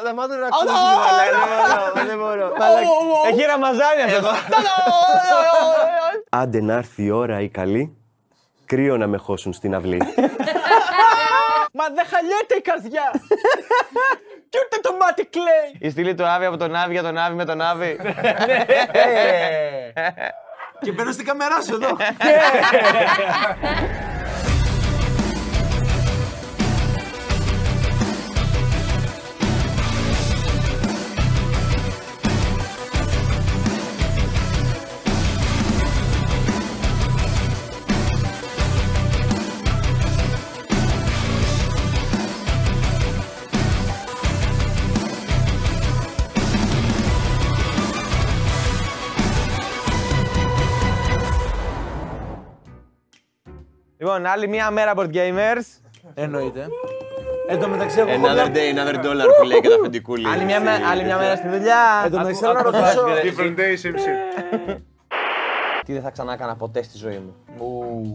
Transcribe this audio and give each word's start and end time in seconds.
Σταμάτα 0.00 0.36
να 0.36 0.46
ακούσεις. 0.46 0.72
Δεν 2.06 2.18
μπορώ. 2.18 2.52
Έχει 3.30 3.42
ραμαζάνι 3.42 4.02
αυτό. 4.02 4.30
Άντε 6.30 6.60
να 6.62 6.74
έρθει 6.74 7.04
η 7.04 7.10
ώρα 7.10 7.40
η 7.40 7.48
καλή, 7.48 7.96
κρύο 8.66 8.96
να 8.96 9.06
με 9.06 9.16
χώσουν 9.16 9.52
στην 9.52 9.74
αυλή. 9.74 9.96
Μα 11.76 11.84
δεν 11.94 12.04
χαλιέται 12.06 12.54
η 12.56 12.60
καρδιά. 12.60 13.10
Κι 14.50 14.58
ούτε 14.64 14.80
το 14.82 14.96
μάτι 15.00 15.24
κλαίει. 15.24 15.78
Η 15.78 15.90
στήλη 15.90 16.14
του 16.14 16.26
Άβη 16.26 16.44
από 16.44 16.56
τον 16.56 16.74
Άβη 16.74 16.92
για 16.92 17.02
τον 17.02 17.18
Άβη 17.18 17.34
με 17.34 17.44
τον 17.44 17.60
Άβη. 17.60 17.98
Και 20.80 20.92
μπαίνω 20.92 21.12
στην 21.12 21.24
καμερά 21.26 21.62
σου 21.62 21.74
εδώ. 21.74 21.96
Λοιπόν, 54.16 54.32
άλλη 54.32 54.48
μία 54.48 54.70
μέρα 54.70 54.92
board 54.96 55.10
gamers. 55.14 55.66
Εννοείται. 56.14 56.66
Εν 57.48 57.60
τω 57.60 57.68
μεταξύ, 57.68 57.98
εγώ 58.00 58.10
έχω 58.10 58.26
Another 58.26 58.50
μια- 58.50 58.52
day, 58.54 58.74
another 58.76 58.96
dollar 58.98 59.26
που 59.38 59.44
λέει 59.46 59.60
και 59.60 59.68
τα 59.68 59.74
αφεντικούλη. 59.74 60.28
Άλλη 60.28 60.44
μια, 60.44 60.60
με- 60.60 60.80
άλλη 60.90 61.04
μια 61.04 61.16
μέρα 61.16 61.36
στη 61.36 61.48
δουλειά. 61.48 62.02
Εν 62.04 62.10
τω 62.10 62.16
μεταξύ, 62.18 62.40
θέλω 62.40 62.52
να 62.52 62.62
ρωτήσω. 62.62 63.04
Different 63.24 63.58
day, 63.58 63.86
same 63.86 63.94
shit. 63.94 64.76
Τι 65.84 65.92
δεν 65.92 66.02
θα 66.02 66.10
ξανά 66.10 66.32
έκανα 66.32 66.56
ποτέ 66.56 66.82
στη 66.82 66.98
ζωή 66.98 67.22
μου. 67.24 67.34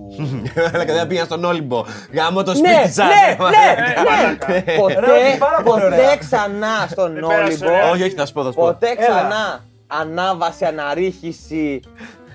Αλλά 0.57 0.69
κατευθείαν 0.71 1.07
πήγα 1.07 1.23
στον 1.23 1.43
Όλυμπο. 1.43 1.85
Γάμο 2.13 2.43
το 2.43 2.51
Ναι, 2.51 2.57
σπίτι 2.57 2.73
ναι, 2.75 2.85
σας. 2.87 3.05
ναι, 3.07 3.35
ναι. 3.35 4.75
Ποτέ, 4.77 5.35
πάρα 5.39 5.61
πολύ 5.63 5.81
ποτέ 5.81 5.85
ωραία. 5.85 6.17
ξανά 6.17 6.87
στον 6.89 7.13
πέρασε 7.27 7.65
Όλυμπο. 7.65 7.89
Όχι, 7.91 8.03
όχι, 8.03 8.13
θα 8.15 8.25
σου 8.25 8.33
πω, 8.33 8.43
θα 8.43 8.49
σου 8.49 8.55
πω. 8.55 8.63
Ποτέ 8.65 8.95
ξανά 8.95 9.63
ανάβαση, 9.87 10.65
αναρρίχηση. 10.65 11.79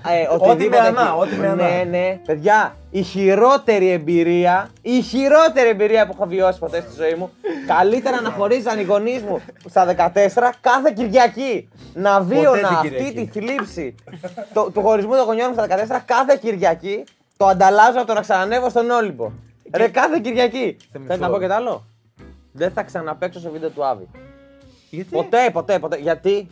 Ε, 0.09 0.27
οτιδήποτε 0.39 0.81
με 0.81 0.87
ανά, 0.87 1.01
εκεί. 1.01 1.11
ό,τι 1.19 1.35
με 1.35 1.47
ανά. 1.47 1.63
Ναι, 1.67 1.83
ναι. 1.89 2.19
Παιδιά, 2.25 2.75
η 2.91 3.01
χειρότερη 3.01 3.89
εμπειρία, 3.89 4.69
η 4.81 5.01
χειρότερη 5.01 5.69
εμπειρία 5.69 6.05
που 6.07 6.11
έχω 6.15 6.27
βιώσει 6.27 6.59
ποτέ 6.59 6.81
στη 6.81 6.93
ζωή 7.03 7.13
μου, 7.13 7.31
καλύτερα 7.67 8.21
να 8.21 8.29
χωρίζαν 8.29 8.79
οι 8.79 8.83
γονείς 8.83 9.21
μου 9.21 9.41
στα 9.69 9.85
14 9.85 10.53
κάθε 10.61 10.91
Κυριακή. 10.95 11.69
Να 11.93 12.21
βίωνα 12.21 12.57
την 12.57 12.65
αυτή 12.65 12.87
Κυριακή. 12.89 13.13
τη 13.31 13.39
θλίψη 13.39 13.95
το- 14.53 14.71
του 14.73 14.81
χωρισμού 14.81 15.15
των 15.15 15.25
γονιών 15.25 15.47
μου 15.47 15.53
στα 15.53 15.67
14 15.67 15.99
κάθε 16.05 16.37
Κυριακή, 16.41 17.03
το 17.37 17.45
ανταλλάζω 17.45 17.97
από 17.97 18.07
το 18.07 18.13
να 18.13 18.21
ξανανεύω 18.21 18.69
στον 18.69 18.89
Όλυμπο. 18.89 19.31
Ρε, 19.75 19.87
κάθε 19.87 20.19
Κυριακή. 20.23 20.77
Θέλετε 20.91 21.17
να 21.17 21.29
πω 21.29 21.39
και 21.39 21.47
τ' 21.47 21.51
άλλο; 21.51 21.85
Δεν 22.51 22.71
θα 22.71 22.83
ξαναπέξω 22.83 23.39
σε 23.39 23.49
βίντεο 23.49 23.69
του 23.69 23.85
Άβη. 23.85 24.07
Γιατί; 24.89 25.09
Ποτέ, 25.09 25.49
ποτέ, 25.53 25.79
ποτέ. 25.79 25.97
Γιατί. 25.97 26.47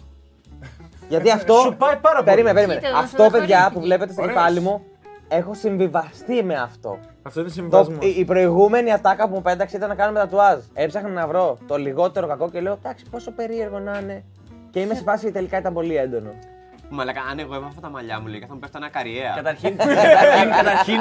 Γιατί 1.16 1.32
αυτό. 1.32 1.54
Σου 1.54 1.76
πάει 1.78 1.96
πάρα 1.96 2.16
πολύ. 2.16 2.30
Περίμενε, 2.30 2.54
περίμενε. 2.54 2.80
Κοίτα, 2.80 2.90
εγώ 2.92 2.98
Αυτό, 2.98 3.16
στεναχωρήθηκα. 3.16 3.58
παιδιά, 3.58 3.72
που 3.74 3.80
βλέπετε 3.82 4.14
στο 4.14 4.22
κεφάλι 4.22 4.60
μου, 4.60 4.84
έχω 5.28 5.54
συμβιβαστεί 5.54 6.44
με 6.44 6.54
αυτό. 6.56 7.00
Αυτό 7.22 7.40
είναι 7.40 7.50
Το, 7.50 7.56
συμβασμό. 7.56 7.98
η, 8.02 8.08
η 8.10 8.26
προηγούμενη 8.26 8.92
ατάκα 8.94 9.28
που 9.28 9.34
μου 9.36 9.42
πέταξε 9.42 9.78
ήταν 9.78 9.90
να 9.90 9.96
κάνουμε 9.96 10.20
τατουάζ. 10.20 10.60
Έψαχνα 10.74 11.10
να 11.10 11.28
βρω 11.28 11.58
το 11.68 11.76
λιγότερο 11.78 12.28
κακό 12.28 12.50
και 12.50 12.60
λέω 12.62 12.74
εντάξει, 12.74 13.06
πόσο 13.12 13.32
περίεργο 13.32 13.80
να 13.80 13.98
είναι. 14.00 14.24
Και 14.70 14.80
είμαι 14.80 14.94
σε 14.94 15.04
φάση 15.10 15.32
τελικά 15.32 15.58
ήταν 15.58 15.74
πολύ 15.74 15.96
έντονο. 15.96 16.32
Μαλάκα, 16.94 17.22
αν 17.32 17.40
εγώ 17.40 17.56
έβαφα 17.56 17.80
τα 17.82 17.90
μαλλιά 17.90 18.20
μου, 18.20 18.28
λέει, 18.28 18.40
θα 18.48 18.54
μου 18.54 18.60
πέφτανα 18.60 18.90
καριέρα. 18.90 19.34
Καταρχήν, 19.36 19.78
καταρχήν, 19.78 20.50
καταρχήν, 20.52 20.98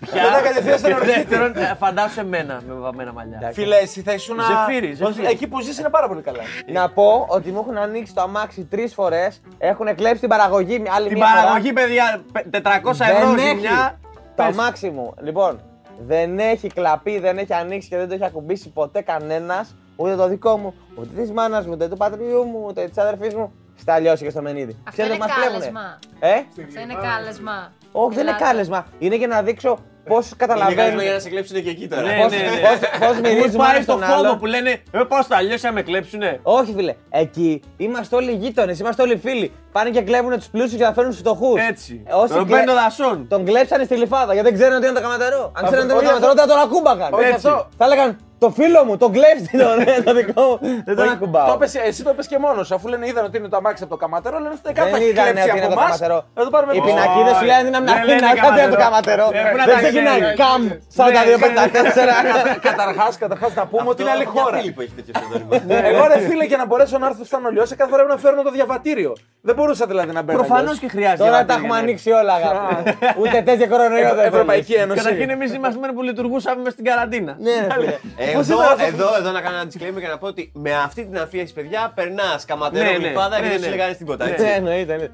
πια. 0.00 0.22
Μετά 0.22 0.40
κατευθείαν 0.42 0.78
στον 0.78 0.92
ορχήτη. 0.92 1.12
Δεύτερον, 1.12 1.56
ε, 1.56 1.74
φαντάσου 1.78 2.20
εμένα 2.20 2.60
με 2.68 2.74
βαμμένα 2.74 3.12
μαλλιά. 3.12 3.50
Φίλε, 3.52 3.76
εσύ 3.76 4.00
θα 4.02 4.12
ήσουν. 4.12 4.36
Ζεφύρι, 4.40 4.92
ζεφύρι. 4.94 5.26
Εκεί 5.26 5.46
που 5.46 5.60
ζεις 5.60 5.78
είναι 5.78 5.88
πάρα 5.88 6.08
πολύ 6.08 6.20
καλά. 6.22 6.42
Να 6.66 6.88
πω 6.90 7.26
ότι 7.28 7.50
μου 7.50 7.58
έχουν 7.58 7.76
ανοίξει 7.76 8.14
το 8.14 8.20
αμάξι 8.20 8.64
τρεις 8.64 8.94
φορές, 8.94 9.40
έχουν 9.58 9.94
κλέψει 9.94 10.20
την 10.20 10.28
παραγωγή 10.28 10.78
μια- 10.78 10.92
άλλη 10.94 11.08
Την 11.08 11.16
μια 11.16 11.26
φορά. 11.26 11.40
παραγωγή, 11.42 11.72
παιδιά, 11.72 12.22
πε- 12.32 12.46
400 12.50 13.04
ευρώ 13.04 13.28
Δεν 13.28 13.38
έχει. 13.38 13.48
ζημιά. 13.48 13.98
Το 14.36 14.42
αμάξι 14.42 14.90
μου. 14.90 15.14
Λοιπόν, 15.22 15.60
δεν 16.06 16.38
έχει 16.38 16.68
κλαπεί, 16.68 17.18
δεν 17.18 17.38
έχει 17.38 17.54
ανοίξει 17.54 17.88
και 17.88 17.96
δεν 17.96 18.08
το 18.08 18.14
έχει 18.14 18.24
ακουμπήσει 18.24 18.68
ποτέ 18.70 19.00
κανένας. 19.00 19.74
Ούτε 19.96 20.14
το 20.16 20.28
δικό 20.28 20.56
μου, 20.56 20.74
ούτε 20.94 21.08
της 21.20 21.30
μάνας 21.32 21.66
μου, 21.66 21.72
ούτε 21.72 21.88
του 21.88 21.96
πατριού 21.96 22.42
μου, 22.44 22.64
ούτε 22.68 22.88
της 22.88 22.98
αδερφής 22.98 23.34
μου. 23.34 23.52
Στα 23.78 23.98
λιώσει 23.98 24.24
και 24.24 24.30
στο 24.30 24.42
μενίδι. 24.42 24.72
Αυτό 24.78 24.90
Ξέρετε 24.90 25.14
είναι 25.14 25.24
μας 25.24 25.34
κλέβουνε; 25.34 25.58
κάλεσμα. 25.58 25.98
Ε; 26.20 26.32
Αυτό 26.66 26.80
είναι 26.80 26.94
κάλεσμα. 27.02 27.72
Όχι, 27.92 28.14
δεν 28.14 28.20
είναι 28.26 28.30
Ελάτε. 28.30 28.44
κάλεσμα. 28.44 28.86
Είναι 28.98 29.16
για 29.16 29.26
να 29.26 29.42
δείξω 29.42 29.78
πώς 30.04 30.26
Είναι 30.26 30.34
καταλαβαίνουν. 30.38 30.76
κάλεσμα 30.76 31.02
για 31.02 31.12
να 31.12 31.18
σε 31.18 31.28
κλέψουν 31.28 31.62
και 31.62 31.70
εκεί 31.70 31.88
τώρα. 31.88 32.02
Ναι, 32.02 32.16
Πώς, 32.22 32.30
ναι, 32.30 32.36
ναι. 32.36 32.44
πώς, 32.44 33.08
πώς 33.08 33.14
Μου 33.16 33.20
μυρίζουμε 33.20 33.64
πάει 33.64 33.74
ένα 33.74 33.82
στο 33.82 33.92
στον 33.92 34.02
φόβο 34.08 34.18
άλλο; 34.28 34.36
που 34.36 34.46
λένε 34.46 34.70
Ε, 34.90 34.98
πώς 35.08 35.26
θα 35.26 35.36
αλλιώς 35.36 35.62
να 35.62 35.72
με 35.72 35.82
κλέψουνε; 35.82 36.40
Όχι, 36.42 36.72
φίλε. 36.76 36.94
Εκεί 37.10 37.62
είμαστε 37.76 38.16
όλοι 38.16 38.32
γείτονες, 38.32 38.78
είμαστε 38.78 39.02
όλοι 39.02 39.16
φίλοι. 39.16 39.52
Πάνε 39.72 39.90
και 39.90 40.02
κλέβουν 40.02 40.32
τους 40.36 40.48
πλούσιους 40.48 40.78
και 40.78 40.84
θα 40.84 40.92
φέρουν 40.92 41.10
τους 41.10 41.18
φτωχούς. 41.18 41.60
Έτσι. 41.68 42.02
Τον 42.34 42.46
παίρνει 42.48 42.66
το 42.66 42.74
δασόν. 42.74 43.28
Τον 43.28 43.44
κλέψανε 43.44 43.84
στη 43.84 43.96
λιφάδα 43.96 44.32
γιατί 44.32 44.48
δεν 44.48 44.58
ξέρουν 44.58 44.76
ότι 44.76 44.86
είναι 44.86 44.94
το 44.94 45.00
καματερό. 45.02 45.52
Αν 45.56 45.64
ξέρουν 45.64 45.84
ότι 45.84 45.92
είναι 45.92 45.92
το 45.92 45.98
όχι 45.98 46.06
καματερό, 46.06 46.32
θα 46.34 46.46
τον 46.46 46.58
ακούμπαγαν. 46.58 47.12
Όχι 47.12 47.24
Έτσι. 47.24 47.34
αυτό. 47.48 47.68
Θα 47.78 47.84
έλεγαν 47.84 48.16
το 48.44 48.48
φίλο 48.58 48.80
μου, 48.86 48.94
τον 49.02 49.10
κλέψτε 49.16 49.52
τον, 49.64 49.76
ε, 49.80 50.02
το 50.08 50.12
δικό 50.20 50.46
μου. 50.50 50.58
Δεν 50.86 50.94
τον 50.96 51.06
Το 51.06 51.12
ακουμπάω. 51.16 51.56
πες, 51.62 51.74
εσύ 51.74 52.00
το 52.08 52.12
πες 52.16 52.26
και 52.32 52.38
μόνος 52.44 52.66
σου. 52.66 52.74
Αφού 52.74 52.86
λένε 52.92 53.04
είδαν 53.10 53.24
ότι 53.28 53.36
είναι 53.38 53.48
το 53.54 53.56
αμάξι 53.56 53.82
από 53.86 53.92
το 53.94 53.98
καματερό, 54.04 54.36
λένε 54.44 54.54
ότι 54.64 54.72
κάτι 54.78 54.90
θα 54.90 54.96
Δεν 54.96 55.02
έχει 55.02 55.10
είδανε 55.10 55.30
κλέψει 55.30 55.48
ότι 55.50 55.56
είναι 55.58 55.66
από 55.66 55.74
το 55.74 55.80
εμάς. 55.80 55.84
καματερό. 55.90 56.18
Θα 56.36 56.42
το 56.46 56.50
πάρουμε 56.54 56.72
Οι 56.74 56.76
εμείς. 56.78 56.88
πινακίδες 56.92 57.34
σου 57.40 57.46
λένε 57.52 57.68
να 57.76 57.80
Δεν 57.80 57.94
μην 57.98 58.04
λένε 58.08 58.20
κάτι 58.44 58.60
από 58.66 58.74
το 58.76 58.80
καματερό. 58.84 59.24
καματερό. 59.26 59.26
Έχουν 59.42 59.56
να 59.60 59.64
Δεν 59.68 59.74
τα 59.74 59.80
ξεκινάει. 59.84 60.20
ξέρει. 60.20 60.36
Καμ 60.42 60.62
42-54. 60.98 62.58
Καταρχάς, 62.68 63.12
καταρχάς 63.24 63.50
να 63.60 63.64
πούμε 63.72 63.88
ότι 63.92 64.00
είναι 64.02 64.10
άλλη 64.16 64.24
χώρα. 64.34 64.56
Φίλοι 64.58 64.72
που 64.76 64.80
έχει 64.84 64.92
τέτοιο 64.98 65.12
ψευδόνυμο. 65.16 65.50
Εγώ 65.90 66.02
ρε 66.12 66.18
φίλε 66.28 66.44
για 66.50 66.58
να 66.62 66.66
μπορέσω 66.68 66.96
να 67.02 67.06
έρθω 67.10 67.24
στα 67.30 67.38
νολιώσια 67.44 67.76
κάθε 67.80 67.90
φορά 67.92 68.00
έπρεπε 68.02 68.20
να 68.20 68.24
φέρνω 68.28 68.42
το 68.48 68.52
διαβατήριο. 68.58 69.12
Δεν 69.48 69.54
μπορούσα 69.58 69.84
δηλαδή 69.92 70.12
να 70.18 70.22
μπαίνω. 70.22 70.38
Προφανώς 70.38 70.62
αλλιώς. 70.62 70.78
και 70.78 70.88
χρειάζεται. 70.94 71.22
Τώρα 71.24 71.30
τα 71.30 71.44
διαβατήρια, 71.44 71.62
έχουμε 71.62 71.74
ναι. 71.76 71.82
ανοίξει 71.82 72.10
όλα, 72.20 72.32
αγάπη. 72.40 72.96
Ούτε 73.22 73.36
τέτοια 73.48 73.66
κορονοϊό 73.72 74.14
δεν 74.14 74.24
Ευρωπαϊκή 74.32 74.64
θέλεις. 74.72 74.82
Ένωση. 74.82 74.98
Καταρχήν 75.02 75.30
εμείς 75.30 75.50
είμαστε 75.54 75.78
που 75.96 76.02
λειτουργούσαμε 76.02 76.62
μες 76.62 76.72
στην 76.72 76.84
καραντίνα. 76.84 77.36
Ναι, 77.46 77.50
ρε 77.66 77.74
φίλε. 77.74 77.94
Εδώ, 78.38 78.56
εδώ, 78.86 79.16
εδώ 79.18 79.30
να 79.30 79.40
κάνω 79.40 79.56
ένα 79.56 79.66
disclaimer 79.70 80.00
και 80.00 80.06
να 80.06 80.18
πω 80.18 80.26
ότι 80.26 80.52
με 80.54 80.74
αυτή 80.74 81.04
την 81.04 81.18
αφίεση, 81.18 81.52
παιδιά, 81.54 81.92
περνάς 81.94 82.44
καματέρο 82.44 82.84
Ναι, 82.84 82.90
ναι, 82.90 82.96
γλυφάδα 82.96 83.36
και 83.36 83.42
ναι, 83.42 83.48
δεν 83.48 83.58
σου 83.58 83.64
ναι. 83.64 83.70
λέγανε 83.70 83.94
τίποτα. 83.94 84.24
Ναι, 84.24 84.30
έτσι. 84.30 84.44
εννοείται. 84.44 84.92
εννοείται. 84.92 85.12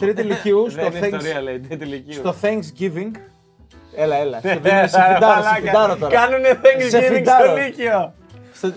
Τρίτη 0.00 0.20
ηλικίου 0.22 0.70
Δεν 0.70 0.70
στο, 0.70 0.96
είναι 0.96 1.06
thanks, 1.06 1.12
ιστορία, 1.18 1.40
λέει. 1.42 1.60
τρίτη 1.60 1.84
ηλικίου. 1.84 2.12
στο 2.14 2.34
Thanksgiving. 2.42 3.10
Έλα, 3.96 4.16
έλα. 4.16 4.40
Σε 4.40 4.48
Ε, 4.48 4.52
φιντάρω, 4.52 4.86
σε 4.88 5.00
φιντάρω, 5.12 5.42
σε 5.42 5.60
φιντάρω 5.62 5.96
τώρα. 5.96 6.14
Κάνουνε 6.14 6.48
Σε 6.48 6.58
Thanksgiving 6.62 7.12
φιντάρω. 7.14 7.44
στο 7.46 7.56
Λύκειο. 7.56 8.14
Στο- 8.52 8.72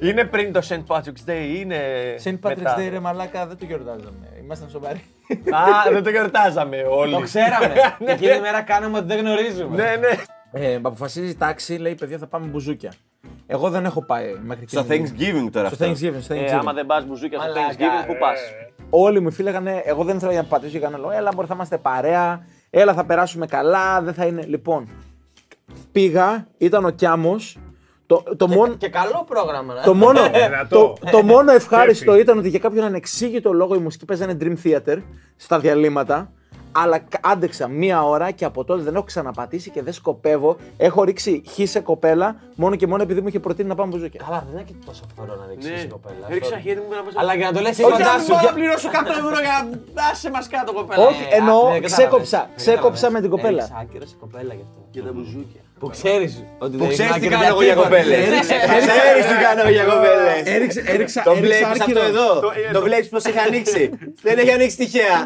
Είναι 0.00 0.24
πριν 0.24 0.52
το 0.52 0.60
St. 0.68 0.82
Patrick's 0.86 1.30
Day, 1.30 1.56
είναι. 1.56 1.78
Saint 2.24 2.38
μετά. 2.40 2.74
Patrick's 2.76 2.80
Day, 2.80 2.88
ρε 2.90 3.00
μαλάκα, 3.00 3.46
δεν 3.46 3.56
το 3.58 3.64
γιορτάζαμε. 3.64 4.26
Ήμασταν 4.42 4.68
σοβαροί. 4.70 5.04
Α, 5.50 5.92
δεν 5.92 6.02
το 6.02 6.10
γιορτάζαμε 6.10 6.84
όλοι. 6.88 7.12
Το 7.12 7.20
ξέραμε. 7.20 7.72
Και 8.04 8.10
εκείνη 8.12 8.36
η 8.36 8.40
μέρα 8.40 8.60
κάναμε 8.62 8.98
ότι 8.98 9.06
δεν 9.06 9.18
γνωρίζουμε. 9.18 9.76
Ναι, 9.76 9.96
ναι. 10.00 10.08
Ε, 10.52 10.78
μ' 10.78 10.86
αποφασίζει 10.86 11.30
η 11.30 11.34
τάξη, 11.34 11.74
λέει 11.76 11.94
παιδιά 11.94 12.18
θα 12.18 12.26
πάμε 12.26 12.46
μπουζούκια. 12.46 12.92
Εγώ 13.46 13.70
δεν 13.70 13.84
έχω 13.84 14.02
πάει 14.04 14.34
μέχρι 14.44 14.66
Στο 14.68 14.84
εκείνη. 14.88 15.10
Thanksgiving 15.16 15.48
τώρα 15.52 15.70
Στο 15.70 15.84
αυτό. 15.84 16.06
Thanksgiving. 16.08 16.20
Στο 16.20 16.34
Ε, 16.34 16.38
Thanksgiving. 16.44 16.58
άμα 16.58 16.72
δεν 16.72 16.86
πας 16.86 17.06
μπουζούκια 17.06 17.38
στο 17.38 17.48
Μαλάκα, 17.48 17.68
Thanksgiving, 17.74 18.06
πού 18.06 18.16
πας; 18.20 18.40
Όλοι 18.90 19.20
μου 19.20 19.30
φίλοι 19.30 19.48
λέγανε, 19.48 19.82
εγώ 19.84 20.04
δεν 20.04 20.16
ήθελα 20.16 20.32
να 20.32 20.44
πατήσω 20.44 20.70
για 20.70 20.80
κανένα 20.80 21.00
λόγο. 21.02 21.12
Έλα, 21.16 21.30
μπορεί 21.34 21.46
θα 21.46 21.54
είμαστε 21.54 21.78
παρέα. 21.78 22.46
Έλα, 22.70 22.94
θα 22.94 23.04
περάσουμε 23.04 23.46
καλά. 23.46 24.02
Δεν 24.02 24.14
θα 24.14 24.26
είναι. 24.26 24.44
Λοιπόν, 24.46 24.88
πήγα, 25.92 26.46
ήταν 26.58 26.84
ο 26.84 26.90
Κιάμος. 26.90 27.58
Το, 28.06 28.22
το, 28.36 28.48
μόνο, 28.48 28.74
Και 28.74 28.88
καλό 28.88 29.24
πρόγραμμα. 29.28 29.74
ε. 29.80 29.84
το, 29.84 29.94
μόνο, 29.94 30.18
το, 30.20 30.30
Δυνατό. 30.46 30.96
το 31.10 31.22
μόνο 31.22 31.52
ευχάριστο 31.52 32.10
Κέφι. 32.10 32.20
ήταν 32.22 32.38
ότι 32.38 32.48
για 32.48 32.58
κάποιον 32.58 32.84
ανεξήγητο 32.84 33.52
λόγο 33.52 33.74
η 33.74 33.78
μουσική 33.78 34.04
παίζανε 34.04 34.36
Dream 34.40 34.54
Theater 34.64 34.96
στα 35.36 35.58
διαλύματα. 35.58 36.32
Αλλά 36.72 36.98
κα- 36.98 37.20
άντεξα 37.22 37.68
μία 37.68 38.04
ώρα 38.04 38.30
και 38.30 38.44
από 38.44 38.64
τότε 38.64 38.82
δεν 38.82 38.94
έχω 38.94 39.04
ξαναπατήσει 39.04 39.70
και 39.70 39.82
δεν 39.82 39.92
σκοπεύω. 39.92 40.56
Έχω 40.76 41.02
ρίξει 41.02 41.42
χ 41.48 41.68
σε 41.68 41.80
κοπέλα 41.80 42.36
μόνο 42.54 42.76
και 42.76 42.86
μόνο 42.86 43.02
επειδή 43.02 43.20
μου 43.20 43.28
είχε 43.28 43.40
προτείνει 43.40 43.68
να 43.68 43.74
πάμε 43.74 43.90
μπουζούκια. 43.92 44.20
Καλά, 44.24 44.44
δεν 44.46 44.52
είναι 44.52 44.62
και 44.68 44.74
τόσο 44.86 45.02
φθορό 45.14 45.34
να 45.34 45.46
ρίξεις 45.50 45.82
η 45.82 45.86
κοπέλα. 45.86 46.26
Ρίξα 46.28 46.58
χέρι 46.58 46.78
μου 46.80 46.86
για 46.88 46.96
να 46.96 47.02
πα. 47.02 47.20
Αλλά 47.20 47.34
για 47.34 47.46
να 47.46 47.52
το 47.52 47.60
λες, 47.60 47.78
Όχι, 47.78 47.90
φαντάσου. 47.90 48.34
αν 48.34 48.40
για- 48.40 48.50
να 48.50 48.54
πληρώσω 48.56 48.88
100 48.98 49.10
ευρώ 49.24 49.38
για 49.46 49.68
να 49.94 50.02
άσε 50.12 50.30
μας 50.30 50.48
κάτω 50.48 50.72
κοπέλα. 50.72 51.06
Όχι, 51.06 51.22
Ε, 51.30 51.36
εννοώ 51.36 51.54
α, 51.56 51.60
ναι, 51.60 51.64
κατάλαβες. 51.64 51.92
ξέκοψα. 51.92 52.38
Ναι, 52.38 52.54
Ξέκοψα 52.56 52.82
κατάλαβες. 52.82 53.12
με 53.14 53.20
την 53.20 53.30
κοπέλα. 53.30 53.62
Έριξα 53.62 53.78
άκυρο 53.82 54.06
σε 54.06 54.16
κοπέλα 54.20 54.52
γι' 54.58 54.64
αυτό. 54.68 54.78
Για 54.94 55.02
τα 55.06 55.12
μπουζούκια. 55.12 55.61
Που 55.82 55.88
ξέρεις 55.96 56.32
ότι 56.58 56.76
Που 56.76 56.84
δεν 56.84 56.88
ξέρεις 56.94 57.16
είναι 57.16 57.28
τι 57.28 57.34
άκυρο 57.34 57.40
κάνω 57.40 57.46
εγώ 57.54 57.62
για 57.62 57.74
τίποτα. 57.74 57.88
κοπέλες. 57.88 58.18
Ξέρεις 58.86 59.24
τι 59.30 59.36
κάνω 59.46 59.60
εγώ 59.62 59.70
για 59.78 59.84
κοπέλες. 59.92 60.42
Έριξα, 60.54 60.80
έριξα, 60.92 61.20
Το 61.22 61.30
έριξα 61.30 61.46
βλέπεις 61.46 61.66
αυτό 61.70 61.82
άκυρο. 61.84 62.02
εδώ. 62.12 62.28
Το 62.76 62.80
βλέπεις 62.88 63.08
πώς 63.08 63.24
έχει 63.24 63.38
ανοίξει. 63.48 63.82
Δεν 64.26 64.38
έχει 64.38 64.50
ανοίξει 64.56 64.76
τυχαία. 64.76 65.18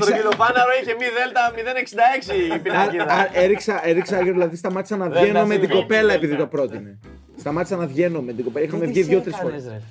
Στο 0.00 0.12
κιλοφάναρο 0.18 0.70
είχε 0.80 0.92
μη 1.00 1.06
δέλτα 1.16 1.42
066 1.54 2.54
η 2.54 2.58
πινακίδα. 2.58 3.04
Α, 3.04 3.18
α, 3.20 3.28
Έριξα, 3.32 3.74
έριξα 3.88 4.16
άκυρο, 4.16 4.32
δηλαδή 4.32 4.56
σταμάτησα 4.56 4.96
να 4.96 5.08
βγαίνω 5.08 5.46
με 5.46 5.56
την 5.56 5.68
κοπέλα 5.68 6.12
επειδή 6.14 6.34
το 6.36 6.46
πρότεινε. 6.46 6.98
Σταμάτησα 7.38 7.76
να 7.76 7.86
βγαίνω 7.86 8.20
με 8.20 8.32
την 8.32 8.44
κοπέλα. 8.44 8.64
Είχαμε 8.66 8.84
Τι 8.84 8.90
βγει 8.90 8.98
της 9.00 9.08
δύο-τρει 9.08 9.32
έκανες, 9.38 9.62
φορές. 9.62 9.82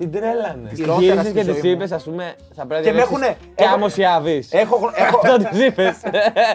Ρε 0.00 0.06
φίλε. 0.06 0.10
Την 0.10 0.20
τρέλανε. 0.20 0.70
Χειρότερα 0.74 1.00
Γύρισες 1.00 1.24
στη 1.24 1.32
και 1.32 1.42
ζωή 1.44 1.54
της 1.54 1.62
μου. 1.62 1.70
είπες, 1.70 1.92
ας 1.92 2.02
πούμε, 2.04 2.34
θα 2.56 2.66
πρέπει 2.66 2.84
να 2.84 2.90
Και 2.90 2.96
με 2.96 3.02
διαλέξεις 3.04 3.10
έχουνε- 3.10 3.36
Και 3.54 3.64
έχω- 3.64 3.74
άμμοσιαβείς. 3.74 4.52
Έχω, 4.52 4.90
έχω, 4.94 5.20
Αυτό 5.24 5.48
της 5.48 5.60
είπες. 5.66 5.96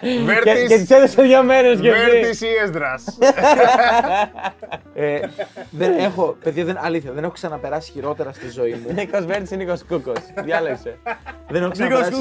Και- 0.02 0.20
Βέρτης. 0.26 0.68
Και 0.68 0.78
της 0.78 0.90
έδωσε 0.90 1.22
δύο 1.22 1.44
μέρες 1.44 1.80
και 1.80 1.90
αυτή. 1.92 2.02
Βέρτης 2.10 2.42
ή 2.42 2.48
Έσδρας. 2.64 3.04
ε, 4.94 5.20
δεν 5.70 6.00
έχω, 6.00 6.36
παιδιά, 6.44 6.66
δεν, 6.66 6.78
αλήθεια, 6.82 7.12
δεν 7.12 7.24
έχω 7.24 7.34
ξαναπεράσει 7.34 7.92
χειρότερα 7.92 8.32
στη 8.34 8.50
ζωή 8.50 8.72
μου. 8.72 8.94
Νίκος 8.94 9.26
Βέρτης 9.26 9.52
ή 9.52 9.56
Νίκος 9.56 9.84
Κούκος. 9.88 10.18
Διάλεξε. 10.44 10.98
δεν, 11.50 11.62
έχω 11.62 11.72
ξαναπεράσει, 11.72 12.12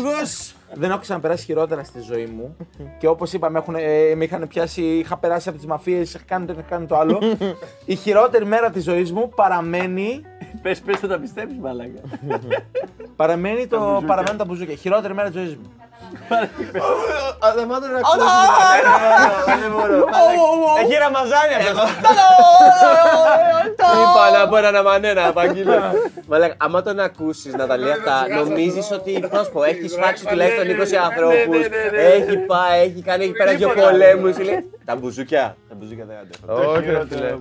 δεν 0.72 0.90
έχω 0.90 1.00
ξαναπεράσει 1.00 1.44
χειρότερα 1.44 1.84
στη 1.84 2.00
ζωή 2.00 2.26
μου. 2.26 2.56
και 2.98 3.06
όπω 3.06 3.24
είπα, 3.32 3.50
με, 3.50 3.58
έχουν, 3.58 3.74
ε, 3.74 4.14
με 4.14 4.24
είχαν 4.24 4.48
πιάσει, 4.48 4.82
είχα 4.82 5.16
περάσει 5.16 5.48
από 5.48 5.58
τι 5.58 5.66
μαφίε, 5.66 6.00
είχα 6.00 6.18
κάνει 6.26 6.46
το 6.46 6.52
ένα, 6.52 6.60
είχα 6.60 6.70
κάνει 6.70 6.86
το 6.86 6.96
άλλο. 6.98 7.20
Η 7.84 7.94
χειρότερη 7.94 8.44
μέρα 8.44 8.70
τη 8.70 8.80
ζωή 8.80 9.02
μου 9.02 9.28
παραμένει. 9.34 10.24
Πε, 10.62 10.74
πε, 10.84 10.96
θα 10.96 11.06
τα 11.08 11.18
πιστέψει, 11.18 11.56
μαλάκα. 11.60 12.00
Παραμένει, 13.16 13.66
το, 13.66 14.02
παραμένει 14.06 14.36
τα 14.38 14.44
μπουζούκια. 14.44 14.74
Χειρότερη 14.74 15.14
μέρα 15.14 15.30
τη 15.30 15.38
ζωή 15.38 15.58
μου. 15.62 15.70
Αδεμάτω 17.38 17.86
να 17.86 17.98
ακούσεις. 17.98 18.28
Δεν 19.60 19.70
μπορώ. 19.72 20.04
Έχει 20.82 20.94
ραμαζάνι 20.98 21.54
αυτό. 21.54 21.82
Είπα 23.94 24.38
να 24.38 24.48
πω 24.48 24.56
έναν 24.56 24.76
αμανένα, 24.76 25.32
Παγγείλο. 25.32 25.72
Μαλάκα, 26.26 26.54
άμα 26.58 26.82
τον 26.82 27.00
ακούσεις, 27.00 27.54
Ναταλία, 27.54 27.92
αυτά, 27.92 28.26
νομίζεις 28.44 28.90
ότι 28.90 29.24
πρόσωπο 29.30 29.62
έχεις 29.64 29.92
σφάξει 29.92 30.26
τουλάχιστον 30.26 30.66
20 30.68 30.96
ανθρώπους. 31.04 31.66
Έχει 31.92 32.36
πάει, 32.36 32.80
έχει 32.80 33.02
κάνει 33.02 33.24
εκεί 33.24 33.32
πέρα 33.32 33.54
δύο 33.54 33.68
πολέμους. 33.68 34.36
Τα 34.84 34.96
μπουζούκια. 34.96 35.56
Τα 35.68 35.74
μπουζούκια 35.74 36.04
δεν 36.04 36.16
κάντε. 36.16 36.54
Όχι 36.66 36.90
ρε 36.90 37.04
φίλε. 37.08 37.36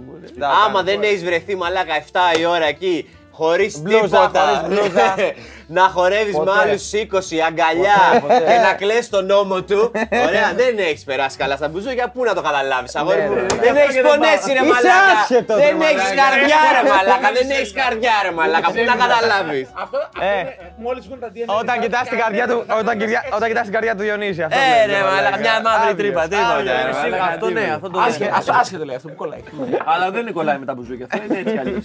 Άμα 0.65 0.83
δεν 0.83 1.01
έχεις 1.03 1.23
βρεθεί 1.23 1.55
μαλάκα 1.55 1.93
7 2.35 2.39
η 2.39 2.45
ώρα 2.45 2.65
εκεί, 2.65 3.09
χωρίς 3.31 3.81
Μπλούζα, 3.81 4.01
τίποτα. 4.05 5.15
χωρίς 5.69 5.75
μπλούζα. 5.75 5.81
να 5.81 5.81
χορεύεις 5.95 6.35
με 6.37 6.43
Ποτέ. 6.45 6.59
άλλους 6.61 6.83
20 6.93 7.39
αγκαλιά 7.49 7.99
ποτέ. 8.21 8.39
και 8.49 8.57
να 8.67 8.73
κλαις 8.81 9.09
τον 9.09 9.23
νόμο 9.25 9.57
του. 9.69 9.79
Ωραία, 10.27 10.47
δεν 10.61 10.73
έχεις 10.89 11.03
περάσει 11.09 11.37
καλά 11.37 11.55
στα 11.55 11.67
μπουζούκια. 11.69 12.07
Πού 12.13 12.23
να 12.29 12.33
το 12.37 12.41
καταλάβεις, 12.47 12.95
αγόρι 12.95 13.21
μου; 13.29 13.33
ναι, 13.35 13.41
ναι. 13.41 13.47
Δεν 13.65 13.75
έχεις 13.83 13.97
πονέσει, 14.07 14.49
ρε 14.57 14.61
Είσαι 14.65 14.73
μαλάκα. 14.73 15.13
άσχετος, 15.21 15.57
ρε 15.57 15.63
Δεν 15.65 15.75
έχεις 15.89 16.03
μαλάκα. 16.09 16.21
καρδιά, 16.23 16.59
ρε 16.75 16.81
μαλάκα. 16.93 17.27
Δεν 17.37 17.47
έχεις 17.57 17.71
καρδιά, 17.81 18.13
ρε 18.25 18.31
μαλάκα. 18.39 18.67
Πού 18.75 18.81
να 18.91 18.95
καταλάβεις; 19.03 19.67
Αυτό, 19.83 19.97
Ε. 20.31 20.39
μόλις 20.85 21.03
βγουν 21.07 21.19
τα 21.23 21.29
DNA. 21.33 21.49
Όταν 21.61 21.75
κοιτάς 21.83 22.05
την 22.11 22.17
καρδιά 22.23 22.45
του, 22.49 22.57
όταν 22.81 22.93
κοιτά- 22.99 23.25
όταν 23.37 23.47
κοιτάς 23.49 23.63
την 23.67 23.73
καρδιά 23.75 23.93
του 23.97 24.03
Διονύση. 24.07 24.41
αυτό 24.47 24.57
Ε, 24.59 24.87
λέει, 24.87 24.95
ρε 24.95 25.01
μαλάκα, 25.09 25.37
μια 25.43 25.55
μαύρη 25.67 25.93
τρύπα. 26.01 26.21
Τίποτα. 26.31 26.61
ρε, 26.67 26.71
Άβγαινε, 26.71 26.91
μαλάκα, 27.01 27.23
Αυτό 27.33 27.45
ναι, 27.49 27.53
τίποτα. 27.61 27.75
αυτό 27.79 27.87
το 27.93 27.99
Άσχετο, 28.05 28.35
άσχετο, 28.37 28.57
άσχετο 28.61 28.83
λέει 28.89 28.95
αυτό 28.99 29.07
που 29.11 29.17
κολλάει. 29.21 29.43
Αλλά 29.93 30.05
δεν 30.13 30.21
είναι 30.21 30.31
κολλάει 30.39 30.57
με 30.63 30.65
τα 30.69 30.73
μπουζούκια. 30.75 31.05
Αυτό 31.11 31.23
είναι 31.25 31.37
έτσι 31.43 31.53
κι 31.55 31.59
αλλιώς. 31.63 31.83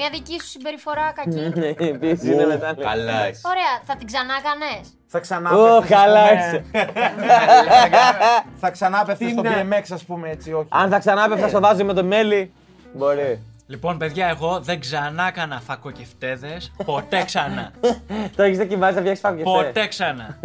Μια 0.00 0.08
δική 0.16 0.36
σου 0.42 0.48
συμπεριφορά 0.54 1.06
κακή. 1.18 1.44
Ναι, 1.60 1.70
επίσης 1.96 2.24
είναι 2.32 2.46
μετά. 2.52 2.68
Καλά 3.06 3.28
είσαι. 3.28 3.40
Ωραία, 3.44 3.80
θα 3.84 3.96
την 3.96 4.06
ξανά 4.06 4.34
κάνες. 4.42 4.88
Θα 5.06 5.18
ξανά 5.20 5.50
Ω, 5.50 5.78
πέφτεις, 5.78 5.96
ας 5.96 6.02
καλά 6.02 6.28
πούμε, 6.28 6.40
είσαι. 6.40 6.64
Θα 8.56 8.70
ξανά 8.70 9.04
πέφτεις 9.04 9.32
στο 9.32 9.42
BMX, 9.44 9.82
ας 9.92 10.04
πούμε 10.04 10.30
έτσι, 10.30 10.52
όχι. 10.52 10.68
Αν 10.70 10.90
θα 10.90 10.98
ξανά 10.98 11.28
πέφτα 11.28 11.48
στο 11.48 11.60
βάζω 11.60 11.84
με 11.84 11.92
το 11.92 12.04
μέλι, 12.04 12.52
μπορεί. 12.92 13.42
Λοιπόν, 13.70 13.98
παιδιά, 13.98 14.28
εγώ 14.28 14.60
δεν 14.60 14.80
ξανά 14.80 15.26
έκανα 15.26 15.60
φακοκεφτέδες. 15.60 16.72
Ποτέ 16.84 17.24
ξανά. 17.24 17.72
Το 18.36 18.42
έχεις 18.42 18.58
δοκιμάσει 18.58 18.94
να 18.94 19.00
φτιάξεις 19.00 19.24
φάκο 19.24 19.36
και 19.36 19.42
Ποτέ 19.42 19.86
ξανά. 19.86 20.38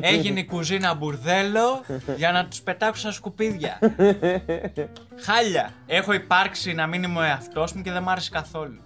Έγινε 0.00 0.40
η 0.40 0.44
κουζίνα 0.44 0.94
μπουρδέλο 0.94 1.84
για 2.16 2.32
να 2.32 2.46
τους 2.46 2.60
πετάξω 2.60 3.00
στα 3.00 3.12
σκουπίδια. 3.12 3.78
Χάλια. 5.20 5.70
Έχω 5.86 6.12
υπάρξει 6.12 6.72
να 6.72 6.86
μην 6.86 7.02
είμαι 7.02 7.18
ο 7.18 7.22
εαυτός 7.22 7.72
μου 7.72 7.82
και 7.82 7.92
δεν 7.92 8.02
μ' 8.02 8.08
άρεσε 8.08 8.30
καθόλου. 8.30 8.80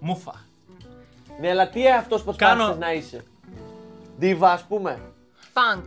Μούφα. 0.00 0.45
Ναι, 1.40 1.50
αλλά 1.50 1.68
τι 1.68 1.88
αυτός 1.90 2.22
πώ 2.22 2.34
Κάνω- 2.34 2.62
κάθεσαι 2.62 2.78
να 2.78 2.92
είσαι; 2.92 3.24
Δίβα, 4.16 4.52
ας 4.52 4.62
πούμε. 4.62 5.00
Πανκ. 5.52 5.84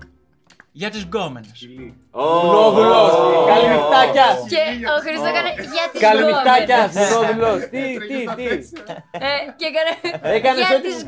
Για 0.72 0.90
τις 0.90 1.04
γκόμενες. 1.04 1.68
Μονόδουλο. 2.12 3.10
Καληνυχτάκιας. 3.48 4.38
Και 4.50 4.62
ο 4.98 5.02
Χρήστος 5.02 5.28
έκανε 5.30 5.50
για 5.56 5.86
τις 5.92 6.02
Καληνυχτάκιας. 6.02 6.92
γκόμενες. 6.94 7.14
Μονόδουλο. 7.16 7.60
Τι, 7.70 7.98
τι, 8.08 8.26
τι; 8.36 8.46
Ε, 9.12 9.30
και 9.56 9.66
έκανε 9.72 9.92
Έκανες 10.36 10.68
για 10.68 10.78
ό,τι 10.78 10.88
τις 10.88 11.00
σου 11.00 11.08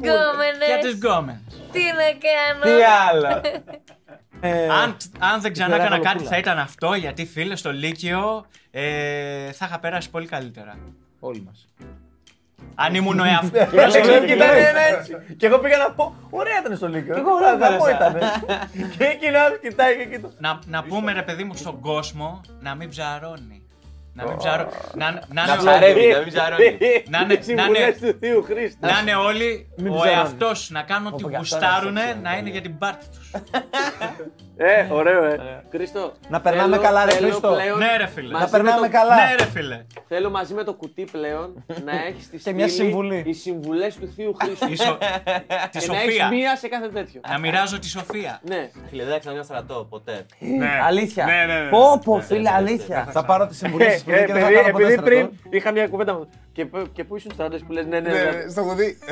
Για 0.68 0.78
τις 0.80 0.94
γκόμενες. 0.94 0.94
γκόμενες. 0.94 1.42
Τι 1.72 1.80
να 2.00 2.08
κάνω; 2.26 2.78
Τι 2.78 2.84
άλλο; 3.10 3.42
Αν, 4.84 4.98
αν 5.20 5.42
δεν 5.42 5.54
ξανά 5.54 5.70
Φεραίρα 5.70 5.86
έκανα 5.86 6.02
κάτι 6.04 6.14
Λοπούλα. 6.16 6.30
θα 6.30 6.38
ήταν 6.38 6.60
αυτό, 6.60 6.94
γιατί 6.94 7.26
φίλε 7.26 7.56
στο 7.56 7.72
Λύκειο 7.72 8.46
ε, 8.72 9.52
θα 9.52 9.66
είχα 9.66 9.80
περάσει 9.80 10.10
πολύ 10.10 10.26
καλύτερα. 10.28 10.78
Όλοι 11.20 11.42
μας. 11.46 11.68
Αν 12.76 12.96
ήμουν 12.96 13.20
ο 13.20 13.24
εαυτός. 13.24 13.94
Και 13.94 14.34
ήταν 14.34 14.50
ένα 14.50 14.82
έτσι. 14.98 15.16
Και 15.38 15.46
εγώ 15.46 15.58
πήγα 15.58 15.78
να 15.78 15.92
πω, 15.92 16.16
ωραία 16.30 16.60
ήταν 16.60 16.76
στο 16.78 16.88
Λύκειο. 16.88 17.14
Και 17.14 17.20
εγώ 17.20 17.30
ωραία 17.32 17.96
ήταν. 17.96 18.18
Και 18.98 19.04
εκείνο 19.04 19.38
κοιτάει 19.62 19.96
και 19.98 20.04
κοιτάει. 20.06 20.32
να, 20.40 20.60
να 20.66 20.84
πούμε 20.84 21.14
ρε 21.14 21.22
παιδί 21.22 21.44
μου 21.44 21.56
στον 21.56 21.80
κόσμο 21.80 22.42
να 22.60 22.76
μην 22.76 22.90
ψαρώνει. 22.90 23.62
Να 24.14 24.24
μην 24.28 24.38
ψαρώνει. 24.38 24.70
Να, 24.96 25.12
να, 25.12 25.22
Να 25.34 25.44
είναι- 25.44 25.58
ψαρεύει, 25.58 26.08
να 26.14 26.20
μην 26.20 26.28
ψαρώνει. 26.34 26.78
Να 27.10 27.20
είναι- 27.20 27.36
να 27.36 27.42
Συμβουλές 27.42 27.98
είναι- 28.00 28.12
του 28.12 28.18
Θείου 28.20 28.44
Χρήστο. 28.44 28.88
να 28.88 29.00
είναι 29.02 29.16
όλοι 29.16 29.68
ο 29.80 29.84
ψαρώνει. 29.84 30.10
εαυτός 30.12 30.70
να 30.70 30.82
κάνουν 30.82 31.14
ό,τι 31.14 31.24
γουστάρουν 31.36 31.98
να 32.22 32.38
είναι 32.38 32.50
για 32.50 32.62
την 32.62 32.78
πάρτι 32.78 33.06
τους. 33.18 33.21
Ε, 34.58 34.88
ωραίο, 34.92 35.24
ε. 35.24 35.64
Χρήστο. 35.72 36.12
Να 36.30 36.42
περνάμε 36.42 36.70
θέλω- 36.70 36.82
καλά, 36.88 37.06
ρε 37.06 37.12
θέλω 37.12 37.28
Χρήστο. 37.28 37.48
πλέον- 37.62 37.78
Ναι, 37.78 37.98
ρε 37.98 38.08
φίλε. 38.08 38.32
Μαζί 38.32 38.44
Να 38.46 38.50
περνάμε 38.52 38.80
με 38.82 38.88
το- 38.88 38.94
καλά. 38.94 39.16
Ναι, 39.16 39.36
ρε 39.40 39.46
φίλε. 39.46 39.86
Θέλω 40.08 40.30
μαζί 40.30 40.54
με 40.54 40.64
το 40.64 40.74
κουτί 40.74 41.08
πλέον 41.12 41.64
να 41.86 41.92
έχεις 42.08 42.30
τη 42.30 42.38
Και 42.38 42.54
μια 42.54 42.68
στήλη 42.68 42.84
συμβουλή. 42.88 43.24
Οι 43.26 43.34
συμβουλές 43.34 43.96
του 43.96 44.14
Θείου 44.16 44.36
Χρήστου. 44.42 44.72
Η 44.72 44.76
σο- 44.76 44.98
Τη 45.72 45.80
Και 45.80 45.88
να 45.88 45.98
έχεις 45.98 46.14
Σοφία. 46.14 46.28
μία 46.30 46.56
σε 46.56 46.68
κάθε 46.68 46.88
τέτοιο. 46.88 47.22
Να 47.30 47.38
μοιράζω 47.40 47.80
τη 47.80 47.88
Σοφία. 47.88 48.40
Ναι. 48.44 48.70
Φίλε, 48.90 49.04
δεν 49.04 49.20
ξανά 49.20 49.44
στρατό, 49.44 49.88
ποτέ. 49.90 50.26
Αλήθεια. 50.88 51.26
Ναι, 51.26 51.54
ναι, 51.54 51.60
ναι. 51.60 51.70
Πω 51.70 52.00
πω 52.04 52.22
φίλε, 52.22 52.50
αλήθεια. 52.50 53.08
Θα 53.12 53.26
πάρω 53.26 53.48
τις 53.48 53.58
συμβουλές 53.58 53.94
της 53.94 54.02
Ε, 54.02 54.06
πριν 54.06 54.26
και 54.26 54.34
δεν 54.34 54.42
θα 54.42 54.48
επειδή, 54.48 54.62
κάνω 54.62 54.72
ποτέ 54.72 54.84
επειδή 54.86 55.02
πριν 55.02 55.20
στρατό. 55.20 55.56
είχα 55.56 55.72
μια 55.72 55.88
κουβέντα 55.88 56.14
μου. 56.14 56.30
Και, 56.54 56.66
πού- 56.66 56.92
και 56.94 57.04
πού 57.04 57.16
ήσουν 57.16 57.32
στρατός 57.34 57.62
που 57.64 57.72
λες, 57.72 57.86
ναι, 57.86 58.00
ναι, 58.00 58.10
ναι. 58.10 58.20
Ναι, 58.24 58.50
Στο 58.50 58.62
κουδί. 58.64 58.98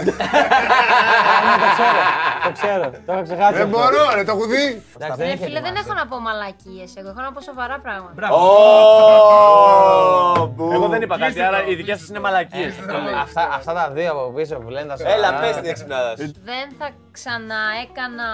Το 1.60 1.66
ξέρω, 1.74 2.02
το 2.44 2.52
ξέρω. 2.52 2.90
Το 3.06 3.12
έχω 3.14 3.22
ξεχάσει. 3.24 3.54
Δεν 3.54 3.62
αυτό. 3.66 3.78
Μπορώ, 4.10 4.18
ρε, 4.20 4.24
το 4.24 4.36
κουδί. 4.36 4.66
Εντάξει, 4.96 5.18
δεν 5.18 5.28
Ρε 5.28 5.34
έχει 5.34 5.44
φίλε, 5.44 5.60
δεν 5.60 5.76
ετοιμάσει. 5.76 5.84
έχω 5.90 5.94
να 5.94 6.08
πω 6.08 6.20
μαλακίες 6.20 6.92
εγώ, 6.96 7.10
έχω 7.10 7.22
να 7.22 7.32
πω 7.32 7.42
σοβαρά 7.42 7.80
πράγματα. 7.80 8.14
Μπράβο. 8.16 8.36
Εγώ 10.74 10.88
δεν 10.88 11.02
είπα 11.02 11.18
κάτι, 11.18 11.42
άρα 11.42 11.66
οι 11.68 11.76
δικές 11.76 12.00
σας 12.00 12.08
είναι 12.10 12.20
μαλακίες. 12.20 12.74
Αυτά, 13.22 13.50
αυτά 13.54 13.74
τα 13.74 13.90
δύο 13.90 14.12
από 14.12 14.32
πίσω 14.36 14.56
που 14.56 14.70
λένε 14.70 14.88
τα 14.88 14.98
σοβαρά. 14.98 15.16
Έλα, 15.16 15.40
πες 15.40 15.56
την 15.56 15.70
εξυπνάδα 15.70 16.10
σου. 16.18 16.32
Δεν 16.44 16.66
θα 16.80 16.90
ξαναέκανα 17.12 18.28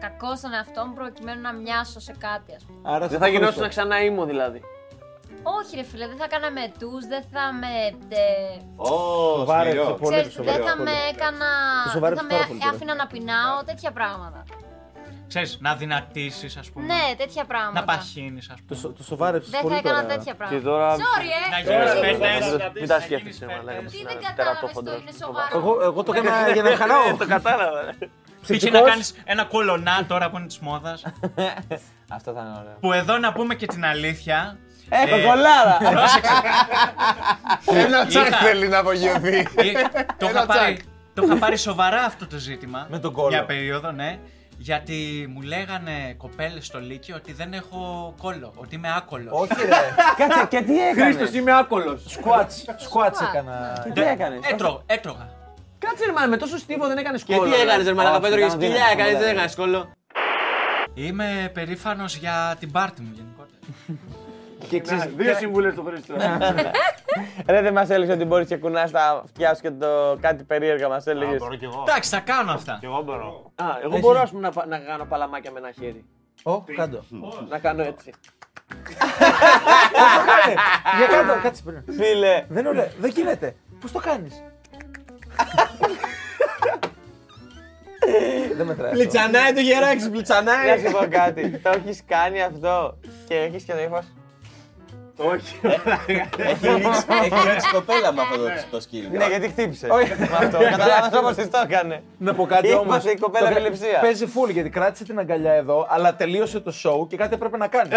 κακό 0.00 0.36
στον 0.36 0.52
εαυτό 0.54 0.86
μου 0.86 0.92
προκειμένου 0.94 1.40
να 1.40 1.52
μοιάσω 1.52 2.00
σε 2.00 2.14
κάτι, 2.18 2.50
ας 2.56 2.62
πούμε. 2.66 2.94
Άρα 2.94 3.06
Δεν 3.06 3.18
θα 3.18 3.28
γινόσουν 3.28 3.68
ξανά 3.68 4.00
ήμο 4.04 4.24
δηλαδή. 4.24 4.60
Όχι, 5.58 5.76
ρε 5.76 5.82
φίλε, 5.90 6.06
δεν 6.06 6.16
θα 6.16 6.24
έκανα 6.30 6.50
με 6.50 6.64
του, 6.78 6.90
δεν 7.12 7.22
θα 7.32 7.44
με. 7.60 7.72
ε, 8.08 8.24
Ω, 8.76 8.86
Σοβάρεψε 9.38 9.78
σκληρό. 9.80 9.94
πολύ. 10.02 10.14
ξέρεις, 10.16 10.32
σοβαρό 10.32 10.56
δεν 10.56 10.66
θα 10.66 10.70
αυτό. 10.72 10.82
με 10.82 10.94
έκανα. 11.12 11.48
Το 11.76 11.82
Δεν 11.84 11.92
σοβαρέψε 11.92 12.20
θα 12.22 12.26
με 12.30 12.34
πάρα 12.34 12.46
πολύ 12.48 12.60
τώρα. 12.60 12.72
άφηνα 12.74 12.94
να 13.02 13.06
πεινάω, 13.12 13.56
τέτοια 13.70 13.90
πράγματα. 13.98 14.40
Ξέρεις, 15.28 15.58
να 15.60 15.74
δυνατήσεις 15.74 16.56
ας 16.56 16.70
πούμε. 16.70 16.84
Ναι, 16.86 17.14
τέτοια 17.16 17.44
πράγματα. 17.44 17.80
Να 17.80 17.84
παχύνεις 17.86 18.48
ας 18.50 18.56
Το, 18.56 18.62
πούμε. 18.68 18.80
σο- 18.80 18.88
το 18.92 19.02
σοβάρεψες 19.02 19.50
Δεν 19.50 19.60
θα 19.60 19.66
πολύ 19.66 19.78
έκανα 19.78 20.02
τώρα. 20.02 20.14
τέτοια 20.14 20.34
πράγματα. 20.34 20.62
τώρα- 20.68 20.96
Sorry, 20.96 21.30
ε! 21.46 21.50
Να 21.50 21.58
γίνεις 21.58 21.92
Ε, 21.92 21.98
φέτες. 22.06 22.70
Μην 22.80 22.88
τα 22.88 23.00
σκέφτεσαι, 23.00 23.46
μαλάκα. 23.46 23.78
Τι 23.78 23.96
δεν 23.96 24.06
Τερατό 24.06 24.26
κατάλαβες 24.26 24.60
το 24.60 24.66
χοντρό. 24.72 24.94
είναι 25.00 25.10
σοβαρό. 25.22 25.48
Εγώ, 25.58 25.78
εγώ 25.82 26.02
το 26.02 26.12
έκανα 26.16 26.50
για 26.52 26.62
να 26.62 26.76
χαράω. 26.76 27.16
Το 27.18 27.26
κατάλαβα. 27.26 27.94
Τύχει 28.46 28.70
να 28.70 28.80
κάνεις 28.80 29.14
ένα 29.24 29.44
κολονά 29.44 30.04
τώρα 30.08 30.30
που 30.30 30.36
είναι 30.36 30.46
της 30.46 30.58
μόδας. 30.58 31.02
Αυτό 32.16 32.32
θα 32.32 32.40
είναι 32.40 32.56
ωραίο. 32.60 32.76
Που 32.80 32.92
εδώ 32.92 33.18
να 33.18 33.32
πούμε 33.32 33.54
και 33.54 33.66
την 33.66 33.84
αλήθεια. 33.84 34.56
Έχω 34.88 35.14
ε, 35.16 35.22
κολλάρα! 35.22 35.76
Πρόσεξε. 35.90 36.32
Ένα 37.86 38.06
τσακ 38.06 38.26
Είχα- 38.26 38.36
θέλει 38.36 38.68
να 38.68 38.78
απογειωθεί. 38.78 39.36
Ε, 39.38 39.44
το, 40.18 40.26
είχα 40.26 40.28
Ένα 40.30 40.46
πάρει, 40.46 40.74
τσακ. 40.74 40.86
το 41.14 41.22
είχα 41.24 41.36
πάρει 41.36 41.56
σοβαρά 41.56 42.02
αυτό 42.02 42.26
το 42.26 42.36
ζήτημα. 42.36 42.86
Με 42.90 42.98
τον 42.98 43.12
κόλλο. 43.12 43.28
Για 43.28 43.44
περίοδο, 43.44 43.90
ναι. 43.92 44.18
Γιατί 44.58 45.26
μου 45.32 45.40
λέγανε 45.40 46.14
κοπέλες 46.16 46.66
στο 46.66 46.80
Λύκειο 46.80 47.16
ότι 47.16 47.32
δεν 47.32 47.52
έχω 47.52 48.14
κόλλο, 48.22 48.52
ότι 48.56 48.74
είμαι 48.74 48.94
άκολος. 48.96 49.32
Όχι 49.32 49.54
ρε. 49.64 49.68
Κάτσε, 50.18 50.46
και 50.48 50.60
τι 50.62 50.72
Χρήστος, 50.72 51.12
έκανες. 51.14 51.34
είμαι 51.34 51.58
άκολος. 51.58 52.02
Σκουάτς, 52.06 52.64
σκουάτς 52.78 53.20
έκανα. 53.20 53.80
Και 53.84 53.90
τι 53.90 54.00
έκανες; 54.00 54.38
Έτρωγα, 54.50 54.80
έτρωγα. 54.86 55.28
Κάτσε 55.78 56.04
ρε 56.04 56.12
μάνα, 56.12 56.28
με 56.28 56.36
τόσο 56.36 56.58
στίβο 56.58 56.86
δεν 56.86 56.98
έκανες 56.98 57.22
Και 57.24 57.36
κόλλο. 57.36 57.52
τι 57.54 57.60
έκανες, 57.60 57.86
ρε 57.86 57.94
μαλάκα, 57.94 58.14
Όχι, 58.16 58.22
Πέτρο, 58.22 58.38
για 58.38 58.46
κάνω 58.48 58.60
σκυλιά 58.60 58.74
δύναμη, 58.76 58.92
έκανες, 58.92 59.12
δεν 59.12 59.20
κολλάει. 59.20 59.34
έκανες 59.34 59.54
κόλλο. 59.54 59.92
Είμαι 60.94 61.50
περήφανος 61.54 62.16
για 62.16 62.56
την 62.58 62.70
πάρτι 62.70 63.02
μου 63.02 63.10
γενικότερα. 63.14 63.58
Και 64.68 64.80
ξέρεις, 64.80 65.04
Δύο 65.16 65.34
συμβουλές 65.34 65.74
του 65.74 65.84
Χρήστο. 65.84 66.14
Ρε 67.46 67.62
δεν 67.62 67.72
μας 67.72 67.90
έλεγες 67.90 68.14
ότι 68.14 68.24
μπορείς 68.24 68.46
και 68.48 68.56
κουνάς 68.56 68.90
τα 68.90 69.20
αυτιά 69.24 69.54
σου 69.54 69.60
και 69.62 69.70
το 69.70 70.16
κάτι 70.20 70.44
περίεργα 70.44 70.88
μας 70.88 71.06
έλεγες. 71.06 71.42
Εντάξει, 71.86 72.10
θα 72.10 72.20
κάνω 72.20 72.52
αυτά. 72.52 72.80
Α, 73.54 73.64
εγώ 73.82 73.98
μπορώ 73.98 74.20
ας 74.20 74.30
πούμε, 74.30 74.40
να, 74.42 74.50
πα- 74.52 74.66
να 74.66 74.78
κάνω 74.78 75.04
παλαμάκια 75.04 75.50
με 75.50 75.58
ένα 75.58 75.70
χέρι. 75.70 76.04
Ω, 76.42 76.62
κάτω. 76.76 77.04
Να 77.48 77.58
κάνω 77.58 77.82
έτσι. 77.82 78.10
Για 80.98 81.06
κάτω, 81.06 81.40
κάτσε 81.42 81.62
πριν. 81.62 81.82
Φίλε, 81.96 82.44
Δεν 82.48 82.58
είναι 82.58 82.68
ωραίο. 82.68 82.88
Δεν 82.98 83.10
γίνεται. 83.10 83.56
Πώς 83.80 83.92
το 83.92 83.98
κάνεις; 84.00 84.34
Δεν 88.56 88.66
μετράει. 88.66 88.90
αυτό. 88.90 89.00
Πλιτσανάει 89.02 89.52
το 89.52 89.60
γεράκι, 89.60 90.10
πλιτσανάει. 90.10 90.82
να 90.82 90.88
σου 90.88 90.92
πω 90.96 91.06
κάτι. 91.10 91.50
Το 91.58 91.70
έχεις 91.70 92.02
κάνει 92.06 92.42
αυτό 92.42 92.98
και 93.28 93.34
έχεις 93.34 93.64
και 93.64 93.72
το 93.72 93.78
ύφος. 93.78 94.04
Έχει 95.18 96.66
ρίξει 96.66 97.04
έχει 97.22 97.48
ρίξει 97.48 97.68
κοπέλα 97.72 98.12
με 98.12 98.20
αυτό 98.22 98.36
το- 98.36 98.48
το 98.70 98.80
σκύλο. 98.80 99.08
Ναι, 99.12 99.26
γιατί 99.26 99.48
χτύπησε. 99.48 99.86
Όχι. 99.90 100.12
Με 100.18 100.28
αυτό. 100.32 100.58
Καταλάβατε 100.58 101.18
όπω 101.18 101.34
της 101.34 101.50
το 101.50 101.58
έκανε. 101.64 102.02
Να 102.18 102.34
πω 102.34 102.46
κάτι 102.46 102.68
Είπα 102.68 102.78
όμως. 102.78 103.02
σε 103.02 103.14
κοπέλα 103.20 103.50
επιληψία. 103.50 103.98
Παίζει 104.00 104.26
full 104.34 104.50
γιατί 104.52 104.70
κράτησε 104.70 105.04
την 105.04 105.18
αγκαλιά 105.18 105.52
εδώ, 105.52 105.86
αλλά 105.90 106.14
τελείωσε 106.14 106.60
το 106.60 106.72
show 106.84 107.08
και 107.08 107.16
κάτι 107.16 107.34
έπρεπε 107.34 107.56
να 107.56 107.66
κάνει. 107.68 107.88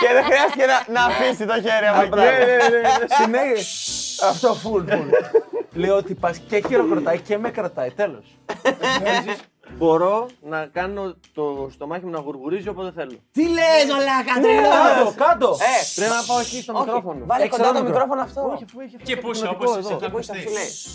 Και 0.00 0.08
δεν 0.12 0.24
χρειάστηκε 0.24 0.64
να, 0.66 0.92
να 1.00 1.04
αφήσει 1.04 1.46
το 1.46 1.54
χέρι 1.54 1.86
από 1.86 2.00
εκεί. 2.20 3.14
Συνέχεια. 3.22 3.64
Αυτό 4.28 4.56
full, 4.64 4.84
full. 4.92 5.08
Λέω 5.74 5.96
ότι 5.96 6.14
πας 6.14 6.38
και 6.48 6.62
χειροκροτάει 6.68 7.18
και 7.20 7.38
με 7.38 7.50
κρατάει. 7.50 7.90
Τέλος. 7.90 8.24
Μπορώ 9.76 10.28
να 10.40 10.66
κάνω 10.66 11.14
το 11.34 11.68
στομάχι 11.72 12.04
μου 12.04 12.10
να 12.10 12.18
γουργουρίζει 12.18 12.68
όποτε 12.68 12.90
θέλω. 12.92 13.16
Τι 13.32 13.42
λες, 13.48 13.84
μαλάκα, 13.90 14.34
Κάτω, 14.40 15.14
κάτω. 15.16 15.50
Ε, 15.50 15.76
Πρέπει 15.94 16.10
να 16.12 16.22
πάω 16.26 16.38
εκεί 16.40 16.62
στο 16.62 16.78
μικρόφωνο. 16.78 17.24
Βάλε 17.26 17.44
Έχεις 17.44 17.56
κοντά 17.56 17.68
άλλο 17.68 17.78
το 17.78 17.84
μικρόφωνο. 17.84 18.22
μικρόφωνο 18.24 18.50
αυτό. 18.50 18.64
Και 19.04 19.16
πού 19.16 19.30
είσαι, 19.30 19.48
όπως 19.48 19.76
είσαι, 19.78 19.96
θα 20.00 20.06
ακουστεί. 20.06 20.32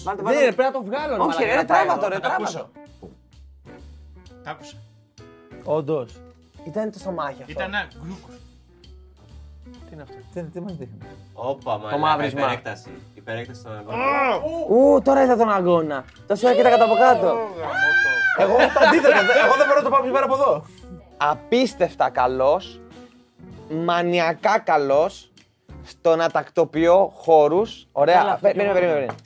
Βάλτε, 0.04 0.22
Δεν 0.22 0.24
βάλτε. 0.24 0.42
είναι, 0.44 0.52
πρέπει 0.54 0.72
να 0.74 0.80
το 0.80 0.84
βγάλω. 0.84 1.16
ρε 1.16 1.22
Όχι, 1.22 1.28
μαλάκα, 1.30 1.46
ρε, 1.46 1.56
να 1.56 1.66
πάει 1.66 1.86
τράβα 1.86 1.92
εδώ. 1.94 2.02
το, 2.02 2.08
ρε, 2.08 2.16
Θα 2.16 2.22
τα 2.22 2.28
τράβα 2.28 2.44
ακούσω. 2.44 2.70
το. 3.02 3.08
Τα 4.44 4.52
άκουσα. 4.52 4.76
Όντως. 5.64 6.12
Ήταν 6.68 6.92
το 6.92 7.00
στομάχι 7.00 7.40
αυτό. 7.42 7.52
Ήταν 7.52 7.68
ένα 7.74 7.88
γκρουκ. 8.04 8.39
Τι, 10.34 10.44
τι 10.44 10.62
μας 10.62 10.76
δείχνει; 10.76 10.98
Όπα, 11.34 11.78
μαλάκα, 11.78 11.98
μαύρισμα. 11.98 12.42
υπερέκταση. 12.42 12.90
Υπερέκταση 13.14 13.60
στον 13.60 13.78
αγώνα. 13.78 13.98
Ου, 14.70 15.02
τώρα 15.02 15.24
είδα 15.24 15.38
τον 15.38 15.50
αγώνα. 15.52 16.04
Τόσο 16.28 16.48
έκειτα 16.50 16.70
κατά 16.70 16.84
από 16.84 16.94
κάτω. 16.96 17.38
Εγώ 18.38 18.56
το 18.56 18.80
αντίθετο. 18.88 19.14
δε- 19.26 19.40
Εγώ 19.46 19.56
δεν 19.58 19.66
μπορώ 19.68 19.78
να 19.78 19.84
το 19.84 19.90
πάω 19.90 20.02
πιο 20.02 20.12
πέρα 20.12 20.26
από 20.26 20.34
εδώ. 20.34 20.64
Απίστευτα 21.18 22.10
καλός, 22.10 22.82
μανιακά 23.70 24.60
καλός, 24.60 25.32
στο 25.84 26.16
να 26.16 26.30
τακτοποιώ 26.30 27.12
χώρους. 27.16 27.88
Ωραία, 27.92 28.24
Πε- 28.24 28.40
περίμενε, 28.42 28.74
περίμενε, 28.74 28.94
περίμενε. 29.00 29.18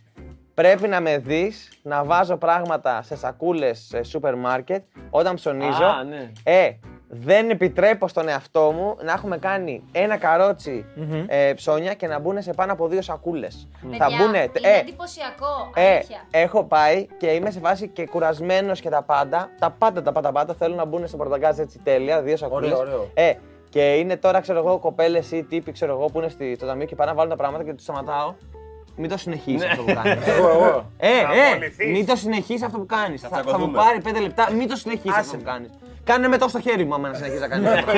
Πρέπει 0.53 0.87
να 0.87 1.01
με 1.01 1.17
δεις 1.17 1.79
να 1.83 2.03
βάζω 2.03 2.37
πράγματα 2.37 3.01
σε 3.01 3.15
σακούλες 3.17 3.79
σε 3.89 4.03
σούπερ 4.03 4.35
μάρκετ 4.35 4.83
όταν 5.09 5.35
ψωνίζω. 5.35 5.85
Α, 5.85 6.03
ναι. 6.03 6.31
Ε, 6.43 6.71
δεν 7.19 7.49
επιτρέπω 7.49 8.07
στον 8.07 8.27
εαυτό 8.27 8.71
μου 8.71 8.95
να 9.03 9.11
έχουμε 9.11 9.37
κάνει 9.37 9.83
ένα 9.91 10.17
καρότσι 10.17 10.85
ε, 11.27 11.53
ψώνια 11.55 11.93
και 11.93 12.07
να 12.07 12.19
μπουν 12.19 12.41
σε 12.41 12.53
πάνω 12.53 12.71
από 12.73 12.87
δύο 12.87 13.01
σακούλες. 13.01 13.67
Θα 13.81 13.87
Παιδιά, 13.87 14.07
μπουνε, 14.17 14.37
είναι 14.37 14.49
ε, 14.75 14.79
εντυπωσιακό, 14.79 15.71
ε, 15.75 15.87
αλήθεια. 15.93 16.21
έχω 16.31 16.63
πάει 16.63 17.07
και 17.17 17.27
είμαι 17.27 17.51
σε 17.51 17.59
φάση 17.59 17.87
και 17.87 18.05
κουρασμένος 18.07 18.79
και 18.79 18.89
τα 18.89 19.01
πάντα. 19.01 19.49
Τα 19.59 19.69
πάντα, 19.77 20.01
τα 20.01 20.11
πάντα, 20.11 20.31
πάντα 20.31 20.53
θέλουν 20.53 20.75
να 20.77 20.85
μπουν 20.85 21.07
στο 21.07 21.17
πορταγκάζ 21.17 21.57
έτσι 21.59 21.79
τέλεια, 21.83 22.21
δύο 22.21 22.37
σακούλες. 22.37 22.71
Ωραίο, 22.71 22.81
ωραίο. 22.81 23.09
Ε, 23.13 23.33
και 23.69 23.93
είναι 23.93 24.17
τώρα, 24.17 24.39
ξέρω 24.39 24.59
εγώ, 24.59 24.77
κοπέλες 24.79 25.31
ή 25.31 25.43
τύποι, 25.43 25.71
ξέρω 25.71 25.91
εγώ, 25.93 26.05
που 26.05 26.19
είναι 26.19 26.29
στη- 26.29 26.55
στο 26.55 26.65
ταμείο 26.65 26.85
και 26.85 26.95
πάνε 26.95 27.09
να 27.11 27.15
βάλουν 27.17 27.31
τα 27.31 27.37
πράγματα 27.37 27.63
και 27.63 27.73
τους 27.73 27.83
σταματάω. 27.83 28.33
Μην 28.95 29.09
το 29.09 29.17
συνεχίσει 29.17 29.65
αυτό 29.65 29.83
που 29.83 29.93
κάνεις. 30.03 30.27
Εγώ, 30.37 30.49
εγώ. 30.49 30.91
Ε, 30.97 31.07
ε, 31.09 31.21
απολυθείς. 31.51 31.91
μην 31.91 32.05
το 32.05 32.15
συνεχίσει 32.15 32.65
αυτό 32.65 32.77
που 32.77 32.85
κάνεις. 32.85 33.21
Θα, 33.21 33.27
θα 33.29 33.37
μου 33.37 33.43
τσακωθούμε. 33.43 33.77
πάρει 33.77 34.01
πέντε 34.01 34.19
λεπτά, 34.19 34.51
μην 34.51 34.67
το 34.67 34.75
συνεχίσει 34.75 35.15
αυτό 35.19 35.37
που 35.37 35.43
κάνεις. 35.43 35.69
Κάνε 36.03 36.27
με 36.27 36.37
το 36.37 36.47
στο 36.47 36.59
χέρι 36.59 36.85
μου, 36.85 36.93
άμα 36.93 37.07
να 37.07 37.13
συνεχίσει 37.13 37.39
να 37.39 37.47
κάνει 37.47 37.67
αυτό. 37.67 37.91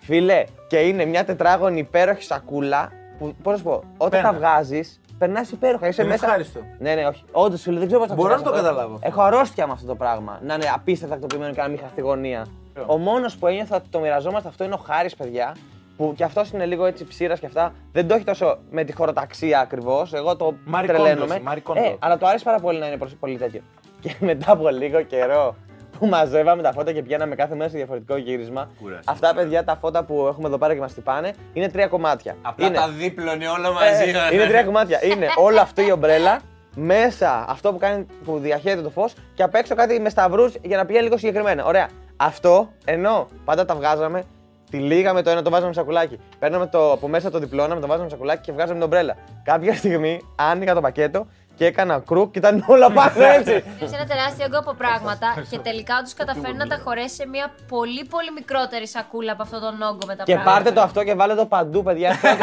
Φίλε, 0.00 0.44
και 0.66 0.76
είναι 0.78 1.04
μια 1.04 1.24
τετράγωνη 1.24 1.78
υπέροχη 1.78 2.22
σακούλα 2.22 2.90
που, 3.18 3.34
πώς 3.42 3.52
να 3.52 3.58
σου 3.58 3.64
πω, 3.64 3.82
όταν 3.96 4.10
Πένα. 4.20 4.22
τα 4.32 4.38
βγάζεις, 4.38 5.00
περνάς 5.18 5.50
υπέροχα. 5.50 5.88
Είσαι 5.88 6.02
Είναι 6.02 6.10
μέσα. 6.10 6.24
ευχάριστο. 6.26 6.60
Ναι, 6.78 6.94
ναι, 6.94 7.06
όχι. 7.06 7.24
Όντως, 7.32 7.62
φίλε, 7.62 7.78
δεν 7.78 7.86
ξέρω 7.86 8.00
πώς 8.00 8.08
θα 8.10 8.14
Μπορώ 8.14 8.28
να 8.28 8.34
ξεχάσω 8.34 8.54
το 8.62 8.66
αυτό. 8.68 8.74
καταλάβω. 8.78 8.98
Έχω 9.02 9.22
αρρώστια 9.22 9.66
με 9.66 9.72
αυτό 9.72 9.86
το 9.86 9.94
πράγμα. 9.94 10.40
Να 10.42 10.54
είναι 10.54 10.70
απίστευτα 10.74 11.14
τακτοποιημένο 11.14 11.54
και 11.54 11.60
να 11.60 11.68
μην 11.68 11.78
χαστεί 11.78 12.00
γωνία. 12.00 12.46
Ο 12.86 12.96
μόνος 12.98 13.36
που 13.36 13.46
ένιωθα 13.46 13.76
ότι 13.76 13.88
το 13.90 14.00
μοιραζόμαστε 14.00 14.48
αυτό 14.48 14.64
είναι 14.64 14.74
ο 14.74 14.76
Χάρης, 14.86 15.14
παιδιά. 15.16 15.56
Που 15.96 16.12
κι 16.16 16.22
αυτός 16.22 16.50
είναι 16.50 16.64
λίγο 16.66 16.84
έτσι 16.84 17.04
ψήρας 17.04 17.38
και 17.40 17.46
αυτά. 17.46 17.72
Δεν 17.92 18.08
το 18.08 18.14
έχει 18.14 18.24
τόσο 18.24 18.58
με 18.70 18.84
τη 18.84 18.92
χωροταξία 18.92 19.60
ακριβώς. 19.60 20.12
Εγώ 20.12 20.36
το 20.36 20.54
Μάρι 20.64 20.86
τρελαίνομαι. 20.86 21.26
Κόντο, 21.26 21.42
Μάρι 21.44 21.60
Κόντο. 21.60 21.80
Ε, 21.80 21.96
αλλά 21.98 22.18
το 22.18 22.26
άρεσε 22.26 22.44
πάρα 22.44 22.58
πολύ 22.58 22.78
να 22.78 22.86
είναι 22.86 22.96
προς- 22.96 23.14
πολύ 23.20 23.36
τέτοιο. 23.36 23.60
Και 24.00 24.14
μετά 24.18 24.52
από 24.52 24.68
λίγο 24.68 25.02
καιρό 25.02 25.56
που 26.02 26.08
μαζεύαμε 26.08 26.62
τα 26.62 26.72
φώτα 26.72 26.92
και 26.92 27.02
πηγαίναμε 27.02 27.34
κάθε 27.34 27.54
μέρα 27.54 27.70
σε 27.70 27.76
διαφορετικό 27.76 28.16
γύρισμα. 28.16 28.70
Κούρασε. 28.80 29.02
Αυτά, 29.06 29.34
παιδιά, 29.34 29.64
τα 29.64 29.76
φώτα 29.76 30.04
που 30.04 30.26
έχουμε 30.26 30.48
εδώ 30.48 30.58
πέρα 30.58 30.74
και 30.74 30.80
μας 30.80 30.94
τυπάνε 30.94 31.32
είναι 31.52 31.68
τρία 31.68 31.86
κομμάτια. 31.86 32.36
Απλά 32.42 32.66
είναι, 32.66 32.76
τα 32.76 32.88
δίπλωνε 32.88 33.48
όλα 33.48 33.72
μαζί. 33.72 34.10
ε, 34.30 34.34
είναι 34.34 34.46
τρία 34.46 34.64
κομμάτια. 34.64 35.04
Είναι 35.04 35.26
όλο 35.36 35.60
αυτή 35.60 35.86
η 35.86 35.92
ομπρέλα, 35.92 36.40
μέσα 36.74 37.44
αυτό 37.48 37.72
που, 37.72 37.78
κάνει, 37.78 38.06
που 38.24 38.38
διαχέεται 38.38 38.82
το 38.82 38.90
φως 38.90 39.12
και 39.34 39.42
απ' 39.42 39.54
έξω 39.54 39.74
κάτι 39.74 40.00
με 40.00 40.08
σταυρούς 40.08 40.54
για 40.62 40.76
να 40.76 40.86
πηγαίνει 40.86 41.04
λίγο 41.04 41.16
συγκεκριμένα. 41.16 41.64
Ωραία. 41.64 41.88
Αυτό 42.16 42.68
ενώ 42.84 43.26
πάντα 43.44 43.64
τα 43.64 43.74
βγάζαμε, 43.74 44.22
τη 44.70 44.76
λίγαμε 44.78 45.22
το 45.22 45.30
ένα, 45.30 45.42
το 45.42 45.50
βάζαμε 45.50 45.72
σακουλάκι. 45.72 46.18
Παίρναμε 46.38 46.66
το, 46.66 46.92
από 46.92 47.08
μέσα 47.08 47.30
το 47.30 47.38
διπλώναμε, 47.38 47.80
το 47.80 47.86
βάζαμε 47.86 48.08
σακουλάκι 48.08 48.40
και 48.40 48.52
βγάζαμε 48.52 48.74
την 48.74 48.82
ομπρέλα. 48.82 49.16
Κάποια 49.42 49.74
στιγμή 49.74 50.20
άνοιγα 50.36 50.74
το 50.74 50.80
πακέτο 50.80 51.26
και 51.56 51.66
έκανα 51.66 52.02
κρουκ 52.06 52.30
και 52.32 52.38
ήταν 52.38 52.64
όλα 52.66 52.90
πάνω 52.90 53.24
έτσι. 53.38 53.52
Έχει 53.82 53.94
ένα 53.94 54.06
τεράστιο 54.06 54.44
όγκο 54.46 54.58
από 54.58 54.72
πράγματα 54.74 55.34
και 55.50 55.58
τελικά 55.58 55.94
του 56.04 56.10
καταφέρει 56.16 56.54
να 56.56 56.66
τα 56.66 56.80
χωρέσει 56.84 57.14
σε 57.14 57.26
μια 57.26 57.50
πολύ 57.68 58.04
πολύ 58.10 58.30
μικρότερη 58.34 58.88
σακούλα 58.88 59.32
από 59.32 59.42
αυτόν 59.42 59.60
τον 59.60 59.82
όγκο 59.82 59.98
με 60.06 60.14
τα 60.16 60.24
Και 60.24 60.32
πράγματα. 60.34 60.54
πάρτε 60.56 60.70
το 60.72 60.80
αυτό 60.80 61.04
και 61.04 61.14
βάλτε 61.14 61.34
το 61.34 61.46
παντού, 61.46 61.82
παιδιά. 61.82 62.12
Σε 62.14 62.28
ό,τι- 62.32 62.42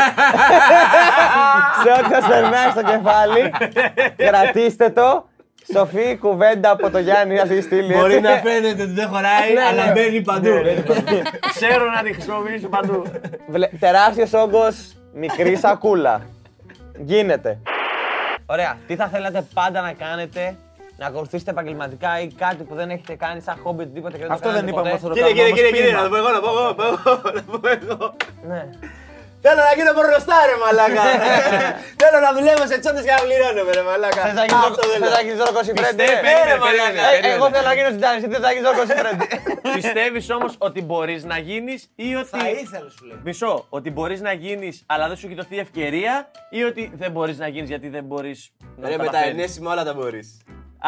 Σε 1.83 1.89
ό,τι 1.99 2.13
σας 2.13 2.27
περνάει 2.27 2.69
στο 2.69 2.83
κεφάλι. 2.83 3.53
Κρατήστε 4.15 4.89
το. 4.89 5.27
Σοφή 5.73 6.17
κουβέντα 6.17 6.69
από 6.71 6.89
το 6.89 6.99
Γιάννη, 6.99 7.35
θα 7.37 7.47
τη 7.47 7.61
στείλει. 7.61 7.93
Μπορεί 7.93 8.13
έτσι. 8.15 8.21
να 8.31 8.35
φαίνεται 8.37 8.81
ότι 8.83 8.91
δεν 8.91 9.07
χωράει, 9.07 9.53
Ναι, 9.53 9.61
αλλά 9.61 9.85
ναι. 9.85 9.91
μπαίνει 9.91 10.21
παντού. 10.21 10.49
Ξέρω 11.55 11.91
να 11.95 12.01
τη 12.03 12.13
χρησιμοποιήσω 12.13 12.67
παντού. 12.67 13.03
Τεράστιος 13.79 14.33
όγκος, 14.33 14.93
μικρή 15.13 15.55
σακούλα. 15.55 16.21
Γίνεται. 16.99 17.57
Ωραία. 18.49 18.77
Τι 18.87 18.95
θα 18.95 19.07
θέλατε 19.07 19.47
πάντα 19.53 19.81
να 19.81 19.93
κάνετε, 19.93 20.55
να 20.97 21.05
ακολουθήσετε 21.05 21.51
επαγγελματικά 21.51 22.21
ή 22.21 22.27
κάτι 22.27 22.63
που 22.63 22.75
δεν 22.75 22.89
έχετε 22.89 23.15
κάνει 23.15 23.41
σαν 23.41 23.57
χόμπι 23.63 23.81
οτιδήποτε 23.81 24.17
και 24.17 24.19
δεν 24.19 24.27
το 24.27 24.33
Αυτό 24.33 24.51
δεν 24.51 24.57
κάνετε 24.57 24.71
είπαμε 24.71 24.89
ποτέ; 24.89 25.01
θα 25.01 25.07
το 25.07 25.13
Κύριε, 25.13 25.29
κάνουμε 25.29 25.51
κύριε, 25.51 25.65
όμως 25.65 25.71
κύριε, 25.71 25.71
κύριε, 25.71 25.87
ποίημα. 25.87 26.01
να 26.01 26.09
το 26.09 26.09
πω 26.09 26.17
εγώ, 26.17 26.29
να 26.31 26.39
πω 26.39 26.49
εγώ, 26.49 26.63
να 26.67 26.73
πω 26.73 26.83
εγώ, 26.83 27.21
να 27.33 27.59
πω 27.59 27.67
εγώ. 27.93 28.13
Ναι. 28.47 28.69
Θέλω 29.45 29.61
να 29.69 29.73
γίνω 29.77 29.91
πορνοστά, 29.99 30.37
ρε 30.49 30.55
μαλάκα. 30.63 31.03
Θέλω 32.01 32.17
να 32.25 32.31
δουλεύω 32.37 32.63
σε 32.71 32.77
τσόντες 32.81 33.03
και 33.07 33.13
να 33.17 33.21
πληρώνομαι, 33.25 33.71
ρε 33.79 33.83
μαλάκα. 33.89 34.21
Θες 34.27 34.37
να 34.41 34.45
γίνεις 34.49 34.65
Αυτό 34.69 34.81
Ζω- 34.83 34.91
θέλω. 34.91 35.03
θες 35.05 35.13
να 35.17 35.21
γίνεις 35.25 35.37
Ζόρκο 35.41 35.61
Σιφρέντι. 35.67 36.03
Πιστεύε, 36.03 36.17
Ε, 36.19 36.21
περίμενε, 36.27 36.51
ρε, 36.51 36.57
μαλάκα. 36.63 36.69
περίμενε, 36.69 36.99
Ε, 37.07 37.11
περίμενε. 37.13 37.33
Εγώ 37.37 37.45
θέλω 37.53 37.67
να 37.71 37.75
γίνω 37.77 37.89
Ζιντάνη, 37.95 38.17
εσύ 38.19 38.27
θες 38.33 38.43
να 38.47 38.51
γίνεις 38.53 38.65
Ζόρκο 38.67 38.83
Σιφρέντι. 38.89 39.25
Πιστεύεις 39.77 40.25
όμως 40.37 40.51
ότι 40.67 40.79
μπορείς 40.87 41.21
να 41.31 41.37
γίνεις 41.49 41.79
ή 42.07 42.09
ότι. 42.21 42.29
Θα 42.37 42.43
ήθελα 42.63 42.89
σου 42.95 43.03
λέει. 43.09 43.19
Μισό, 43.27 43.53
ότι 43.77 43.89
μπορείς 43.95 44.19
να 44.27 44.31
γίνεις 44.45 44.75
αλλά 44.93 45.05
δεν 45.09 45.17
σου 45.19 45.25
έχει 45.27 45.35
δοθεί 45.41 45.55
ευκαιρία 45.65 46.13
ή 46.57 46.59
ότι 46.69 46.83
δεν 47.01 47.09
μπορείς 47.15 47.37
να 47.43 47.47
γίνεις 47.53 47.69
γιατί 47.73 47.87
δεν 47.95 48.03
μπορείς 48.09 48.39
να 48.81 48.87
Ρε, 48.89 48.95
το 48.95 48.99
με 48.99 49.05
τα 49.05 49.11
καταφέρεις; 49.11 49.37
ενέσιμα 49.37 49.67
όλα 49.73 49.83
τα 49.89 49.93
μπορείς. 49.97 50.27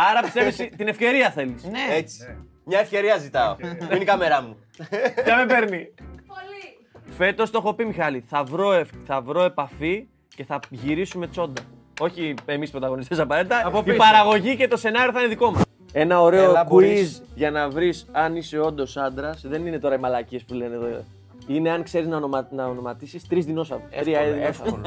Άρα 0.10 0.20
πιστεύεις 0.26 0.56
την 0.80 0.88
ευκαιρία 0.94 1.28
θέλεις. 1.38 1.64
Ναι. 1.64 1.86
Έτσι. 2.02 2.18
Μια 2.66 2.80
ευκαιρία 2.80 3.18
ζητάω. 3.18 3.56
Που 3.56 3.88
είναι 3.92 4.04
η 4.08 4.10
κάμερά 4.14 4.42
μου. 4.42 4.54
Ποια 5.24 5.36
με 5.36 5.46
παίρνει. 5.46 5.82
Πολύ. 7.22 7.34
Φέτος 7.34 7.52
το 7.52 7.58
έχω 7.64 7.74
πει, 7.74 7.86
Μιχάλη. 7.86 8.24
Θα 8.30 8.44
βρω, 8.44 8.74
ευ- 8.74 8.94
θα 9.06 9.22
βρω 9.22 9.44
επαφή 9.44 10.08
και 10.36 10.44
θα 10.44 10.60
γυρίσουμε 10.70 11.28
τσόντα. 11.28 11.62
Όχι 12.00 12.34
εμείς 12.46 12.72
πρωταγωνιστές 12.72 13.20
απαραίτητα. 13.20 13.62
Από 13.66 13.80
Η 13.80 13.84
πίσω. 13.84 13.98
παραγωγή 13.98 14.56
και 14.56 14.68
το 14.68 14.78
σενάριο 14.78 15.12
θα 15.12 15.20
είναι 15.20 15.30
δικό 15.30 15.52
μας. 15.52 15.62
Ένα 15.94 16.22
ωραίο 16.22 16.44
Έλα, 16.50 16.64
quiz 16.66 16.68
μπορείς. 16.70 17.24
για 17.36 17.52
να 17.52 17.70
βρεις 17.70 18.06
αν 18.12 18.36
είσαι 18.36 18.60
όντως 18.60 18.98
άντρας. 18.98 19.42
Δεν 19.46 19.66
είναι 19.66 19.80
τώρα 19.80 19.96
οι 19.96 19.98
μαλακίες 19.98 20.44
που 20.44 20.54
λένε 20.54 20.76
εδώ. 20.76 20.88
Είναι 21.48 21.70
αν 21.72 21.84
ξέρεις 21.84 22.08
να, 22.08 22.16
ονομα... 22.16 22.48
να 22.52 22.66
ονοματίσεις 22.66 23.28
τρεις 23.28 23.46
δεινόσαυρους. 23.46 23.90
Τρία 24.00 24.20
δεινόσαυρους. 24.24 24.82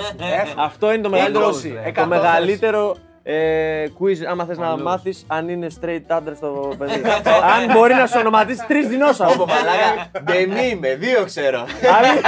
Αυτό 0.56 0.92
είναι 0.92 1.02
το 1.02 1.08
μεγαλύτερο, 1.10 1.48
Είκοσι, 1.48 1.70
το 1.70 1.78
εκατό 1.84 2.08
μεγαλύτερο 2.08 2.96
ε, 3.26 3.84
quiz. 4.00 4.24
Άμα 4.30 4.44
θες 4.44 4.58
να 4.58 4.76
μάθεις 4.78 5.24
αν 5.26 5.48
είναι 5.48 5.66
straight 5.80 6.00
άντρα 6.08 6.34
το 6.40 6.74
παιδί. 6.78 6.92
αν 7.56 7.72
μπορεί 7.72 7.94
να 7.94 8.06
σου 8.06 8.16
ονοματίσει 8.18 8.64
τρεις 8.66 8.80
Όπω 8.84 8.88
δεινόσαυρου. 8.92 9.46
μαλάκα. 9.46 10.10
Ντεμή 10.24 10.66
είμαι, 10.68 10.94
δύο 10.94 11.24
ξέρω. 11.24 11.58
Αν- 11.60 12.20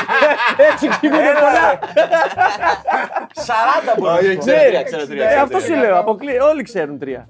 Έτσι 0.72 0.88
ξυπνάνε 0.88 1.30
πολλά. 1.40 1.78
40 3.94 3.98
μπορείς. 3.98 4.28
Όχι, 4.28 4.36
ξέρω 4.38 4.58
τρία, 4.68 4.82
ξέρω 4.82 5.06
τρία. 5.06 5.24
Ε, 5.24 5.26
ξέρω 5.26 5.42
αυτό 5.42 5.58
τρία. 5.58 5.66
σου 5.76 5.80
λέω. 5.82 5.98
αποκλεί- 5.98 6.42
Όλοι 6.42 6.62
ξέρουν 6.62 6.98
τρία. 6.98 7.26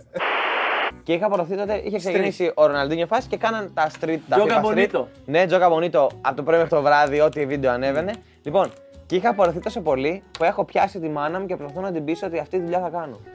Και 1.02 1.12
είχα 1.14 1.26
απορροθεί 1.26 1.56
τότε, 1.56 1.80
είχε 1.84 1.98
ξεκινήσει 1.98 2.52
ο 2.54 2.66
Ροναλντίνιο 2.66 3.06
φάση 3.06 3.28
και 3.28 3.36
κάναν 3.36 3.70
τα 3.74 3.90
street. 4.00 4.18
τα 4.28 4.36
Τζόγκα 4.36 4.54
FIFA 4.54 4.58
street. 4.58 4.62
Μπονίτο. 4.62 5.08
Ναι, 5.26 5.46
Τζόγκα 5.46 5.68
Μπονίτο 5.68 6.10
από 6.20 6.36
το 6.36 6.42
πρωί 6.42 6.54
μέχρι 6.58 6.70
το 6.76 6.82
βράδυ, 6.82 7.20
ό,τι 7.20 7.46
βίντεο 7.46 7.70
ανέβαινε. 7.72 8.12
Λοιπόν, 8.42 8.70
και 9.08 9.16
είχα 9.16 9.28
απορροθεί 9.28 9.58
τόσο 9.60 9.80
πολύ 9.80 10.22
που 10.38 10.44
έχω 10.44 10.64
πιάσει 10.64 11.00
τη 11.00 11.08
μάνα 11.08 11.40
μου 11.40 11.46
και 11.46 11.56
προσπαθώ 11.56 11.80
να 11.80 11.92
την 11.92 12.04
πείσω 12.04 12.26
ότι 12.26 12.38
αυτή 12.38 12.56
τη 12.56 12.62
δουλειά 12.62 12.80
θα 12.80 12.88
κάνω. 12.88 13.18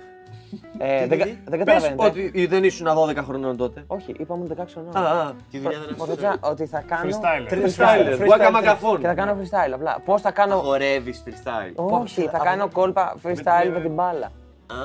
Ε, 0.77 1.07
δεν, 1.07 1.17
κα- 1.19 1.25
δεν 1.25 1.37
Πες 1.49 1.57
καταλαβαίνετε. 1.57 2.05
ότι 2.05 2.45
δεν 2.45 2.63
ήσουν 2.63 2.87
12 2.87 3.15
χρονών 3.25 3.57
τότε. 3.57 3.83
Όχι, 3.87 4.15
είπαμε 4.19 4.45
16 4.57 4.63
χρονών. 4.73 4.95
Α, 4.97 4.99
α, 5.27 5.31
Τι 5.51 5.59
δουλειά 5.59 5.79
δεν 5.79 5.95
Ότι 5.97 6.15
θα- 6.21 6.37
Ότι 6.41 6.65
θα 6.65 6.83
κάνω. 6.87 7.09
Freestyler. 7.09 7.53
freestyler, 7.53 8.13
freestyle. 8.19 8.25
γουάκα 8.25 8.51
μακαφών. 8.51 8.99
Και 8.99 9.07
θα 9.07 9.13
κάνω 9.13 9.37
freestyle 9.41 9.71
απλά. 9.73 9.97
Πώς 10.05 10.21
θα 10.21 10.31
κάνω. 10.31 10.55
Χορεύει 10.55 11.13
freestyle. 11.25 11.71
Όχι, 12.01 12.21
θα 12.31 12.37
κάνω 12.37 12.69
κόλπα 12.71 13.15
freestyle 13.23 13.69
με 13.73 13.79
την 13.79 13.91
μπάλα. 13.93 14.25
Α, 14.25 14.75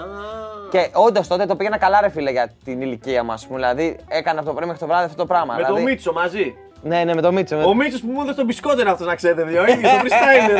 Και 0.70 0.90
όντως 0.94 1.26
τότε 1.28 1.46
το 1.46 1.56
πήγαινα 1.56 1.78
καλά, 1.78 2.00
ρε 2.00 2.08
φίλε, 2.08 2.30
για 2.30 2.50
την 2.64 2.80
ηλικία 2.80 3.22
μας. 3.22 3.46
Δηλαδή 3.50 3.96
έκανα 4.08 4.38
από 4.40 4.48
το 4.48 4.54
πρωί 4.54 4.66
μέχρι 4.66 4.80
το 4.80 4.86
βράδυ 4.86 5.04
αυτό 5.04 5.16
το 5.16 5.26
πράγμα. 5.26 5.54
Με 5.54 5.60
το 5.60 5.66
δηλαδή... 5.66 5.84
Μίτσο 5.84 6.12
μαζί. 6.12 6.54
Ναι, 6.82 7.04
ναι, 7.04 7.14
με 7.14 7.20
το 7.20 7.32
Μίτσο. 7.32 7.56
με- 7.56 7.64
Ο 7.64 7.74
Μίτσος 7.74 8.00
που 8.00 8.06
μου 8.10 8.20
έδωσε 8.20 8.36
τον 8.36 8.44
μπισκότερο 8.44 8.80
είναι 8.80 8.90
αυτός 8.90 9.06
να 9.06 9.14
ξέρετε 9.14 9.42
δύο. 9.44 9.66
ίδιος, 9.66 9.92
το 9.92 9.98
freestyler. 10.02 10.58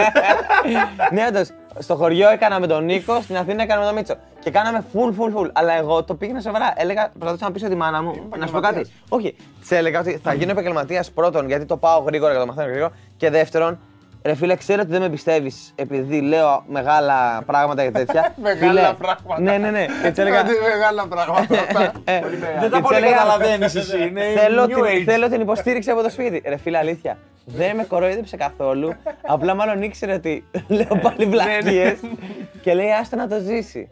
ναι, 1.15 1.27
όντως, 1.29 1.51
στο 1.79 1.95
χωριό 1.95 2.29
έκανα 2.31 2.61
με 2.61 2.67
τον 2.67 2.85
Νίκο, 2.85 3.21
στην 3.23 3.37
Αθήνα 3.37 3.63
έκανα 3.63 3.81
με 3.81 3.87
τον 3.87 3.95
Μίτσο. 3.95 4.15
Και 4.41 4.51
κάναμε 4.51 4.85
full, 4.95 5.09
full, 5.09 5.39
full. 5.43 5.51
Αλλά 5.53 5.73
εγώ 5.73 6.05
το 6.05 6.15
πήγαινα 6.15 6.41
σοβαρά. 6.41 6.73
Έλεγα, 6.77 7.09
προσπαθούσα 7.19 7.45
να 7.45 7.53
πείσω 7.53 7.69
τη 7.69 7.75
μάνα 7.75 8.03
μου. 8.03 8.29
Να 8.39 8.47
σου 8.47 8.53
πω 8.53 8.61
κάτι. 8.61 8.87
Όχι, 9.09 9.37
τη 9.69 9.77
έλεγα 9.77 10.01
ότι 10.01 10.21
θα 10.23 10.35
γίνω 10.35 10.51
επαγγελματίας 10.51 11.11
πρώτον, 11.11 11.47
γιατί 11.47 11.65
το 11.65 11.77
πάω 11.77 11.99
γρήγορα 12.07 12.33
και 12.33 12.39
το 12.39 12.47
μαθαίνω 12.47 12.69
γρήγορα. 12.69 12.93
Και 13.17 13.31
δεύτερον, 13.31 13.79
ρε 14.23 14.35
φίλε, 14.35 14.57
ξέρω 14.57 14.81
ότι 14.83 14.91
δεν 14.91 15.01
με 15.01 15.09
πιστεύεις 15.09 15.73
επειδή 15.75 16.21
λέω 16.21 16.65
μεγάλα 16.69 17.43
πράγματα 17.47 17.85
και 17.85 17.91
τέτοια. 17.91 18.35
Μεγάλα 18.43 18.71
Φίλε, 18.81 18.95
πράγματα. 18.99 19.41
Ναι, 19.41 19.59
ναι, 19.59 19.71
ναι. 19.71 19.87
Και 20.03 20.09
της 20.09 20.19
έλεγα. 20.19 20.37
Κάτι 20.37 20.53
μεγάλα 20.73 21.07
πράγματα. 21.07 21.55
αυτά. 21.61 21.93
ε, 22.05 22.21
Δεν 22.21 22.61
και 22.61 22.69
τα 22.69 22.71
της 22.71 22.81
πολύ 22.81 22.97
έλεγα, 22.97 23.13
καταλαβαίνεις 23.17 23.75
εσύ. 23.75 24.03
Είναι 24.09 24.23
Θέλω, 24.37 24.63
new 24.63 24.67
την, 24.67 24.85
age. 24.85 25.03
θέλω 25.05 25.29
την 25.29 25.41
υποστήριξη 25.41 25.91
από 25.91 26.03
το 26.03 26.11
σπίτι. 26.11 26.43
Ρε 26.47 26.57
φίλε, 26.57 26.79
αλήθεια. 26.79 27.19
Δεν 27.45 27.77
με 27.77 27.85
κοροϊδέψε 27.85 28.37
καθόλου. 28.37 28.93
Απλά 29.27 29.55
μάλλον 29.55 29.83
ήξερε 29.83 30.13
ότι 30.13 30.45
λέω 30.69 30.99
πάλι 31.03 31.27
βλακίες 31.27 31.99
και 32.63 32.75
λέει 32.75 32.91
άστα 33.01 33.17
να 33.17 33.29
το 33.29 33.39
ζήσει. 33.39 33.89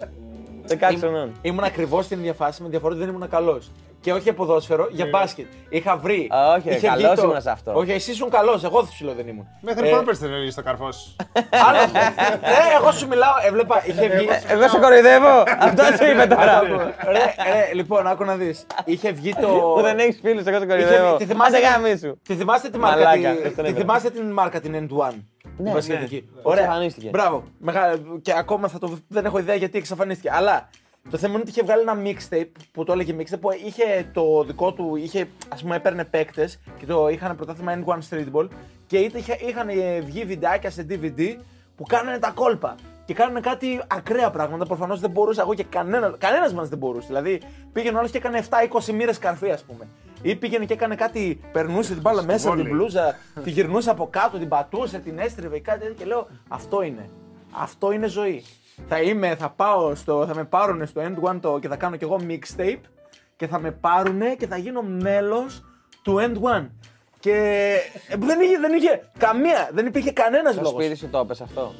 Δεν 0.67 0.79
κάτσε 0.79 1.07
να. 1.07 1.29
Ήμουν 1.43 1.65
ακριβώς 1.65 2.05
στην 2.05 2.19
ίδια 2.19 2.33
φάση 2.35 2.63
με 2.63 2.69
διαφορά 2.69 2.95
ότι 2.95 3.05
δεν 3.05 3.15
ήμουν 3.15 3.29
καλός. 3.29 3.71
Και 4.01 4.13
όχι 4.13 4.23
για 4.23 4.35
ποδόσφαιρο, 4.35 4.89
για 4.91 5.07
μπάσκετ. 5.07 5.47
Είχα 5.69 5.97
βρει. 5.97 6.29
Α, 6.35 6.53
όχι, 6.57 6.69
ρε, 6.69 6.75
είχε 6.75 6.91
βγει 6.91 7.03
καλός 7.03 7.23
ήμουνα 7.23 7.41
σε 7.41 7.51
αυτό. 7.51 7.73
Όχι, 7.75 7.93
εσύ 7.93 8.11
ήσουν 8.11 8.31
καλός. 8.31 8.65
Εγώ 8.65 8.83
ψηλό 8.91 9.13
δεν 9.17 9.29
ήμουν. 9.29 9.47
Μέχρι 9.61 9.89
Ε, 9.89 9.91
πότε 9.91 10.05
περστερεύει 10.05 10.51
στο 10.51 10.63
καρφός; 10.63 10.97
Σου. 10.97 11.17
Άλλο 11.69 11.79
αυτό. 11.79 11.99
Ε, 11.99 12.77
εγώ 12.81 12.91
σου 12.93 13.07
μιλάω, 13.07 13.33
έβλεπα. 13.47 13.87
Είχε 13.87 14.09
βγει. 14.09 14.29
Εγώ 14.49 14.69
σε 14.69 14.79
κοροϊδεύω! 14.79 15.43
Αυτό 15.59 15.83
σου 15.85 16.11
είπε 16.11 16.27
τώρα. 16.27 16.61
Ρε, 17.07 17.19
ρε, 17.53 17.75
λοιπόν, 17.75 18.07
άκου 18.07 18.25
να 18.25 18.35
δεις. 18.37 18.67
Είχε 18.85 19.13
βγει 19.13 19.35
το. 19.35 19.47
Που 19.49 19.81
δεν 19.83 19.99
έχεις 19.99 20.19
φίλους, 20.23 20.45
εγώ 20.47 20.59
σε 20.59 20.67
κοροϊδεύω. 20.67 21.17
Τι 21.17 21.25
θυμάσαι- 21.25 21.55
Άντε 21.57 21.67
γάμι 21.69 21.97
σου. 21.99 22.21
Τη 22.29 22.35
θυμάστε 22.35 22.69
τη 22.69 22.79
μάρκα, 22.79 23.05
Μαλάκα, 23.05 23.31
τη, 23.31 23.43
δεν 23.43 23.43
τον 23.43 23.53
τη 23.55 23.61
έκανα. 23.71 23.77
θυμάστε 23.79 24.11
την 24.11 24.31
μάρκα 24.31 24.61
την 24.61 24.75
End 24.89 24.97
One; 25.09 25.15
Ναι, 25.59 25.65
την 25.65 25.73
πασχετική. 25.73 26.29
ναι. 26.35 26.41
Ωραία. 26.43 26.63
Εξαφανίστηκε. 26.63 27.09
Μπράβο. 27.09 27.45
Μεγάλα. 27.59 27.99
Και 28.23 28.33
ακόμα 28.37 28.69
θα 28.69 28.79
το, 28.79 28.99
δεν 29.09 29.25
έχω 29.25 29.39
ιδέα 29.39 29.55
γιατί 29.55 29.79
εξαφανίστηκε. 29.79 30.31
Αλλά 30.33 30.69
το 31.11 31.17
θέμα 31.17 31.33
είναι 31.33 31.43
ότι 31.43 31.51
είχε 31.51 31.63
βγάλει 31.63 31.81
ένα 31.81 31.97
mixtape 32.05 32.51
που 32.73 32.85
το 32.85 32.93
έλεγε 32.93 33.15
mixtape 33.19 33.41
που 33.41 33.49
είχε 33.67 34.11
το 34.13 34.45
δικό 34.45 34.73
του, 34.73 34.97
είχε, 34.97 35.29
ας 35.49 35.63
πούμε 35.63 35.77
έπαιρνε 35.77 36.05
παίκτες 36.05 36.59
και 36.79 36.87
το 36.87 37.09
είχαν 37.09 37.37
πρωτάθλημα 37.37 37.79
End 37.79 37.85
One 37.93 37.99
Streetball 38.11 38.49
και 38.87 38.99
είτε 38.99 39.19
είχε, 39.19 39.37
είχαν 39.49 39.69
ε, 39.69 40.01
βγει 40.01 40.25
βιντεάκια 40.25 40.71
σε 40.71 40.87
DVD 40.91 41.37
που 41.77 41.85
κάνανε 41.85 42.19
τα 42.19 42.31
κόλπα. 42.31 42.75
Και 43.05 43.15
κάνανε 43.15 43.41
κάτι 43.41 43.83
ακραία 43.87 44.31
πράγματα. 44.31 44.67
Προφανώς 44.67 45.01
δεν 45.01 45.11
μπορούσα 45.11 45.43
εγώ 45.43 45.55
και 45.55 45.65
κανένα 45.65 46.15
κανένας 46.19 46.53
μας 46.55 46.69
δεν 46.69 46.79
μπορούσε. 46.79 47.07
Δηλαδή 47.07 47.41
πήγαινε 47.73 47.99
όλο 47.99 48.09
και 48.09 48.17
έκανε 48.17 48.45
7-20 48.89 48.93
μοίρες 48.93 49.19
καρφί, 49.19 49.51
ας 49.51 49.63
πούμε. 49.63 49.89
Ή 50.23 50.37
πήγαινε 50.37 50.65
και 50.65 50.73
έκανε 50.73 50.95
κάτι, 50.95 51.41
περνούσε 51.53 51.93
την 51.93 52.01
μπάλα 52.03 52.23
μέσα 52.23 52.49
από 52.49 52.57
την 52.57 52.67
βόλεϊ. 52.67 52.81
μπλούζα, 52.81 53.17
τη 53.45 53.51
γυρνούσε 53.51 53.91
από 53.91 54.09
κάτω, 54.11 54.39
την 54.39 54.49
πατούσε, 54.49 54.99
την 54.99 55.19
έστριβε 55.19 55.57
ή 55.57 55.61
κάτι 55.61 55.79
τέτοιο. 55.79 55.95
Και 55.95 56.05
λέω 56.05 56.29
αυτό 56.49 56.83
είναι. 56.83 57.09
Αυτό 57.51 57.93
είναι 57.93 58.07
ζωή. 58.07 58.45
Θα, 58.89 59.01
είμαι, 59.01 59.35
θα, 59.35 59.51
πάω 59.51 59.95
στο, 59.95 60.27
θα 60.27 60.35
με 60.35 60.45
πάρουν 60.45 60.87
στο 60.87 61.03
End 61.05 61.31
One 61.31 61.39
το, 61.41 61.59
και 61.59 61.69
θα 61.69 61.77
κάνω 61.77 61.97
κι 61.97 62.05
εγώ 62.05 62.21
mixtape 62.29 62.81
και 63.37 63.47
θα 63.47 63.59
με 63.61 63.71
πάρουν 63.71 64.21
και 64.39 64.47
θα 64.47 64.57
γίνω 64.57 64.83
μέλος 64.83 65.65
του 66.03 66.17
End 66.21 66.35
One. 66.57 66.69
Και 67.21 67.33
ε, 68.09 68.17
δεν 68.17 68.41
είχε, 68.41 68.59
δεν 68.59 68.73
είχε 68.75 69.03
καμία, 69.19 69.71
δεν 69.73 69.87
υπήρχε 69.87 70.13
κανένας 70.13 70.53
Στο 70.53 70.63
λόγος. 70.63 70.85
σπίτι 70.85 70.99
σου 70.99 71.09
το 71.09 71.19
έπεσε 71.19 71.43
αυτό; 71.43 71.73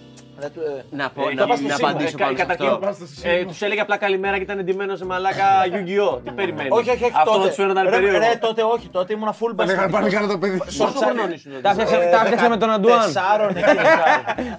Να 0.91 1.11
πω, 1.11 1.29
Ε, 1.29 1.35
να, 1.35 1.41
θα 1.43 1.47
πας 1.47 1.59
στο 1.59 1.69
να 1.69 1.75
Σίγμα. 1.75 1.89
απαντήσω 1.91 2.17
Ε, 2.19 2.23
πάνω 2.25 2.37
σε 2.37 2.45
καταρχήν, 2.45 2.67
αυτό. 2.89 3.05
ε, 3.23 3.45
τους 3.45 3.63
έλεγε 3.63 3.81
απλά 3.81 3.97
καλημέρα 3.97 4.37
και 4.37 4.43
ήταν 4.43 4.59
εντυμένος 4.59 4.99
σε 4.99 5.05
μαλάκα 5.05 5.45
Yu-Gi-Oh! 5.65 6.21
Τι 6.25 6.31
περιμένεις; 6.31 6.73
Όχι, 6.73 6.91
όχι, 6.91 7.05
όχι. 7.05 7.13
Αυτό 7.17 7.31
τότε. 7.31 7.41
δεν 7.43 7.49
του 7.49 7.55
φαίνονταν 7.55 7.85
ρε, 7.85 7.91
περίεργο. 7.91 8.19
ρε, 8.19 8.37
τότε 8.41 8.63
όχι, 8.63 8.89
τότε 8.89 9.13
ήμουν 9.13 9.29
full 9.29 9.53
Δεν 9.55 9.67
είχαν 9.69 9.77
μπασκετικός. 9.77 10.01
πάλι 10.01 10.11
κάνω 10.15 10.27
το 10.27 10.39
παιδί. 10.39 10.59
Πόσο 10.59 10.85
χρονών 10.85 11.31
ήσουν 11.33 11.51
τότε; 11.53 11.63
Τα 11.63 11.71
έφτιαξε- 11.71 12.11
τα 12.11 12.21
έφτιαξε 12.23 12.49
με 12.49 12.57
τον 12.57 12.71
Αντουάν. 12.71 13.01
Τεσσάρων, 13.03 13.51
εκεί, 13.59 13.77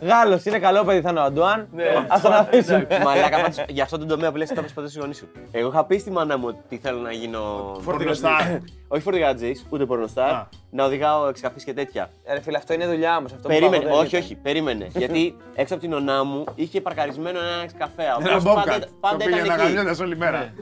Γάλλος, 0.01 0.45
είναι 0.45 0.59
καλό 0.59 0.83
παιδί, 0.83 1.01
θα 1.01 1.09
είναι 1.09 1.19
ο 1.19 1.23
Αντουάν. 1.23 1.59
Α 2.07 2.19
τον 2.21 2.33
αφήσουμε. 2.33 2.87
Μαλάκα, 3.03 3.37
πάντως, 3.41 3.63
για 3.67 3.83
αυτό 3.83 3.97
τον 3.97 4.07
τομέα 4.07 4.31
που 4.31 4.37
λες, 4.37 4.47
το 4.49 4.55
είπες 4.57 4.71
ποτέ 4.73 4.87
στους 4.87 5.01
γονείς 5.01 5.17
σου. 5.17 5.27
Εγώ 5.51 5.67
είχα 5.69 5.85
πει 5.85 5.97
στη 5.97 6.11
μάνα 6.11 6.37
μου 6.37 6.45
ότι 6.47 6.79
θέλω 6.83 6.99
να 6.99 7.11
γίνω. 7.11 7.41
Φορτηγοστάρ. 7.81 8.41
Όχι 8.87 9.01
φορτηγατζής, 9.01 9.65
ούτε 9.69 9.85
πορνοστάρ. 9.85 10.33
Α. 10.33 10.49
Να 10.71 10.85
οδηγάω 10.85 11.27
εξκαφείς 11.27 11.63
και 11.63 11.73
τέτοια. 11.73 12.09
Ρε 12.33 12.41
φίλε, 12.41 12.57
αυτό 12.57 12.73
είναι 12.73 12.85
δουλειά 12.87 13.11
μα. 13.19 13.25
Αυτό 13.25 13.35
που 13.41 13.47
Περίμενε, 13.47 13.83
πάω 13.83 13.91
εγώ 13.91 13.99
όχι, 13.99 14.09
δεν 14.09 14.21
όχι, 14.21 14.35
περίμενε. 14.35 14.87
Γιατί 15.01 15.35
έξω 15.55 15.73
από 15.73 15.83
την 15.83 15.93
ονά 15.93 16.23
μου 16.23 16.43
είχε 16.55 16.81
παρκαρισμένο 16.81 17.39
ένας 17.39 17.63
εξκαφέ. 17.63 18.03
Ο 18.03 18.05
Ένα 18.05 18.15
οποίος 18.27 18.43
μπόμπκατ. 18.43 18.65
πάντα, 18.65 18.85
Το 18.85 18.91
πάντα 18.99 19.15
πήγαινε 19.17 19.35
να 19.35 19.45
ήταν 19.45 19.59
εκεί. 19.59 19.67
γαμιόντας 19.67 19.99
όλη 19.99 20.17
μέρα. 20.17 20.53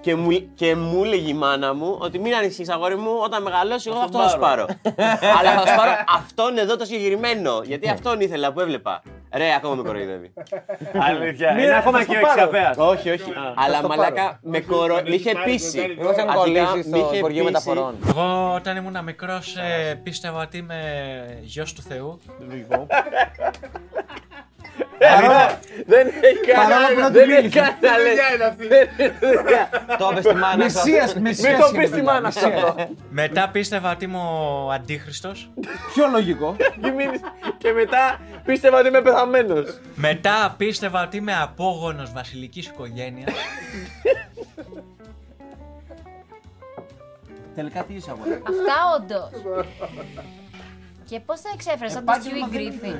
Και 0.00 0.14
μου, 0.14 0.50
και 0.54 0.74
μου 0.74 1.04
έλεγε 1.04 1.28
η 1.28 1.34
μάνα 1.34 1.74
μου 1.74 1.96
ότι 2.00 2.18
μην 2.18 2.34
ανησυχείς 2.34 2.68
αγόρι 2.68 2.96
μου, 2.96 3.10
όταν 3.22 3.42
μεγαλώσει 3.42 3.90
εγώ 3.90 3.98
αυτό 3.98 4.18
θα 4.18 4.28
σου 4.28 4.38
πάρω. 4.38 4.66
Αλλά 5.38 5.52
θα 5.60 5.66
σου 5.66 5.76
πάρω 5.76 5.90
αυτόν 6.16 6.58
εδώ 6.58 6.76
το 6.76 6.84
συγκεκριμένο. 6.84 7.60
Γιατί 7.64 7.88
αυτόν 7.88 8.20
ήθελα 8.20 8.52
που 8.52 8.60
έβλεπα. 8.60 9.02
Ρε, 9.32 9.54
ακόμα 9.54 9.74
με 9.74 9.82
κοροϊδεύει. 9.82 10.32
Αλήθεια. 11.08 11.52
Μην- 11.54 11.64
Είναι 11.64 11.76
ακόμα 11.76 11.98
θα 11.98 12.04
και 12.04 12.10
στο 12.12 12.20
ο 12.20 12.26
πάρω. 12.26 12.40
εξαφέα. 12.56 12.86
όχι, 12.88 13.10
όχι. 13.10 13.32
Αλλά 13.54 13.86
μαλάκα 13.88 14.38
με, 14.42 14.60
κορο... 14.60 14.94
με 14.94 15.14
είχε 15.14 15.32
πείσει. 15.44 15.96
Εγώ 15.98 16.08
έχω 16.10 16.20
Αρχικά 16.20 16.34
κολλήσει 16.34 16.76
με 16.76 16.82
στο 16.82 16.96
είχε 16.98 17.16
Υπουργείο 17.16 17.44
πείσει- 17.44 17.66
Μεταφορών. 17.68 17.94
Εγώ 18.08 18.54
όταν 18.54 18.76
ήμουν 18.76 19.04
μικρός 19.04 19.56
πίστευα 20.02 20.42
ότι 20.42 20.56
είμαι 20.58 20.78
γιος 21.42 21.72
του 21.72 21.82
Θεού. 21.82 22.18
Δεν 25.86 26.06
έχει 26.20 26.52
Παρόλο 26.54 26.86
που 26.94 27.00
να 27.00 27.00
κανένα. 27.00 27.06
του 27.06 27.12
Δεν 27.12 27.30
έχει 27.30 27.40
μίλησε. 27.42 27.76
κανένα. 27.80 28.56
λε. 28.68 28.86
Το 29.98 30.08
έπεσε 30.12 30.28
στη 30.28 30.34
μάνα 30.38 30.68
σου. 30.68 30.76
Μεσίας, 30.76 31.14
μεσίας. 31.14 31.48
Μην 31.50 31.60
το 31.60 31.66
είναι 31.68 31.78
πεις 31.78 31.88
στη 31.88 31.96
παιδιά, 31.96 32.12
μάνα 32.12 32.30
σου 32.30 32.40
μεσίας. 32.48 32.62
αυτό. 32.68 32.88
Μετά 33.10 33.48
πίστευα 33.48 33.90
ότι 33.92 34.04
είμαι 34.04 34.18
ο 34.18 34.70
αντίχριστος. 34.70 35.50
Πιο 35.94 36.06
λογικό. 36.12 36.56
Και 36.82 36.90
μείνεις- 36.90 37.20
Και 37.58 37.72
μετά 37.72 38.20
πίστευα 38.44 38.78
ότι 38.78 38.88
είμαι 38.88 39.00
πεθαμένος. 39.02 39.78
Μετά 39.94 40.54
πίστευα 40.58 41.02
ότι 41.02 41.16
είμαι 41.16 41.34
απόγονος 41.42 42.12
βασιλικής 42.12 42.66
οικογένειας. 42.66 43.32
Τελικά 47.54 47.82
τι 47.84 47.94
είσαι 47.94 48.10
αγόρι; 48.10 48.30
Αυτά 48.32 48.74
όντως. 48.96 49.30
Και 51.08 51.20
πώς 51.20 51.40
θα 51.40 51.50
εξέφρασε 51.54 51.98
από 51.98 52.06
το 52.06 52.18
Stewie 52.22 52.54
Griffin; 52.54 52.94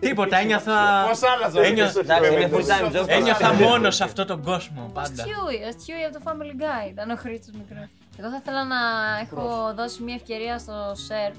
Τίποτα, 0.00 0.36
ένιωθα. 0.36 1.04
Πώς 1.08 1.22
άλλαζα. 1.22 1.60
Ένιωθα- 1.62 2.00
Εντάξει, 2.00 2.32
είναι 2.32 2.50
full 2.52 2.60
time 2.60 2.96
job. 3.02 3.08
Ένιωθα 3.08 3.52
μόνος 3.54 3.94
σε 3.96 4.04
αυτόν 4.04 4.26
τον 4.26 4.42
κόσμο 4.42 4.82
Ο 4.88 4.92
πάντα. 4.92 5.24
Stewie, 5.24 5.72
ο 5.72 5.76
Stewie 5.76 6.04
από 6.08 6.18
το 6.18 6.20
Family 6.24 6.62
Guy. 6.62 6.90
Ήταν 6.90 7.10
ο 7.10 7.16
Χρήστος 7.16 7.54
μικρός. 7.54 7.88
Εγώ 8.18 8.30
θα 8.30 8.36
ήθελα 8.40 8.64
να 8.64 8.76
έχω 9.22 9.72
δώσει 9.76 10.02
μια 10.02 10.14
ευκαιρία 10.14 10.58
στο 10.58 10.92
σερφ. 10.94 11.36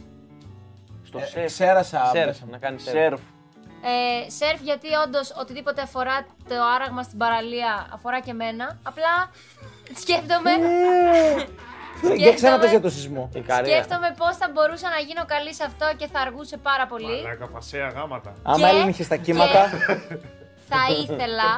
Στο 1.03 1.19
Ε, 1.19 1.25
σεφ. 1.25 1.45
Ξέρασα. 1.45 2.09
Σερφ, 2.13 2.37
να 2.51 2.57
κάνεις 2.57 2.83
σερφ. 2.83 2.95
Σερφ. 2.95 3.19
Ε, 3.83 4.29
σερφ 4.29 4.61
γιατί 4.61 4.87
όντως 5.05 5.33
οτιδήποτε 5.39 5.81
αφορά 5.81 6.25
το 6.49 6.55
άραγμα 6.75 7.03
στην 7.03 7.17
παραλία 7.17 7.87
αφορά 7.93 8.19
και 8.19 8.31
εμένα. 8.31 8.79
Απλά 8.83 9.13
σκέφτομαι. 9.95 10.51
Για 12.15 12.33
ξαναπες 12.33 12.69
για 12.69 12.81
το 12.81 12.89
σεισμό. 12.89 13.29
Η 13.33 13.39
Καρία. 13.39 13.73
Σκέφτομαι 13.73 14.13
πώς 14.17 14.37
θα 14.37 14.49
μπορούσα 14.53 14.89
να 14.89 14.99
γίνω 15.07 15.25
καλή 15.25 15.53
σε 15.53 15.63
αυτό 15.63 15.85
και 15.97 16.07
θα 16.07 16.19
αργούσε 16.19 16.57
πάρα 16.57 16.85
πολύ. 16.87 17.21
Μαλάκα, 17.23 17.47
φασαία 17.47 17.87
γάματα. 17.87 18.33
Άμα 18.43 18.67
έλεγχε 18.67 19.05
τα 19.05 19.15
κύματα. 19.15 19.69
Θα 20.69 20.81
ήθελα 21.01 21.49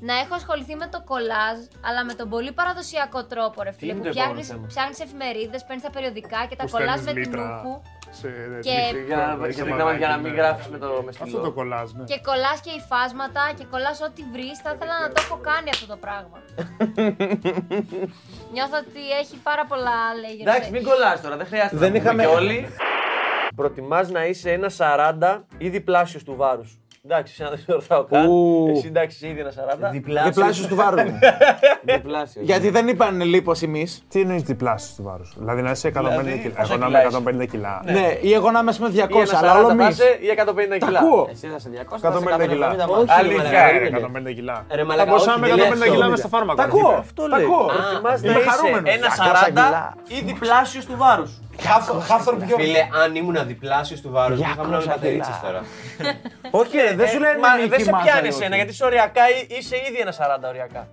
να 0.00 0.14
έχω 0.18 0.34
ασχοληθεί 0.34 0.74
με 0.76 0.86
το 0.86 1.02
κολάζ, 1.10 1.58
αλλά 1.86 2.04
με 2.04 2.14
τον 2.14 2.28
πολύ 2.28 2.52
παραδοσιακό 2.52 3.24
τρόπο, 3.24 3.62
ρε 3.62 3.72
φίλε. 3.72 3.92
είναι 3.92 4.00
Που 4.00 4.06
το 4.06 4.10
επόμενο 4.10 4.40
φτιάχνεις, 4.40 4.46
θέμα; 4.46 4.66
ψάχνεις 4.66 5.00
εφημερίδες, 5.00 5.64
παίρνεις 5.64 5.84
τα 5.84 5.90
περιοδικά 5.90 6.46
και 6.48 6.56
τα 6.56 6.64
Που 6.64 6.70
κολλάς 6.70 6.96
με 6.96 7.00
στέλνεις 7.00 7.28
την 7.28 7.32
λίτρα 7.32 7.62
νούχου. 7.62 7.82
Σε 8.20 8.28
Και- 8.60 8.70
λίτρα, 8.92 9.06
Για 9.06 9.36
να- 9.40 9.46
είσαι 9.48 9.62
για 9.62 9.74
να- 9.74 9.84
μαλάκι, 9.84 9.98
για 9.98 10.08
να 10.08 10.16
μην 10.16 10.32
ναι. 10.32 10.38
γράφεις 10.40 10.66
με 10.66 10.78
το 10.78 10.86
με 10.86 11.08
Αυτό 11.10 11.24
το 11.24 11.30
στυλό. 11.30 11.52
κολλάζ, 11.52 11.90
ναι. 11.92 12.04
Και 12.04 12.20
κολλάς 12.28 12.60
και 12.64 12.70
υφάσματα 12.80 13.42
και 13.58 13.64
κολλάς 13.72 14.00
ό,τι 14.08 14.22
βρεις. 14.32 14.56
Θα 14.64 14.70
ήθελα 14.74 14.94
να 15.00 15.08
το 15.12 15.18
έχω 15.24 15.36
κάνει 15.50 15.68
αυτό 15.74 15.86
το 15.86 15.96
πράγμα. 16.04 16.38
Νιώθω 18.54 18.76
ότι 18.84 19.02
έχει 19.20 19.36
πάρα 19.42 19.64
πολλά 19.70 19.96
λέγεται. 20.20 20.50
Εντάξει, 20.50 20.70
μην 20.70 20.82
κολλάς 20.84 21.20
τώρα, 21.22 21.36
δεν 21.36 21.46
χρειάζεται 21.46 21.76
Δεν 21.76 21.92
να 21.92 21.98
πούμε 21.98 22.04
είχαμε- 22.04 22.22
και 22.22 22.28
όλοι. 22.28 22.66
Προτιμάς 23.56 24.08
να 24.10 24.24
είσαι 24.26 24.52
ένα 24.52 24.68
40 24.68 25.44
ή 25.58 25.68
διπλάσιος 25.68 26.22
του 26.24 26.36
βάρους. 26.36 26.78
Εντάξει, 27.08 27.32
εσύ 27.32 27.42
να 27.42 27.48
δεν 27.50 27.64
ρωτάω 27.66 28.04
καν. 28.04 28.26
Ου. 28.28 28.66
Εσύ 28.76 28.86
εντάξει, 28.86 29.16
είσαι 29.16 29.28
ήδη 29.28 29.40
ένα 29.40 29.50
40. 29.50 29.90
Διπλάσιος 30.24 30.66
του 30.66 30.74
βάρου. 30.76 30.96
Διπλάσιος. 31.94 32.44
Γιατί 32.44 32.70
δεν 32.70 32.88
είπαν 32.88 33.20
λίπος 33.20 33.62
εμείς. 33.62 34.02
Τι 34.08 34.20
εννοείς 34.20 34.42
διπλάσιος 34.42 34.94
του 34.94 35.02
βάρους; 35.02 35.34
Δηλαδή 35.38 35.62
να 35.62 35.70
είσαι 35.70 35.88
150 35.88 36.00
Δηλαδή, 36.00 36.38
κιλά. 36.38 36.54
πόσα 36.54 36.72
Εγώ 36.72 36.76
να 36.80 36.86
κιλά 36.86 37.02
είμαι 37.02 37.42
150 37.44 37.46
κιλά. 37.50 37.82
Ναι, 37.84 38.18
ή 38.20 38.32
εγώ 38.32 38.50
να 38.50 38.58
είμαι 38.58 38.70
ας 38.70 38.76
πούμε 38.78 38.88
200, 38.90 38.94
Ή 38.94 39.18
ένα 39.18 39.38
αλλά 39.38 39.58
όλο 39.58 39.68
40 39.68 39.74
μης. 39.74 39.84
θα 39.84 39.88
είσαι 39.90 40.18
ή 40.20 40.26
150 40.36 40.78
Τα 40.78 40.86
κιλά. 40.86 40.98
ακούω. 41.00 41.28
Εσύ 41.30 41.46
θα 41.46 41.58
σε 41.58 41.68
200, 41.68 41.98
150 42.02 42.46
κιλά. 42.48 42.68
Όχι, 42.88 43.04
Αλήθεια, 43.18 43.70
ρε, 43.70 43.86
Ε, 43.86 43.90
μαλάκα. 43.90 43.96
150 43.96 44.32
κιλά. 44.34 44.64
Ρε 44.70 44.76
Θα 44.80 44.84
μαλακά, 44.84 45.10
μπορούσα 45.10 45.26
να 45.26 45.32
όχι, 45.34 45.40
είμαι 45.52 45.62
150 45.62 45.78
δεν 45.78 45.90
κιλά 45.90 45.98
λέω. 45.98 46.10
μέσα 46.10 46.22
στο 46.22 46.28
φάρμακο. 46.36 46.56
Τα 46.60 46.64
ακούω. 46.64 46.88
αρχικά. 46.88 47.28
Τα 47.28 47.36
ακούω. 47.36 47.66
Προτιμάς 47.66 48.22
να 48.22 48.30
Είμαι 48.30 48.40
είσαι 48.40 48.50
χαρούμενος. 48.50 48.94
ένα 48.96 49.08
200 49.08 49.44
κιλά. 49.48 49.94
40 50.08 50.14
ή 50.16 50.18
διπλάσιος 50.30 50.84
του 50.86 50.94
βάρους. 51.02 51.32
Χάφθορ 52.06 52.36
πιο. 52.46 52.56
Φίλε, 52.56 52.88
αν 53.04 53.14
ήμουν 53.14 53.46
διπλάσιος 53.46 54.00
του 54.00 54.10
βάρους, 54.10 54.40
θα 54.40 54.54
ήμουν 54.64 54.80
200 54.80 54.86
πατερίτσες 54.86 55.34
κιλά. 55.36 55.50
τώρα. 55.50 55.64
Όχι, 56.62 56.76
ρε, 56.76 56.94
δεν 56.94 57.08
σου 57.08 57.18
λένε 57.18 57.38
μα, 57.38 57.54
μυϊκή 57.54 57.68
δεν 57.68 57.80
σε 57.84 57.90
μάζα, 57.90 58.04
πιάνει 58.04 58.20
ρε, 58.20 58.28
εσένα, 58.28 58.46
όχι. 58.46 58.54
γιατί 58.56 58.70
είσαι 58.70 58.84
οριακά 58.84 59.22
ή- 59.30 59.46
είσαι 59.58 59.76
ήδη 59.88 59.98
ένα 60.00 60.12
40 60.12 60.48
οριακά. 60.48 60.88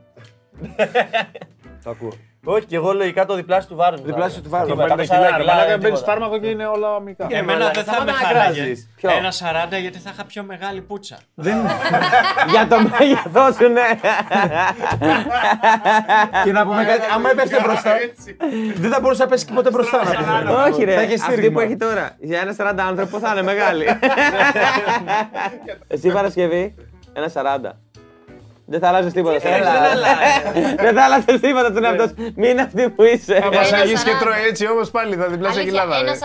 Το 1.84 1.90
ακούω. 1.90 2.14
Όχι, 2.46 2.66
και 2.66 2.76
εγώ 2.76 2.94
λογικά 2.94 3.26
το 3.26 3.36
διπλάσιο 3.36 3.70
του 3.70 3.76
βάρους. 3.76 4.02
Διπλάσιο 4.02 4.42
του 4.42 4.50
βάρους. 4.50 4.72
150 4.72 5.02
κιλά. 5.04 5.38
ρε 5.38 5.44
Μαλάκα 5.44 5.78
μπαίνεις 5.78 6.00
φάρμακο 6.02 6.38
και 6.40 6.48
είναι 6.48 6.66
όλα 6.66 6.96
αμυκά. 6.96 7.28
Εμένα 7.30 7.72
δεν 7.74 7.84
θα 7.84 7.92
με 7.92 7.94
σταμάτα 7.94 8.12
να 8.12 8.14
χαράγε. 8.18 8.56
κράζεις. 8.60 8.90
Ποιο; 8.96 9.10
Ένα 9.12 9.32
40 9.32 9.80
γιατί 9.82 9.98
θα 9.98 10.10
είχα 10.14 10.26
πιο 10.26 10.44
μεγάλη 10.44 10.82
πουτσα. 10.82 11.18
Για 12.52 12.68
το 12.70 12.76
μέγεθός 12.80 13.56
σου, 13.56 13.68
ναι. 13.68 13.82
Και 16.44 16.52
να 16.52 16.66
πούμε 16.66 16.84
κάτι, 16.84 17.02
άμα 17.16 17.30
έπεφτε 17.30 17.60
μπροστά, 17.64 17.92
δεν 18.76 18.92
θα 18.92 19.00
μπορούσε 19.00 19.24
να 19.24 19.30
πέσει 19.30 19.46
και 19.46 19.54
ποτέ 19.54 19.70
μπροστά. 19.70 20.04
να 20.04 20.40
πούμε. 20.48 20.62
Όχι, 20.62 20.84
ρε. 20.84 20.96
Θα 20.96 21.02
είχε 21.02 21.14
Αυτή 21.14 21.32
στήριγμα. 21.32 21.60
που 21.62 21.66
έχει 21.66 21.76
τώρα. 21.76 22.16
Για 22.20 22.40
ένα 22.40 22.56
40 22.58 22.76
άνθρωπο 22.88 23.20
θα 23.20 23.30
είναι 23.32 23.42
μεγάλη. 23.42 23.86
Εσύ 25.88 26.12
Παρασκευή, 26.12 26.76
ένα 27.14 27.32
40. 27.34 27.70
Δεν 28.74 28.80
θα 28.82 28.88
αλλάζεις 28.88 29.14
τίποτα. 29.14 29.40
σε 29.40 29.48
Έλα. 29.48 29.72
αυτό. 29.72 30.60
Δεν 30.86 30.94
θα 30.98 31.04
αλλάζεις 31.08 31.40
τίποτα 31.46 31.68
στον 31.74 31.84
εαυτό 31.88 32.06
σου. 32.08 32.16
Μην 32.36 32.60
αυτή 32.66 32.90
που 32.96 33.04
είσαι. 33.04 33.36
Θα 33.46 33.50
μας 33.56 33.72
Ένα 33.72 33.78
αγείς 33.84 34.04
και 34.04 34.12
40. 34.18 34.20
τρώει 34.24 34.42
έτσι 34.50 34.64
όμως 34.74 34.88
πάλι 34.96 35.16
θα 35.22 35.26
διπλάσια 35.34 35.62
Αλήθεια, 35.62 35.82
κιλά. 35.84 35.98
ένα 35.98 36.14
δηλαδή. 36.14 36.20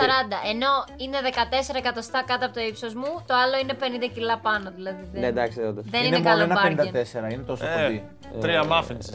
40. 0.45 0.51
Ενώ 0.53 0.71
είναι 1.03 1.17
14 1.23 1.81
εκατοστά 1.81 2.19
κάτω 2.29 2.43
από 2.47 2.53
το 2.57 2.61
ύψος 2.69 2.93
μου, 3.01 3.11
το 3.29 3.33
άλλο 3.43 3.55
είναι 3.61 3.73
50 3.81 4.09
κιλά 4.15 4.35
πάνω. 4.47 4.67
Δηλαδή 4.77 5.01
δεν, 5.11 5.21
Ναι, 5.21 5.27
εντάξει, 5.33 5.57
όντως. 5.69 5.83
δεν 5.93 6.01
Είναι 6.05 6.07
είναι, 6.17 6.17
μόνο 6.17 6.29
καλό 6.29 6.43
ένα 6.49 6.55
bargain. 6.63 7.29
54, 7.29 7.33
είναι 7.33 7.43
τόσο 7.51 7.63
Ε, 7.65 7.69
κοντή. 7.81 7.97
Τρία 8.43 8.61
muffins. 8.71 9.07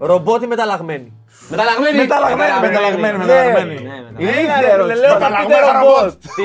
Ρομπότη 0.00 0.46
μεταλλαγμένη. 0.46 1.08
Μεταλλαγμένη! 1.48 1.96
Μεταλλαγμένη, 1.96 2.52
μεταλλαγμένη, 2.60 3.16
Ναι, 3.16 3.24
μεταλλαγμένη. 3.24 3.74
μεταλλαγμένη. 3.74 4.22
Είναι 4.22 4.30
Έλα, 4.30 4.40
ήθη 4.56 4.64
ρε, 4.64 4.70
ερώτηση. 4.72 4.98
λέω 5.00 5.12
Μεταλλαγμένα 5.14 5.60
πείτε 5.60 5.78
ρομπότ. 5.78 6.12
Τι; 6.36 6.42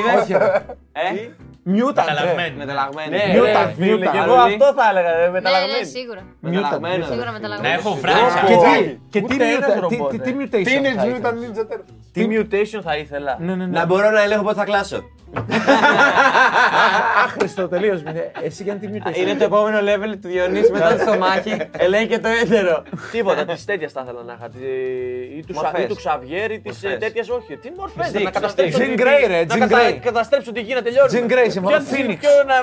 Είναι; 1.65 1.79
Ε, 1.79 1.83
Mutant, 1.83 1.95
ρε. 1.95 2.11
Μεταλλαγμένη. 2.11 2.55
μεταλλαγμένη. 2.61 3.09
Ναι, 3.15 3.23
Mutant, 3.39 3.65
ρε, 3.67 3.73
φίλε, 3.77 3.95
mutant. 4.07 4.11
και 4.11 4.17
εγώ 4.25 4.33
Άλλη. 4.35 4.53
αυτό 4.53 4.65
θα 4.77 4.85
έλεγα, 4.89 5.11
ρε, 5.11 5.17
Ναι, 5.17 5.23
ναι, 5.25 5.29
μεταλλαγμένη. 5.37 5.85
σίγουρα. 5.85 6.21
Μεταλλαγμένη. 6.39 7.03
Σίγουρα 7.03 7.25
Να 7.25 7.31
μεταλλαγμένο. 7.31 7.73
έχω 7.79 7.91
Και 7.93 7.99
φράγκα. 8.03 8.41
τι- 8.47 8.97
Και 9.13 9.19
τι 9.27 9.33
Ούτε 9.33 9.45
ένας 9.55 9.69
muta- 9.75 9.79
ρομπότ, 9.79 10.09
τι- 10.11 10.17
ε. 10.17 10.19
τι 10.25 10.31
mutation. 10.41 10.67
Teenage 10.69 10.97
θα 10.97 11.05
Mutant 11.05 11.35
ήθελες; 11.35 11.51
Ninja 11.55 11.63
Turtles; 11.71 11.93
Τι 12.15 12.21
mutation 12.35 12.81
θα 12.87 12.93
ήθελα. 12.97 13.33
Ναι, 13.39 13.55
ναι, 13.55 13.65
ναι. 13.65 13.79
Να 13.79 13.85
μπορώ 13.85 14.09
να 14.09 14.21
ελέγχω 14.21 14.43
πότε 14.43 14.55
θα 14.55 14.65
κλάσω. 14.65 14.99
Άχρηστο 17.25 17.67
τελείως. 17.67 18.01
Εσύ 18.43 18.63
για 18.63 18.75
τι 18.75 18.87
mutation. 18.93 19.15
Είναι 19.17 19.33
το 19.35 19.43
επόμενο 19.43 19.77
level 19.79 20.11
του 20.21 20.27
Διονύσης 20.27 20.69
μετά 20.71 20.97
στο 20.97 21.17
μάχη. 21.17 21.57
Ελέγχει 21.85 22.07
και 22.07 22.19
το 22.19 22.27
έντερο. 22.41 22.83
Τίποτα, 23.11 23.45
τη 23.45 23.65
τέτοια 23.65 23.89
θα 23.93 24.01
ήθελα 24.03 24.23
να 24.23 24.33
είχα. 24.33 24.49
τη- 24.49 25.37
Ή 25.37 25.43
του, 25.47 25.53
Μορφές. 25.53 25.83
ή 25.83 25.87
του 25.87 25.95
Ξαβιέρ 25.95 26.51
ή 26.51 26.59
τη 26.59 26.67
Μορφές. 26.69 26.97
τέτοια, 26.99 27.23
όχι. 27.29 27.57
Τι 27.57 27.71
μορφές, 27.77 28.07
Ζήξ, 28.07 28.23
να 28.23 28.31
καταστρέψω. 28.31 28.77
Jean 28.77 28.81
τη- 28.81 28.93
Grey, 28.97 29.27
ρε, 29.27 29.45
να 29.45 29.55
Jean 29.55 29.59
κατα- 29.59 29.89
Grey. 29.89 29.93
καταστρέψω 30.03 30.51
τη 30.51 30.61
γη 30.61 30.73
να 30.73 30.81
τελειώνει. 30.81 31.09
Jean 31.13 31.31
Grey, 31.31 31.47
συμφωνώ. 31.49 31.77
Ποιο- 31.77 31.85
Phoenix. 31.91 32.17
Ποιο 32.19 32.29
να, 32.47 32.55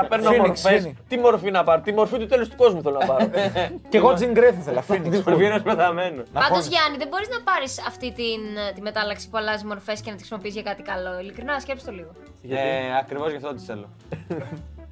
να 0.00 0.04
παίρνω 0.08 0.30
Phoenix, 0.30 0.36
μορφές; 0.46 0.84
Phoenix. 0.86 0.92
Τι 1.08 1.18
μορφή 1.18 1.50
να 1.50 1.62
πάρω. 1.64 1.80
Τη 1.80 1.92
μορφή 1.92 2.18
του 2.18 2.26
τέλους 2.26 2.48
του 2.48 2.56
κόσμου 2.56 2.82
θέλω 2.82 2.98
να 3.00 3.06
πάρω. 3.06 3.30
Και 3.90 3.96
εγώ 3.96 4.10
Jean 4.18 4.36
Grey 4.38 4.50
θα 4.56 4.60
ήθελα. 4.60 4.82
Phoenix. 4.88 5.10
Τη 5.10 5.18
προβεί 5.18 5.44
ενός 5.44 5.62
πεθαμένου. 5.62 6.22
Πάντως, 6.32 6.66
Γιάννη, 6.66 6.96
δεν 6.98 7.08
μπορείς 7.08 7.28
να 7.28 7.40
πάρεις 7.50 7.72
αυτή 7.86 8.12
την, 8.12 8.40
τη 8.74 8.80
μετάλλαξη 8.80 9.28
που 9.30 9.36
αλλάζει 9.36 9.64
μορφές 9.64 10.00
και 10.00 10.10
να 10.10 10.16
τη 10.16 10.18
χρησιμοποιήσει 10.22 10.60
για 10.60 10.70
κάτι 10.70 10.82
καλό. 10.82 11.18
Ειλικρινά, 11.20 11.60
σκέψτε 11.60 11.90
το 11.90 11.96
λίγο. 11.96 12.10
Ε, 12.50 12.96
Ακριβώς 13.00 13.30
γι' 13.30 13.36
αυτό 13.36 13.54
τη 13.54 13.64
θέλω. 13.64 13.88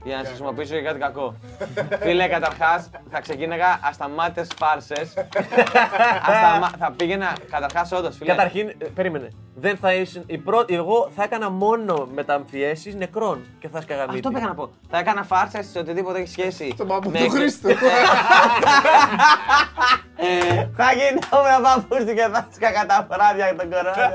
Για 0.04 0.16
να 0.16 0.22
σε 0.22 0.26
χρησιμοποιήσω 0.28 0.74
για 0.74 0.82
κάτι 0.82 0.98
κακό. 0.98 1.34
Φίλε, 2.00 2.28
καταρχάς 2.28 2.90
θα 3.10 3.20
ξεκίναγα 3.20 3.78
ασταμάτητε 3.82 4.46
φάρσες. 4.56 5.12
Θα 6.78 6.92
πήγαινα 6.96 7.36
καταρχάς 7.50 7.92
όντως, 7.92 8.16
φίλε. 8.16 8.30
Καταρχήν, 8.30 8.68
ε, 8.68 8.84
περίμενε. 8.94 9.28
Δεν 9.54 9.76
θα 9.76 9.94
ήσουν. 9.94 10.22
Η 10.26 10.38
πρώτη, 10.38 10.74
εγώ 10.74 11.10
θα 11.16 11.22
έκανα 11.22 11.50
μόνο 11.50 12.08
μεταμφιέσει 12.14 12.96
νεκρών 12.96 13.44
και 13.58 13.68
θα 13.68 13.80
σκαγα 13.80 14.02
μύτη. 14.02 14.14
Αυτό 14.14 14.30
πήγα 14.30 14.46
να 14.46 14.54
πω. 14.54 14.70
Θα 14.90 14.98
έκανα 14.98 15.22
φάρσες 15.22 15.66
σε 15.66 15.78
οτιδήποτε 15.78 16.18
έχει 16.18 16.28
σχέση. 16.28 16.74
Το 16.76 16.84
παππού 16.84 17.10
με- 17.10 17.18
του 17.18 17.30
Χρήστου. 17.30 17.68
Θα 20.76 20.92
γινόμουν 20.92 21.62
παππούς 21.62 21.98
του 22.04 22.14
και 22.14 22.28
θα 22.32 22.48
σκάγα 22.54 22.86
τα 22.86 23.06
βράδια 23.10 23.44
για 23.50 23.56
τον 23.56 23.70
κορώνα. 23.70 24.12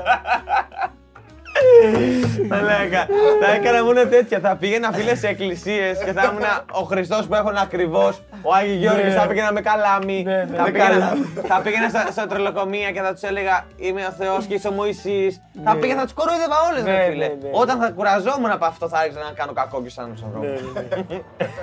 Θα 2.48 2.62
λέγα. 2.62 3.06
Θα 3.40 3.52
έκανα 3.54 3.84
μόνο 3.84 4.06
τέτοια. 4.06 4.38
Θα 4.40 4.56
πήγαινα 4.56 4.92
φίλε 4.92 5.14
σε 5.14 5.28
εκκλησίες 5.28 5.98
και 6.04 6.12
θα 6.12 6.22
ήμουν 6.30 6.42
ο 6.72 6.82
Χριστός 6.82 7.26
που 7.26 7.34
έχουν 7.34 7.56
ακριβώς. 7.56 8.22
Ο 8.42 8.54
Άγιο 8.54 8.74
Γιώργη 8.74 9.10
θα 9.10 9.26
πήγαινα 9.26 9.52
με 9.52 9.60
καλάμι. 9.60 10.24
Θα 10.56 10.64
πήγαινα, 10.64 11.16
θα 11.46 11.60
πήγαινα 11.60 11.88
στα, 11.88 12.08
στα 12.10 12.26
τρελοκομεία 12.26 12.90
και 12.90 13.00
θα 13.00 13.12
τους 13.12 13.22
έλεγα 13.22 13.66
Είμαι 13.76 14.06
ο 14.06 14.10
Θεός 14.10 14.46
και 14.46 14.54
είσαι 14.54 14.68
ο 14.68 14.70
Μωυσής. 14.70 15.40
Θα 15.64 15.76
πήγαινα, 15.76 15.98
θα 16.00 16.04
τους 16.04 16.14
κοροϊδεύα 16.14 16.56
όλες, 16.70 16.82
Ναι, 16.82 17.04
φίλε. 17.10 17.26
ναι, 17.26 17.34
ναι. 17.42 17.48
Όταν 17.52 17.78
θα 17.80 17.90
κουραζόμουν 17.90 18.50
από 18.50 18.64
αυτό, 18.64 18.88
θα 18.88 18.98
άρχισα 18.98 19.18
να 19.18 19.30
κάνω 19.34 19.52
κακό 19.52 19.82
και 19.82 19.90
σαν 19.90 20.04
ανθρώπου. 20.10 20.44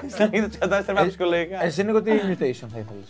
Στα 0.10 0.28
είδη 0.32 0.48
τους 0.48 0.58
κατάστρεφα 0.58 1.08
ψυχολογικά. 1.08 1.64
Εσύ 1.64 1.84
Νίκο, 1.84 2.02
τι 2.02 2.12
mutation 2.12 2.68
θα 2.74 2.80
ήθελες; 2.84 3.10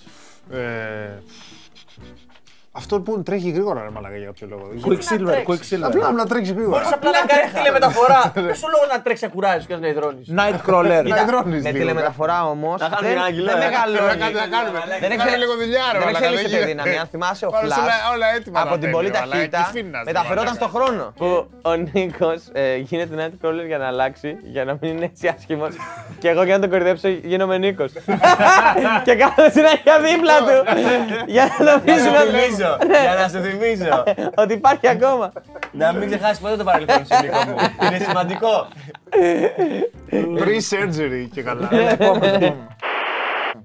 Ε, 2.78 2.82
Αυτό 2.82 3.00
που 3.06 3.24
τρέχει 3.24 3.50
γρήγορα, 3.50 3.80
ρε 3.88 3.90
μαλακά 3.96 4.18
για 4.18 4.26
κάποιο 4.32 4.48
λόγο. 4.52 4.63
Quicksilver, 4.88 5.38
Quicksilver. 5.50 5.88
Απλά 5.90 6.12
να 6.12 6.26
τρέξει 6.32 6.52
Μπορείς 6.54 6.68
γρήγορα. 6.68 6.90
απλά 6.98 7.10
να 7.20 7.24
κάνεις 7.32 7.50
τηλεμεταφορά. 7.58 8.22
Δεν 8.48 8.56
σου 8.62 8.68
λόγο 8.74 8.86
να 8.94 8.98
τρέξει 9.06 9.24
να 9.26 9.32
κουράζεις 9.36 9.66
και 9.70 9.76
να 9.76 9.88
υδρώνει. 9.94 10.22
Nightcrawler. 10.40 11.04
Να 11.13 11.18
υδρώνεις 11.26 11.62
Με 11.63 11.70
λίγο. 11.72 11.80
τηλεμεταφορά 11.84 12.38
όμως 12.54 12.78
Να 12.82 12.88
κάνουμε 12.94 13.08
δεν, 13.08 13.18
ένα 13.18 13.26
αγγελό, 13.32 13.50
δεν 13.52 13.62
ε. 13.62 13.66
μεγαλώνει. 13.68 14.08
Να 14.13 14.16
κάνουμε, 14.24 14.42
να 14.46 14.50
κάνουμε. 14.56 14.80
Δεν 15.04 15.10
Κάνε 15.10 15.13
εξε- 15.13 15.38
λίγο 15.44 15.54
δουλειά, 15.62 15.86
ρε 15.94 15.98
Δεν 15.98 16.06
μαλακά. 16.08 16.26
εξελίσσεται 16.26 16.50
γίνεται. 16.58 16.70
δύναμη. 16.72 16.96
Αν 17.04 17.08
θυμάσαι, 17.13 17.44
ο 17.50 17.52
Πάνω 17.56 17.68
σε 17.68 17.76
Flash 17.76 17.84
όλα- 17.86 18.02
όλα 18.13 18.28
έτοιμα 18.38 18.58
από 18.63 18.74
να 18.74 18.78
την 18.82 18.82
παίρνει, 18.82 18.96
πολύ 18.98 19.10
ρε 19.10 19.20
μαλάκα. 19.20 19.36
ταχύτητα 19.36 19.60
Της 19.63 19.70
φίνας, 19.76 20.02
ρε 20.06 20.10
μεταφερόταν 20.12 20.46
μαλάκα. 20.52 20.60
στον 20.62 20.70
χρόνο. 20.76 21.04
Που 21.22 21.30
ο 21.70 21.74
Νίκος 21.94 22.40
γίνεται 22.90 23.13
Nightcrawler 23.22 23.66
για 23.72 23.78
να 23.84 23.88
αλλάξει, 23.92 24.30
για 24.56 24.63
να 24.68 24.72
μην 24.80 24.90
είναι 24.96 25.06
έτσι 25.12 25.24
άσχημος. 25.36 25.74
και 26.22 26.28
εγώ 26.34 26.42
για 26.48 26.54
να 26.58 26.62
τον 26.63 26.70
κορυδέψω 26.74 27.08
γίνομαι 27.32 27.56
Νίκος. 27.63 27.92
και 29.08 29.13
κάνω 29.22 29.42
συνέχεια 29.58 29.96
δίπλα 30.08 30.36
του. 30.48 30.56
για 31.36 31.46
να 31.60 31.63
νομίζουμε 31.72 32.20
ότι- 32.26 32.36
θυμίζω. 32.80 33.00
Για 33.02 33.16
να 33.16 33.28
σου 33.28 33.42
θυμίζω. 33.42 34.04
ότι 34.44 34.54
υπάρχει 34.54 34.88
ακόμα. 34.88 35.32
Να 35.72 35.94
μην 35.94 36.08
ξεχάσεις 36.08 36.40
ποτέ 36.40 36.56
το 36.56 36.64
παρελθόν 36.64 37.06
σου, 37.06 37.22
Νίκο 37.22 37.38
μου. 37.48 37.56
Είναι 37.88 37.98
σημαντικό. 37.98 38.68
Pre-surgery 40.40 41.28
και 41.34 41.44
καλά. 41.44 41.70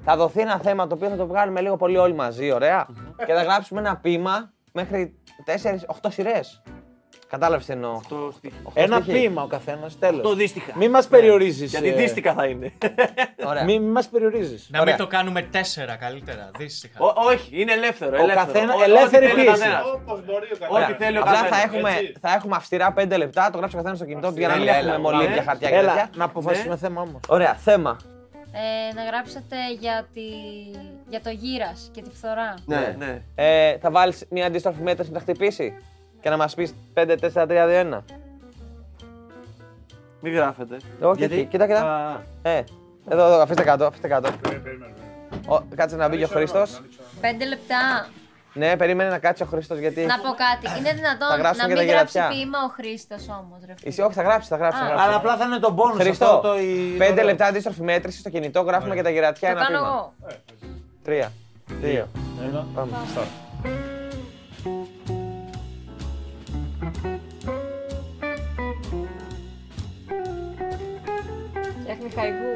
Θα 0.04 0.16
δοθεί 0.16 0.40
ένα 0.40 0.58
θέμα 0.62 0.86
το 0.86 0.94
οποίο 0.94 1.08
θα 1.08 1.16
το 1.16 1.26
βγάλουμε 1.26 1.60
λίγο 1.60 1.76
πολύ 1.76 1.96
όλοι 1.96 2.14
μαζί, 2.14 2.52
ωραία. 2.52 2.86
και 3.26 3.32
θα 3.32 3.42
γράψουμε 3.42 3.80
ένα 3.80 3.96
ποίημα 3.96 4.52
μέχρι 4.72 5.14
4-8 6.02 6.08
σειρές. 6.08 6.62
Κατάλαβες 7.32 7.66
τι 7.66 7.72
εννοώ. 7.72 8.00
Ένα 8.74 8.96
στοιχεία. 8.96 9.14
ποίημα 9.20 9.42
ο 9.42 9.46
καθένας, 9.46 9.98
τέλος. 9.98 10.22
Το 10.22 10.34
δύστιχα. 10.34 10.72
Μην 10.76 10.90
μας 10.90 11.06
περιορίζεις. 11.08 11.70
Γιατί 11.70 11.90
δύστιχα 11.90 12.32
θα 12.32 12.46
είναι. 12.46 12.72
Ωραία. 13.46 13.64
Μην 13.64 13.82
μας 13.90 14.08
περιορίζεις. 14.08 14.68
Να 14.70 14.80
Ωραία. 14.80 14.94
μην 14.94 15.04
το 15.04 15.10
κάνουμε 15.10 15.42
τέσσερα 15.42 15.96
καλύτερα. 15.96 16.50
Δύστιχα. 16.58 17.04
Ω- 17.04 17.12
Όχι, 17.26 17.60
είναι 17.60 17.72
ελεύθερο. 17.72 18.10
Ο 18.10 18.22
ελεύθερο. 18.22 18.46
καθένα- 18.46 18.72
Ό- 18.74 18.76
ό,τι 18.76 18.90
ελεύθερη 18.90 19.26
θέλει 19.26 19.40
ο 19.40 19.44
πίεση. 19.44 19.60
καθένας. 19.60 19.82
Ωραία. 20.70 20.86
Ό,τι 20.88 21.04
θέλει 21.04 21.16
ο 21.16 21.20
Απλά 21.20 21.34
θα 21.34 21.42
καθένας. 21.48 21.64
έχουμε, 21.64 21.90
θα 22.20 22.32
έχουμε 22.32 22.56
αυστηρά 22.56 22.92
5 22.92 23.16
λεπτά, 23.16 23.50
το 23.50 23.56
γράψει 23.58 23.74
ο 23.74 23.78
καθένας 23.78 23.98
στο 23.98 24.06
κινητό 24.06 24.28
του 24.32 24.38
για 24.38 24.48
να 24.48 24.54
μην 24.56 24.62
Έλα, 24.68 24.76
έχουμε 24.76 24.90
έλα, 24.92 25.00
μολύβια, 25.00 25.28
ναι. 25.36 25.42
χαρτιά 25.42 25.68
και 25.68 25.74
Έλα, 25.74 25.88
τέτοια. 25.92 26.10
να 26.14 26.24
αποφασίσουμε 26.24 26.76
θέμα 26.76 27.00
όμως. 27.00 27.20
Ωραία, 27.28 27.54
θέμα. 27.54 27.96
Ε, 28.54 28.94
να 28.94 29.02
γράψετε 29.04 29.56
για, 29.80 30.06
τη... 30.14 30.20
για 31.08 31.20
το 31.20 31.30
γύρας 31.30 31.90
και 31.94 32.02
τη 32.02 32.10
φθορά. 32.10 32.54
Ναι. 32.66 32.94
Ναι. 32.98 33.22
Ε, 33.34 33.78
θα 33.78 33.90
βάλεις 33.90 34.26
μια 34.30 34.46
αντίστροφη 34.46 34.82
μέτρηση 34.82 35.10
να 35.10 35.16
τα 35.18 35.22
χτυπήσει; 35.22 35.74
Και 36.22 36.30
να 36.30 36.36
μας 36.36 36.54
πεις 36.54 36.74
5, 36.94 37.16
4, 37.20 37.46
3, 37.46 37.66
2, 37.66 37.80
1. 37.80 38.02
Μην 40.20 40.34
γράφετε. 40.34 40.76
Όχι, 41.00 41.18
Γιατί- 41.18 41.34
όχι, 41.34 41.44
κοίτα, 41.44 41.66
κοίτα. 41.66 41.94
Α, 41.94 42.20
Ε, 42.50 42.64
εδώ, 43.08 43.24
εδώ, 43.26 43.40
αφήστε 43.40 43.62
κάτω, 43.62 43.84
αφήστε 43.84 44.08
κάτω. 44.08 44.30
Ο, 45.46 45.60
κάτσε 45.76 45.96
να 45.96 46.08
μπει 46.08 46.16
και 46.16 46.24
ο 46.24 46.28
Χρήστος. 46.28 46.80
Πέντε 47.20 47.44
λεπτά. 47.46 48.06
Ναι, 48.54 48.76
περίμενε 48.76 49.10
να 49.10 49.18
κάτσει 49.18 49.42
ο 49.42 49.46
Χρήστος 49.46 49.78
γιατί. 49.78 50.04
Να 50.04 50.18
πω 50.18 50.28
κάτι. 50.44 50.78
Είναι 50.78 50.88
Θα 50.88 50.94
δυνατόν 50.94 51.38
γράψουμε 51.38 51.68
να 51.68 51.74
και 51.74 51.78
μην 51.80 51.88
τα 51.88 51.94
γράψει 51.96 52.18
γερατιά. 52.18 52.36
ποίημα 52.38 52.58
ο 52.64 52.68
Χρήστος 52.68 53.22
όμως, 53.28 53.58
ρε 53.66 53.74
φίλε. 53.76 53.88
Εσύ, 53.90 54.00
όχι, 54.02 54.12
θα 54.14 54.22
γράψει, 54.22 54.48
θα 54.48 54.56
γράψει. 54.56 54.78
Θα 54.78 54.84
Α. 54.84 54.88
γράψει. 54.88 55.04
Αλλά 55.06 55.16
απλά 55.16 55.36
θα 55.36 55.44
είναι 55.44 55.58
το 55.58 55.74
bonus. 55.78 56.00
Χριστό, 56.00 56.24
αυτό 56.24 56.40
το- 56.48 56.58
η- 56.58 56.96
5 56.98 57.20
το- 57.20 57.26
λεπτά 57.26 57.46
αντίστροφη 57.46 57.82
μέτρηση 57.82 58.18
στο 58.18 58.30
κινητό, 58.30 58.60
γράφουμε 58.60 58.94
και 58.94 59.02
τα 59.02 59.10
γερατιά 59.10 59.52
Το 59.52 59.56
ένα 59.58 59.66
κάνω 59.66 59.78
ποίημα. 59.78 59.92
εγώ. 59.96 60.12
Τρία, 61.04 61.32
δύο. 61.80 62.08
Πάμε. 62.74 62.90
Φτιάχνει 72.08 72.20
χαϊγού. 72.20 72.54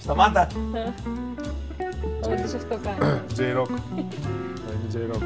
Σταμάτα. 0.00 0.46
Όντω 2.24 2.42
αυτό 2.42 2.78
κάνει. 2.82 3.20
J-Rock. 3.36 3.68
Θα 4.64 4.72
είναι 4.72 4.88
J-Rock. 4.92 5.22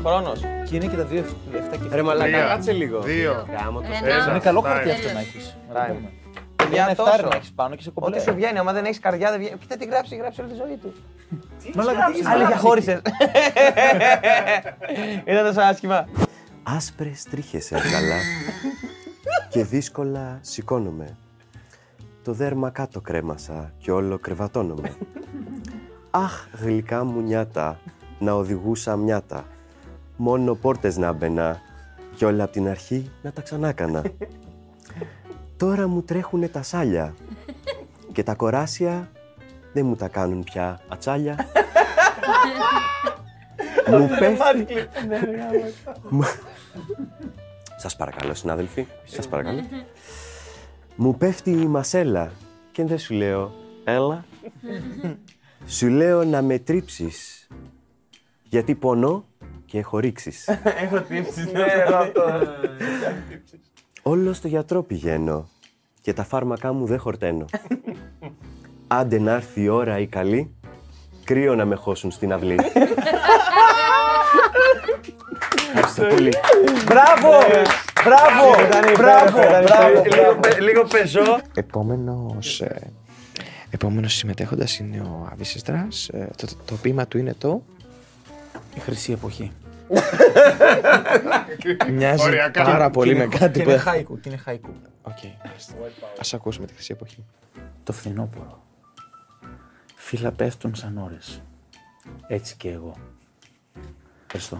Χρόνος. 0.00 0.40
Και 0.70 0.76
είναι 0.76 0.86
και 0.86 0.96
τα 0.96 1.04
δύο 1.04 1.24
7 1.52 1.76
και 1.88 1.94
Ρε 1.96 2.02
μαλάκα, 2.02 2.30
Τρία. 2.30 2.46
κάτσε 2.46 2.72
λίγο. 2.72 3.00
Δύο. 3.00 3.46
Γάμο 3.62 3.80
το 3.80 3.86
Ένα. 3.86 3.96
σένα. 3.96 4.30
Είναι 4.30 4.38
καλό 4.38 4.60
Time. 4.60 4.62
χαρτί 4.64 4.90
αυτό 4.90 5.06
Τέλος. 5.06 5.14
να 5.14 5.20
έχει. 5.20 5.38
Για 6.72 6.82
Ένα 6.84 6.94
τόσο. 6.94 7.08
εφτάρι 7.10 7.28
να 7.28 7.36
έχεις 7.36 7.52
πάνω 7.52 7.74
και 7.74 7.82
σε 7.82 7.90
κομπλέ. 7.90 8.16
Ό,τι 8.16 8.24
σου 8.24 8.34
βγαίνει, 8.34 8.58
άμα 8.58 8.72
δεν 8.72 8.84
έχεις 8.84 8.98
καρδιά, 9.00 9.30
δεν 9.30 9.38
βγαίνει. 9.40 9.56
Κοίτα 9.58 9.76
τι 9.76 9.84
γράψει, 9.84 10.16
γράψει 10.16 10.40
όλη 10.40 10.50
τη 10.50 10.56
ζωή 10.56 10.76
του. 10.82 10.92
Μαλάκα, 11.74 12.04
τι 12.06 12.12
έχεις 12.12 12.26
Άλλη 12.26 12.38
γράψεις. 12.42 12.60
διαχώρισε. 12.60 13.02
Ήταν 15.30 15.44
τόσο 15.44 15.60
άσχημα. 15.60 16.08
Άσπρες 16.62 17.22
τρίχες 17.30 17.72
έβγαλα 17.72 18.16
και 19.48 19.64
δύσκολα 19.64 20.38
σηκώνομαι. 20.40 21.16
Το 22.24 22.32
δέρμα 22.32 22.70
κάτω 22.70 23.00
κρέμασα 23.00 23.72
και 23.78 23.90
όλο 23.90 24.18
κρεβατώνομαι. 24.18 24.96
Αχ, 26.10 26.46
γλυκά 26.60 27.04
μου 27.04 27.20
νιάτα, 27.20 27.78
να 28.18 28.32
οδηγούσα 28.32 28.96
μιάτα. 28.96 29.44
Μόνο 30.22 30.54
πόρτες 30.54 30.96
να 30.96 31.12
μπαινα 31.12 31.60
και 32.16 32.24
όλα 32.24 32.44
από 32.44 32.52
την 32.52 32.68
αρχή 32.68 33.10
να 33.22 33.32
τα 33.32 33.42
ξανάκανα. 33.42 34.02
Τώρα 35.56 35.86
μου 35.86 36.02
τρέχουνε 36.02 36.48
τα 36.48 36.62
σάλια 36.62 37.14
και 38.12 38.22
τα 38.22 38.34
κοράσια 38.34 39.10
δεν 39.72 39.86
μου 39.86 39.96
τα 39.96 40.08
κάνουν 40.08 40.44
πια 40.44 40.80
ατσάλια. 40.88 41.36
μου 43.90 44.08
πέφτει... 44.18 44.66
Μου- 46.08 46.24
Σας 47.76 47.96
παρακαλώ 47.96 48.34
συνάδελφοι, 48.34 48.86
σας 49.04 49.28
παρακαλώ. 49.28 49.60
Μου 50.96 51.16
πέφτει 51.16 51.50
η 51.50 51.66
μασέλα 51.66 52.32
και 52.72 52.84
δεν 52.84 52.98
σου 52.98 53.14
λέω 53.14 53.52
έλα. 53.84 54.24
Σου 55.66 55.88
λέω 55.88 56.24
να 56.24 56.42
με 56.42 56.58
τρίψεις 56.58 57.48
γιατί 58.42 58.74
πονώ 58.74 59.24
και 59.70 59.78
έχω 59.78 59.98
ρίξεις. 59.98 60.48
Έχω 60.84 61.00
τύψεις, 61.00 61.44
δεν 61.44 61.66
ξέρω 61.66 61.96
αυτό. 61.96 62.22
Όλο 64.02 64.32
στο 64.32 64.48
γιατρό 64.48 64.82
πηγαίνω 64.82 65.48
και 66.02 66.12
τα 66.12 66.24
φάρμακά 66.24 66.72
μου 66.72 66.86
δεν 66.86 66.98
χορταίνω. 66.98 67.44
Άντε 68.86 69.18
να 69.18 69.32
έρθει 69.32 69.62
η 69.62 69.68
ώρα 69.68 69.98
η 69.98 70.06
καλή, 70.06 70.54
κρύο 71.24 71.54
να 71.54 71.64
με 71.64 71.74
χώσουν 71.74 72.10
στην 72.10 72.32
αυλή. 72.32 72.56
Ευχαριστώ 75.74 76.04
πολύ. 76.14 76.32
Μπράβο! 76.84 77.28
Μπράβο! 78.04 78.44
Μπράβο! 78.96 79.38
Μπράβο! 79.62 80.60
Λίγο 80.60 80.84
πεζό. 80.84 81.40
Επόμενος, 81.54 82.60
ε, 82.60 82.92
επόμενος 83.70 84.14
συμμετέχοντας 84.14 84.78
είναι 84.78 85.00
ο 85.00 85.28
Άβης 85.32 85.54
Εστράς. 85.54 86.08
Ε, 86.08 86.28
το, 86.36 86.46
το, 86.46 86.54
το 86.64 86.74
ποίημα 86.74 87.06
του 87.06 87.18
είναι 87.18 87.34
το 87.38 87.62
Η 88.74 88.80
χρυσή 88.80 89.12
εποχή. 89.12 89.52
Μοιάζει 91.92 92.26
Οριακά. 92.26 92.62
πάρα 92.64 92.90
πολύ 92.90 93.14
με 93.14 93.26
κάτι 93.26 93.58
Και 93.58 93.62
που 93.64 93.68
είναι 93.70 93.78
έχω. 93.78 93.90
χάικου. 93.90 94.20
Και 94.20 94.28
είναι 94.28 94.38
χάικου. 94.38 94.72
Οκ, 95.02 95.16
μάλιστα. 95.46 95.74
Ας 96.20 96.34
ακούσουμε 96.34 96.66
τη 96.66 96.72
χρυσή 96.74 96.92
εποχή. 96.92 97.24
Το 97.84 97.92
φθινόπωρο. 97.92 98.62
Φύλλα 99.94 100.32
πέφτουν 100.32 100.74
σαν 100.74 100.98
ώρες. 100.98 101.42
Έτσι 102.28 102.56
και 102.56 102.70
εγώ. 102.70 102.96
Ευχαριστώ. 104.34 104.56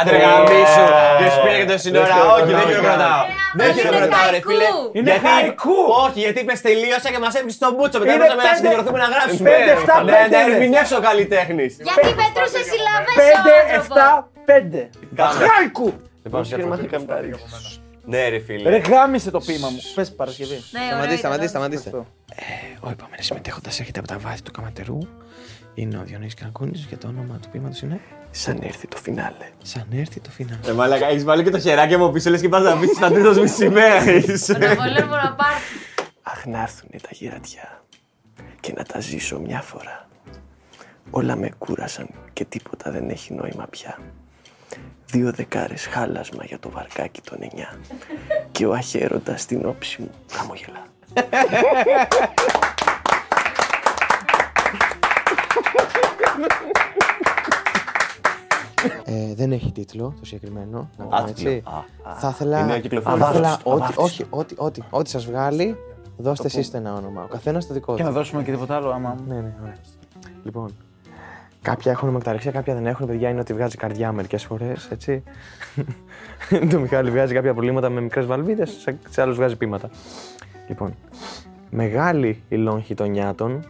Άντρε 0.00 0.16
γαμίσου, 0.24 0.84
και 1.18 1.26
σου 1.32 1.40
πήρε 1.44 1.56
και 1.64 1.68
το 1.72 1.78
σύνορα. 1.84 2.14
Όχι, 2.34 2.52
δεν 2.58 2.60
χειροκροτάω. 2.68 3.22
Δεν 3.58 3.66
Είναι 3.70 3.80
χειροκροτάω, 3.80 4.26
ρε 4.34 4.40
χαϊκού. 4.40 4.48
φίλε. 4.50 4.68
Είναι 4.98 5.10
Γιατί- 5.10 5.26
χαϊκού. 5.26 5.76
Όχι, 6.04 6.18
γιατί 6.24 6.38
είπες 6.42 6.60
τελείωσα 6.66 7.08
και 7.12 7.20
μας 7.24 7.34
έπεισε 7.40 7.58
τον 7.64 7.72
μπούτσο. 7.74 7.98
Μετά 7.98 8.12
Είναι 8.12 8.24
έπρεπε 8.24 8.42
να 8.42 8.48
πέντε- 8.48 8.58
συγκεντρωθούμε 8.60 8.98
να 9.04 9.08
γράψουμε. 9.14 9.46
πέντε, 9.50 9.70
εφτά, 9.76 9.96
Ναι, 10.02 10.12
πέντε 10.16 10.36
να 10.36 10.42
είναι. 10.42 10.52
ερμηνεύσω 10.54 10.98
καλλιτέχνης. 11.08 11.72
Γιατί 11.88 12.08
πετρούσε 12.20 12.60
συλλαβέ 12.70 13.10
ο 13.12 13.18
5, 13.20 13.54
άνθρωπος. 13.76 13.96
7, 13.96 14.08
5. 14.48 14.80
Χάικου! 15.48 15.88
Λοιπόν, 16.24 16.40
Ναι, 18.12 18.28
ρε 18.28 18.38
φίλε. 18.46 18.68
Ρε 18.70 18.78
γάμισε 18.90 19.30
το 19.36 19.40
ποίημα 19.46 19.68
μου. 19.74 19.80
Πες 19.94 20.08
Παρασκευή. 20.20 20.58
Ναι, 20.70 20.80
ωραίο 20.80 21.16
Σταματήστε, 21.16 21.28
ήταν. 21.28 21.48
σταματήστε, 21.48 21.48
σταματήστε. 21.54 21.88
Αυτό. 21.88 22.00
Ο 22.86 22.88
επόμενος 22.94 23.24
συμμετέχοντας 23.28 23.74
έρχεται 23.80 23.98
από 23.98 24.08
τα 24.08 24.18
βάθη 24.24 24.42
του 24.42 24.50
Καματερού. 24.56 24.98
Είναι 25.74 25.98
ο 25.98 26.02
Διονύσης 26.04 26.34
Κανκούνης 26.34 26.86
και 26.86 26.96
το 26.96 27.08
όνομα 27.08 27.38
του 27.42 27.48
ποίηματος 27.50 27.80
είναι 27.80 28.00
Σαν 28.30 28.58
έρθει 28.62 28.86
το 28.86 28.96
φινάλε. 28.96 29.48
Σαν 29.62 29.86
έρθει 29.90 30.20
το 30.20 30.30
φινάλ. 30.30 30.58
Ε, 30.66 30.72
μαλάκα, 30.72 31.06
έχεις 31.06 31.24
βάλει 31.24 31.42
και 31.42 31.50
το 31.50 31.58
χεράκι 31.58 31.96
μου 31.96 32.12
πίσω, 32.12 32.30
λες 32.30 32.40
και 32.40 32.48
πας 32.48 32.62
να 32.62 32.76
πεις 32.76 32.96
σαν 32.98 33.12
τρίτος 33.12 33.38
μισημέρας. 33.38 34.48
Ο 34.48 34.58
Ναπολέον 34.58 35.08
Μποναπάρτη. 35.08 35.62
Αχ, 36.22 36.46
να 36.46 36.62
έρθουν 36.62 36.88
τα 36.90 37.08
γυρατιά 37.10 37.82
και 38.60 38.72
να 38.76 38.82
τα 38.84 39.00
ζήσω 39.00 39.38
μια 39.38 39.60
φορά. 39.60 40.08
Όλα 41.10 41.36
με 41.36 41.50
κούρασαν 41.58 42.08
και 42.32 42.44
τίποτα 42.44 42.90
δεν 42.90 43.10
έχει 43.10 43.34
νόημα 43.34 43.66
πια. 43.70 43.98
Δύο 45.06 45.32
δεκάρες 45.32 45.86
χάλασμα 45.86 46.44
για 46.44 46.58
το 46.58 46.70
βαρκάκι 46.70 47.20
των 47.20 47.38
εννιά 47.40 47.78
και 48.52 48.66
ο 48.66 48.72
αχαίροντας 48.72 49.40
στην 49.40 49.66
όψη 49.66 50.00
μου 50.00 50.10
χαμογελά. 50.30 50.86
Ε, 59.04 59.34
δεν 59.34 59.52
έχει 59.52 59.72
τίτλο 59.72 60.14
το 60.20 60.26
συγκεκριμένο. 60.26 60.90
Να 60.98 61.04
πούμε 61.04 61.16
Άτιτλο. 61.16 61.50
έτσι. 61.50 61.62
Α, 61.66 62.10
α. 62.10 62.14
Θα 62.14 62.28
ήθελα. 62.28 62.58
Είναι 62.60 62.78
κυκλοφορίας. 62.80 63.24
θα 63.24 63.30
ήθελα 63.30 63.48
Αβάφτιστο, 63.48 63.70
ό,τι, 63.72 63.82
αβάφτιστο. 63.82 64.02
όχι, 64.02 64.22
ό,τι, 64.30 64.54
ό,τι, 64.56 64.80
ό,τι, 64.80 64.88
ό,τι 64.90 65.10
σας 65.10 65.24
βγάλει, 65.26 65.76
δώστε 66.16 66.46
εσείς 66.46 66.72
ένα 66.74 66.94
όνομα. 66.94 67.22
Ο 67.22 67.26
καθένας 67.26 67.66
το 67.66 67.74
δικό 67.74 67.94
Και 67.94 68.02
να 68.02 68.08
του. 68.08 68.14
δώσουμε 68.14 68.42
και 68.42 68.50
τίποτα 68.50 68.76
άλλο 68.76 68.90
άμα. 68.90 69.16
Ναι, 69.28 69.34
ναι, 69.34 69.54
ωραία. 69.62 69.76
Λοιπόν, 70.44 70.70
κάποια 71.62 71.92
έχουν 71.92 72.08
μεκταρεξία, 72.08 72.50
κάποια 72.50 72.74
δεν 72.74 72.86
έχουν. 72.86 73.06
Παιδιά 73.06 73.28
είναι 73.28 73.40
ότι 73.40 73.52
βγάζει 73.54 73.76
καρδιά 73.76 74.12
μερικές 74.12 74.44
φορές, 74.44 74.88
έτσι. 74.90 75.22
το 76.70 76.78
Μιχάλη 76.80 77.10
βγάζει 77.10 77.34
κάποια 77.34 77.52
προβλήματα 77.52 77.88
με 77.90 78.00
μικρές 78.00 78.26
βαλβίδες, 78.26 78.70
σε, 78.80 78.98
σε 79.10 79.22
άλλους 79.22 79.36
βγάζει 79.36 79.56
πείματα. 79.56 79.90
Λοιπόν, 80.68 80.94
μεγάλη 81.70 82.42
η 82.48 82.56
λόγχη 82.56 82.94
των 82.94 83.10
νιάτων, 83.10 83.64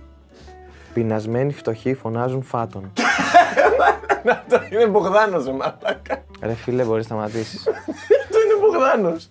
πεινασμένοι 0.95 1.53
φτωχοί 1.53 1.95
φωνάζουν 1.95 2.43
φάτων. 2.43 2.93
Αυτό 4.31 4.61
είναι 4.71 4.87
Μπογδάνος, 4.87 5.45
ρε 5.45 5.53
μαλάκα. 5.53 6.25
Ρε 6.43 6.55
φίλε, 6.55 6.85
μπορείς 6.85 7.09
να 7.09 7.17
σταματήσεις. 7.17 7.69
Αυτό 8.23 8.39
είναι 8.45 8.55
Μπογδάνος. 8.61 9.31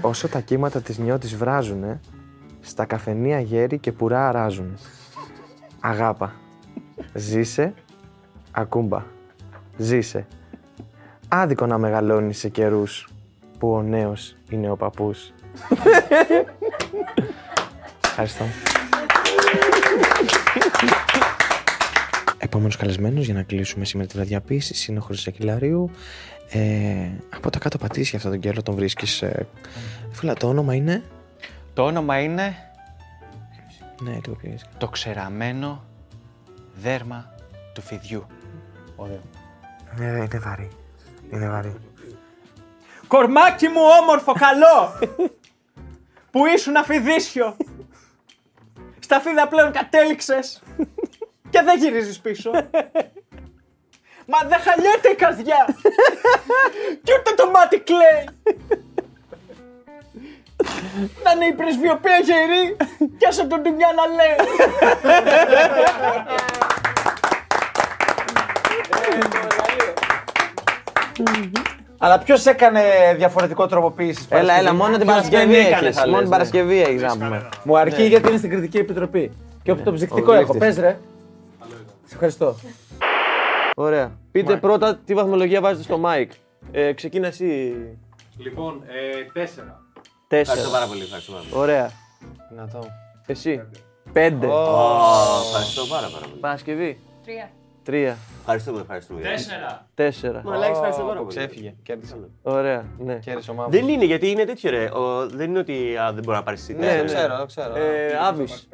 Όσο 0.00 0.28
τα 0.28 0.40
κύματα 0.40 0.80
της 0.80 0.98
νιώτης 0.98 1.36
βράζουνε, 1.36 2.00
στα 2.60 2.84
καφενεία 2.84 3.40
γέρι 3.40 3.78
και 3.78 3.92
πουρά 3.92 4.28
αράζουν. 4.28 4.78
Αγάπα. 5.80 6.32
Ζήσε. 7.14 7.74
Ακούμπα. 8.50 9.02
Ζήσε. 9.76 10.26
Άδικο 11.28 11.66
να 11.66 11.78
μεγαλώνεις 11.78 12.38
σε 12.38 12.48
καιρούς 12.48 13.08
που 13.58 13.72
ο 13.72 13.82
νέος 13.82 14.36
είναι 14.50 14.70
ο 14.70 14.76
παππούς. 14.76 15.32
Ευχαριστώ. 18.04 18.44
Επόμενος 22.46 22.76
καλεσμένος 22.76 23.24
για 23.24 23.34
να 23.34 23.42
κλείσουμε 23.42 23.84
σήμερα 23.84 24.08
τη 24.08 24.14
βραδιά 24.16 24.36
επίσης 24.36 24.86
είναι 24.86 24.98
ο 24.98 25.02
Χρυσός 25.02 25.26
Ακυλαρίου. 25.26 25.90
Ε, 26.50 27.10
από 27.34 27.50
τα 27.50 27.58
κάτω 27.58 27.78
πατήσια 27.78 28.16
αυτόν 28.18 28.32
τον 28.32 28.40
καιρό 28.40 28.62
τον 28.62 28.74
βρίσκεις. 28.74 29.22
Ε, 29.22 29.46
φίλα, 30.12 30.34
το 30.34 30.48
όνομα 30.48 30.74
είναι... 30.74 31.02
Το 31.74 31.84
όνομα 31.84 32.18
είναι; 32.20 32.56
Ναι, 34.02 34.10
λίγο 34.10 34.36
πιο 34.40 34.52
ήσυχα. 34.52 34.70
το 34.78 34.88
ξεραμένο 34.88 35.84
δέρμα 36.74 37.34
του 37.74 37.82
φιδιού. 37.82 38.26
Ναι, 39.96 40.06
είναι 40.06 40.38
βαρύ. 40.38 40.68
Είναι 41.32 41.48
βαρύ. 41.48 41.74
Κορμάκι 43.06 43.68
μου 43.68 43.80
όμορφο, 44.02 44.32
καλό! 44.32 44.98
που 46.30 46.46
ήσουν 46.46 46.76
αφιδίσιο. 46.76 47.56
Στα 48.98 49.20
φίδα 49.20 49.48
πλέον 49.48 49.72
κατέληξες 49.72 50.62
και 51.56 51.62
δεν 51.64 51.78
γυρίζεις 51.78 52.18
πίσω. 52.20 52.50
Μα 54.32 54.38
δεν 54.48 54.58
χαλιέται 54.66 55.08
η 55.10 55.14
καρδιά. 55.14 55.60
Κι 57.02 57.12
ούτε 57.18 57.30
το 57.36 57.50
μάτι 57.50 57.78
κλαίει. 57.78 58.24
Να 61.24 61.30
είναι 61.30 61.44
η 61.44 61.52
πρεσβειοπία 61.52 62.18
γερή 62.18 62.76
και 63.18 63.26
άσε 63.26 63.44
τον 63.44 63.62
Τουνιά 63.62 63.88
να 63.96 64.06
λέει. 64.16 64.36
Αλλά 71.98 72.18
ποιος 72.18 72.46
έκανε 72.46 72.82
διαφορετικό 73.16 73.66
τροποποίηση. 73.66 74.26
Έλα, 74.28 74.54
έλα, 74.54 74.74
μόνο 74.74 74.96
την 74.96 75.06
Ποιος 75.06 75.14
Παρασκευή 75.14 75.52
δεν 75.52 75.66
έκανε, 75.66 75.86
έχεις. 75.86 75.96
θα 75.96 76.08
Μόνο 76.08 76.20
λες, 76.20 76.28
την 76.28 76.30
ναι. 76.30 76.36
Παρασκευή 76.36 76.82
έχεις 76.82 77.02
να 77.02 77.12
πούμε. 77.12 77.48
Μου 77.64 77.78
αρκεί 77.78 78.02
γιατί 78.02 78.28
είναι 78.28 78.38
στην 78.38 78.50
κριτική 78.50 78.78
επιτροπή. 78.78 79.32
Και 79.62 79.70
όπου 79.70 79.82
το 79.82 79.92
ψυκτικό 79.92 80.32
ο 80.32 80.34
έχω. 80.34 80.52
γλύφτης. 80.52 80.74
Πες 80.74 80.84
ρε. 80.84 80.98
Σε 82.06 82.14
ευχαριστώ. 82.14 82.56
Ωραία. 83.76 84.18
Πείτε 84.32 84.56
πρώτα 84.56 84.96
τι 84.96 85.14
βαθμολογία 85.14 85.60
βάζετε 85.60 85.82
στο 85.82 86.00
Mike. 86.04 86.30
Ε, 86.72 86.92
ξεκίνα 86.92 87.26
εσύ. 87.26 87.74
Λοιπόν, 88.38 88.82
ε, 88.86 89.24
τέσσερα. 89.32 89.80
Ευχαριστώ 90.28 90.54
Τέσσερα. 90.54 90.70
πάρα 90.70 90.86
πολύ. 90.86 91.02
Ευχαριστώ 91.02 91.32
πάρα 91.32 91.44
πολύ. 91.50 91.62
Ωραία. 91.62 91.90
Δυνατό. 92.50 92.78
Εσύ. 93.26 93.68
Πέντε. 94.12 94.46
Ω, 94.46 94.50
Ευχαριστώ 95.48 95.86
πάρα 95.86 96.08
πάρα 96.12 96.26
πολύ. 96.26 96.40
Παρασκευή. 96.40 96.98
Τρία. 97.24 97.50
Τρία. 97.82 98.16
Ευχαριστούμε, 98.40 98.80
ευχαριστούμε. 98.80 99.20
Τέσσερα. 99.20 99.86
Τέσσερα. 99.94 100.42
Μαλάκι, 100.44 100.70
ευχαριστώ 100.72 101.02
πάρα 101.02 101.18
πολύ. 101.20 101.28
Ξέφυγε. 101.36 101.74
Κέρδισε. 101.82 102.16
Ωραία. 102.42 102.84
Ναι. 102.98 103.14
Κέρδισε 103.18 103.50
ο 103.50 103.54
Μαύρος. 103.54 103.80
Δεν 103.80 103.88
είναι 103.88 104.04
γιατί 104.04 104.30
είναι 104.30 104.44
τέτοιο 104.44 104.70
ρε. 104.70 104.84
Ο- 104.84 105.26
δεν 105.28 105.50
είναι 105.50 105.58
ότι 105.58 105.96
α, 105.96 106.12
δεν 106.12 106.22
μπορεί 106.24 106.36
να 106.36 106.42
πάρεις 106.42 106.60
εσύ. 106.60 106.74
Ναι, 106.74 106.86
τέσσερα. 106.86 107.38
Το 107.38 107.46
ξέρω, 107.46 107.66
το 107.66 107.72
ξέρω. 107.72 107.74
Ε, 107.76 108.18
Άβης. 108.22 108.68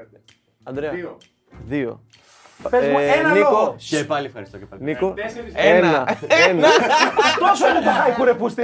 Αντρέα. 0.65 0.91
Δύο. 0.91 1.17
Δύο. 1.67 2.01
Πες 2.71 2.87
μου 2.89 2.99
Ε, 2.99 3.07
ένα 3.19 3.33
Νίκο. 3.33 3.51
λόγο. 3.51 3.75
Και 3.79 4.05
πάλι 4.05 4.27
ευχαριστώ 4.27 4.59
και 4.59 4.65
πάλι. 4.65 4.83
Νίκο. 4.83 5.11
Τέσσερις. 5.11 5.53
Ένα. 5.57 6.17
Ένα. 6.49 6.69
Τόσο 7.39 7.69
είναι 7.69 7.81
το 7.81 7.91
χάικου 7.91 8.25
ρε 8.25 8.35
πούστη. 8.35 8.63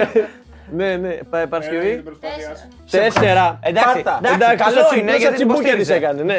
Ναι, 0.72 0.96
ναι. 0.96 1.14
Πα- 1.30 1.38
Ε, 1.38 1.46
Παρασκευή. 1.46 1.94
την 1.94 2.04
προσπάθειά 2.04 2.54
σου. 2.56 2.68
Τέσσερα. 2.90 3.58
Εντάξει, 3.62 4.02
Πάρτα. 4.02 4.18
εντάξει, 4.18 4.34
Εντάξει, 4.34 4.56
καλό 4.64 4.80
τόσο 4.82 4.94
είναι 4.96 5.06
τόσο 5.06 5.18
γιατί 5.18 5.34
τσιμπούκια 5.34 5.60
υποστήριζε. 5.72 5.92
της 5.92 6.02
έκανε, 6.02 6.22
ναι. 6.22 6.38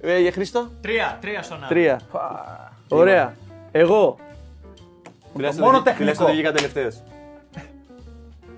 Ε, 0.12 0.18
για 0.18 0.32
Χρήστο; 0.32 0.70
Τρία. 0.80 1.18
Τρία 1.20 1.42
στον 1.42 1.56
άλλο. 1.56 1.66
Τρία. 1.68 2.00
Ωραία. 2.88 3.34
Εγώ. 3.72 4.16
Μόνο 5.58 5.82
τεχνικό. 5.82 5.96
Τουλάχιστον 5.96 6.26
δεν 6.26 6.34
βγήκα 6.34 6.52
τελευταίο. 6.52 6.88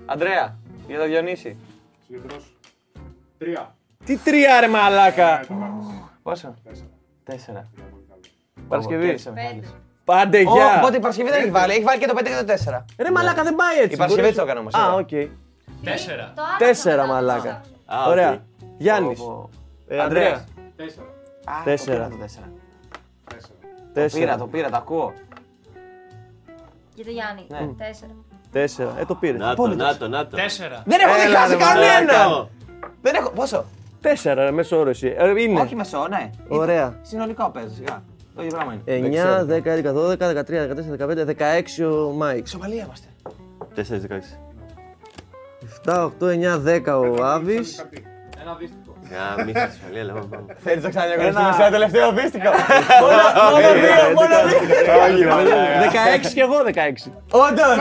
Αντρέα, 0.05 0.55
για 0.87 0.97
το 0.99 1.05
Διονύση. 1.05 1.57
Συγκεντρώσου. 2.05 2.51
Τρία. 3.37 3.75
Τι 4.05 4.17
τρία 4.17 4.59
ρε 4.59 4.67
μαλάκα. 4.67 5.43
Πόσο; 6.23 6.53
Τέσσερα. 7.23 7.67
Παρασκευή. 8.67 9.05
Κέρδισε, 9.05 9.31
Μιχάλης. 9.31 9.53
Πέντε. 9.55 9.67
Πάντε 10.03 10.37
Ω, 10.37 10.41
γεια. 10.41 10.75
Οπότε 10.77 10.97
η 10.97 10.99
Παρασκευή 10.99 11.29
δεν 11.29 11.41
έχει 11.41 11.51
βάλει, 11.51 11.71
έχει 11.73 11.83
βάλει 11.83 11.99
και 11.99 12.07
το 12.07 12.13
5 12.17 12.23
και 12.23 12.35
το 12.35 12.45
4. 12.45 12.85
Ρε 12.99 13.11
μαλάκα 13.11 13.43
δεν 13.43 13.55
πάει 13.55 13.77
έτσι. 13.77 13.93
Η 13.93 13.97
Παρασκευή 13.97 14.21
μπορείς- 14.21 14.37
το 14.37 14.43
έκανε 14.43 14.59
όμως, 14.59 14.73
Α, 14.73 14.79
εγώ. 14.87 14.97
οκ. 14.97 15.09
Τέσσερα. 15.83 16.33
Το 16.35 16.41
άλλο 16.41 16.57
Τέσσερα 16.57 17.01
θα 17.01 17.07
μαλάκα. 17.07 17.41
κάνω. 17.85 18.01
Α, 18.03 18.09
Ωραία. 18.09 18.31
οκ. 18.31 18.39
Γιάννης. 18.77 19.19
Ε, 19.87 19.99
Ανδρέας. 20.01 20.43
Τέσσερα. 20.75 21.05
Τέσσερα. 21.63 22.07
Το 22.07 22.15
πήρα 22.15 22.17
το 22.17 22.17
4. 22.17 22.49
Τέσσερα. 23.27 23.53
Πήρα, 23.93 23.93
Τέσσερα. 23.93 24.37
το 24.37 24.47
πήρα, 24.47 24.69
το 24.69 24.77
ακούω. 24.77 25.13
Για 26.95 27.05
το 27.05 27.11
Γιάννη. 27.11 27.45
Ναι. 27.47 27.85
Τέσσερα. 27.85 28.11
Τέσσερα. 28.51 28.93
Ε, 28.99 29.05
το 29.05 29.15
πήρες. 29.15 29.39
Να 29.39 29.55
το, 29.55 29.67
να 29.67 29.97
το, 29.97 30.07
να 30.07 30.27
το. 30.27 30.35
Τέσσερα. 30.35 30.81
Δεν 30.85 30.99
έχω 30.99 31.13
Έλα, 31.15 31.25
διχάσει 31.27 31.51
ρε, 31.51 31.57
μαλάκα. 31.63 31.93
κανένα! 32.05 32.47
Δεν 33.01 33.15
έχω. 33.15 33.29
Πόσο; 33.29 33.65
Τέσσερα, 34.01 34.43
ρε, 34.43 34.51
μέσο 34.51 34.79
όρος 34.79 35.03
εσύ. 35.03 35.15
Ε, 35.17 35.41
είναι. 35.41 35.61
Όχι 35.61 35.75
μεσό, 35.75 36.07
ναι. 36.09 36.29
Ωραία. 36.47 36.99
Συνολικό 37.01 37.49
παίζει, 37.49 37.75
σιγά. 37.75 38.03
Το 38.37 38.43
ίδιο 38.43 38.57
πράγμα 38.57 38.73
είναι. 38.73 38.83
9, 38.85 39.45
10, 39.45 39.65
11, 39.65 39.93
12, 39.93 40.17
13, 40.17 40.67
14, 40.67 40.97
15, 40.97 41.25
16 41.25 41.85
ο 42.07 42.11
Μάικ. 42.11 42.45
Ισοπαλία 42.45 42.83
είμαστε. 42.83 43.07
4-16. 43.75 44.37
7, 45.85 46.11
8, 46.19 46.27
9, 46.27 46.59
10 46.59 46.99
ο 47.17 47.23
Άβης. 47.23 47.85
Ένα 48.41 48.55
δύστιχο. 48.59 48.86
Για 49.11 49.43
μη 49.45 49.51
σας 49.55 49.69
ασφαλεία, 49.73 50.03
λέμε. 50.07 50.19
πάμε. 50.31 50.45
Θέλεις 50.65 50.83
να 50.83 50.89
ξαναδιακονιστούμε 50.93 51.51
σε 51.57 51.61
ένα 51.61 51.71
τελευταίο 51.77 52.07
δίστικο. 52.19 52.49
Μόνο 53.03 53.57
δύο, 53.83 54.03
μόνο 54.19 54.35
δύο. 54.47 54.59
16 56.27 56.33
και 56.37 56.41
εγώ 56.47 56.57
16. 56.65 57.11
Όντως! 57.45 57.75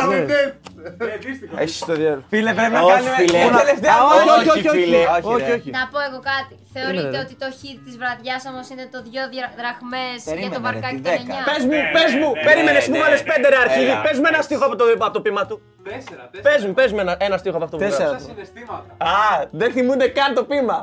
Ε, 0.98 1.16
δύστιχο. 1.24 1.54
Έχεις 1.62 1.78
το 1.88 1.94
διάλογο. 2.00 2.22
Φίλε, 2.32 2.50
πρέπει 2.58 2.72
να 2.78 2.82
Όχι, 2.82 2.92
κάνουμε. 2.92 3.14
φίλε. 3.20 3.38
Ένα 3.38 3.58
τελευταίο. 3.62 3.98
όχι, 4.16 4.28
όχι, 4.36 4.48
όχι, 4.56 4.68
όχι, 4.68 4.78
φίλε. 4.84 5.00
όχι, 5.16 5.28
όχι, 5.42 5.50
όχι. 5.58 5.70
Να 5.78 5.82
πω 5.92 5.98
εγώ 6.08 6.18
κάτι. 6.32 6.54
Θεωρείτε 6.74 7.10
ρε. 7.16 7.22
ότι 7.24 7.34
το 7.42 7.48
hit 7.60 7.78
της 7.86 7.94
βραδιάς 8.02 8.42
όμως 8.52 8.66
είναι 8.72 8.84
το 8.94 8.98
δύο 9.08 9.22
δια- 9.32 9.52
δραχμές 9.60 10.16
για 10.24 10.30
Περίμενε, 10.30 10.54
το 10.56 10.60
ρε, 10.62 10.66
βαρκάκι 10.66 10.98
τη 11.00 11.02
των 11.08 11.12
δέκα. 11.16 11.36
9. 11.44 11.48
Πες 11.50 11.62
μου, 11.68 11.76
πες 11.96 12.10
μου, 12.20 12.28
περίμενε, 12.46 12.80
μου 12.90 12.96
βάλες 13.04 13.22
πέντε 13.30 13.46
ρε 13.52 13.58
αρχίδι. 13.64 13.92
Έλα. 13.94 14.04
Πες 14.06 14.16
μου 14.20 14.26
ένα 14.32 14.40
στίχο 14.46 14.64
από 14.68 14.76
το, 14.80 14.84
από 15.08 15.14
το 15.16 15.20
πείμα 15.26 15.42
του. 15.48 15.56
Τέσσερα. 15.88 16.22
Πες 16.32 16.40
Τέσσερα. 16.46 16.66
μου, 16.68 16.72
πες 16.78 16.88
μου 16.94 17.00
ένα, 17.04 17.12
ένα 17.26 17.36
στίχο 17.42 17.56
από 17.58 17.64
αυτό 17.68 17.76
που 17.78 17.84
Τέσσερα. 17.86 18.08
γράψες. 18.08 18.26
Τα 18.26 18.32
συναισθήματα. 18.32 18.90
Α, 19.14 19.18
δεν 19.60 19.68
θυμούνται 19.76 20.06
καν 20.18 20.30
το 20.38 20.42
πείμα. 20.50 20.78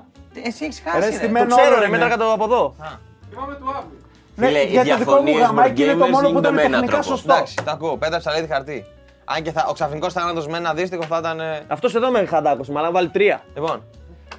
Εσύ 0.45 0.65
έχεις 0.65 0.81
Ρε, 0.85 0.89
χάσει. 0.91 1.09
ρε. 1.09 1.15
στημένο 1.15 1.47
Το 1.49 1.55
ξέρω 1.55 1.67
όλο 1.71 1.79
ρε, 1.79 1.87
είναι. 1.87 1.97
μέτρα 1.97 2.09
κάτω 2.09 2.31
από 2.31 2.43
εδώ. 2.43 2.75
Θυμάμαι 3.29 3.53
του 3.55 3.69
Άβη. 3.77 3.87
Ναι, 4.35 4.45
Φίλε, 4.47 4.59
οι 4.59 4.65
για 4.67 4.83
το 4.85 4.97
δικό 4.97 5.11
μου 5.15 5.23
διαφωνίες 5.23 5.45
γαμάκι 5.47 5.83
είναι 5.83 5.93
το 5.93 6.05
Wargamers 6.05 6.09
μόνο 6.09 6.21
που 6.21 6.27
γίνονται 6.27 6.39
ήταν 6.47 6.53
με 6.53 6.61
έναν 6.61 6.71
τεχνικά 6.71 6.91
τρόπος. 7.01 7.05
σωστό. 7.19 7.33
Εντάξει, 7.33 7.55
το 7.65 7.71
ακούω. 7.71 7.97
Πέντε 7.97 8.17
ψαλίδι 8.17 8.47
χαρτί. 8.47 8.85
Αν 9.25 9.41
και 9.43 9.51
θα, 9.51 9.65
ο 9.69 9.73
ξαφνικός 9.73 10.13
θάνατος 10.13 10.47
με 10.47 10.57
ένα 10.57 10.73
δίστικο 10.73 11.03
θα 11.05 11.17
ήταν. 11.17 11.39
ε, 11.39 11.61
Αυτός 11.67 11.95
εδώ 11.95 12.09
με 12.11 12.25
χαντάκωσε, 12.25 12.71
μάλλον 12.71 12.91
βάλει 12.91 13.09
τρία. 13.09 13.41
Λοιπόν. 13.55 13.83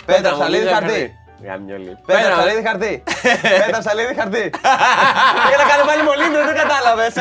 Πέντε 0.07 0.29
μου, 0.31 0.35
ψαλίδι 0.39 0.63
λίγα 0.65 0.75
χαρτί. 0.75 1.13
Για 1.43 1.57
μυαλί. 1.67 1.99
Πέντε 2.07 2.29
ψαλίδι 2.37 2.63
χαρτί. 2.67 3.03
Πέντε 3.67 3.79
ψαλίδι 3.79 4.15
χαρτί. 4.15 4.45
Για 5.49 5.57
να 5.61 5.65
κάνει 5.71 5.83
πάλι 5.87 6.03
μολύντρο, 6.09 6.45
δεν 6.45 6.57
κατάλαβες. 6.63 7.15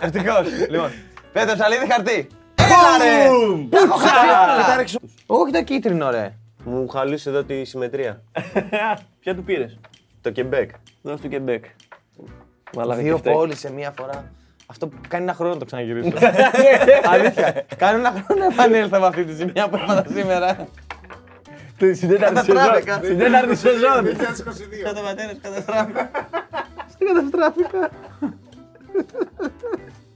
Ευτυχώς. 0.00 0.44
Λοιπόν. 0.70 0.90
Πέντε 1.32 1.54
ψαλίδι 1.54 1.86
χαρτί. 1.92 2.26
Έλα 2.54 2.92
ρε! 3.04 3.24
Τα 3.70 3.78
έχω 3.84 3.96
χάσει 3.98 4.26
όλα. 4.26 4.84
Όχι 5.26 5.52
το 5.52 5.62
κίτρινο 5.62 6.10
ρε. 6.10 6.32
Μου 6.64 6.88
χαλούσε 6.88 7.28
εδώ 7.28 7.44
τη 7.44 7.64
συμμετρία. 7.64 8.22
Ποια 9.20 9.34
του 9.34 9.42
πήρες; 9.44 9.78
Το 10.20 10.32
Quebec. 10.36 10.66
Δώσ' 11.02 11.20
του 11.20 11.28
και 11.28 11.38
μπέκ. 11.38 11.64
Μαλάκα 12.76 13.00
και 13.00 13.06
Δύο 13.06 13.16
φταίει. 13.16 13.32
πόλεις 13.32 13.58
σε 13.58 13.72
μία 13.72 13.92
φορά. 13.98 14.30
Αυτό 14.66 14.86
που 14.88 14.96
κάνει 15.08 15.24
ένα 15.24 15.34
χρόνο 15.34 15.52
να 15.52 15.58
το 15.58 15.64
ξαναγυρίσω. 15.64 16.10
Αλήθεια. 17.12 17.66
Κάνει 17.76 17.98
ένα 17.98 18.10
χρόνο 18.26 18.40
να 18.40 18.52
επανέλθω 18.52 19.00
με 19.00 19.06
αυτή 19.06 19.24
τη 19.24 19.32
ζημιά 19.32 19.68
που 19.68 19.76
έπαθα 19.76 20.04
σήμερα. 20.14 20.68
Στην 21.94 22.08
τέταρτη 22.08 22.38
σεζόν. 22.38 22.54
Καταστράφηκα. 22.54 22.94
Στην 22.94 23.18
τέταρτη 23.18 23.56
σεζόν. 23.56 24.04
2022. 24.04 24.10
Κάτω 24.84 25.00
πατέρα, 25.00 25.34
καταστράφηκα. 25.42 26.10
Καταστράφηκα. 26.98 27.90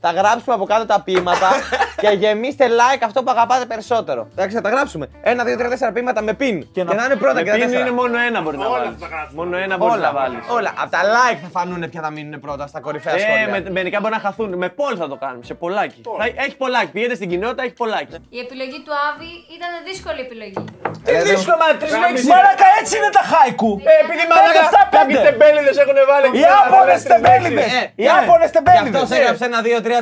Θα 0.07 0.13
γράψουμε 0.21 0.55
από 0.55 0.65
κάτω 0.65 0.87
τα 0.87 1.01
ποίηματα 1.05 1.49
και 2.03 2.09
γεμίστε 2.09 2.67
like 2.81 3.03
αυτό 3.05 3.23
που 3.23 3.31
αγαπάτε 3.31 3.65
περισσότερο. 3.65 4.29
Εντάξει, 4.35 4.55
θα 4.57 4.63
τα 4.63 4.69
γράψουμε. 4.75 5.09
Ένα, 5.23 5.45
δύο, 5.45 5.57
τρία, 5.57 5.69
τέσσερα 5.69 5.93
ποίηματα 5.93 6.23
με 6.23 6.33
πιν. 6.41 6.57
Και 6.73 6.85
να 6.85 7.05
είναι 7.05 7.17
πρώτα 7.23 7.35
Με 7.35 7.43
και 7.43 7.51
τα 7.51 7.55
πίνη 7.57 7.65
τέσσερα. 7.67 7.81
είναι 7.87 7.95
μόνο 8.01 8.17
ένα 8.29 8.39
μπορεί 8.45 8.57
να 8.57 8.67
Όλα 8.67 8.79
βάλεις. 8.79 8.91
θα 9.01 9.07
τα 9.09 9.15
γράψουμε. 9.15 9.37
Μόνο 9.45 9.57
ένα 9.67 9.75
μπορείς 9.77 9.95
Όλα, 9.95 10.07
να 10.07 10.13
βάλεις. 10.19 10.39
όλα. 10.59 10.71
Από 10.83 10.91
τα 10.97 11.01
like 11.17 11.39
θα 11.45 11.51
φανούν 11.57 11.83
ποια 11.91 12.01
θα 12.07 12.11
μείνουν 12.17 12.41
πρώτα 12.41 12.65
στα 12.73 12.81
κορυφαία 12.87 13.15
Ε, 13.15 13.19
σχόλια. 13.19 13.47
με, 13.55 13.59
μερικά 13.79 13.99
μπορεί 14.01 14.13
να 14.19 14.23
χαθούν. 14.27 14.51
Με 14.63 14.69
πόλ 14.81 14.93
θα 15.03 15.07
το 15.13 15.17
κάνουμε, 15.25 15.45
σε 15.51 15.55
πολλάκι. 15.63 16.01
Θα- 16.21 16.27
έχει 16.45 16.57
πολλάκι. 16.65 16.91
Πηγαίνετε 16.95 17.17
στην 17.21 17.29
κοινότητα, 17.33 17.63
έχει 17.67 17.77
πολλάκι. 17.83 18.15
Η 18.39 18.39
επιλογή 18.47 18.79
του 18.87 18.93
Άβη 19.07 19.31
ήταν 19.57 19.71
δύσκολη 19.89 20.21
επιλογή. 20.27 20.59
Τι 21.05 21.13
Ε, 21.15 21.23
δύσκολο, 21.31 21.57
μα 21.63 21.67
τρεις 21.81 21.95
λέξεις. 22.03 22.27
Μαλάκα 22.33 22.67
έτσι 22.81 22.93
είναι 22.99 23.11
τα 23.19 23.23
χάικου. 23.33 23.71
Ε, 23.91 23.95
επειδή 24.05 24.23
μαλάκα 24.33 24.63
κάποιοι 24.97 25.17
τεμπέληδες 25.29 25.77
έχουν 25.83 25.99
βάλει. 26.11 26.27
Οι 26.41 26.45
Άπωνες 26.61 27.01
τεμπέληδες. 27.13 27.71
Ε, 27.81 27.83
Οι 28.03 28.07
Άπωνες 28.19 28.51
Και 28.51 28.57
τεμπέληδες. 28.57 29.03
αυτό 29.03 29.15
έγραψε 29.21 29.45
ένα, 29.51 29.59
δύο, 29.67 29.77
τρία, 29.77 29.85
τέσσερα. 29.87 29.96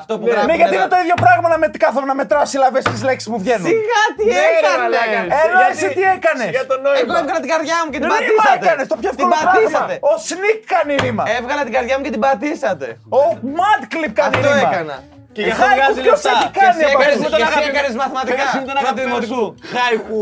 Αυτό 0.00 0.12
που 0.18 0.26
γράφει. 0.30 0.46
Ναι, 0.50 0.54
γιατί 0.60 0.74
είναι 0.78 0.90
το 0.94 0.98
ίδιο 1.04 1.16
πράγμα 1.24 1.46
να 1.54 1.58
με 1.62 1.66
κάθομαι 1.84 2.06
να 2.12 2.16
μετράω 2.20 2.44
συλλαβές 2.52 2.82
στις 2.88 3.00
λέξεις 3.08 3.28
που 3.32 3.38
βγαίνουν. 3.44 3.66
Σιγά 3.72 4.02
τι 4.18 4.24
έκανες. 4.48 5.02
Ενώ 5.44 5.58
εσύ 5.70 5.86
τι 5.96 6.02
έκανες; 6.16 6.48
Για 6.56 6.64
το 6.70 6.74
Εγώ 6.74 6.82
νόημα. 6.86 7.18
έβγαλα 7.20 7.40
την 7.44 7.50
καρδιά 7.54 7.76
μου 7.84 7.90
και 7.92 7.98
την 8.02 8.08
Ρήμα 8.08 8.18
πατήσατε. 8.18 8.64
έκανες, 8.66 8.86
το 8.92 8.96
πιο 9.02 9.10
Την 9.10 9.18
εύκολο 9.18 9.34
πράγμα. 9.34 9.50
πατήσατε. 9.52 9.94
Ο 10.10 10.12
Σνίκ 10.28 10.58
κάνει 10.74 10.92
ρήμα. 11.04 11.24
Έβγαλα 11.38 11.62
την 11.66 11.72
καρδιά 11.76 11.94
μου 11.96 12.02
και 12.06 12.12
την 12.16 12.22
πατήσατε. 12.26 12.86
Ο 13.20 13.22
Mad 13.58 13.82
Clip 13.92 14.12
κάνει 14.20 14.34
Αυτό 14.36 14.48
ρήμα. 14.56 14.70
έκανα. 14.72 14.96
Και 15.32 15.42
γι' 15.42 15.50
αυτό 15.54 15.64
Χάικου 15.64 15.80
βγάζει 15.80 16.00
ποιος 16.00 16.22
λεφτά. 16.24 16.30
έχει 16.30 16.50
Και 16.54 16.58
κάνει 16.62 16.78
εσύ 16.80 16.84
από 16.92 17.00
έκανες 17.00 17.14
αυτούς. 17.16 17.24
με 17.24 17.30
τον 17.34 17.38
Και 17.40 17.46
εσύ 17.48 17.52
αγαπη- 17.58 17.74
έκανες 17.74 17.94
μαθηματικά. 18.02 18.36
Πες 18.44 18.52
μου 18.56 18.64
τον 18.70 18.74
Πρώτη 18.74 18.84
αγαπημένο 18.84 19.08
δημοτικού. 19.10 19.40
σου 19.40 19.44
χάικου 19.74 20.20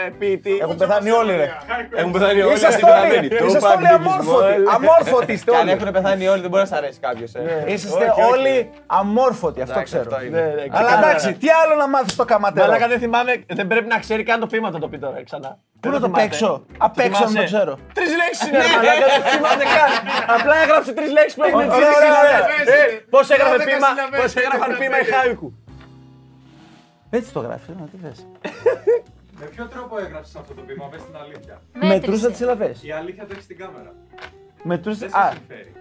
ε, 0.00 0.08
ποιητή. 0.20 0.54
Έχουν 0.64 0.76
πεθάνει 0.82 1.10
όλοι 1.20 1.32
ρε. 1.40 1.46
Έχουν 2.00 2.12
πεθάνει 2.16 2.40
όλοι. 2.46 2.54
Είσαστε 2.56 2.80
αυτοί 2.86 2.90
όλοι, 2.98 3.08
πεθαμένοι. 3.08 3.26
είσαστε 3.48 3.68
Tupac, 3.68 3.76
όλοι 3.78 3.88
Biggie 3.90 3.98
αμόρφωτοι. 4.00 4.52
Smalls. 4.56 4.74
Αμόρφωτοι 4.74 5.32
είστε 5.36 5.50
Και 5.50 5.56
αν 5.60 5.66
όλοι. 5.66 5.72
έχουν 5.76 5.88
πεθάνει 5.96 6.24
όλοι 6.32 6.40
δεν 6.44 6.50
μπορεί 6.52 6.62
να 6.66 6.70
σ' 6.72 6.78
αρέσει 6.80 6.98
κάποιος. 7.06 7.30
Είσαστε 7.74 8.04
Όχι, 8.10 8.20
όχι. 8.20 8.30
όλοι 8.32 8.54
αμόρφωτοι, 8.98 9.58
αυτό 9.66 9.74
Εντάξει, 9.78 9.92
ξέρω. 9.94 10.08
αυτό 10.10 10.16
είναι. 10.26 10.36
Ναι, 10.40 10.46
ναι, 10.58 10.64
Αλλά 10.70 10.70
ξεκάθαρα. 10.74 11.06
εντάξει, 11.08 11.28
τι 11.42 11.48
άλλο 11.60 11.74
να 11.82 11.86
μάθεις 11.94 12.12
στο 12.18 12.24
καματέρο. 12.32 12.66
Μαλάκα 12.66 12.86
δεν 12.92 12.98
θυμάμαι, 13.04 13.32
δεν 13.58 13.66
πρέπει 13.70 13.88
να 13.94 13.98
ξέρει 14.04 14.22
καν 14.28 14.40
το 14.40 14.46
πείμα 14.52 14.68
θα 14.74 14.78
το 14.78 14.88
πει 14.90 14.98
τώρα 15.04 15.18
ξανά. 15.28 15.50
Πού 15.80 15.88
να 15.90 16.00
το 16.00 16.08
παίξω. 16.10 16.64
Απ' 16.78 16.98
έξω 16.98 17.24
να 17.24 17.32
το 17.32 17.44
ξέρω. 17.44 17.78
Τρει 17.92 18.04
λέξει 18.20 18.48
είναι, 18.48 18.58
ρε 18.58 18.68
μαλάκα, 18.76 19.06
δεν 19.14 19.22
θυμάται 19.32 19.64
καν. 19.76 19.90
Απλά 20.36 20.56
έγραψε 20.62 20.92
τρει 20.92 21.08
λέξει 21.16 21.34
που 21.36 21.44
έγινε 21.44 21.62
Ωραία, 21.64 21.76
ωραία, 21.98 22.14
ωραία. 22.24 22.42
Πώ 23.14 23.20
έγραφε 23.34 23.56
Δώδεκα 23.56 23.70
πείμα, 23.70 23.88
συλλαβές, 23.88 24.18
πώ 24.20 24.26
έγραφαν 24.40 24.60
δώδεκα 24.70 24.78
πείμα 24.82 24.98
η 25.00 25.04
συλλαβές. 25.04 25.24
Χάικου. 25.26 25.48
Έτσι 27.10 27.28
το 27.36 27.40
γράφει, 27.46 27.70
να 27.80 27.84
τι 27.90 27.96
θες. 28.02 28.18
Με 29.40 29.46
ποιο 29.52 29.64
τρόπο 29.74 29.94
έγραψες 30.04 30.34
αυτό 30.40 30.52
το 30.58 30.62
πείμα, 30.68 30.84
πες 30.92 31.02
την 31.08 31.16
αλήθεια. 31.24 31.54
Μετρούσα 31.90 32.28
τις 32.28 32.36
συλλαβές. 32.36 32.76
Η 32.82 32.92
αλήθεια 33.00 33.22
το 33.26 33.32
έχει 33.34 33.42
στην 33.48 33.58
κάμερα. 33.62 33.90
Μετρούσα. 34.70 35.06
Δεν 35.06 35.20
Α, 35.20 35.24
σε 35.30 35.36
συμφέρει. 35.36 35.72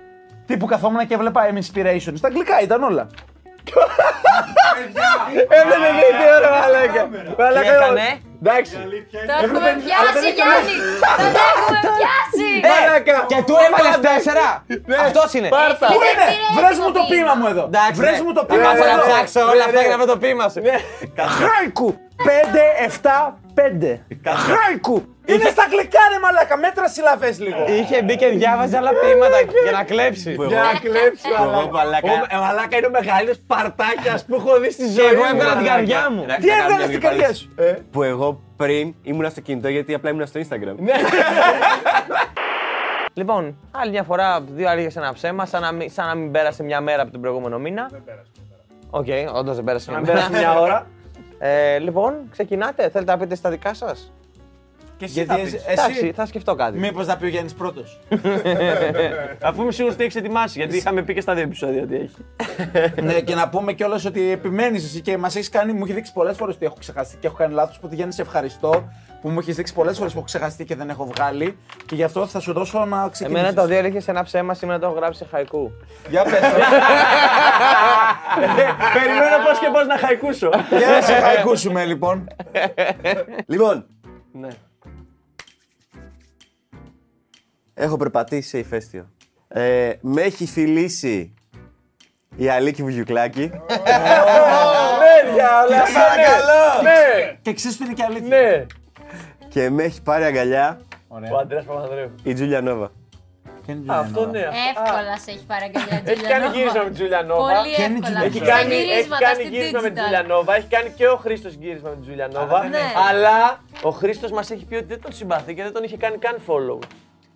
τύπου 0.45 0.65
καθόμουν 0.65 1.07
και 1.07 1.13
έβλεπα 1.13 1.41
M 1.53 1.55
Inspiration. 1.63 2.13
Στα 2.21 2.27
αγγλικά 2.27 2.55
ήταν 2.61 2.83
όλα. 2.83 3.07
Παιδιά! 4.75 5.11
Έβαινε 5.59 5.89
βίντεο 5.99 6.33
ρε 6.43 6.49
μαλάκα. 6.59 7.03
Μαλάκα, 7.37 7.73
έκανε? 7.75 8.07
Εντάξει. 8.43 8.73
Η 8.75 8.81
αλήθεια 8.87 9.19
Το 9.27 9.33
είναι. 9.33 9.43
έχουμε 9.45 9.69
πιάσει, 9.83 10.27
Γιάννη! 10.37 10.75
Το 11.35 11.41
έχουμε 11.53 11.79
πιάσει! 11.97 12.47
Μαλάκα, 12.67 12.85
μαλάκα! 12.85 13.17
Και 13.31 13.39
του 13.47 13.55
έβαλες 13.65 13.95
τέσσερα! 14.09 14.45
Αυτός 15.05 15.29
είναι! 15.37 15.49
Πού 15.93 15.99
είναι! 16.11 16.27
Βρες 16.57 16.77
μου 16.81 16.89
το 16.97 17.01
ποίημα 17.09 17.33
μου 17.39 17.47
εδώ! 17.53 17.63
Εντάξει, 17.71 17.97
Βρες 18.01 18.17
ναι. 18.17 18.23
μου 18.25 18.33
το 18.37 18.43
ποίημα 18.49 18.69
μου 18.69 18.79
Κάτσε 18.79 18.85
να 18.91 18.95
εδώ! 18.97 19.05
ψάξω 19.09 19.39
όλα 19.53 19.63
αυτά 19.67 19.79
για 19.85 19.89
να 19.93 19.97
βρω 19.99 20.07
το 20.13 20.17
ποίημα 20.23 20.45
σου. 20.53 20.59
Χάικου! 21.39 21.89
5-7-5. 22.25 23.33
Χάικου! 24.47 25.03
Είναι 25.25 25.43
στα 25.49 25.63
αγγλικά 25.63 25.99
ρε 26.13 26.19
μαλάκα, 26.23 26.57
μέτρα 26.57 26.87
συλλαβές 26.87 27.39
λίγο. 27.39 27.65
Είχε 27.79 28.01
μπει 28.03 28.15
και 28.15 28.27
διάβαζε 28.27 28.77
άλλα 28.77 28.91
ποίηματα 29.01 29.37
για 29.63 29.71
να 29.71 29.83
κλέψει. 29.83 30.31
Για 30.47 30.61
να 30.61 30.79
κλέψει 30.79 31.27
Εγώ, 31.39 31.69
μαλάκα. 31.71 32.11
Ο- 32.11 32.35
ε, 32.35 32.37
Μαλάκα 32.39 32.77
είναι 32.77 32.85
ο 32.85 32.89
μεγαλύτερος 32.89 33.39
παρτάκιας 33.47 34.25
που 34.25 34.35
έχω 34.35 34.59
δει 34.59 34.71
στη 34.71 34.87
ζωή 34.87 35.05
εγώ 35.05 35.23
μου, 35.23 35.29
έβγαλα 35.31 35.37
την 35.37 35.45
μαλάκα. 35.59 35.75
καρδιά 35.75 36.09
μου. 36.11 36.25
Να 36.25 36.35
Τι 36.35 36.47
κάνω 36.47 36.63
έβγαλες 36.63 36.87
μια 36.87 36.97
στην 36.97 37.01
παρένθεση. 37.01 37.47
καρδιά 37.55 37.65
σου; 37.65 37.75
Ε, 37.77 37.81
Που 37.91 38.03
εγώ 38.03 38.41
πριν 38.57 38.93
ήμουν 39.03 39.29
στο 39.29 39.41
κινητό 39.41 39.69
γιατί 39.69 39.93
απλά 39.93 40.09
ήμουν 40.09 40.27
στο 40.27 40.39
Instagram. 40.43 40.75
Λοιπόν, 43.13 43.57
άλλη 43.71 43.91
μια 43.91 44.03
φορά, 44.03 44.41
δύο 44.41 44.69
αλήθειες 44.69 45.01
ένα 45.01 45.13
ψέμα, 45.13 45.45
σαν 45.45 45.61
να, 45.61 45.71
μην, 45.71 45.91
σαν 45.91 46.07
να 46.07 46.15
μην 46.15 46.31
πέρασε 46.31 46.63
μια 46.63 46.81
μέρα 46.81 47.01
από 47.01 47.11
τον 47.11 47.21
προηγούμενο 47.21 47.59
μήνα. 47.59 47.87
Δεν 47.91 48.03
πέρασε. 48.05 48.29
Οκ, 48.89 49.35
όντως 49.37 49.55
δεν 49.55 49.63
πέρασε 49.63 49.91
μια 49.91 49.99
Να 49.99 50.05
μέρα. 50.05 50.17
πέρασε 50.27 50.37
μια 50.45 50.59
ώρα. 50.59 50.87
Ε, 51.39 51.77
λοιπόν, 51.79 52.13
ξεκινάτε. 52.29 52.89
Θέλετε 52.89 53.11
να 53.11 53.17
πείτε 53.17 53.35
στα 53.35 53.49
δικά 53.49 53.73
σας; 53.73 54.11
Και 54.99 55.05
εσύ 55.05 55.13
Γιατί 55.13 55.29
θα 55.33 55.39
εσύ- 55.39 55.55
πεις. 55.55 55.65
Εντάξει, 55.65 55.91
εσύ 55.97 56.11
θα 56.15 56.25
σκεφτώ 56.25 56.55
κάτι. 56.55 56.77
μήπως 56.77 57.05
θα 57.05 57.17
πει 57.17 57.25
ο 57.25 57.27
Γιάννης 57.27 57.53
πρώτος. 57.53 57.99
Αφού 59.43 59.61
είμαι 59.61 59.71
σίγουρος 59.71 59.95
ότι 59.95 60.03
έχεις 60.03 60.15
ετοιμάσει, 60.15 60.59
γιατί 60.59 60.77
είχαμε 60.77 61.01
πει 61.01 61.13
και 61.13 61.21
στα 61.21 61.33
δύο 61.33 61.43
επεισόδια 61.43 61.81
ότι 61.83 61.95
έχει. 61.95 62.25
ναι, 63.01 63.19
και 63.21 63.35
να 63.35 63.49
πούμε 63.49 63.73
κιόλας 63.73 64.05
ότι 64.05 64.31
επιμένεις 64.31 64.83
εσύ 64.83 65.01
και 65.01 65.17
μας 65.17 65.35
έχεις 65.35 65.49
κάνει, 65.49 65.73
μου 65.73 65.83
έχει 65.83 65.93
δείξει 65.93 66.13
πολλές 66.13 66.37
φορές 66.37 66.55
ότι 66.55 66.65
έχω 66.65 66.75
ξεχαστεί 66.79 67.17
και 67.17 67.27
έχω 67.27 67.35
κάνει 67.35 67.53
λάθος. 67.53 67.77
Οπότε 67.77 67.95
Γιάννη, 67.95 68.13
σε 68.13 68.21
ευχαριστώ 68.21 68.89
που 69.21 69.29
μου 69.29 69.39
έχεις 69.39 69.55
δείξει 69.55 69.73
πολλές 69.73 69.97
φορές 69.97 70.11
που 70.11 70.17
έχω 70.17 70.27
ξεχαστεί 70.27 70.65
και 70.65 70.75
δεν 70.75 70.89
έχω 70.89 71.05
βγάλει. 71.15 71.57
Και 71.85 71.95
γι' 71.95 72.03
αυτό 72.03 72.25
θα 72.27 72.39
σου 72.39 72.53
δώσω 72.53 72.85
να 72.85 73.09
ξεκινήσεις. 73.11 73.43
Εμένα 73.47 73.61
το 73.61 73.67
δύο 73.67 73.77
αλήθειε 73.77 74.01
ένα 74.05 74.23
ψέμα 74.23 74.53
σήμερα 74.53 74.79
το 74.79 74.85
έχω 74.85 74.95
γράψει 74.95 75.19
σε 75.19 75.27
χαϊκού. 75.31 75.71
Για 76.09 76.23
πες. 76.23 76.39
Περιμένω 78.93 79.37
πώς 79.45 79.59
και 79.59 79.69
πώς 79.73 79.85
να 79.87 79.97
χαϊκούσω. 79.97 80.49
Για 80.77 80.87
να 80.87 81.01
σε 81.01 81.13
χαϊκούσουμε 81.13 81.85
λοιπόν. 81.85 82.27
Λοιπόν, 83.45 83.85
Ναι. 84.31 84.47
Έχω 87.79 87.97
περπατήσει 87.97 88.49
σε 88.49 88.57
ηφαίστειο. 88.57 89.09
Ε, 89.47 89.91
με 90.01 90.21
έχει 90.21 90.45
φιλήσει 90.45 91.33
η 92.35 92.49
Αλίκη 92.49 92.81
Βουγιουκλάκη. 92.83 93.41
Ναι, 93.41 95.31
διάλα. 95.33 95.77
παρακαλώ. 95.93 96.81
Ναι, 96.83 97.37
Και 97.41 97.53
ξέρεις 97.53 97.77
τι 97.77 97.85
είναι 97.85 97.93
και 97.93 98.03
αλήθεια. 98.03 98.27
ναι. 98.27 98.65
και 99.47 99.69
με 99.69 99.83
έχει 99.83 100.01
πάρει 100.01 100.23
αγκαλιά 100.23 100.79
Ο 101.07 101.37
Αντρέας 101.37 101.65
Παπανδρέου. 101.65 102.11
η 102.23 102.33
Τζούλια 102.33 102.61
Νόβα. 102.61 102.91
Ποια 103.65 103.73
είναι 103.73 103.83
η 103.85 103.89
Α, 103.89 103.93
Τζούλια 103.93 103.99
Αυτό 103.99 104.19
Νόβα; 104.25 104.31
ναι. 104.39 104.45
αυτό- 104.47 104.81
Εύκολα 104.83 105.17
σε 105.17 105.31
έχει 105.31 105.45
πάρει 105.45 105.63
αγκαλιά 105.65 105.95
η 105.97 106.01
Έχει 106.05 106.13
Τζούλια 106.13 106.29
κάνει 106.29 106.43
Νόβα. 106.45 106.57
γύρισμα 106.57 106.81
με 106.83 106.89
τη 106.89 106.95
Τζούλια 106.95 107.21
Νόβα. 107.21 107.41
Πολύ 107.61 107.73
Ποια 107.75 107.85
είναι 107.85 107.93
η 107.93 108.01
εύκολα. 108.03 108.19
Τζούλια 108.19 108.25
Έχει 108.29 108.37
Στα 108.45 108.53
κάνει, 108.55 108.73
έχει 108.75 108.83
γυρίσματα, 108.85 109.23
κάνει 109.25 109.35
στην 109.43 109.53
γύρισμα 109.53 109.79
με 109.85 109.89
τη 109.89 109.93
digital. 109.95 110.01
Τζούλια 110.01 110.23
Νόβα, 110.31 110.51
έχει 110.59 110.67
κάνει 110.75 110.89
και 110.97 111.07
ο 111.07 111.15
Χρήστος 111.23 111.53
γύρισμα 111.61 111.89
με 111.89 111.95
τη 111.95 112.01
Τζούλια 112.05 112.27
Νόβα. 112.35 112.59
Ναι. 112.75 112.85
Αλλά 113.09 113.37
ο 113.89 113.91
Χρήστος 113.99 114.31
μας 114.37 114.47
έχει 114.55 114.65
πει 114.69 114.75
ότι 114.81 114.85
δεν 114.93 115.01
τον 115.05 115.11
συμπαθεί 115.19 115.51
και 115.55 115.63
δεν 115.63 115.73
τον 115.73 115.83
είχε 115.83 115.97
κάνει 116.03 116.17
καν 116.25 116.35
follow. 116.47 116.79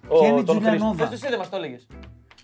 Ποια 0.10 0.28
είναι 0.28 0.40
η 0.40 0.44
τον 0.44 0.46
Τζούλια 0.46 0.70
Χρήστο. 0.70 0.88
Νόβα; 0.88 1.08
Θες 1.08 1.20
το 1.20 1.28
είδε, 1.28 1.38
μας 1.38 1.50
το 1.50 1.56
έλεγες. 1.56 1.88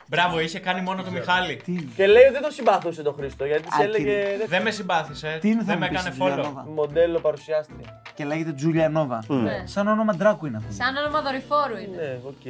Μπράβο, 0.08 0.40
είχε 0.40 0.60
κάνει 0.60 0.82
μόνο 0.82 1.04
το 1.04 1.12
Μιχάλη. 1.12 1.62
Και 1.96 2.08
λέει 2.08 2.24
ότι 2.24 2.32
δεν 2.34 2.42
τον 2.42 2.52
συμπαθούσε 2.52 3.02
τον 3.04 3.14
Χρήστο 3.14 3.46
γιατί 3.46 3.64
σε 3.72 3.82
Α, 3.82 3.84
έλεγε. 3.86 4.04
τι- 4.32 4.38
δεν- 4.38 4.48
Δεν 4.48 4.62
με 4.62 4.72
συμπάθησε. 4.72 5.38
Τι 5.42 5.48
είναι 5.50 5.60
θα 5.60 5.66
δεν 5.66 5.74
μου 5.76 5.80
με 5.80 5.88
πεις 5.90 6.00
έκανε 6.00 6.16
η 6.16 6.18
Τζούλια 6.20 6.36
follow. 6.36 6.44
Νόβα; 6.48 6.66
Μοντέλο 6.76 7.20
παρουσιάστρια. 7.20 8.02
Και 8.16 8.26
λέγεται 8.26 8.54
Τζούλια 8.54 8.90
Νόβα. 8.90 9.24
Ναι. 9.28 9.62
Σαν 9.66 9.88
όνομα 9.88 10.16
ντράκου 10.16 10.46
είναι 10.46 10.58
αυτό. 10.58 10.72
Σαν 10.74 10.96
όνομα 10.96 11.22
δορυφόρου 11.22 11.78
είναι. 11.78 11.96
Ναι, 11.96 12.18
οκ. 12.28 12.46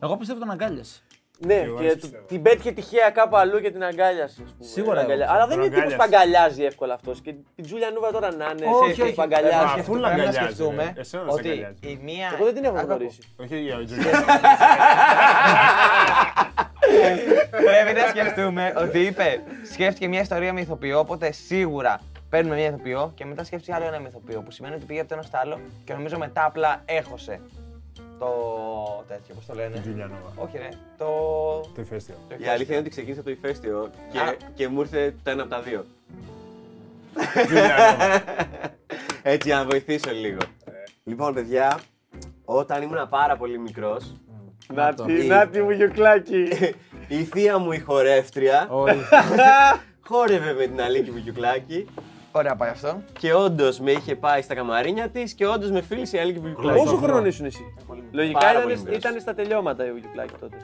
Εγώ 0.00 0.16
πιστεύω 0.16 0.38
τον 0.38 0.50
αγκάλιασε. 0.50 1.00
Ναι, 1.38 1.64
και 1.80 1.96
του- 1.96 2.10
την 2.26 2.42
πέτυχε 2.42 2.70
τυχαία 2.72 3.10
κάπου 3.10 3.36
αλλού 3.36 3.60
και 3.60 3.70
την 3.70 3.84
αγκάλιασε. 3.84 4.42
ας 4.44 4.52
πούμε. 4.52 4.68
Σίγουρα 4.70 5.00
Αγκαλιά- 5.00 5.26
εγώ. 5.26 5.34
Αλλά 5.36 5.46
δεν 5.46 5.60
είναι 5.60 5.68
Τον 5.70 5.80
τύπο 5.82 5.96
που 5.96 6.02
αγκάλιασε. 6.02 6.36
αγκαλιάζει 6.36 6.64
εύκολα 6.64 6.94
αυτός. 6.94 7.20
Και 7.20 7.34
την 7.54 7.64
Τζούλια 7.64 7.90
Νούβα 7.90 8.10
τώρα 8.12 8.34
να 8.34 8.44
είναι. 8.56 8.66
Όχι, 8.82 8.94
σε 8.94 9.02
όχι. 9.02 9.14
που 9.14 9.22
αγκαλιάζει. 9.22 9.56
Αφού 9.64 9.74
να 9.74 9.80
Πρέπει 9.84 10.00
να 10.00 10.08
αγκαλιάζει, 10.08 10.36
σκεφτούμε 10.36 10.82
ρε. 10.94 11.00
Εσένα 11.00 11.22
να 11.24 11.30
σε 11.30 11.38
ότι 11.38 11.48
αγκαλιάζει. 11.48 11.78
η 11.80 11.98
μία. 12.02 12.30
Εγώ 12.34 12.44
δεν 12.44 12.54
την 12.54 12.64
έχω 12.64 12.76
Άκου, 12.76 12.86
γνωρίσει. 12.86 13.18
Όχι 13.36 13.54
η 13.56 13.84
Τζούλια. 13.84 14.10
Πρέπει 17.50 17.92
να 18.00 18.06
σκεφτούμε 18.08 18.72
ότι 18.76 18.98
είπε, 18.98 19.40
σκέφτηκε 19.72 20.08
μια 20.08 20.20
ιστορία 20.20 20.52
με 20.52 20.60
ηθοποιό, 20.60 20.98
οπότε 20.98 21.32
σίγουρα 21.32 22.00
παίρνουμε 22.30 22.54
μια 22.56 22.66
ηθοποιό 22.66 23.12
και 23.14 23.24
μετά 23.24 23.44
σκέφτηκε 23.44 23.74
άλλο 23.74 23.84
ένα 23.86 24.00
με 24.00 24.08
ηθοποιό. 24.08 24.40
Που 24.42 24.50
σημαίνει 24.50 24.74
ότι 24.74 24.84
πήγε 24.84 25.00
από 25.00 25.08
το 25.08 25.14
ένα 25.14 25.22
στο 25.22 25.38
άλλο 25.40 25.60
και 25.84 25.92
νομίζω 25.92 26.18
μετά 26.18 26.44
απλά 26.44 26.82
έχωσε 26.84 27.40
το 28.18 28.28
τέτοιο, 29.08 29.34
πώς 29.34 29.46
το 29.46 29.54
λένε; 29.54 29.78
Τζούλια 29.80 30.06
Νόβα. 30.06 30.32
Όχι, 30.36 30.58
ρε. 30.58 30.68
Το. 30.98 31.06
Το 31.74 31.80
ηφαίστειο. 31.80 32.14
το 32.28 32.34
Η 32.38 32.48
αλήθεια 32.48 32.70
είναι 32.74 32.80
ότι 32.80 32.90
ξεκίνησε 32.90 33.20
από 33.20 33.28
το 33.28 33.34
ηφαίστειο 33.40 33.78
Α. 33.82 33.90
και, 34.12 34.36
και 34.54 34.68
μου 34.68 34.80
ήρθε 34.80 35.14
το 35.22 35.30
ένα 35.30 35.42
από 35.42 35.50
τα 35.50 35.60
δύο. 35.60 35.84
Τζούλια 37.46 37.62
Νόβα. 37.62 38.22
Έτσι, 39.32 39.48
για 39.48 39.56
να 39.56 39.64
βοηθήσω 39.64 40.10
λίγο. 40.10 40.38
Λοιπόν, 41.04 41.34
παιδιά, 41.34 41.78
όταν 42.44 42.82
ήμουν 42.82 43.08
πάρα 43.08 43.36
πολύ 43.36 43.58
μικρός, 43.58 44.14
Να 44.74 44.94
το. 44.94 45.04
τη, 45.04 45.24
Η- 45.24 45.26
να 45.28 45.46
τη 45.48 45.60
μου 45.62 45.70
γιουκλάκι. 45.70 46.48
η 47.08 47.24
θεία 47.24 47.58
μου 47.58 47.72
η 47.72 47.78
χορεύτρια 47.78 48.68
χόρευε 50.08 50.52
με 50.52 50.66
την 50.66 50.80
Αλίκη 50.80 51.10
Βουγιουκλάκη 51.10 51.86
Ωραία, 52.36 52.56
πάει 52.56 52.70
αυτό. 52.70 53.02
και 53.18 53.34
όντως 53.34 53.80
με 53.80 53.90
είχε 53.90 54.16
πάει 54.16 54.42
στα 54.42 54.54
καμαρίνια 54.54 55.08
της 55.08 55.32
και 55.34 55.46
όντως 55.46 55.70
με 55.70 55.80
φίλησε 55.80 56.16
η 56.16 56.20
Αλίκη 56.20 56.38
Βουγιουκλάκη. 56.38 56.78
Πόσο 56.78 56.96
χρόνο 56.96 57.26
ήσουν 57.26 57.46
εσύ; 57.46 57.74
Λογικά 58.12 58.38
Πάρα 58.38 58.50
ήταν, 58.50 58.62
πολύ 58.62 58.76
μικρός. 58.78 58.96
ήταν 58.96 59.20
στα 59.20 59.34
τελειώματα 59.34 59.84
η 59.86 59.90
γιουκλάκι 60.00 60.32
τότε. 60.40 60.56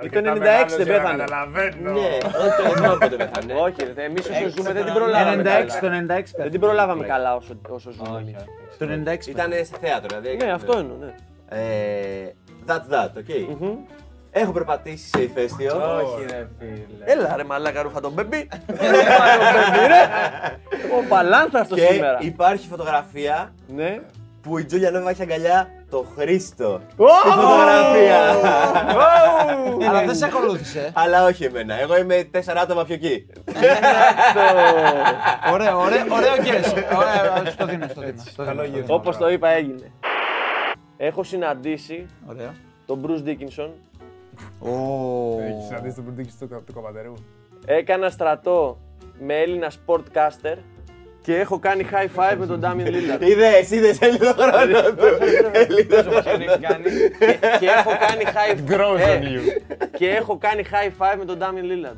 Αρκετά 0.00 0.22
το 0.22 0.30
96 0.30 0.38
μεγάλος 0.38 0.76
δεν 0.76 0.86
για 0.86 0.94
να 0.96 1.00
πέθανε. 1.02 1.18
καταλαβαίνω. 1.24 1.90
Ναι, 1.92 2.00
όχι, 2.00 2.62
δεν 2.66 2.74
θυμάμαι 2.76 2.96
πότε 2.98 3.16
πέθανε. 3.16 3.52
Όχι, 3.66 3.76
εμείς 3.94 4.28
όσο 4.28 4.48
ζούμε 4.48 4.72
δεν 4.72 4.84
την 4.84 4.94
προλάβαμε. 4.94 5.42
96, 5.42 5.44
καλά. 5.44 5.66
το 5.80 5.86
96 5.86 6.06
Δεν 6.06 6.22
πέθανε. 6.22 6.50
την 6.50 6.60
προλάβαμε 6.60 7.04
καλά 7.04 7.36
όσο, 7.36 7.54
όσο 7.68 7.90
ζούμε. 7.90 8.18
εμείς. 8.18 8.34
Το 8.78 8.84
96 8.84 8.86
πέθανε. 9.34 9.54
Ήταν 9.54 9.64
σε 9.64 9.76
θέατρο, 9.80 10.20
δηλαδή. 10.20 10.44
Ναι, 10.44 10.52
αυτό 10.52 10.78
εννοώ. 10.78 10.96
Ναι. 10.96 11.14
Ε, 11.48 12.32
that's 12.66 12.86
that, 12.94 13.08
ok. 13.20 13.32
Έχω 14.36 14.52
περπατήσει 14.52 15.08
σε 15.08 15.22
ηφαίστειο. 15.22 15.72
Όχι, 15.76 16.24
ρε 16.30 16.48
φίλε. 16.58 17.12
Έλα 17.12 17.36
ρε 17.36 17.44
μαλάκα 17.44 17.82
ρούχα 17.82 18.00
τον 18.00 18.12
μπεμπί. 18.12 18.48
Ο 20.98 21.02
Παλάνθαστος 21.08 21.78
Και 21.78 21.86
σήμερα. 21.86 22.18
υπάρχει 22.20 22.66
φωτογραφία 22.68 23.54
Ναι. 23.66 24.00
που 24.42 24.58
η 24.58 24.64
Τζούλια 24.64 24.90
Νόβα 24.90 25.10
έχει 25.10 25.22
αγκαλιά 25.22 25.68
το 25.90 26.06
Χρήστο. 26.16 26.80
Τη 26.96 27.30
φωτογραφία. 27.30 28.20
Αλλά 29.88 30.04
δεν 30.04 30.14
σε 30.14 30.24
ακολούθησε. 30.24 30.90
Αλλά 30.94 31.24
όχι 31.24 31.44
εμένα. 31.44 31.80
Εγώ 31.80 31.96
είμαι 31.98 32.28
τέσσερα 32.30 32.60
άτομα 32.60 32.84
πιο 32.84 32.94
εκεί. 32.94 33.26
Ωραίο, 35.52 35.78
ωραίο, 35.80 36.04
ωραίο 36.10 36.34
guess. 36.36 36.96
Ωραία, 36.96 37.50
στο 37.50 37.66
δίνω, 37.66 37.86
στο 37.88 38.00
δίνω. 38.00 38.22
στο 38.30 38.44
δίνω. 38.44 38.84
Όπως 38.86 39.16
το 39.16 39.30
είπα 39.30 39.48
έγινε. 39.48 39.90
Έχω 40.96 41.22
συναντήσει 41.22 42.06
Ωραίο. 42.28 42.52
τον 42.86 43.00
Bruce 43.06 43.28
Dickinson. 43.28 43.68
Έχεις 45.48 45.64
συναντήσει 45.66 45.94
τον 45.94 46.04
πρωτήκη 46.04 46.32
του 46.40 46.62
του 46.66 46.72
κομματερού. 46.72 47.14
Έκανα 47.66 48.10
στρατό 48.10 48.78
με 49.18 49.34
Έλληνα 49.40 49.70
sportcaster 49.70 50.56
και 51.22 51.36
έχω 51.38 51.58
κάνει 51.58 51.86
high 51.92 52.20
five 52.20 52.36
με 52.38 52.46
τον 52.46 52.60
Damian 52.64 52.86
Lillard. 52.86 53.20
Είδες, 53.30 53.70
είδες, 53.70 54.00
έλειπε 54.00 54.24
το 54.24 54.32
χρόνο 54.32 54.82
του. 54.82 55.04
Έλειπε 55.52 56.02
το 56.02 56.10
Τον 56.10 56.40
έχει 56.40 56.58
κάνει. 56.58 56.84
και, 57.18 57.38
και 57.60 57.66
έχω 57.66 57.90
κάνει 58.06 58.24
high 58.26 58.58
Grows 58.72 58.98
Ε, 58.98 59.18
on 59.18 59.22
you. 59.22 59.40
και 59.98 60.08
έχω 60.10 60.38
κάνει 60.38 60.62
high 60.70 61.02
five 61.02 61.18
με 61.18 61.24
τον 61.24 61.38
Damian 61.40 61.88
Lillard. 61.88 61.96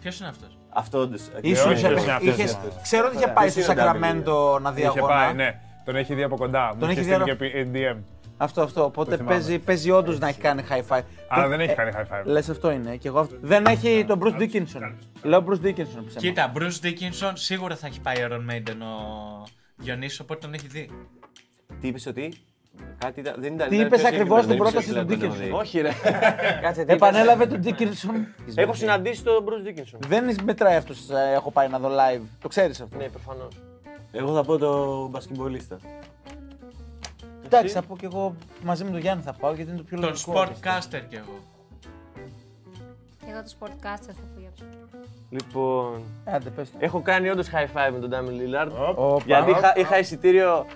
Ποιος 0.00 0.18
είναι 0.20 0.28
αυτός; 0.28 0.58
Αυτό 0.68 0.98
όντως. 0.98 1.22
Ήσουν 1.40 1.70
όχι, 1.70 1.80
σε- 1.80 1.86
όχι, 1.86 2.10
αυτός; 2.10 2.22
είχες- 2.34 2.50
είναι 2.50 2.58
αυτός; 2.66 2.82
Ξέρω 2.82 3.06
ότι 3.06 3.16
είχε 3.16 3.26
πάει 3.28 3.48
στο 3.48 3.60
Ποιος 3.60 3.72
είναι 3.72 3.82
ο 3.82 3.84
Σακραμέντο 3.84 4.58
να 4.58 4.72
δει 4.72 4.80
Είχε 4.80 5.00
πάει, 5.00 5.00
αγώνα. 5.24 5.32
ναι. 5.32 5.60
Τον 5.84 5.96
έχει 5.96 6.14
δει 6.14 6.22
από 6.22 6.36
κοντά. 6.36 6.70
Μου 6.74 6.80
Τον 6.80 6.90
είχε 6.90 7.00
έχει 7.00 7.08
στείλει 7.10 7.24
δει 7.24 7.30
και 7.30 7.36
πι- 7.36 7.66
DM. 7.74 7.96
Αυτό, 8.36 8.62
αυτό. 8.62 8.84
Οπότε 8.84 9.16
θυμάμαι. 9.16 9.34
παίζει, 9.34 9.58
παίζει 9.58 9.90
όντως 9.90 10.18
να 10.18 10.28
έχει 10.28 10.40
κάνει 10.40 10.64
high 10.70 10.82
five. 10.96 11.02
Αλλά 11.28 11.48
δεν 11.48 11.60
έχει 11.60 11.74
κάνει 11.74 11.90
high 11.94 12.00
five. 12.00 12.24
Λες 12.24 12.48
αυτό 12.48 12.70
είναι. 12.70 12.96
Και 12.96 13.08
εγώ 13.08 13.18
αυτό. 13.18 13.36
Δεν 13.40 13.66
έχει 13.66 14.04
τον 14.06 14.20
Bruce 14.22 14.40
Dickinson. 14.40 14.92
Λέω 15.22 15.44
Bruce 15.48 15.66
Dickinson 15.66 15.78
ψέμα. 16.06 16.18
Κοίτα, 16.18 16.52
Bruce 16.56 16.84
Dickinson 16.86 17.32
σίγουρα 17.34 17.76
θα 17.76 17.86
έχει 17.86 18.00
πάει 18.00 18.16
Iron 18.18 18.52
Maiden 18.52 18.76
ο 18.80 19.46
Διονύσης, 19.76 20.20
οπότε 20.20 20.40
τον 20.40 20.54
έχει 20.54 20.66
δει. 20.66 20.90
Τι 21.80 21.88
είπες 21.88 22.06
ότι; 22.06 22.32
Κάτι 22.98 23.20
ήταν, 23.20 23.34
δεν 23.38 23.54
ήταν. 23.54 23.68
Τι 23.68 23.74
ήταν 23.74 23.86
είπες 23.86 23.98
πιο 24.00 24.08
ακριβώς 24.08 24.40
συγκεκριμένο, 24.42 24.42
στην 24.42 24.48
δεν 24.48 24.56
πρόταση 24.56 24.88
ξέρω 24.88 25.04
του 25.04 25.16
τι 25.16 25.42
Dickinson. 25.44 25.48
λέω, 25.48 25.58
Όχι 25.58 25.80
ρε. 25.80 25.90
Κάτσε 26.62 26.84
τι 26.84 26.92
Επανέλαβε 26.92 27.46
τον 27.46 27.60
Dickinson. 27.64 28.54
έχω 28.54 28.74
συναντήσει 28.74 29.22
τον 29.24 29.44
Bruce 29.44 29.68
Dickinson. 29.68 29.98
Δεν 30.08 30.36
μετράει 30.44 30.76
αυτός. 30.76 30.98
Έχω 31.34 31.50
πάει 31.50 31.68
να 31.68 31.78
δω 31.78 31.88
live. 31.88 32.22
Το 32.40 32.48
ξέρεις 32.48 32.80
αυτό. 32.80 32.96
Ναι, 32.96 33.08
προφανώς. 33.08 33.54
Εγώ 34.12 34.34
θα 34.34 34.44
πω 34.44 34.58
το 34.58 35.06
μπασκετμπολίστα. 35.08 35.78
Εντάξει, 37.46 37.74
θα 37.74 37.82
πω 37.82 37.96
κι 37.96 38.04
εγώ 38.04 38.34
μαζί 38.62 38.84
με 38.84 38.90
τον 38.90 39.00
Γιάννη 39.00 39.22
θα 39.22 39.32
πάω 39.32 39.52
γιατί 39.54 39.70
είναι 39.70 39.78
το 39.78 39.84
πιο 39.84 40.00
Τον 40.00 40.08
λογικό. 40.08 40.32
Sportcaster 40.32 41.00
κι 41.08 41.16
εγώ. 41.16 41.38
Εγώ 43.28 43.42
το 43.42 43.52
sportcaster 43.60 44.12
θα 44.12 44.22
πω 44.34 44.40
για 44.40 44.48
αυτό. 44.52 44.64
Λοιπόν, 45.30 46.02
Άντε, 46.24 46.50
πες 46.50 46.70
το. 46.70 46.76
έχω 46.80 47.00
κάνει 47.00 47.28
όντως 47.30 47.46
high 47.48 47.76
five 47.76 47.92
με 47.92 47.98
τον 47.98 48.10
Damian 48.12 48.64
Lillard. 48.66 48.94
Όπα. 48.94 49.22
Γιατί 49.26 49.50
είχα, 49.50 49.72
είχα 49.76 49.98
εισιτήριο 49.98 50.66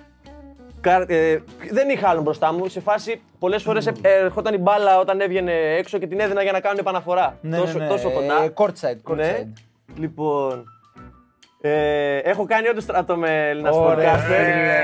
Κα- 0.81 1.05
ε, 1.07 1.43
δεν 1.71 1.89
είχα 1.89 2.09
άλλον 2.09 2.23
μπροστά 2.23 2.53
μου. 2.53 2.67
Σε 2.67 2.79
φάση 2.79 3.21
πολλές 3.39 3.63
φορές 3.63 3.91
ερχόταν 4.01 4.53
η 4.53 4.57
μπάλα 4.57 4.99
όταν 4.99 5.21
έβγαινε 5.21 5.51
έξω 5.53 5.97
και 5.97 6.07
την 6.07 6.19
έδινα 6.19 6.43
για 6.43 6.51
να 6.51 6.59
κάνουν 6.59 6.77
επαναφορά. 6.79 7.37
Ναι, 7.41 7.57
τόσο, 7.57 7.77
ναι, 7.77 7.83
ναι. 7.83 7.89
τόσο 7.89 8.09
Ε, 8.09 8.11
κοντά. 8.13 8.53
courtside, 8.55 9.15
Ναι. 9.15 9.37
courtside. 9.45 9.47
Λοιπόν. 9.99 10.63
Ε, 11.63 12.17
έχω 12.17 12.45
κάνει 12.45 12.67
όντως 12.67 12.83
στρατό 12.83 13.15
με 13.17 13.47
Έλληνας 13.49 13.75
Ωραία, 13.75 13.93
σπορκάστερ. 13.93 14.43
φίλε. 14.45 14.79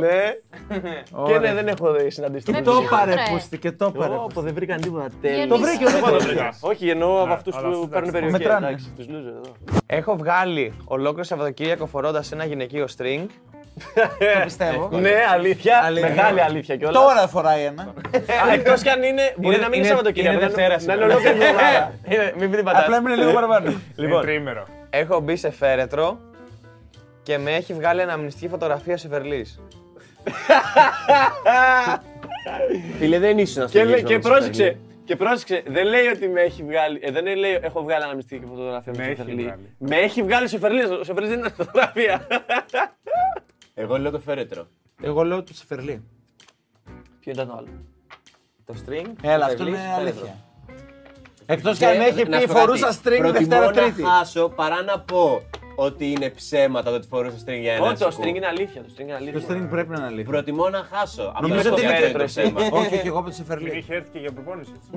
Ναι. 0.00 0.34
Και 0.80 1.00
Ωραία. 1.12 1.38
ναι, 1.38 1.54
δεν 1.54 1.68
έχω 1.68 1.92
δει 1.92 2.10
συναντήσεις. 2.10 2.44
Και 2.44 2.52
Με 2.52 2.62
το 2.62 2.70
ποιον, 2.70 2.88
πάρε 2.88 3.14
ρε; 3.14 3.22
πούστη 3.30 3.58
και 3.58 3.72
το 3.72 3.90
πάρε. 3.90 4.14
Ω, 4.14 4.26
πω, 4.34 4.40
δεν 4.40 4.54
βρήκαν 4.54 4.80
τίποτα. 4.80 5.06
Διονύση. 5.20 5.46
Το 5.48 5.58
βρήκε 5.58 5.84
Το 5.84 6.14
ο 6.14 6.18
βρήκα. 6.18 6.52
Όχι, 6.60 6.88
εννοώ 6.88 7.16
από 7.18 7.26
Ναι, 7.26 7.32
αυτούς 7.32 7.56
αλλά 7.56 7.68
που 7.68 7.74
αυτό 7.74 7.86
παίρνουν 7.86 8.08
εντάξει. 8.08 8.12
περιοχή. 8.12 8.32
Μετράνε. 8.42 8.66
Εντάξει, 8.66 8.92
τους 8.96 9.06
loser 9.06 9.10
εδώ. 9.28 9.52
Έχω 9.86 10.16
βγάλει 10.16 10.72
ολόκληρο 10.84 11.22
Σαββατοκύριακο 11.24 11.86
φορώντας 11.86 12.32
ένα 12.32 12.44
γυναικείο 12.44 12.86
string. 12.96 13.26
Το 14.18 14.40
πιστεύω. 14.44 14.88
Ναι, 15.00 15.14
αλήθεια. 15.32 15.80
Αλήθεια. 15.84 16.08
Μεγάλη 16.08 16.40
αλήθεια 16.40 16.76
κιόλας. 16.76 17.02
Τώρα 17.02 17.28
φοράει 17.28 17.62
ένα. 17.64 17.94
Εκτός 18.54 18.82
κι 18.82 18.88
αν 18.88 19.02
είναι. 19.02 19.32
Μπορεί 19.36 19.56
να 19.56 19.62
μην 19.62 19.66
είναι 19.66 19.76
είναι- 19.76 19.86
Σαββατοκύριακο. 19.86 20.36
είναι 20.36 20.42
να 20.46 20.48
Δευτέρα 20.48 20.68
Να 20.68 20.74
είναι 20.74 20.92
σήμερα. 20.92 21.04
ολόκληρη 21.04 21.38
εβδομάδα. 21.46 21.92
Είναι- 22.10 22.32
Μην 22.38 22.50
την 22.50 22.64
πατάς. 22.64 22.82
Απλά 22.82 22.96
έμεινε 22.96 23.14
λίγο 23.16 23.32
παραπάνω. 23.32 23.72
Λοιπόν, 23.96 24.20
τρίμερο. 24.22 24.64
Έχω 24.90 25.20
μπει 25.20 25.36
σε 25.36 25.50
φέρετρο 25.50 26.20
και 27.22 27.38
με 27.38 27.54
έχει 27.54 27.74
βγάλει 27.74 28.02
αναμνηστική 28.02 28.48
φωτογραφία 28.48 28.96
σε 28.96 29.08
Βερλής. 29.08 29.60
Φίλε, 32.98 33.18
δεν 33.18 33.38
ήσουν 33.38 33.62
να 33.62 33.68
Και, 33.68 33.84
λέει- 33.84 33.92
στοιχείς 33.98 34.06
και 34.08 34.14
όμως, 34.14 34.26
πρόσεξε, 34.26 34.62
Στέλιο. 34.62 34.80
και 35.04 35.16
πρόσεξε, 35.16 35.62
δεν 35.66 35.86
λέει 35.86 36.06
ότι 36.06 36.28
με 36.28 36.40
έχει 36.40 36.62
βγάλει. 36.62 36.98
Ε, 37.02 37.10
δεν 37.10 37.36
λέει 37.36 37.58
έχω 37.62 37.82
βγάλει 37.82 38.04
αναμνηστική 38.04 38.46
φωτογραφία 38.46 38.92
με, 38.96 39.06
Με 39.06 39.14
στο 39.14 39.22
έχει 39.22 39.30
Φερλί. 39.30 39.42
βγάλει. 39.42 39.74
Με 39.78 39.96
έχει 39.96 40.22
βγάλει 40.22 40.48
σε 40.48 40.58
Φερλί. 40.58 40.84
Ο 40.84 41.04
Φερλί 41.04 41.28
δεν 41.28 41.38
είναι 41.38 41.48
φωτογραφία. 41.48 42.26
Εγώ 43.74 43.98
λέω 43.98 44.10
το 44.10 44.20
φέρετρο. 44.20 44.66
Εγώ 45.02 45.24
λέω 45.24 45.42
το 45.42 45.54
Σεφερλί. 45.54 46.02
Ποιο 47.20 47.32
ήταν 47.32 47.46
το 47.46 47.54
άλλο; 47.56 47.68
Το 48.64 48.74
string. 48.86 49.06
Έλα, 49.22 49.38
το 49.38 49.44
αυτό 49.44 49.64
Βερλής, 49.64 49.80
είναι 49.80 49.92
φέρετρο. 49.96 50.00
αλήθεια. 50.00 50.44
Εκτός 51.46 51.78
κι 51.78 51.84
αν 51.84 52.00
έχει 52.00 52.28
να 52.28 52.36
πει 52.38 52.42
σου 52.42 52.46
πω 52.46 52.54
κάτι, 52.54 52.60
φορούσα 52.60 52.92
string 52.92 53.18
προτιμώ 53.18 53.32
Δευτέρα 53.32 53.70
Τρίτη. 53.70 54.02
να 54.02 54.08
χάσω 54.08 54.48
παρά 54.48 54.82
να 54.82 54.98
πω 55.00 55.42
ότι 55.76 56.10
είναι 56.10 56.28
ψέματα 56.30 56.90
το 56.90 56.96
ότι 56.96 57.06
φορούσε 57.06 57.36
string 57.46 57.58
για 57.60 57.72
ένα 57.72 57.84
Όχι, 57.86 57.96
το 57.98 58.10
σηκού. 58.10 58.22
string 58.22 58.34
είναι 58.36 58.46
αλήθεια. 58.46 58.82
Το 58.82 58.88
string 58.96 59.00
είναι 59.00 59.10
Το 59.10 59.16
αλήθεια. 59.16 59.40
string 59.48 59.66
πρέπει 59.70 59.88
να 59.90 59.96
είναι 59.96 60.06
αλήθεια. 60.06 60.24
Προτιμώ 60.32 60.68
να 60.68 60.86
χάσω. 60.92 61.22
Από 61.34 61.46
Νομίζω 61.48 61.68
το 61.68 61.74
ότι 61.74 61.82
είναι 61.84 61.94
φέρετρο 61.94 62.10
και- 62.12 62.18
το 62.18 62.24
ψέμα. 62.24 62.60
Όχι, 62.78 62.94
όχι, 62.94 63.06
εγώ 63.06 63.18
από 63.18 63.28
το 63.28 63.34
Σεφερλί. 63.34 63.76
Είχε 63.78 63.94
έρθει 63.94 64.08
και 64.12 64.18
για 64.18 64.32
προπόνηση. 64.32 64.70
έτσι. 64.76 64.90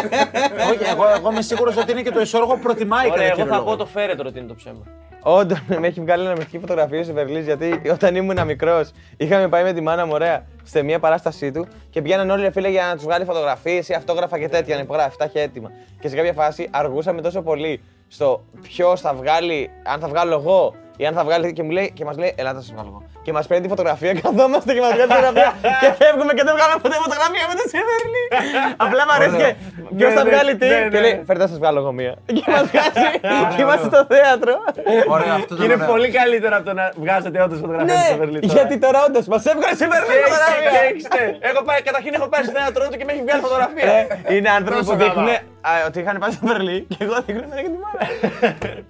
Όχι, 0.70 0.90
εγώ, 0.90 1.08
εγώ 1.16 1.30
είμαι 1.30 1.42
σίγουρος 1.42 1.76
ότι 1.76 1.92
είναι 1.92 2.02
και 2.02 2.10
το 2.10 2.20
ισόργο 2.20 2.56
προτιμάει 2.62 3.10
Ωραία, 3.10 3.12
κατά 3.16 3.24
εγώ 3.26 3.34
κύριο 3.34 3.50
θα 3.52 3.56
λόγο. 3.58 3.70
πω 3.70 3.76
το 3.76 3.86
φέρετρο 3.86 4.24
ότι 4.28 4.38
είναι 4.38 4.48
το 4.48 4.54
ψέμα. 4.54 4.82
Όντως 5.22 5.62
με 5.80 5.86
έχει 5.86 6.00
βγάλει 6.00 6.22
αναμνηστική 6.24 6.58
φωτογραφία 6.58 7.04
σε 7.04 7.12
Βερλής 7.12 7.44
γιατί 7.44 7.80
όταν 7.92 8.14
ήμουν 8.16 8.44
μικρός 8.46 8.90
είχαμε 9.16 9.48
πάει 9.48 9.62
με 9.62 9.72
τη 9.72 9.80
μάνα 9.80 10.06
μου 10.06 10.12
ωραία 10.14 10.46
σε 10.62 10.82
μια 10.82 10.98
παράστασή 10.98 11.52
του 11.52 11.66
και 11.90 12.02
πηγαίναν 12.02 12.30
όλοι 12.30 12.46
οι 12.46 12.50
φίλοι 12.50 12.70
για 12.70 12.86
να 12.86 12.94
τους 12.94 13.04
βγάλει 13.04 13.24
φωτογραφίες 13.24 13.88
ή 13.88 13.94
αυτόγραφα 13.94 14.38
και 14.38 14.48
τέτοια 14.48 14.74
να 14.76 14.82
υπογράφει. 14.82 15.16
Τα 15.16 15.24
είχε 15.24 15.40
έτοιμα. 15.40 15.70
Και 16.00 16.08
σε 16.08 16.16
κάποια 16.16 16.32
φάση 16.32 16.68
αργούσαμε 16.70 17.20
τόσο 17.20 17.42
πολύ 17.42 17.80
στο 18.12 18.44
ποιος 18.62 19.00
θα 19.00 19.14
βγάλει, 19.14 19.70
αν 19.84 20.00
θα 20.00 20.08
βγάλω 20.08 20.34
εγώ 20.34 20.74
ή 21.00 21.06
αν 21.08 21.14
θα 21.18 21.24
βγάλει 21.26 21.52
και, 21.56 21.62
μου 21.66 21.70
λέει, 21.76 21.88
και 21.96 22.04
μας 22.08 22.16
λέει, 22.22 22.32
Ελάτε, 22.40 22.56
θα 22.60 22.64
σα 22.66 22.72
βγάλω 22.74 22.88
εγώ. 22.92 23.00
Και 23.24 23.32
μας 23.36 23.46
παίρνει 23.46 23.62
τη 23.66 23.68
φωτογραφία, 23.74 24.10
καθόμαστε 24.24 24.70
και 24.76 24.80
μας 24.84 24.92
βγάλει 24.94 25.08
τη 25.10 25.14
φωτογραφία 25.18 25.50
και 25.82 25.88
φεύγουμε 26.00 26.32
και 26.36 26.44
δεν 26.48 26.52
βγάλαμε 26.56 26.80
ποτέ 26.84 26.96
φωτογραφία 27.04 27.44
με 27.50 27.54
το 27.60 27.64
Σεβερλί. 27.72 28.24
Απλά 28.86 29.02
μου 29.06 29.12
αρέσει 29.18 29.36
και 29.42 29.48
ποιο 29.98 30.08
θα 30.16 30.22
ναι, 30.24 30.28
βγάλει 30.30 30.52
τι. 30.60 30.66
ναι, 30.72 30.78
Και 30.92 30.98
ναι. 30.98 31.04
λέει, 31.04 31.14
Φέρτε, 31.26 31.42
θα 31.46 31.48
σας 31.52 31.58
βγάλω 31.62 31.78
εγώ 31.82 31.92
μία. 32.00 32.12
Και 32.38 32.44
μας 32.54 32.64
βγάζει 32.70 33.06
και 33.54 33.60
είμαστε 33.64 33.86
στο 33.92 34.00
θέατρο. 34.12 34.54
Ωραία, 35.16 35.32
αυτό 35.40 35.52
Και 35.56 35.60
ήταν 35.60 35.64
είναι 35.66 35.74
ωραίο. 35.82 35.92
πολύ 35.94 36.08
καλύτερο 36.18 36.52
από 36.58 36.66
το 36.70 36.74
να 36.80 36.84
βγάζετε 37.04 37.36
όντως 37.46 37.58
φωτογραφία 37.64 37.94
Ναι, 37.94 38.04
στο 38.10 38.16
Βερλί. 38.22 38.38
τώρα. 38.40 38.52
γιατί 38.56 38.74
τώρα 38.84 38.98
όντως 39.08 39.24
μας 39.32 39.42
έβγαλε 39.52 39.74
σε 39.80 39.84
Και 39.86 39.90
Βερλί 39.92 40.12
έχεις- 40.16 40.26
φωτογραφία. 40.28 40.70
και 40.74 40.80
έχεις, 40.88 41.04
ναι. 41.16 41.24
Έχω 41.48 41.60
πάει, 41.68 41.80
καταρχήν 41.88 42.12
έχω 42.18 42.28
πάει 42.32 42.42
στο 42.46 42.52
θέατρο 42.58 42.82
του 42.90 42.96
και 43.00 43.04
με 43.08 43.12
έχει 43.14 43.22
βγάλει 43.26 43.40
φωτογραφία. 43.48 43.84
Ε, 44.30 44.34
Είναι 44.36 44.50
άνθρωποι 44.58 44.80
που 44.84 44.92
Τόσο 44.92 44.98
δείχνουν 45.02 45.28
καλά. 45.32 45.70
α, 45.70 45.72
ότι 45.88 45.96
είχαν 46.02 46.16
πάει 46.22 46.32
στο 46.36 46.44
Βερλί 46.50 46.78
και 46.92 46.96
εγώ 47.06 47.16
δείχνω 47.26 47.42
εμένα 47.46 47.60
και 47.64 47.70
τη 47.74 47.78
μάνα. 47.84 48.02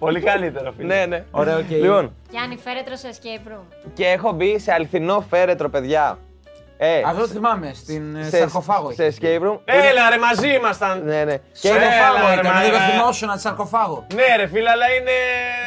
Πολύ 0.05 0.19
καλύτερο, 0.29 0.67
φίλε. 0.77 0.87
Ναι, 0.93 1.01
ναι. 1.11 1.19
Ωραία, 1.41 1.55
οκ. 1.63 1.71
Λοιπόν, 2.01 2.15
Γιάννη, 2.29 2.57
φέρετρο 2.57 2.95
σε 2.95 3.09
escape 3.11 3.47
room. 3.51 3.89
και 3.93 4.05
έχω 4.07 4.31
μπει 4.31 4.59
σε 4.59 4.71
αληθινό 4.73 5.25
φέρετρο, 5.29 5.69
παιδιά. 5.69 6.17
Ε, 6.83 7.01
Αυτό 7.05 7.27
θυμάμαι, 7.27 7.71
στην 7.73 8.15
ε, 8.15 8.23
σε- 8.23 8.37
σαρκοφάγο. 8.37 8.91
Σε 8.91 9.07
escape 9.15 9.41
room. 9.41 9.59
Έλα 9.65 10.09
ρε, 10.09 10.17
μαζί 10.17 10.53
ήμασταν. 10.53 11.03
Ναι, 11.03 11.23
ναι. 11.23 11.31
Έλα, 11.31 11.39
Και 11.61 11.67
είναι 11.67 11.77
ρε, 11.77 12.33
Έκανε 12.33 12.49
μα- 12.49 12.63
λίγο 12.63 12.77
θυμόσου 12.77 13.25
να 13.25 13.37
σαρκοφάγο. 13.37 14.05
Ναι, 14.13 14.35
ρε 14.35 14.47
φίλε, 14.47 14.69
αλλά 14.69 14.85
είναι. 14.93 15.11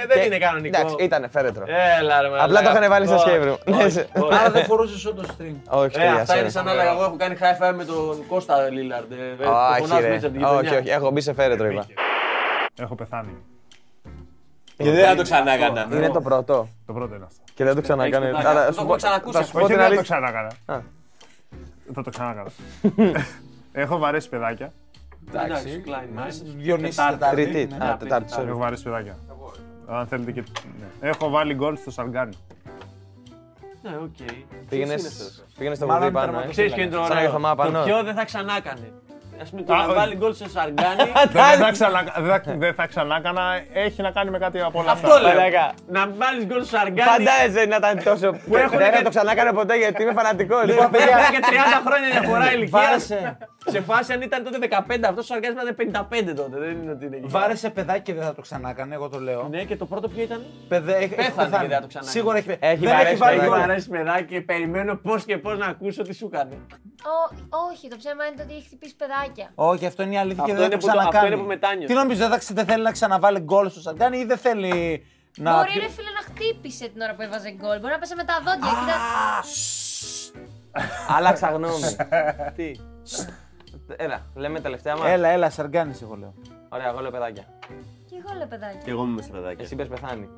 Δεν 0.08 0.18
και- 0.18 0.24
είναι 0.26 0.38
κανονικό. 0.38 0.78
Εντάξει, 0.80 0.96
ήταν 0.98 1.26
φέρετρο. 1.30 1.64
Έλα, 2.00 2.20
ρε, 2.22 2.28
Απλά 2.40 2.62
το 2.62 2.70
είχαν 2.70 2.88
βάλει 2.88 3.06
σε 3.06 3.14
Όχι, 3.14 3.24
escape 3.28 3.42
room. 3.52 3.58
Ναι, 3.64 3.76
όχι, 3.76 3.90
σε- 3.90 4.08
όχι. 4.18 4.34
Άρα 4.34 4.50
δεν 4.50 4.64
φορούσες 4.64 5.04
όντω 5.06 5.22
string. 5.22 5.54
Όχι, 5.68 5.84
Ε, 5.84 5.98
παιδιά, 5.98 6.12
αυτά 6.14 6.36
είναι 6.38 6.46
sorry. 6.46 6.50
σαν 6.50 6.64
να 6.64 6.70
έλεγα 6.72 6.90
εγώ 6.90 7.02
έχω 7.04 7.16
κάνει 7.16 7.36
high 7.40 7.64
five 7.70 7.74
με 7.76 7.84
τον 7.84 8.24
Κώστα 8.28 8.68
Λίλαρντ. 8.70 9.12
ε, 9.12 9.14
ε, 9.14 9.44
το 9.44 9.50
Όχι, 9.50 9.80
φωνάζουμε 9.80 10.08
ρε. 10.08 10.14
έτσι 10.14 10.26
από 10.26 10.34
την 10.34 10.44
Όχι, 10.44 10.54
γειτονιά. 10.54 10.78
όχι. 10.78 10.90
Έχω 10.90 11.10
μπει 11.10 11.20
σε 11.20 11.32
φέρετρο, 11.34 11.66
είπα. 11.70 11.86
Έχω 12.80 12.94
πεθάνει. 12.94 13.44
Και 14.76 14.90
δεν 14.90 15.04
θα 15.08 15.14
το 15.14 15.22
ξανά 15.22 15.52
έκανα. 15.52 15.88
Είναι 15.92 16.10
το 16.10 16.20
πρώτο. 16.20 16.68
Το 16.86 16.92
πρώτο 16.92 17.14
είναι 17.14 17.24
αυτό. 17.24 17.42
Και 17.54 17.64
δεν 17.64 17.74
το 17.74 17.80
ξανακάνε. 17.80 18.28
Έχεις 18.28 18.44
Άρα, 18.44 18.66
το 18.66 18.72
σου 18.72 18.78
έχω 18.80 18.88
πω- 18.88 18.96
ξανακούσει 18.96 19.32
θα 19.32 19.38
αυτό. 19.38 19.50
σου 19.50 19.52
πω 19.52 19.64
Όχι, 19.64 19.66
την 19.74 19.76
δεν 19.76 19.86
το 19.88 19.94
αλήθεια. 19.94 20.16
ξανάκανα. 20.16 20.50
Α. 20.66 20.80
Θα 21.94 22.02
το 22.02 22.10
ξανάκανα. 22.10 22.50
Έχω 23.82 23.98
βαρέσει 23.98 24.28
παιδάκια. 24.28 24.72
Εντάξει, 25.34 25.82
Klein 25.86 26.18
Minds. 26.18 26.42
Διονύση 26.56 26.96
Τετάρτη. 26.96 27.18
Τετάρτη. 27.18 27.42
Τρίτη. 27.52 27.74
ναι. 27.78 27.84
Α, 27.84 27.96
Τετάρτη, 27.96 28.32
sorry. 28.36 28.46
Έχω 28.48 28.58
βαρέσει 28.58 28.82
παιδάκια. 28.82 29.18
Αν 29.86 30.06
θέλετε 30.06 30.32
και. 30.32 30.42
ναι. 30.80 31.08
Έχω 31.08 31.28
βάλει 31.28 31.54
γκολ 31.54 31.76
στο 31.76 31.90
Σαργκάνι. 31.90 32.32
Ναι, 33.82 33.90
οκ. 34.02 34.16
Πήγαινε 34.16 34.34
Ποιος 34.68 34.80
είναι 34.80 34.94
αυτός; 34.94 35.42
πήγαινες 35.58 35.76
στο 35.78 35.86
Μάλλον 35.86 36.02
βουδί 36.02 36.14
πάνω. 36.14 36.26
τερματοφύλακα. 36.26 36.48
ε. 36.48 36.50
Ξέρεις 36.50 36.72
ποιο 36.72 36.82
είναι 36.82 36.92
το 36.92 36.96
Σαν 37.02 37.10
ωραίο; 37.10 37.18
αγαθομά 37.22 37.54
πάνω. 37.54 37.78
Το 37.78 37.84
ποιο 37.84 38.02
δεν 38.02 38.14
θα 38.14 38.24
ξανά 38.24 38.60
έκανε. 39.44 39.46
Ας 39.46 39.50
πούμε 39.50 39.62
το 39.62 39.72
Α, 39.74 39.76
να 39.76 39.84
όχι. 39.84 39.94
βάλει 39.94 40.14
γκολ 40.16 40.34
σε 40.34 40.48
Σαργκάνι. 40.48 40.96
Δεν 41.32 41.58
θα 41.64 41.70
ξανά- 41.76 42.12
δεν 42.18 42.40
θα- 42.42 42.54
Δεν 42.64 42.74
θα 42.74 42.86
ξανάκανα. 42.86 43.42
Έχει 43.72 44.02
να 44.02 44.10
κάνει 44.10 44.30
με 44.30 44.38
κάτι 44.38 44.60
από 44.60 44.78
όλα 44.80 44.90
αυτά. 44.90 45.06
Αυτό 45.08 45.20
λέω. 45.22 45.34
Μαλάκα. 45.34 45.66
Να 45.96 46.02
βάλεις 46.20 46.44
γκολ 46.46 46.62
σε 46.62 46.68
Σαργκάνι. 46.76 47.10
Φαντάζεσαι 47.10 47.64
να 47.72 47.76
ήταν 47.76 47.94
τόσο. 48.08 48.28
Που 48.48 48.56
έχουν 48.56 48.78
Δεν 48.78 48.90
θα 48.90 48.96
και- 48.96 49.02
το 49.04 49.10
ξανά 49.14 49.30
έκανε 49.32 49.52
ποτέ 49.52 49.74
γιατί 49.76 50.02
είμαι 50.02 50.12
φανατικός. 50.12 50.64
Λοιπόν, 50.64 50.90
παιδιά, 50.90 51.16
και 51.34 51.40
30 51.50 51.78
χρόνια 51.86 52.08
διαφορά 52.16 52.52
ηλικία. 52.54 52.78
Βάρεσε, 52.80 53.36
Σε 53.66 53.80
φάση 53.80 54.12
αν 54.12 54.20
ήταν 54.22 54.44
τότε 54.44 54.58
15, 54.58 55.06
αυτός 55.08 55.24
ο 55.24 55.26
Σαργκάνι 55.32 55.54
ήταν 55.54 55.74
55 55.74 56.34
τότε. 56.34 56.58
Δεν 56.58 56.70
είναι 56.82 56.90
ότι 56.90 57.04
είναι 57.06 57.16
εκεί. 57.16 57.26
βάρεσε 57.26 57.70
παιδάκι 57.70 58.02
και 58.02 58.14
δεν 58.14 58.24
θα 58.24 58.34
το 58.34 58.40
ξανά 58.40 58.68
έκανε, 58.70 58.94
εγώ 58.94 59.08
το 59.08 59.18
λέω. 59.20 59.46
Ναι, 59.50 59.62
και 59.64 59.76
το 59.76 59.86
πρώτο 59.86 60.08
ποιο 60.08 60.22
ήταν; 60.22 60.40
Παιδε, 60.68 60.92
έχει, 60.94 61.02
έχει 61.04 61.14
Πέθανε 61.14 61.32
πεθάνει. 61.48 61.62
και 61.62 61.68
δεν 61.68 61.76
θα 61.76 61.80
το 61.80 61.86
ξανά 61.86 62.04
Σίγουρα 62.06 62.36
έχει 62.36 62.56
Έχει 62.60 62.76
δεν 62.86 62.90
βαρέσει 62.92 63.08
έχει 63.08 63.16
βάλει 63.16 63.36
παιδάκι. 63.38 63.50
Μου 63.52 63.56
γκολ. 63.60 63.70
αρέσει 63.70 63.88
παιδάκι 63.88 64.24
και 64.34 64.40
περιμένω 64.40 64.96
πώς 64.96 65.24
και 65.24 65.38
πώς 65.38 65.58
να 65.58 65.66
ακούσω 65.66 66.02
τι 66.02 66.14
σου 66.14 66.30
έκανε. 66.32 66.54
Ω- 67.16 67.32
όχι, 67.70 67.88
το 67.88 67.96
ψέμα 67.96 68.24
είναι 68.26 68.36
το 68.36 68.42
ότι 68.42 68.52
έχει 68.54 68.64
χτυπήσει 68.66 68.94
παιδάκια. 69.34 69.52
Όχι, 69.54 69.86
αυτό 69.86 70.02
είναι 70.02 70.14
η 70.14 70.18
αλήθεια 70.18 70.44
και 70.44 70.50
Αυτό 70.52 70.62
δεν 70.62 70.70
θα 70.70 70.74
είναι 70.74 70.80
το 70.82 70.86
που 70.86 70.92
το- 70.92 70.98
αυτό 70.98 71.08
ξανακάνει. 71.08 71.34
είναι 71.34 71.42
που 71.42 71.48
μετάνιωσε. 71.48 71.86
Τι 71.86 71.94
νομίζω, 71.94 72.28
δεν, 72.28 72.40
θα- 72.40 72.54
δεν 72.54 72.64
θέλει 72.66 72.82
να 72.82 72.92
ξαναβάλει 72.92 73.38
γκολ 73.40 73.68
στο 73.70 73.80
Σαργκάνι 73.80 74.18
ή 74.18 74.24
δεν 74.24 74.36
θέλει 74.38 75.06
να. 75.36 75.52
Μπορεί 75.56 75.70
ρε 75.80 75.88
φίλε 75.88 76.10
να 76.10 76.22
χτύπησε 76.34 76.88
την 76.88 77.00
ώρα 77.00 77.14
που 77.14 77.22
έβαζε 77.22 77.50
γκολ. 77.50 77.78
Μπορεί 77.80 77.92
να 77.92 77.98
πέσε 77.98 78.14
με 78.14 78.24
τα 78.24 78.34
δόντια. 78.44 78.68
Κοίτα. 78.68 78.96
Άλλαξα 81.16 81.48
γνώμη. 81.50 81.96
Τι; 82.56 82.70
Έλα, 83.96 84.26
λέμε 84.34 84.60
τελευταία 84.60 84.96
μας. 84.96 85.08
Έλα, 85.10 85.28
έλα, 85.28 85.50
Σαργκάνι, 85.50 85.98
εγώ 86.02 86.14
λέω. 86.14 86.34
Ωραία, 86.68 86.88
εγώ 86.88 87.00
λέω 87.00 87.10
παιδάκια. 87.10 87.44
Και 88.10 88.14
εγώ 88.24 88.38
λέω 88.38 88.46
παιδάκι. 88.46 88.78
Και 88.84 88.90
εγώ 88.90 89.02
είμαι 89.02 89.22
σε 89.22 89.30
παιδάκια. 89.30 89.64
Εσύ 89.64 89.76
πες 89.76 89.86
πεθάνει. 89.88 90.28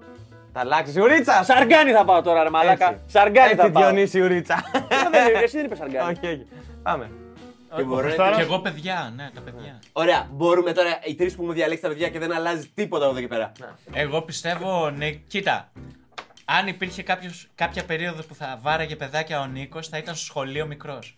Θα 0.52 0.60
αλλάξεις 0.60 0.96
ουρίτσα! 0.96 1.42
Σαργκάνι 1.44 1.92
θα 1.92 2.04
πάω 2.04 2.22
τώρα, 2.22 2.42
ρε 2.42 2.50
Μαλάκα. 2.50 3.00
Σαργκάνι 3.06 3.54
θα 3.54 3.60
Έτσι 3.62 3.72
πάω. 3.72 3.82
Διονύση 3.82 4.20
ουρίτσα. 4.20 4.54
Ε, 4.72 4.78
δεν- 5.10 5.42
Εσύ 5.42 5.56
δεν 5.56 5.64
είπες 5.64 5.78
Σαργκάνι. 5.78 6.10
Όχι, 6.10 6.26
όχι. 6.26 6.46
Πάμε. 6.82 7.10
Και 7.76 7.82
μπορώ 7.82 7.96
να- 7.96 8.02
Χριστάρας. 8.02 8.36
Και 8.36 8.42
εγώ 8.42 8.58
παιδιά, 8.58 9.12
ναι, 9.16 9.30
τα 9.34 9.40
παιδιά. 9.40 9.78
Ωραία, 9.92 10.28
μπορούμε 10.32 10.72
τώρα 10.72 10.98
οι 11.06 11.14
τρεις 11.14 11.34
που 11.34 11.44
μου 11.44 11.52
διαλέξει 11.52 11.82
τα 11.82 11.88
παιδιά 11.88 12.08
και 12.08 12.18
δεν 12.18 12.32
αλλάζει 12.32 12.68
τίποτα 12.74 13.04
από 13.04 13.12
εδώ 13.12 13.20
και 13.22 13.28
πέρα. 13.28 13.52
Εγώ 13.92 14.22
πιστεύω, 14.22 14.90
ναι, 14.90 15.10
κοίτα. 15.10 15.72
Αν 16.44 16.66
υπήρχε 16.66 17.02
κάποιος, 17.02 17.48
κάποια 17.54 17.84
περίοδο 17.84 18.22
που 18.22 18.34
θα 18.34 18.58
βάραγε 18.62 18.96
παιδάκια 18.96 19.40
ο 19.40 19.46
Νίκος, 19.46 19.88
θα 19.88 19.98
ήταν 19.98 20.14
στο 20.14 20.24
σχολείο 20.24 20.66
μικρός. 20.66 21.16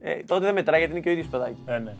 Ε, 0.00 0.14
Τότε 0.14 0.44
δεν 0.44 0.54
μετράει 0.54 0.78
γιατί 0.78 0.92
είναι 0.94 1.02
και 1.02 1.08
ο 1.08 1.12
ίδιος 1.12 1.26
παιδάκι. 1.26 1.62
Ε, 1.66 1.78
ναι. 1.78 1.94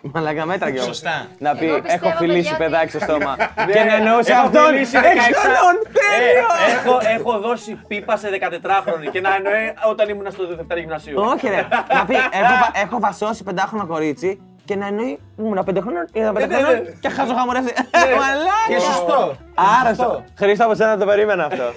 Μαλακά 0.00 0.44
μέτρα 0.46 0.70
κι 0.70 0.76
όμως. 0.80 0.86
Σωστά. 0.96 1.26
Να 1.38 1.54
πει, 1.56 1.66
Εγώ 1.66 1.80
πιστεύω, 1.80 2.08
έχω 2.08 2.16
φιλήσει 2.18 2.50
παιδιά, 2.50 2.56
παιδάκι 2.66 2.90
στο 2.90 2.98
στόμα. 3.00 3.36
Και 3.74 3.82
να 3.82 3.94
εννοούσε 3.94 4.32
Έχω 4.32 4.46
αυτόν. 4.46 4.64
φιλήσει 4.66 4.96
Έξι 4.96 5.30
16. 5.32 5.34
χρονών, 5.38 5.74
τέλειο! 5.98 6.46
Ε, 6.66 6.72
έχω, 6.72 6.98
έχω 7.18 7.38
δώσει 7.38 7.80
πίπα 7.88 8.16
σε 8.16 8.28
14χρονη 8.40 9.08
και 9.12 9.20
να 9.20 9.34
εννοεί 9.34 9.74
όταν 9.90 10.08
ήμουν 10.08 10.30
στο 10.32 10.46
δεύτερο 10.56 10.80
γυμνασίου. 10.80 11.20
Όχι 11.32 11.48
ρε, 11.48 11.66
να 11.94 12.04
πει, 12.04 12.14
έχω, 12.14 12.54
βα- 12.60 12.72
έχω 12.82 12.98
βασώσει 13.00 13.42
πεντάχρονο 13.42 13.86
κορίτσι 13.86 14.40
και 14.64 14.76
να 14.76 14.86
εννοεί 14.86 15.18
ήμουν 15.38 15.64
πέντε 15.64 15.80
χρονών, 15.80 16.06
ήμουν 16.12 16.32
πέντε 16.32 16.46
ναι, 16.46 16.54
χρονών 16.62 16.82
ναι. 16.82 16.90
και 17.00 17.08
χάζω 17.08 17.34
χαμορεύσει. 17.34 17.72
Μαλάκα! 18.22 18.66
Και 18.68 18.78
σωστό. 18.78 19.36
Άρρωστο. 19.82 20.24
Χρήστο 20.38 20.64
από 20.64 20.74
σένα 20.74 20.98
το 20.98 21.06
περίμενα 21.06 21.44
αυτό. 21.44 21.62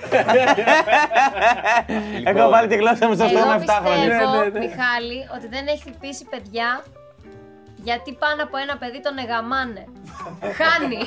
Έχω 2.29 2.49
βάλει 2.49 2.67
τη 2.67 2.75
γλώσσα 2.75 3.07
μου 3.07 3.13
στο 3.13 3.23
Εγώ 3.23 3.37
στόμα 3.37 3.57
7 3.57 3.61
χρόνια. 3.83 4.07
πιστεύω, 4.09 4.31
Ναι, 4.31 4.37
ναι, 4.43 4.49
ναι. 4.49 4.59
Μιχάλη, 4.59 5.17
ότι 5.35 5.47
δεν 5.47 5.67
έχει 5.67 5.79
χτυπήσει 5.79 6.25
παιδιά 6.29 6.83
γιατί 7.83 8.13
πάνω 8.13 8.43
από 8.43 8.57
ένα 8.57 8.77
παιδί 8.77 9.01
τον 9.01 9.17
εγαμάνε. 9.17 9.83
Χάνει. 10.59 11.01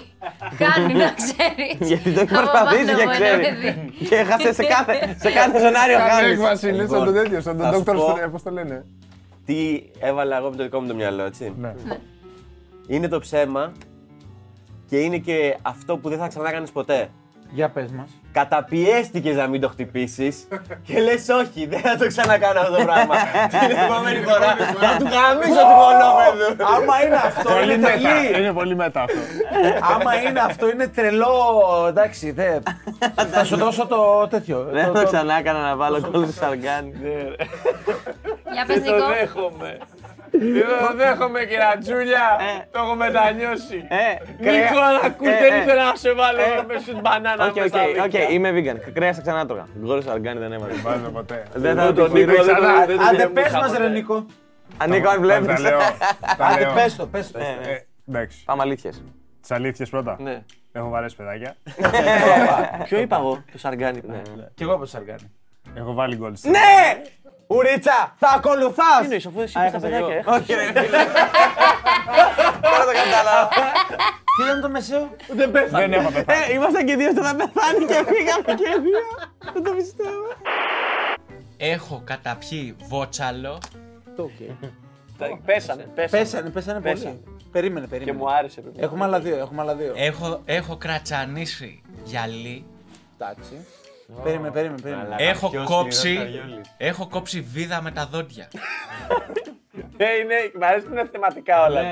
Χάνει, 0.60 0.94
να 0.94 1.12
ξέρεις. 1.20 1.88
Γιατί 1.88 2.12
το 2.12 2.20
έχει 2.20 2.34
προσπαθήσει 2.34 2.94
και 2.94 3.06
ξέρει. 3.10 3.92
Και 4.08 4.16
έχασε 4.16 4.52
σε 4.52 4.64
κάθε, 4.64 5.16
σε 5.18 5.30
κάθε 5.30 5.58
σενάριο 5.58 5.96
Κάνει 5.96 6.10
χάνεις. 6.10 6.30
έκβαση, 6.30 6.76
σαν 6.76 7.04
τον 7.04 7.14
τέτοιο, 7.14 7.40
σαν 7.40 7.56
τον 7.56 7.66
θα 7.66 7.72
σου 7.74 7.80
Dr. 7.80 7.94
πω. 7.94 8.12
Strange, 8.12 8.30
πώς 8.30 8.42
το 8.42 8.50
λένε. 8.50 8.84
Τι 9.44 9.82
έβαλα 10.00 10.36
εγώ 10.36 10.50
με 10.50 10.56
το 10.56 10.62
δικό 10.62 10.80
μου 10.80 10.86
το 10.86 10.94
μυαλό, 10.94 11.22
έτσι. 11.22 11.54
Ναι. 11.58 11.74
Είναι 12.86 13.08
το 13.08 13.18
ψέμα 13.18 13.72
και 14.88 14.96
είναι 14.98 15.18
και 15.18 15.56
αυτό 15.62 15.96
που 15.96 16.08
δεν 16.08 16.18
θα 16.18 16.28
ξανά 16.28 16.50
κάνεις 16.50 16.70
ποτέ. 16.72 17.08
Για 17.50 17.68
πες 17.70 17.90
μας. 17.92 18.10
Καταπιέστηκες 18.38 19.36
να 19.36 19.46
μην 19.46 19.60
το 19.60 19.68
χτυπήσεις 19.68 20.48
και 20.86 21.00
λες 21.00 21.28
όχι, 21.28 21.66
δεν 21.66 21.80
θα 21.80 21.96
το 21.96 22.06
ξανακάνω 22.06 22.60
αυτό 22.60 22.76
το 22.76 22.84
πράγμα. 22.84 23.14
Την 23.60 23.76
επόμενη 23.84 24.20
φορά 24.20 24.56
θα 24.80 24.96
του 24.98 25.04
γαμίσω 25.14 25.62
του 25.68 25.76
κολόπεδου. 25.82 26.64
Άμα 26.76 27.04
είναι 27.06 27.14
αυτό, 27.16 27.50
Πολύ 27.52 27.64
είναι 27.64 27.76
μετά, 27.76 27.98
τρελή. 27.98 28.40
είναι 28.40 28.52
πολύ 28.52 28.74
μετά 28.76 29.00
αυτό. 29.02 29.18
Άμα 29.94 30.14
είναι 30.28 30.40
αυτό, 30.40 30.70
είναι 30.70 30.88
τρελό. 30.88 31.34
Εντάξει, 31.88 32.30
δε. 32.30 32.58
Θα 33.32 33.44
σου 33.44 33.56
δώσω 33.56 33.86
το 33.86 34.26
τέτοιο. 34.30 34.68
Δεν 34.72 34.86
το- 34.86 34.92
το 34.92 35.00
το- 35.00 35.06
ξανά 35.06 35.38
έκανα 35.38 35.60
να 35.60 35.76
βάλω 35.76 36.00
κόλλο 36.00 36.24
στο 36.26 36.32
σαργάνι. 36.44 36.92
Για 38.52 38.64
πες 38.66 38.80
Νίκο. 38.80 39.52
Δέχομαι. 40.38 40.60
Δεν 40.60 40.88
το 40.88 40.96
δέχομαι, 40.96 41.40
κυρία 41.40 41.76
Τζούλια. 41.80 42.26
Το 42.70 42.78
έχω 42.78 42.94
μετανιώσει. 42.94 43.86
Ε, 43.88 44.12
Νίκο, 44.50 44.78
αν 44.88 45.00
ακούς, 45.04 45.28
ε, 45.28 45.38
δεν 45.40 45.52
ε. 45.52 45.62
ήθελα 45.62 45.84
να 45.84 45.94
σε 45.96 46.12
βάλω 46.12 46.38
με 46.68 46.78
σουτ 46.78 47.00
μπανάνα 47.00 47.46
Οκ, 47.46 47.54
μες 47.56 47.68
στα 47.68 47.80
οκ, 47.82 47.86
δίκτυα. 47.86 48.22
οκ, 48.24 48.30
είμαι 48.32 48.50
vegan. 48.56 48.92
Κρέα 48.94 49.12
θα 49.12 49.20
ξανά 49.20 49.46
τρώγα. 49.46 49.66
Γκόλ 49.78 50.02
σαργάνι 50.02 50.38
δεν 50.38 50.52
έβαλε. 50.52 50.72
Βάζω 50.74 51.10
ποτέ. 51.10 51.42
Δεν 51.54 51.76
θα 51.76 51.86
τον 51.86 51.94
το 51.94 52.02
Νίκο, 52.08 52.30
Νίκο. 52.32 52.44
δεν 52.44 52.54
το- 52.54 52.62
δεν 52.86 52.96
το 52.96 53.02
Άντε, 53.04 53.16
γεμούσα 53.16 53.28
πες 53.42 53.52
μας 53.52 53.66
ποτέ. 53.70 53.78
ρε 53.82 53.88
Νίκο. 53.88 54.26
Ανήκω 54.76 55.08
αν 55.08 55.14
Τα 55.14 55.20
βλέπεις. 55.20 55.58
λέω. 55.60 55.78
τα 56.36 56.44
Άντε, 56.46 56.60
λέω. 56.64 56.72
πες 56.74 56.96
το, 56.96 57.06
πες 57.06 57.30
το. 57.30 57.38
Ε, 57.38 57.86
Εντάξει. 58.08 58.44
Πάμε 58.44 58.62
αλήθειες. 58.62 59.02
Τις 59.40 59.50
αλήθειες 59.50 59.88
πρώτα. 59.90 60.16
Ναι. 60.20 60.42
Έχω 60.72 60.88
βαρέσει 60.88 61.16
παιδάκια. 61.16 61.56
Ποιο 62.84 62.98
είπα 63.00 63.16
εγώ, 63.16 63.42
το 63.52 63.58
σαργάνι. 63.58 64.00
Ναι. 64.06 64.22
Κι 64.54 64.62
εγώ 64.62 64.78
πως 64.78 64.94
αργάνει. 64.94 65.30
Έχω 65.74 65.92
βάλει 65.94 66.16
γκολ. 66.16 66.32
Ναι! 66.42 67.02
Ουρίτσα, 67.46 68.14
θα 68.18 68.28
ακολουθάς! 68.36 68.98
Τι 68.98 69.04
εννοείς, 69.04 69.26
αφού 69.26 69.40
εσύ 69.40 69.58
είπες 69.58 69.72
τα 69.72 69.78
παιδάκια. 69.78 70.14
έχασες. 70.14 70.40
Όχι 70.42 70.52
ρε 70.54 70.66
φίλε. 70.80 70.98
Τώρα 72.62 72.84
το 72.88 72.92
κατάλαβα. 73.02 73.48
Τι 74.36 74.42
ήταν 74.46 74.60
το 74.60 74.68
μεσαίο; 74.68 75.10
Δεν 75.28 75.92
έχω 75.92 76.10
πεθάνει. 76.10 76.40
Ε, 76.50 76.52
ήμασταν 76.54 76.86
και 76.86 76.96
δύο 76.96 77.10
στο 77.10 77.20
να 77.22 77.34
πεθάνει 77.34 77.84
και 77.86 77.94
φύγαμε 78.12 78.54
και 78.60 78.80
δύο. 78.82 79.02
Δεν 79.52 79.62
το 79.64 79.70
πιστεύω. 79.70 80.26
Έχω 81.56 82.02
καταπιεί 82.04 82.76
βότσαλο 82.88 83.58
Τα- 85.18 85.38
Πέσανε, 85.44 85.82
πέσανε. 85.94 86.22
Πέσανε, 86.22 86.50
πέσανε 86.50 86.80
πολύ. 86.80 86.94
Πέσανε. 86.94 87.18
Περίμενε, 87.52 87.86
Και 87.86 87.90
περίμενε. 87.90 88.18
μου 88.18 88.30
άρεσε. 88.30 88.60
πρέπει 88.60 88.78
να 88.78 88.84
Έχουμε 88.84 89.04
άλλα 89.04 89.20
δύο, 89.20 89.36
έχουμε 89.36 89.62
άλλα 89.62 89.74
δύο. 89.74 89.92
Έχω, 89.96 90.40
έχω 90.44 90.76
κρατσανίσει 90.76 91.82
γυαλί. 92.04 92.66
Εντάξει. 93.18 93.66
Περίμενε, 94.22 94.50
περίμενε, 94.50 94.80
περίμενε. 94.80 95.14
Έχω 95.18 95.50
ποιος 95.50 95.66
κόψει, 95.66 95.98
σκληρός 95.98 96.24
Καριόλης. 96.24 96.74
έχω 96.76 97.08
κόψει 97.08 97.40
βίδα 97.40 97.82
με 97.82 97.90
τα 97.90 98.06
δόντια. 98.06 98.48
Ε, 99.96 100.14
είναι, 100.20 100.34
μ' 100.58 100.64
αρέσει 100.64 100.86
που 100.86 100.92
είναι 100.92 101.08
θεματικά 101.12 101.64
όλα. 101.66 101.82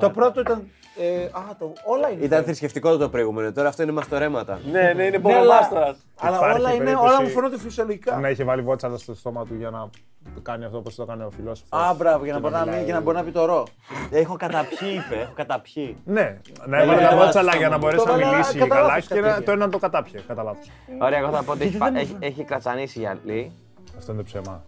Το 0.00 0.10
πρώτο 0.10 0.40
ήταν. 0.40 0.70
Ε, 0.96 1.24
Α, 1.24 1.40
το. 1.58 1.72
Όλα 1.84 2.10
είναι. 2.10 2.24
Ήταν 2.24 2.44
θρησκευτικό 2.44 2.96
το 2.96 3.08
προηγούμενο, 3.08 3.52
τώρα 3.52 3.68
αυτό 3.68 3.82
είναι 3.82 3.92
μαστορέματα. 3.92 4.60
Ναι, 4.72 4.80
ναι, 4.82 4.88
είναι 5.04 5.08
Ναι, 5.10 5.18
πορομάστορας. 5.18 6.06
Αλλά 6.20 6.36
Υπάρχει 6.36 6.58
όλα 6.60 6.72
είναι, 6.74 6.84
περίπτωση 6.84 7.08
όλα 7.14 7.22
μου 7.22 7.28
φαίνονται 7.28 7.58
φυσιολογικά. 7.58 8.16
Να 8.16 8.28
είχε 8.28 8.44
βάλει 8.44 8.62
βότσαλο 8.62 8.96
στο 8.98 9.14
στόμα 9.14 9.44
του 9.46 9.54
για 9.54 9.70
να 9.70 9.90
το 10.34 10.40
κάνει 10.40 10.64
αυτό 10.64 10.78
όπως 10.78 10.94
το 10.94 11.02
έκανε 11.02 11.24
ο 11.24 11.30
φιλόσοφος. 11.30 11.68
Α, 11.80 11.94
μπράβο, 11.94 12.24
για 12.24 12.32
να 12.32 12.38
Και 12.38 12.42
μπορεί 12.44 12.54
να, 12.54 12.60
μιλάει. 12.60 12.76
μην- 12.76 12.84
για 12.84 12.94
να 12.94 13.00
μπορεί 13.00 13.16
να 13.16 13.22
πει 13.24 13.30
το 13.30 13.44
ρο. 13.44 13.66
Έχω 14.10 14.36
καταπιεί, 14.36 15.02
είπε, 15.06 15.20
έχω 15.20 15.32
καταπιεί. 15.34 15.96
Ναι, 16.04 16.38
να 16.66 16.82
έβαλε 16.82 17.00
Ε, 17.02 17.04
τα 17.08 17.14
ε, 17.14 17.16
βότσαλα 17.16 17.52
ε, 17.54 17.56
για 17.58 17.68
να 17.68 17.74
το 17.74 17.80
μπορέσει 17.80 18.04
να 18.06 18.12
βάλα 18.12 18.26
μιλήσει 18.26 18.58
κατά 18.58 18.74
καλά 18.74 18.86
λάθος 18.86 19.06
και 19.06 19.14
να- 19.14 19.20
κατευθείαν. 19.20 19.44
το 19.44 19.52
ένα 19.52 19.68
το 19.68 19.78
κατάπιε, 19.78 20.20
κατά 20.26 20.42
λάθος. 20.42 20.70
Ωραία, 21.00 21.18
εγώ 21.18 21.30
θα 21.30 21.42
πω 21.42 21.52
ότι 21.52 21.64
έχει 21.64 21.76
φα- 21.76 21.96
έχει- 21.98 22.16
έχει 22.20 22.44
κρατσανίσει 22.44 22.98
γυαλί. 22.98 23.52
Αυτό 24.02 24.14
είναι 24.14 24.22
ψέμα. 24.22 24.64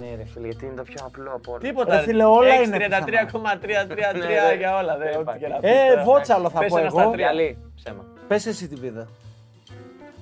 Ναι, 0.00 0.14
ρε 0.16 0.24
φίλε, 0.24 0.46
γιατί 0.46 0.64
είναι 0.66 0.74
το 0.74 0.82
πιο 0.82 0.96
απλό 1.04 1.30
από 1.34 1.50
όλα. 1.52 1.60
Τίποτα. 1.60 1.96
Ρε 1.96 2.02
φίλε, 2.02 2.24
όλα 2.24 2.48
Έχεις 2.54 2.66
είναι 2.66 2.76
33,333 2.76 4.18
Ναι, 4.18 4.54
για 4.58 4.76
όλα. 4.78 4.96
δεν- 4.98 5.16
ό,τι 5.16 5.38
και 5.38 5.48
να 5.48 5.56
πεις 5.58 5.70
Ε, 5.70 5.88
τώρα. 5.88 6.02
βότσαλο 6.04 6.50
θα 6.50 6.58
Πες 6.58 6.68
πω 6.70 6.78
ένα 6.78 6.90
στα 6.90 7.02
εγώ. 7.02 7.10
τρία. 7.10 7.30
Γυαλί, 7.32 7.58
ψέμα. 7.76 8.04
Πες 8.28 8.46
εσύ 8.46 8.68
τη 8.68 8.74
βίδα. 8.74 9.08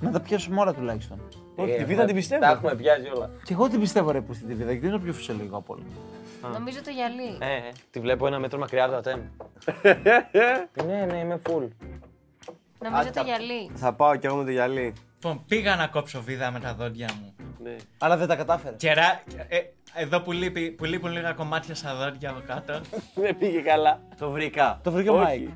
Να 0.00 0.10
τα 0.10 0.20
πιάσουμε 0.20 0.60
όλα 0.60 0.74
τουλάχιστον. 0.74 1.20
Όχι, 1.56 1.74
τη 1.74 1.82
Ε, 1.82 1.84
βίδα 1.84 2.04
την 2.04 2.14
πιστεύω. 2.14 2.40
Τα 2.40 2.50
έχουμε 2.50 2.74
πιάσει 2.74 3.10
όλα. 3.16 3.30
Και 3.44 3.52
εγώ 3.52 3.68
την 3.68 3.80
πιστεύω 3.80 4.10
ρε 4.10 4.20
που 4.20 4.34
στη 4.34 4.44
τη 4.44 4.54
βίδα, 4.54 4.70
γιατί 4.70 4.86
είναι 4.86 4.96
το 4.96 5.02
πιο 5.02 5.12
φυσιολογικό 5.12 5.56
από 5.56 5.72
όλα. 5.74 6.52
Νομίζω 6.52 6.82
το 6.82 6.90
γυαλί. 6.90 7.36
Ε, 7.40 7.68
ε, 7.68 7.72
τη 7.90 8.00
βλέπω 8.00 8.26
ένα 8.26 8.38
μέτρο 8.38 8.58
μακριά 8.58 8.84
από 8.84 8.92
το 8.92 8.98
ATEM. 8.98 9.20
Ναι, 10.86 11.04
ναι, 11.10 11.16
είμαι 11.18 11.40
full. 11.48 11.68
Νομίζω 12.82 13.10
το 13.14 13.22
γυαλί. 13.24 13.70
Θα 13.74 13.92
πάω 13.92 14.16
κι 14.16 14.26
εγώ 14.26 14.36
με 14.36 14.44
το 14.44 14.50
γυαλί. 14.50 14.92
Λοιπόν, 15.24 15.44
πήγα 15.48 15.76
να 15.76 15.86
κόψω 15.86 16.22
βίδα 16.22 16.50
με 16.50 16.60
τα 16.60 16.74
δόντια 16.74 17.08
μου. 17.20 17.34
Ναι. 17.62 17.76
Αλλά 17.98 18.16
δεν 18.16 18.28
τα 18.28 18.36
κατάφερες. 18.36 18.76
Και 18.78 18.92
ρα- 18.92 19.22
ε, 19.48 19.58
εδώ 19.94 20.20
που, 20.20 20.32
λείπει, 20.32 20.70
που 20.70 20.84
λείπουν 20.84 21.12
λίγα 21.12 21.32
κομμάτια 21.32 21.74
στα 21.74 21.94
δόντια 21.94 22.30
εδώ 22.30 22.42
κάτω. 22.46 22.80
Δεν 23.24 23.38
πήγε 23.38 23.60
καλά. 23.60 24.00
Το 24.18 24.30
βρήκα. 24.30 24.80
Το 24.82 24.90
βρήκε 24.90 25.10
ο 25.10 25.14
Όχι. 25.14 25.22
Μάικ. 25.24 25.48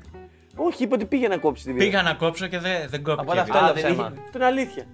Όχι, 0.55 0.83
είπε 0.83 0.93
ότι 0.93 1.05
πήγε 1.05 1.27
να 1.27 1.37
κόψει 1.37 1.63
τη 1.63 1.71
βίδα. 1.73 1.85
Πήγα 1.85 2.01
να 2.01 2.13
κόψω 2.13 2.47
και 2.47 2.59
δεν, 2.59 2.89
δεν 2.89 3.03
κόπηκε. 3.03 3.21
Οπότε 3.21 3.39
αυτό 3.39 3.53
βίδα. 3.53 3.65
είναι 3.69 3.73
το 3.73 3.81
δεν 3.81 3.91
ψέμα. 3.93 4.09
είχε- 4.13 4.21
Αυτό 4.25 4.37
είναι 4.37 4.45
αλήθεια. 4.47 4.85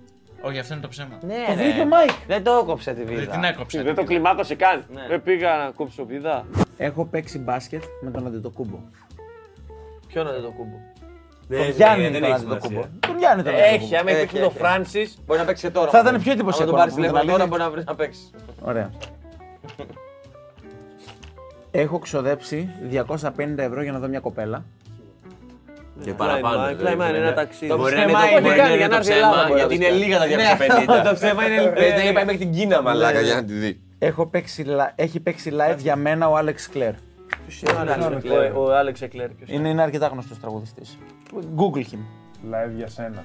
Όχι, 0.42 0.60
αυτό 0.60 0.74
είναι 0.74 0.82
το 0.82 0.88
ψέμα. 0.90 1.18
Ναι, 1.22 1.44
Το 1.48 1.54
ρε. 1.56 1.64
βρήκε 1.64 1.80
ο 1.82 1.86
Μάικ. 1.86 2.10
Δεν 2.28 2.44
το 2.44 2.52
έκοψε 2.64 2.94
τη 2.94 3.04
Δεν 3.04 3.16
βίδα. 3.16 3.32
την 3.32 3.44
έκοψα. 3.44 3.84
Δεν 3.84 3.96
το 3.96 4.04
κλιμάκωσε 4.04 4.56
καν. 4.56 4.86
Ναι. 4.94 5.06
Δεν 5.08 5.24
πήγα 5.24 5.58
να 5.58 5.72
κόψω 5.72 6.06
βίδα. 6.06 6.46
Έχω 6.78 7.06
παίξει 7.06 7.40
μπάσκετ 7.40 7.84
με 8.02 8.12
τον 8.12 8.28
Αντετοκούμπο. 8.28 8.80
Ποιο 10.08 10.22
είναι 10.22 10.32
το 10.32 10.52
κούμπο. 10.52 10.78
Τον 11.50 11.70
Γιάννη 11.76 12.04
δεν 12.04 12.14
τον 12.14 12.24
έχει 12.24 12.32
Αντετοκούμπο. 12.32 12.68
σημασία. 12.68 12.90
Τον 13.00 13.18
Γιάννη 13.18 13.44
τον 13.44 13.54
Έχει, 13.54 13.64
Αντετοκούμπο. 13.68 13.98
άμα 14.00 14.10
έχει 14.12 14.20
Έχει, 14.22 14.38
το 14.40 14.46
έχει. 14.46 14.58
Φράνσις. 14.58 15.18
Μπορεί 15.26 15.40
να 15.40 15.46
παίξει 15.46 15.64
και 15.66 15.72
τώρα. 15.74 15.90
Θα 15.90 16.00
ήταν 16.00 16.12
μόνο. 16.12 16.24
πιο 16.24 16.32
Αν 16.32 16.38
εντυπωσιακό. 16.38 16.70
τον 16.72 16.80
να 16.80 16.86
πάρει 16.86 16.92
πούμε 16.96 17.08
την 17.08 17.16
τηλέφωνο 17.16 17.32
τώρα, 17.32 17.44
αλήθεια. 17.44 17.48
μπορεί 17.48 17.62
να 17.62 17.70
βρει 17.70 17.84
να 17.88 17.96
παίξει. 17.96 18.22
Ωραία. 18.62 18.90
Έχω 21.72 22.00
ξοδέψει 22.00 22.70
250 22.90 23.58
ευρώ 23.64 23.82
για 23.84 23.92
να 23.92 24.00
δω 24.00 24.08
μια 24.08 24.20
κοπέλα. 24.20 24.64
Και 26.04 26.14
παραπάνω. 26.14 26.56
Πλάι, 26.56 26.76
δηλαδή, 26.76 26.76
πλάι, 26.76 26.94
είναι 26.94 27.04
μπορεί 27.06 27.18
ένα 27.18 27.26
να- 27.30 27.34
ταξίδι. 27.34 27.68
Το 27.68 27.78
μπορεί 27.78 27.96
να 27.96 28.06
ψέμα 28.06 28.20
είναι 28.20 28.30
το- 28.30 28.32
είναι- 28.38 28.42
μπορεί 28.42 28.56
κάνει, 28.56 28.70
να 28.70 28.76
για 28.76 28.86
είναι 28.86 28.96
να 28.96 29.02
το 29.02 29.08
έρθει 29.08 29.12
η 29.12 29.14
Ελλάδα, 29.14 29.34
ψέμα, 29.36 29.48
μπορεί 29.48 29.62
να 29.62 29.68
γιατί 29.68 29.78
το 29.78 29.86
είναι 29.86 29.88
κάνει. 29.90 30.04
λίγα 30.04 30.18
τα 30.20 30.26
250. 30.28 31.04
Το 31.10 31.14
ψέμα 31.14 31.42
είναι 31.48 31.62
Πρέπει 31.78 32.06
να 32.06 32.14
πάει 32.14 32.26
μέχρι 32.26 32.38
την 32.38 32.52
Κίνα, 32.52 32.82
μαλάκα, 32.82 33.22
για 33.22 33.36
να 33.36 33.44
τη 33.44 33.54
δει. 33.54 33.82
Έχω 34.00 34.26
παίξει, 34.28 34.64
li- 34.68 34.92
έχει 34.96 35.20
παίξει 35.20 35.52
live 35.60 35.78
για 35.78 35.96
μένα 35.96 36.30
ο 36.30 36.36
Άλεξ 36.38 36.70
Κλέρ. 36.70 36.94
Ο- 38.56 38.60
Ο 38.64 38.76
Άλεξ 38.76 39.02
Εκλέρ. 39.02 39.30
ποιος 39.30 39.50
είναι; 39.50 39.58
Είναι, 39.60 39.70
είναι 39.70 39.82
αρκετά 39.82 40.08
γνωστός 40.08 40.40
τραγουδιστής. 40.40 40.98
Google 41.56 41.78
him. 41.80 42.00
Live 42.52 42.72
για 42.76 42.88
σένα. 42.88 43.24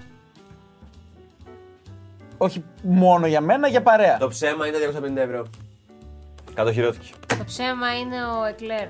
Όχι 2.39 2.65
μόνο 2.83 3.27
για 3.27 3.41
μένα, 3.41 3.69
για 3.69 3.83
παρέα. 3.83 4.17
Το 4.19 4.29
ψέμα 4.29 4.67
είναι 4.67 4.77
250 4.79 5.17
ευρώ. 5.17 5.47
Κατοχυρώθηκε. 6.55 7.13
Το 7.39 7.45
ψέμα 7.45 7.99
είναι 7.99 8.17
ο 8.25 8.45
Εκλέρ. 8.45 8.89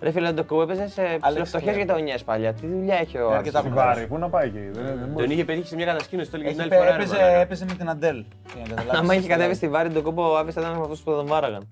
Ρε 0.00 0.10
φίλε, 0.10 0.32
το 0.32 0.44
κουμπό 0.44 0.62
έπαιζε 0.62 0.88
σε 0.88 1.02
ψηλοφτωχέ 1.20 1.72
γειτονιέ 1.72 2.14
παλιά. 2.24 2.52
Τι 2.54 2.66
δουλειά 2.66 2.94
έχει 2.96 3.18
ο 3.18 3.30
αρκετά 3.32 3.58
Άλεξ. 3.58 3.74
Στην 3.74 3.84
Βάρη, 3.86 4.06
πού 4.06 4.18
να 4.18 4.28
πάει 4.28 4.46
εκεί; 4.46 4.58
δεν- 4.58 4.84
δεν 4.84 4.98
Τον 5.00 5.08
μπορείς. 5.08 5.30
είχε 5.30 5.44
πετύχει 5.44 5.66
σε 5.68 5.74
μια 5.74 5.84
κατασκήνωση, 5.86 6.30
το 6.30 6.36
έλεγε 6.36 6.50
την 6.52 6.60
Έχει, 6.60 6.74
άλλη 6.74 6.82
φορά. 6.82 6.96
ρε 6.96 7.02
έπαιζε, 7.02 7.16
μαλάκα. 7.16 7.36
έπαιζε 7.40 7.64
με 7.64 7.74
την 7.74 7.88
Αντέλ. 7.88 8.16
για 8.16 8.62
να 8.62 8.68
καταλάβεις. 8.68 9.00
Άμα 9.00 9.14
είχε 9.14 9.28
κατέβει 9.28 9.54
στη 9.54 9.68
βάρη 9.68 9.90
τον 9.90 10.02
κόμπο, 10.02 10.32
ο 10.32 10.36
Άβη 10.36 10.52
θα 10.52 10.60
ήταν 10.60 10.72
με 10.72 10.80
αυτούς 10.82 11.00
που 11.00 11.10
τον 11.10 11.26
βάραγαν. 11.26 11.68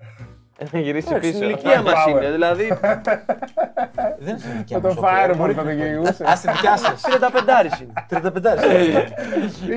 Να 0.71 0.79
γυρίσει 0.79 1.07
Εντάξει, 1.09 1.27
πίσω. 1.31 1.37
Στην 1.43 1.49
ηλικία 1.49 1.81
μας 1.81 1.93
Power. 1.93 2.09
είναι. 2.09 2.31
Δηλαδή. 2.31 2.67
Δεν 4.19 4.27
είναι 4.27 4.37
στην 4.39 4.51
δικιά 4.57 4.79
Με 4.79 4.87
μας, 4.87 4.95
το 4.95 5.01
ο 5.01 5.03
Κλέρ, 5.09 5.31
Fireball 5.31 5.37
μπορεί- 5.37 5.53
θα 5.55 5.63
τον 5.63 5.75
κυνηγούσε. 5.77 6.23
Ας 6.27 6.41
τη 6.41 6.51
δικιά 6.51 6.77
σας. 6.77 7.01
35 7.01 7.81
είναι. 7.81 7.93
35. 8.09 8.17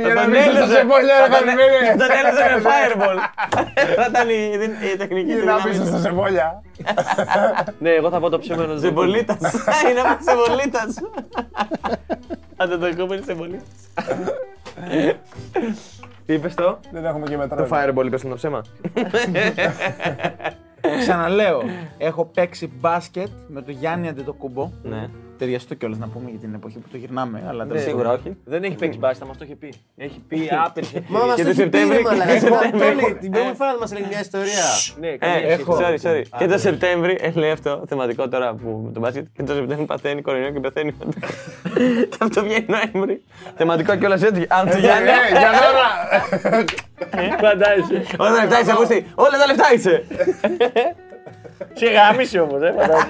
Για 0.05 0.15
να 0.15 0.27
μην 0.27 0.41
είσαι 0.41 0.67
σε 0.67 0.85
πολλιά, 0.85 1.17
ρε 1.27 1.29
Καλυμένη. 1.35 1.99
Τον 1.99 2.09
έλυσε 2.19 2.45
με 2.55 2.63
fireball. 2.69 3.19
Θα 3.97 4.07
ήταν 4.09 4.29
η 4.29 4.51
η 4.93 4.97
τεχνική 4.97 5.33
του 5.33 5.43
Για 5.43 5.53
να 5.53 5.55
μην 5.65 5.73
είσαι 5.73 5.83
δυνάμει. 5.83 6.03
σε 6.03 6.09
πολλιά. 6.11 6.63
Ναι, 7.79 7.91
εγώ 7.91 8.11
θα 8.11 8.21
πω 8.21 8.29
το 8.29 8.39
ψέμα 8.39 8.63
ενός 8.63 8.79
Ζεμπολίτα. 8.81 9.37
Είναι 9.91 10.01
από 10.01 10.17
Ζεμπολίτα. 10.29 10.81
Αν 12.57 12.69
δεν 12.69 12.81
το 12.81 12.97
κόμπο 12.97 13.15
σε 13.25 13.35
πολύ. 13.35 13.61
Τι 16.27 16.35
είπες 16.35 16.55
το; 16.55 16.79
Δεν 16.91 17.05
έχουμε 17.05 17.27
και 17.27 17.33
Το 17.37 17.39
μετρό. 17.39 17.69
fireball 17.71 18.07
είπες 18.07 18.23
το 18.23 18.35
ψέμα; 18.35 18.63
Ξαναλέω, 20.99 21.63
έχω 21.99 22.25
παίξει 22.25 22.73
μπάσκετ 22.81 23.29
με 23.49 23.63
τον 23.63 23.75
Γιάννη 23.75 24.09
Αντετοκούμπο. 24.09 24.71
Ναι. 24.83 25.09
Ταιριαστό 25.39 25.75
κιόλας 25.75 25.99
να 25.99 26.07
πούμε 26.09 26.31
για 26.31 26.39
την 26.39 26.55
εποχή 26.55 26.79
που 26.79 26.89
το 26.91 26.97
γυρνάμε. 26.97 27.45
Αλλά 27.49 27.67
τέλος 27.67 27.83
Σίγουρα 27.83 28.09
πάντων. 28.09 28.21
όχι. 28.27 28.37
Δεν 28.45 28.63
έχει 28.65 28.75
παίξει 28.75 28.99
μπάστα, 28.99 29.27
μας 29.27 29.37
το 29.39 29.45
είχε 29.45 29.55
πει. 29.55 29.73
Έχει 29.97 30.21
πει 30.29 30.49
άπειρες. 30.65 30.91
Μα 31.09 31.19
μας 31.25 31.35
Και 31.37 31.45
το 31.45 31.55
το 31.55 31.61
έχει 31.63 31.69
πει, 31.69 31.79
ρε 31.79 31.85
Σεπτέμβρη- 31.85 32.03
μαλάκα. 32.05 32.33
και 32.35 32.41
το 32.41 32.47
Σεπτέμβρη- 32.63 33.01
Τόλι, 33.01 33.15
Την 33.15 33.31
προηγούμενη 33.31 33.57
φορά 33.57 33.71
δεν 33.71 33.79
μας 33.81 33.91
έλεγε 33.93 34.07
μια 34.09 34.21
ιστορία. 34.21 34.65
Ναι, 35.01 35.09
Ε, 35.09 35.17
καμία 35.17 35.49
έχω- 35.49 35.75
σχέση. 35.81 36.03
sorry, 36.05 36.09
sorry. 36.11 36.23
Και 36.39 36.47
το 36.47 36.59
Σεπτέμβρη, 36.59 37.19
ε, 37.21 37.31
λέει 37.35 37.51
αυτό 37.51 37.85
θεματικό 37.89 38.29
τώρα 38.29 38.55
που 38.55 38.83
με 38.85 38.93
τον 38.93 39.03
μπάσκετ. 39.03 39.27
Και 39.37 39.43
το 39.43 39.55
Σεπτέμβρη 39.55 39.85
παθαίνει 39.87 40.23
κορονοϊό 40.23 40.51
και 40.51 40.61
πεθαίνει. 40.61 40.93
Και 42.09 42.17
αυτό 42.25 42.43
βγαίνει 42.43 42.67
Νοέμβρη. 42.69 43.23
Θεματικό 43.57 43.97
κιόλας 43.97 44.23
έτσι. 44.23 44.47
Αν 44.49 44.71
του 44.71 44.79
Γιάννη. 44.79 45.09
Ε, 45.09 45.39
για 45.39 45.51
τώρα. 45.65 45.89
Φαντάζεσαι. 47.41 48.17
Όλα 48.19 48.31
τα 48.35 48.43
λεφτά 48.43 48.61
είσαι, 48.61 48.71
Αγούστη. 48.71 49.07
Όλα 49.15 49.31
τα 49.39 49.47
λεφτά 49.47 49.73
είσαι. 49.75 50.05
Σε 51.79 51.87
γάμισε 51.91 52.39
όμως, 52.41 52.63
ε, 52.63 52.75
φαντάζεσαι. 52.79 53.09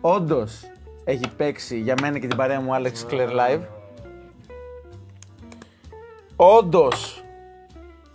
Όντως, 0.00 0.60
έχει 1.04 1.28
παίξει 1.36 1.78
για 1.78 1.94
μένα 2.00 2.18
και 2.18 2.26
την 2.26 2.36
παρέα 2.36 2.60
μου 2.60 2.70
Alex 2.74 3.12
Claire 3.12 3.30
Live. 3.30 3.60
Όντως, 6.36 7.22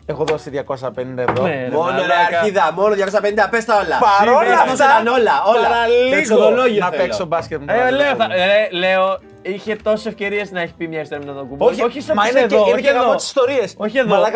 έχω 0.05 0.23
δώσει 0.23 0.49
250 0.49 1.17
ευρώ. 1.17 1.43
Ναι, 1.43 1.49
ρε, 1.49 1.69
Μόνο 1.71 1.87
ρε 1.87 1.93
μαλάκα. 1.93 2.37
αρχίδα, 2.37 2.71
μόνο 2.73 2.95
250, 2.95 3.47
πες 3.49 3.65
τα 3.65 3.75
όλα. 3.75 3.97
Παρόλα 3.99 4.39
Σύμβουλες 4.39 4.59
μας 4.69 4.79
αυτά, 4.79 4.85
ήταν 5.01 5.07
όλα, 5.07 5.31
όλα. 5.47 5.61
Το 5.61 5.69
παραλίγο 5.69 6.15
εξοδολόγιο 6.15 6.79
να 6.79 6.89
θέλω. 6.89 7.01
παίξω 7.03 7.25
μπάσκετ. 7.25 7.59
μου. 7.59 7.65
Ε, 7.69 7.89
λέω, 7.91 8.15
θα, 8.15 8.23
ε, 8.23 8.69
λέω, 8.71 9.19
είχε 9.41 9.75
τόσες 9.75 10.05
ευκαιρίες 10.05 10.51
να 10.51 10.61
έχει 10.61 10.73
πει 10.77 10.87
μια 10.87 11.01
ιστορία 11.01 11.25
με 11.27 11.33
τον 11.33 11.47
κουμπό. 11.49 11.65
Όχι, 11.65 11.83
όχι 11.83 12.01
στο 12.01 12.13
μα 12.13 12.27
είναι 12.29 12.39
και, 12.39 12.45
εδώ, 12.45 12.63
είναι 12.65 12.73
όχι 12.73 12.81
και 12.83 12.89
εδώ. 12.89 13.01
από 13.07 13.15
τι 13.15 13.23
ιστορίες. 13.23 13.73
Όχι 13.77 13.97
εδώ. 13.97 14.15
αλλά 14.15 14.31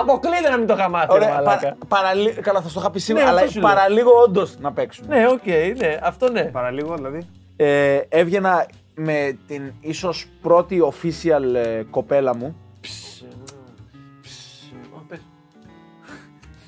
αποκλείται 0.00 0.48
να 0.50 0.56
μην 0.58 0.66
το 0.66 0.74
είχα 0.74 0.88
μάθει. 0.88 1.06
ρε 1.06 1.12
Ωραία, 1.14 1.28
μαλάκα. 1.34 1.58
παρα, 1.60 1.76
παραλί- 1.88 2.40
Καλά, 2.40 2.60
θα 2.60 2.68
στο 2.68 2.80
είχα 2.80 2.90
πει 2.90 2.98
σήμερα, 2.98 3.24
Ναι, 3.24 3.30
αλλά 3.30 3.40
αυτό 3.40 3.52
σου 3.52 3.60
λέω. 3.60 3.68
παραλίγο 3.68 4.10
όντως 4.24 4.54
να 4.58 4.72
παίξουν. 4.72 5.04
Ναι, 5.08 5.26
οκ, 5.28 5.46
ναι, 5.76 5.98
αυτό 6.02 6.30
ναι. 6.30 6.42
Παραλίγο 6.44 6.94
δηλαδή. 6.94 7.28
Ε, 7.56 8.00
έβγαινα 8.08 8.66
με 8.94 9.38
την 9.46 9.72
ίσως 9.80 10.26
πρώτη 10.42 10.78
official 10.92 11.54
ε, 11.54 11.82
κοπέλα 11.90 12.36
μου 12.36 12.56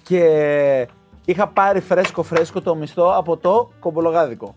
και 0.03 0.89
είχα 1.25 1.49
πάρει 1.49 1.81
φρέσκο 1.81 2.23
φρέσκο 2.23 2.61
το 2.61 2.75
μισθό 2.75 3.13
από 3.17 3.37
το 3.37 3.71
κομπολογάδικο. 3.81 4.55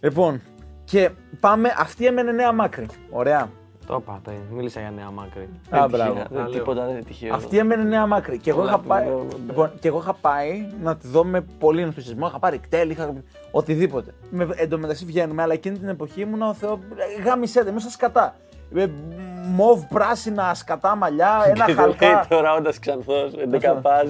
Λοιπόν, 0.00 0.40
και 0.84 1.10
πάμε, 1.40 1.74
αυτή 1.78 2.06
έμενε 2.06 2.32
νέα 2.32 2.52
μάκρη. 2.52 2.86
Ωραία. 3.10 3.50
Το 3.90 3.96
είπα, 4.00 4.20
το 4.24 4.30
μίλησα 4.50 4.80
για 4.80 4.90
νέα 4.90 5.10
μάκρη. 5.10 5.48
Α, 5.70 5.88
μπράβο. 5.88 6.22
Δεν, 6.30 6.50
τίποτα 6.50 6.84
δεν 6.84 6.90
είναι 6.94 7.02
τυχαίο. 7.02 7.34
Αυτή 7.34 7.58
έμενε 7.58 7.82
νέα 7.82 8.06
μάκρη. 8.06 8.38
Και 8.38 8.50
εγώ, 8.50 8.60
Όλα 8.60 8.68
είχα 8.68 8.78
που 8.78 8.86
πάει, 8.88 9.04
λέω, 9.04 9.18
ναι. 9.18 9.28
λοιπόν, 9.46 9.70
και 9.80 9.88
εγώ 9.88 9.98
είχα 9.98 10.14
πάει 10.14 10.66
να 10.82 10.96
τη 10.96 11.08
δω 11.08 11.24
με 11.24 11.40
πολύ 11.58 11.82
ενθουσιασμό. 11.82 12.26
Είχα 12.26 12.38
πάρει 12.38 12.58
κτέλ, 12.58 12.90
είχα 12.90 13.12
οτιδήποτε. 13.50 14.14
Με, 14.30 14.48
εν 14.56 14.68
τω 14.68 14.78
μεταξύ 14.78 15.04
βγαίνουμε, 15.04 15.42
αλλά 15.42 15.52
εκείνη 15.52 15.78
την 15.78 15.88
εποχή 15.88 16.20
ήμουν 16.20 16.42
ο 16.42 16.54
Θεό. 16.54 16.78
Γάμισέτε, 17.24 17.72
μέσα 17.72 17.90
σκατά. 17.90 18.34
Ε, 18.74 18.86
Μοβ 19.44 19.82
πράσινα 19.88 20.54
σκατά 20.54 20.96
μαλλιά, 20.96 21.42
ένα 21.54 21.64
Και 21.64 21.74
το 21.74 21.86
λέει 21.86 21.96
χαλκά. 21.98 22.26
τώρα 22.28 22.54
όντας 22.54 22.78
ξανθός, 22.78 23.32
11 23.52 23.78
πάζ. 23.82 24.08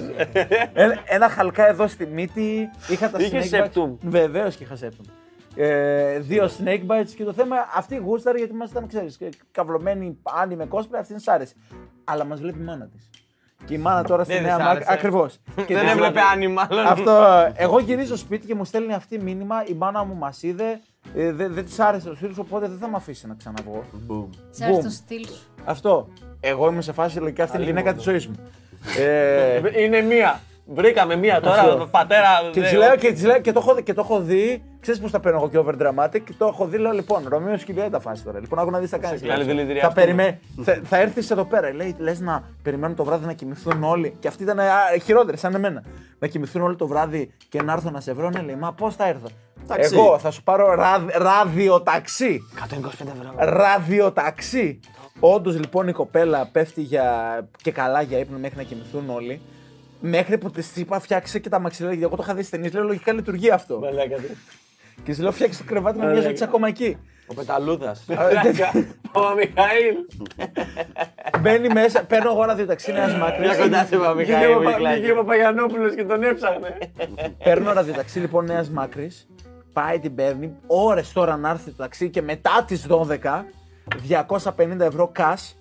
ένα, 0.73 0.93
ένα 1.05 1.29
χαλκά 1.29 1.67
εδώ 1.67 1.87
στη 1.87 2.05
μύτη. 2.05 2.69
Είχα 2.89 3.09
τα 3.09 3.19
Είχε 3.21 3.39
snake 3.51 3.63
bites. 3.63 3.65
septum. 3.81 3.89
Βεβαίως 4.01 4.55
και 4.55 4.63
είχα 4.63 4.75
septum. 4.81 5.05
Ε, 5.55 6.19
δύο 6.19 6.49
snake 6.59 6.81
bites 6.87 7.09
και 7.15 7.23
το 7.23 7.33
θέμα 7.33 7.55
αυτή 7.75 7.95
γούσταρε 7.97 8.37
γιατί 8.37 8.53
μας 8.53 8.69
ήταν, 8.71 8.87
ξέρεις, 8.87 9.17
καυλωμένοι 9.51 10.17
άνοι 10.41 10.55
με 10.55 10.67
cosplay, 10.69 10.97
αυτή 10.99 11.13
τη 11.13 11.23
άρεσε. 11.27 11.53
Αλλά 12.03 12.25
μας 12.25 12.39
βλέπει 12.39 12.59
η 12.59 12.63
μάνα 12.63 12.87
της. 12.93 13.09
Και 13.65 13.73
η 13.73 13.77
μάνα 13.77 14.03
τώρα 14.03 14.23
στη 14.23 14.33
Δεν 14.33 14.41
νέα 14.43 14.55
της 14.55 14.63
μάκρη. 14.65 14.75
άρεσε. 14.83 14.93
Ακριβώς. 14.93 15.39
Δεν 15.67 15.87
έβλεπε 15.87 16.19
άνι, 16.33 16.47
μάλλον. 16.47 16.85
Αυτό. 16.85 17.47
Εγώ 17.55 17.79
γυρίζω 17.79 18.15
σπίτι 18.15 18.47
και 18.47 18.55
μου 18.55 18.65
στέλνει 18.65 18.93
αυτή 18.93 19.19
μήνυμα. 19.19 19.63
Η 19.67 19.73
μάνα 19.73 20.03
μου 20.03 20.15
μας 20.15 20.43
είδε. 20.43 20.79
Ε, 21.15 21.31
δεν 21.31 21.53
δεν 21.53 21.65
της 21.65 21.79
άρεσε 21.79 22.09
ο 22.09 22.13
στυλ, 22.15 22.33
οπότε 22.37 22.67
δεν 22.67 22.77
θα 22.77 22.87
με 22.87 22.95
αφήσει 22.95 23.27
να 23.27 23.35
ξαναβγώ. 23.35 23.83
Της 24.51 24.61
άρεσε 24.61 24.79
Boom. 24.79 24.83
το 24.83 24.89
στυλ 24.89 25.25
σου. 25.25 25.47
Αυτό. 25.65 26.07
Εγώ 26.39 26.67
είμαι 26.67 26.81
σε 26.81 26.91
φάση 26.91 27.19
λογικά 27.19 27.43
αυτή 27.43 27.55
είναι 27.55 27.65
η 27.65 27.67
γυναίκα 27.69 27.93
της 27.93 28.03
ζωής 28.03 28.27
μου. 28.27 28.35
ε, 28.99 29.61
Είναι 29.83 30.01
μία. 30.01 30.39
Βρήκαμε 30.73 31.15
μία 31.15 31.41
τώρα, 31.41 31.61
Αυτό. 31.61 31.87
πατέρα. 31.91 32.27
και 32.51 32.59
δε- 32.59 32.67
της 32.67 32.77
λέω 32.77 32.95
και, 32.95 33.11
της 33.11 33.23
λέω, 33.23 33.39
και, 33.41 33.51
το 33.51 33.59
έχω, 33.59 33.81
και 33.81 33.93
το 33.93 34.01
έχω 34.01 34.19
δει. 34.19 34.63
Ξέρεις 34.79 34.99
πώς 35.01 35.11
τα 35.11 35.19
παίρνω 35.19 35.37
εγώ 35.37 35.49
και 35.49 35.57
over 35.57 35.73
dramatic; 35.81 36.21
Και 36.25 36.33
το 36.37 36.45
έχω 36.45 36.65
δει, 36.65 36.77
λέω 36.77 36.91
λοιπόν, 36.91 37.25
Ρωμαίο 37.27 37.55
και 37.55 37.63
Ιουλιάτα 37.67 37.99
φάση 37.99 38.23
τώρα. 38.23 38.39
Λοιπόν, 38.39 38.59
άκου 38.59 38.71
να 38.71 38.79
δεις 38.79 38.89
τι 38.89 38.95
θα 38.95 39.01
κάνεις. 39.01 39.21
καλή 39.21 39.43
δηλητηρία 39.43 39.81
Θα, 39.81 39.87
αυτό. 39.87 39.99
περιμέ... 40.01 40.39
θα, 40.63 40.79
θα 40.83 40.97
έρθεις 40.97 41.31
εδώ 41.31 41.43
πέρα. 41.45 41.73
Λέει, 41.73 41.95
λες 41.97 42.19
να 42.19 42.43
περιμένουν 42.63 42.95
το 42.95 43.03
βράδυ 43.03 43.25
να 43.25 43.33
κοιμηθούν 43.33 43.83
όλοι. 43.83 44.15
Και 44.19 44.27
αυτή 44.27 44.43
ήταν 44.43 44.59
α, 44.59 44.65
χειρότερη, 45.03 45.37
σαν 45.37 45.55
εμένα. 45.55 45.83
Να 46.19 46.27
κοιμηθούν 46.27 46.61
όλοι 46.61 46.75
το 46.75 46.87
βράδυ 46.87 47.31
και 47.49 47.61
να 47.61 47.73
έρθω 47.73 47.89
να 47.89 47.99
σε 47.99 48.13
βρω. 48.13 48.29
Ναι, 48.29 48.41
λέει, 48.41 48.55
μα 48.55 48.73
πώς 48.73 48.95
θα 48.95 49.07
έρθω. 49.07 49.27
Ταξί. 49.67 49.95
Εγώ 49.95 50.19
θα 50.19 50.31
σου 50.31 50.43
πάρω 50.43 50.73
ραδ, 50.75 51.09
ραδιοταξί. 51.15 52.39
125 52.69 53.07
ευρώ. 53.07 53.33
Ραδιοταξί. 53.37 54.79
Όντως 55.19 55.59
λοιπόν 55.59 55.87
η 55.87 55.91
κοπέλα 55.91 56.49
πέφτει 56.51 56.81
για... 56.81 57.39
και 57.61 57.71
καλά 57.71 58.01
για 58.01 58.17
ύπνο 58.17 58.37
μέχρι 58.37 58.57
να 58.57 58.63
κοιμηθούν 58.63 59.09
όλοι. 59.09 59.41
Μέχρι 60.01 60.37
που 60.37 60.49
τη 60.49 60.63
είπα 60.75 60.99
φτιάξε 60.99 61.39
και 61.39 61.49
τα 61.49 61.59
μαξιλάρια. 61.59 61.97
Γιατί 61.97 62.13
εγώ 62.13 62.23
το 62.23 62.27
είχα 62.27 62.37
δει 62.37 62.43
στην 62.43 62.73
λέω 62.73 62.83
λογικά 62.83 63.13
λειτουργεί 63.13 63.51
αυτό. 63.51 63.79
Μαλάκα, 63.79 64.15
δε. 64.15 64.27
Και 65.03 65.11
τη 65.13 65.21
λέω 65.21 65.31
φτιάξε 65.31 65.63
το 65.63 65.69
κρεβάτι 65.69 65.99
να 65.99 66.05
μοιάζει 66.05 66.25
ότι 66.25 66.33
είσαι 66.33 66.43
ακόμα 66.43 66.67
εκεί. 66.67 66.97
Ο 67.27 67.33
Πεταλούδας. 67.33 68.05
Ο 69.11 69.33
Μιχαήλ. 69.35 69.95
Μπαίνει 71.41 71.69
μέσα, 71.69 72.03
παίρνω 72.03 72.31
εγώ 72.31 72.43
ραδιοταξί 72.43 72.91
νέα 72.91 73.17
μάκρη. 73.17 73.45
Για 73.45 73.55
κοντά 73.55 73.85
σε 73.85 73.95
είπα, 73.95 74.13
Μιχαήλ. 74.13 74.57
Βγήκε 74.93 75.11
ο 75.11 75.15
Παπαγιανόπουλος 75.15 75.95
και 75.95 76.03
τον 76.03 76.23
έψαχνε. 76.23 76.77
Παίρνω 77.43 77.73
ραδιοταξί 77.73 78.19
λοιπόν 78.19 78.45
νέας 78.45 78.69
μάκρης. 78.69 79.27
Πάει 79.73 79.99
την 79.99 80.15
παίρνει. 80.15 80.55
Ώρες 80.67 81.11
τώρα 81.11 81.37
να 81.37 81.49
έρθει 81.49 81.69
το 81.69 81.75
ταξί 81.77 82.09
και 82.09 82.21
μετά 82.21 82.63
τις 82.67 82.87
12 82.89 83.45
250 84.57 84.79
ευρώ 84.79 85.11
cash 85.17 85.55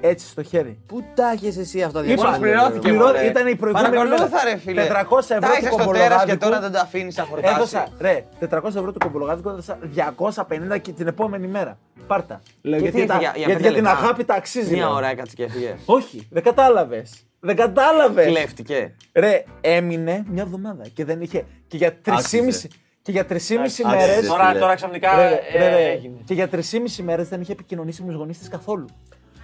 έτσι 0.00 0.26
στο 0.28 0.42
χέρι. 0.42 0.78
Πού 0.86 1.04
τα 1.14 1.30
έχεις 1.30 1.56
εσύ 1.56 1.82
αυτά 1.82 2.04
Είπα, 2.04 2.14
διαβάσει, 2.14 2.40
πληρώθηκε. 2.40 2.88
ρε, 2.88 2.94
πληρώ- 2.94 3.12
ρε. 3.12 3.26
ήταν 3.26 3.46
η 3.46 3.56
προηγούμενη 3.56 3.94
Παρακολούθα, 3.96 4.28
μέρα. 4.28 4.44
ρε 4.44 4.56
φίλε. 4.56 4.86
400 4.86 5.30
ευρώ 5.30 5.40
Τα 5.40 5.46
του 5.46 5.52
έχεις 5.52 5.66
στο 5.66 5.76
τέρας 5.76 5.86
κομπολογάδικου. 5.86 6.26
και 6.30 6.36
τώρα 6.36 6.60
δεν 6.60 6.72
το 6.72 6.78
αφήνεις 6.78 7.16
να 7.16 7.24
χορτάσει. 7.24 7.54
Έδωσα, 7.54 7.86
ρε, 8.00 8.24
400 8.38 8.64
ευρώ 8.78 8.92
του 8.92 8.98
κομπολογάδικου, 8.98 9.48
έδωσα 9.48 9.78
250 9.82 10.78
και 10.78 10.92
την 10.92 11.06
επόμενη 11.06 11.46
μέρα. 11.46 11.78
Πάρτα. 12.06 12.40
Λέω, 12.62 12.78
Γιατί 12.80 12.96
γιατί, 12.96 13.12
τα- 13.12 13.18
για- 13.18 13.32
για 13.36 13.46
γιατί 13.46 13.52
πέντε 13.52 13.62
για 13.68 13.72
την 13.78 13.82
λεπτά. 13.86 13.98
αγάπη 14.04 14.24
τα 14.24 14.34
αξίζει. 14.34 14.72
Μία 14.74 14.84
λέω. 14.86 14.94
ώρα 14.94 15.06
έκατσε 15.08 15.34
και 15.36 15.44
έφυγε. 15.44 15.74
Όχι, 15.84 16.28
δεν 16.30 16.42
κατάλαβες. 16.42 17.24
Δεν 17.40 17.56
κατάλαβες. 17.56 18.26
Κλέφτηκε. 18.26 18.94
Ρε, 19.14 19.44
έμεινε 19.60 20.24
μια 20.28 20.42
εβδομάδα 20.42 20.84
και 20.94 21.04
δεν 21.04 21.20
είχε. 21.20 21.44
Και 21.68 21.76
για 21.76 21.92
3,5 22.04 22.68
και 23.02 23.10
για 23.12 23.24
3,5 23.26 23.60
Άξιζε. 23.62 23.88
μέρε. 23.88 24.26
Τώρα, 24.26 24.58
τώρα 24.58 24.74
ξαφνικά 24.74 25.16
Ρε, 25.16 25.28
ρε, 25.58 25.64
ε, 25.64 25.68
ρε, 25.68 25.90
έγινε. 25.90 26.16
Και 26.24 26.34
για 26.34 26.48
3,5 26.48 27.02
μέρες 27.02 27.28
δεν 27.28 27.40
είχε 27.40 27.52
επικοινωνήσει 27.52 28.02
με 28.02 28.08
τους 28.08 28.16
γονείς 28.16 28.38
της 28.38 28.48
καθόλου. 28.48 28.86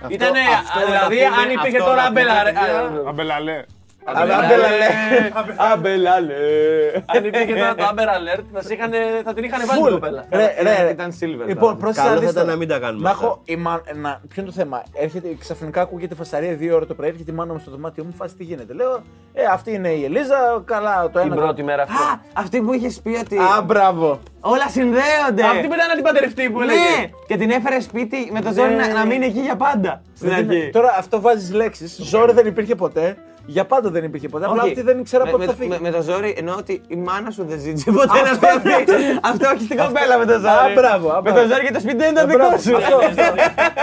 Ήτανε, 0.09 0.39
αυτό 0.61 0.85
δηλαδή, 0.87 1.17
να 1.21 1.29
πούμε- 1.29 1.43
αν 1.43 1.51
υπήρχε 1.51 1.79
αυτό 1.79 1.91
τώρα 1.91 2.03
να 2.03 3.67
πούμε, 4.13 4.35
αμπέλα. 4.35 4.41
ρε, 4.41 4.47
παιδιά. 4.47 5.65
α, 5.65 5.73
Αμπελαλέ. 5.73 5.73
Αλλά 5.73 5.77
μπέλα 5.77 6.21
λέει. 6.21 6.37
Αμπελάλε. 6.37 7.03
Αν 7.07 7.25
υπήρχε 7.25 7.55
τώρα 7.55 7.75
το 7.75 7.85
Amber 7.91 8.09
Alert, 8.17 8.45
θα, 8.53 8.63
σε 8.63 8.75
είχαν- 8.75 8.93
θα 9.25 9.33
την 9.35 9.45
είχαν 9.45 9.61
βάλει 9.67 9.83
την 9.83 9.93
κοπέλα. 9.93 10.25
Ρε, 10.31 10.55
ρε, 10.63 10.91
Ήταν 10.91 11.11
silver. 11.21 11.47
Λοιπόν, 11.47 11.77
πρόσεχε 11.79 12.01
Καλό 12.07 12.11
να 12.11 12.15
θα 12.15 12.21
δεις 12.21 12.31
ήταν 12.31 12.43
τώρα. 12.43 12.51
να 12.53 12.57
μην 12.57 12.69
τα 12.69 12.79
κάνουμε 12.79 13.03
Να 13.03 13.11
αυτά. 13.11 13.25
έχω. 13.25 13.41
η 13.45 13.57
μα- 13.57 13.83
να- 13.95 14.21
Ποιο 14.29 14.43
είναι 14.43 14.51
το 14.51 14.57
θέμα; 14.57 14.83
Έρχεται, 14.93 15.29
ξαφνικά 15.39 15.81
ακούγεται 15.81 16.15
φασαρία 16.15 16.55
δύο 16.55 16.77
ώρα 16.77 16.87
το 16.87 16.95
πρωί. 16.95 17.09
Έρχεται 17.09 17.31
η 17.31 17.35
μάνα 17.35 17.53
μου 17.53 17.59
στο 17.59 17.71
δωμάτιό 17.71 18.05
μου. 18.05 18.15
Φάση 18.17 18.35
τι 18.37 18.45
γίνεται. 18.45 18.73
Λέω, 18.75 19.03
Ε, 19.39 19.43
αυτή 19.53 19.73
είναι 19.73 19.89
η 19.89 20.05
Ελίζα. 20.05 20.63
Καλά, 20.65 21.11
το 21.13 21.21
Την 21.21 21.33
ένα. 21.33 21.41
πρώτη 21.43 21.63
μέρα 21.63 21.83
αυτή. 21.83 21.95
Α, 21.95 22.21
αυτή 22.33 22.61
που 22.61 22.73
είχες 22.73 23.01
πει 23.03 23.17
ότι. 23.25 23.39
Α, 23.39 23.63
μπράβο. 23.65 24.19
Όλα 24.41 24.69
συνδέονται. 24.69 25.43
Αυτή 25.43 25.67
που 25.67 25.75
ήταν 25.75 25.89
να 25.89 25.95
την 25.95 26.03
παντρευτεί 26.03 26.51
που 26.51 26.61
έλεγε. 26.61 26.79
Ναι, 26.79 27.07
και 27.27 27.37
την 27.37 27.51
έφερε 27.51 27.81
σπίτι 27.81 28.29
με 28.33 28.41
το 28.41 28.53
ζόρι 28.53 28.75
να, 28.75 28.89
να 28.89 29.07
μείνει 29.07 29.27
εκεί 29.27 29.41
για 29.41 29.57
πάντα. 29.57 30.03
Στην 30.17 30.29
Δεν 30.29 30.43
είναι- 30.45 30.55
αρχή. 30.57 30.71
Τώρα 30.71 30.95
αυτό 30.99 31.21
βάζεις 31.21 31.53
λέξεις. 31.53 31.99
Ζόρι 32.03 32.33
δεν 32.33 32.47
υπήρχε 32.47 32.75
ποτέ. 32.75 33.17
Για 33.47 33.65
πάντα 33.65 33.91
δεν 33.91 34.05
υπήρχε 34.05 34.29
ποτέ. 34.29 34.45
Απλά 34.47 34.63
Όχι. 34.63 34.71
αυτή 34.71 34.83
δεν 34.83 34.99
ήξερα 34.99 35.25
Με- 35.25 35.31
πότε 35.31 35.45
με, 35.47 35.51
θα 35.53 35.57
φύγει. 35.59 35.69
με, 35.69 35.79
με 35.81 35.91
το 35.91 36.03
ζόρι 36.03 36.35
εννοώ 36.39 36.55
ότι 36.59 36.81
η 36.89 36.97
μάνα 36.97 37.31
σου 37.31 37.45
δεν 37.45 37.59
ζήτησε 37.61 37.91
ποτέ 37.91 38.21
να 38.23 38.33
φύγει. 38.39 39.19
Αυτό 39.23 39.49
όχι 39.55 39.65
στην 39.65 39.77
κοπέλα 39.77 40.19
με 40.19 40.25
το 40.25 40.33
ζόρι. 40.33 40.47
Α, 40.47 40.73
μπράβο, 40.75 41.09
α, 41.11 41.15
Με 41.15 41.31
μπράβο. 41.31 41.41
το 41.49 41.53
ζόρι 41.55 41.65
και 41.67 41.73
το 41.73 41.81
σπίτι 41.81 41.97
δεν 41.97 42.11
ήταν 42.13 42.25
Α, 42.25 42.27
δικό 42.27 42.39
μπράβο. 42.39 42.59
σου. 42.59 42.77
Αυτό, 42.77 42.97
αυτό, 42.97 43.23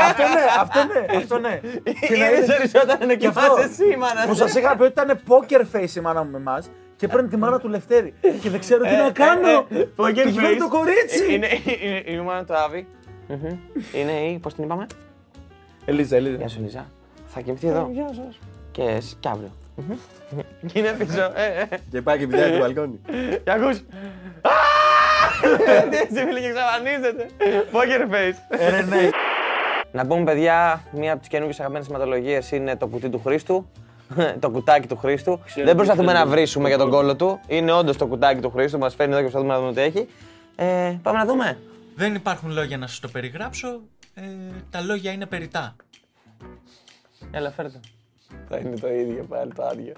αυτό 0.09 0.23
ναι, 0.35 0.43
αυτό 0.59 0.79
ναι, 0.91 1.17
αυτό 1.17 1.37
ναι. 1.39 1.59
Και 2.07 2.15
να 2.17 2.25
Είναι 2.25 2.35
είδες- 2.37 2.57
περισσότερο 2.57 3.05
να 3.05 3.13
και 3.13 3.27
αυτό, 3.27 3.41
κοιμάσαι 3.41 3.63
εσύ 3.69 3.85
η 3.93 3.97
μάνα 4.03 4.21
Που 4.27 4.33
σου. 4.35 4.41
σας 4.41 4.55
είχα 4.55 4.75
πει 4.75 4.83
ότι 4.83 4.91
ήταν 5.01 5.19
poker 5.29 5.61
face 5.75 5.95
η 5.95 5.99
μάνα 5.99 6.23
μου 6.23 6.31
με 6.31 6.37
εμάς 6.37 6.69
και 6.95 7.07
παίρνει 7.07 7.27
τη 7.29 7.37
μάνα 7.37 7.59
του 7.59 7.67
Λευτέρη. 7.69 8.13
Και 8.41 8.49
δεν 8.49 8.59
ξέρω 8.59 8.83
τι 8.83 8.95
να 9.05 9.09
κάνω. 9.11 9.67
Poker 9.97 10.13
Και 10.13 10.21
έχει 10.21 10.39
φέρει 10.39 10.55
face. 10.55 10.59
το 10.59 10.67
κορίτσι. 10.67 11.23
Ε, 11.29 11.33
Είναι 11.33 11.47
είναι- 11.65 12.01
είναι 12.05 12.21
η 12.21 12.25
μάνα 12.25 12.43
του 12.45 12.53
Άβη. 12.55 12.87
Μμμ. 13.27 13.57
Είναι 13.99 14.11
η, 14.11 14.39
πώς 14.39 14.53
την 14.53 14.63
είπαμε; 14.63 14.85
Ελίζα, 15.85 16.15
Ελίζα. 16.15 16.35
Γεια 16.37 16.47
σου 16.47 16.61
Λίζα. 16.61 16.85
Θα 17.25 17.41
κοιμηθεί 17.41 17.67
εδώ. 17.67 17.89
Γεια 17.93 18.07
σας. 18.07 18.39
Και 18.73 18.81
εσύ 18.83 19.15
και 19.19 19.27
αύριο. 19.29 19.51
Μμμ. 19.75 19.95
Και 20.71 20.79
είναι 20.79 20.91
πίσω. 20.91 21.21
Ε, 21.21 21.67
ε. 21.69 21.77
Και 21.91 22.01
πάει 22.01 22.17
και 22.19 22.27
πηδάει 22.27 22.51
το 22.51 22.57
μπαλκόνι. 22.63 22.99
Και 23.43 23.51
ακούς. 23.51 23.77
«Α!» 24.41 24.51
Τι 25.89 25.97
έτσι 25.97 26.25
φίλε 26.25 26.39
και 26.39 26.47
εξαφανίζεται. 26.47 27.25
Poker 27.71 28.13
face. 28.13 28.59
Ε, 28.59 28.71
ναι, 28.71 28.81
ναι. 28.81 29.09
Να 29.91 30.05
πούμε, 30.05 30.23
παιδιά, 30.23 30.83
μία 30.91 31.11
από 31.11 31.19
τις 31.19 31.29
καινούργιες 31.29 31.57
αγαπημένες 31.59 31.87
σηματολογίε 31.87 32.39
είναι 32.51 32.75
το 32.75 32.87
κουτί 32.87 33.09
του 33.09 33.21
Χρήστου. 33.25 33.69
το 34.39 34.49
κουτάκι 34.49 34.87
του 34.87 34.97
Χρήστου. 34.97 35.39
Δεν 35.63 35.75
προσπαθούμε 35.75 36.13
να 36.13 36.25
βρίσουμε 36.25 36.67
για 36.67 36.77
τον 36.77 36.89
κόλλο 36.89 37.15
του. 37.15 37.39
Είναι 37.47 37.71
όντως 37.71 37.97
το 37.97 38.07
κουτάκι 38.07 38.41
του 38.41 38.49
Χρήστου. 38.49 38.77
Μας 38.77 38.95
φέρνει 38.95 39.13
εδώ 39.13 39.21
και 39.23 39.29
προσπαθούμε 39.29 39.53
να 39.53 39.59
δούμε 39.59 39.73
τι 39.73 39.81
έχει. 39.81 40.07
Ε, 40.55 40.97
πάμε 41.01 41.17
να 41.17 41.25
δούμε. 41.25 41.57
Δεν 41.95 42.15
υπάρχουν 42.15 42.51
λόγια 42.51 42.77
να 42.77 42.87
σας 42.87 42.99
το 42.99 43.07
περιγράψω. 43.07 43.81
Ε, 44.13 44.21
τα 44.69 44.81
λόγια 44.81 45.11
είναι 45.11 45.25
περιτά. 45.25 45.75
Έλα, 47.31 47.51
φέρε 47.51 47.69
το. 47.69 47.79
Θα 48.49 48.57
είναι 48.57 48.75
το 48.77 48.87
ίδιο 48.93 49.25
πάλι 49.29 49.53
το 49.53 49.63
άδειο. 49.63 49.93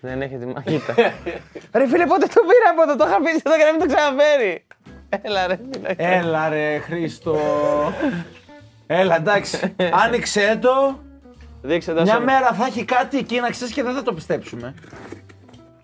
Δεν 0.00 0.22
έχετε 0.22 0.46
μαγίτα. 0.46 0.94
ρε 1.78 1.86
φίλε, 1.88 2.06
πότε 2.06 2.26
το 2.26 2.40
πήρα 2.40 2.70
από 2.72 2.82
εδώ, 2.82 2.96
το 2.96 3.04
είχα 3.08 3.16
πει 3.20 3.30
εδώ 3.44 3.56
και 3.56 3.64
να 3.64 3.70
μην 3.70 3.80
το 3.80 3.94
ξαναφέρει. 3.94 4.66
Έλα 5.22 5.46
ρε 5.46 5.58
φίλε. 5.72 5.94
Έλα 5.96 6.48
ρε 6.48 6.78
Χρήστο. 6.78 7.36
Έλα 8.86 9.16
εντάξει. 9.16 9.74
Άνοιξε 10.04 10.58
το. 10.62 10.98
Δείξε 11.62 11.92
το 11.94 12.02
Μια 12.02 12.14
σε- 12.14 12.20
μέρα 12.20 12.52
θα 12.52 12.66
έχει 12.66 12.84
κάτι 12.84 13.18
εκεί 13.18 13.40
να 13.40 13.50
ξέρεις 13.50 13.74
και 13.74 13.82
δεν 13.82 13.94
θα 13.94 14.02
το 14.02 14.12
πιστέψουμε. 14.12 14.74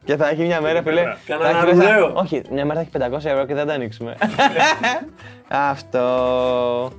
Και 0.05 0.17
θα 0.17 0.29
έχει 0.29 0.43
μια 0.43 0.61
μέρα, 0.61 0.83
φίλε. 0.83 1.03
Κανένα 1.27 1.51
θα 1.51 1.57
έχει 1.67 1.77
μέσα- 1.77 1.91
ρουλέο. 1.95 2.13
Όχι, 2.15 2.43
μια 2.51 2.65
μέρα 2.65 2.81
θα 2.81 3.05
έχει 3.05 3.13
500 3.15 3.25
ευρώ 3.25 3.45
και 3.47 3.55
δεν 3.55 3.63
θα 3.63 3.65
τα 3.69 3.73
ανοίξουμε. 3.75 4.17
Αυτό. 5.49 6.93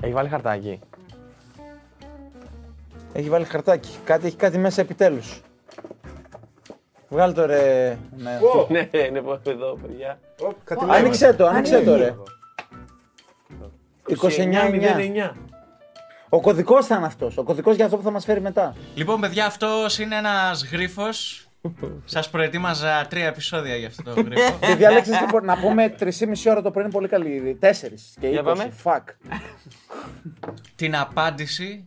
Έχει 0.00 0.12
βάλει 0.12 0.28
χαρτάκι. 0.28 0.78
Έχει 3.12 3.28
βάλει 3.28 3.44
χαρτάκι. 3.44 3.90
Κάτι, 4.04 4.26
έχει 4.26 4.36
κάτι 4.36 4.58
μέσα 4.58 4.80
επιτέλους. 4.80 5.40
Βγάλ 7.08 7.34
το 7.34 7.46
ρε. 7.46 7.98
Ναι. 8.16 8.38
Ναι, 8.68 8.88
είναι 9.06 9.18
από 9.18 9.40
εδώ, 9.46 9.78
παιδιά. 9.82 10.18
Άνοιξε 10.88 11.32
το, 11.32 11.46
άνοιξε 11.46 11.80
το 11.80 11.96
ρε. 11.96 12.14
29 14.08 14.14
29-09. 15.30 15.30
Ο 16.28 16.40
κωδικός 16.40 16.86
θα 16.86 16.96
είναι 16.96 17.06
αυτός. 17.06 17.36
Ο 17.36 17.42
κωδικός 17.42 17.76
για 17.76 17.84
αυτό 17.84 17.96
που 17.96 18.02
θα 18.02 18.10
μας 18.10 18.24
φέρει 18.24 18.40
μετά. 18.40 18.76
Λοιπόν, 18.94 19.20
παιδιά, 19.20 19.46
αυτός 19.46 19.98
είναι 19.98 20.16
ένας 20.16 20.64
γρίφος. 20.64 21.46
Σας 22.04 22.30
προετοίμαζα 22.30 23.06
τρία 23.10 23.26
επεισόδια 23.26 23.76
για 23.76 23.86
αυτό 23.86 24.02
το 24.02 24.20
γρίφο. 24.20 24.58
Και 24.66 24.74
διάλεξες 24.74 25.20
λοιπόν 25.20 25.44
να 25.44 25.58
πούμε 25.58 25.94
3,5 25.98 26.10
ώρα 26.48 26.62
το 26.62 26.70
πρωί 26.70 26.82
είναι 26.82 26.92
πολύ 26.92 27.08
καλή 27.08 27.28
ήδη. 27.28 27.58
4 27.60 27.66
και 28.20 28.28
20. 28.28 28.30
Για 28.30 28.42
πάμε. 28.42 28.72
Fuck. 28.84 29.02
Την 30.76 30.96
απάντηση 30.96 31.84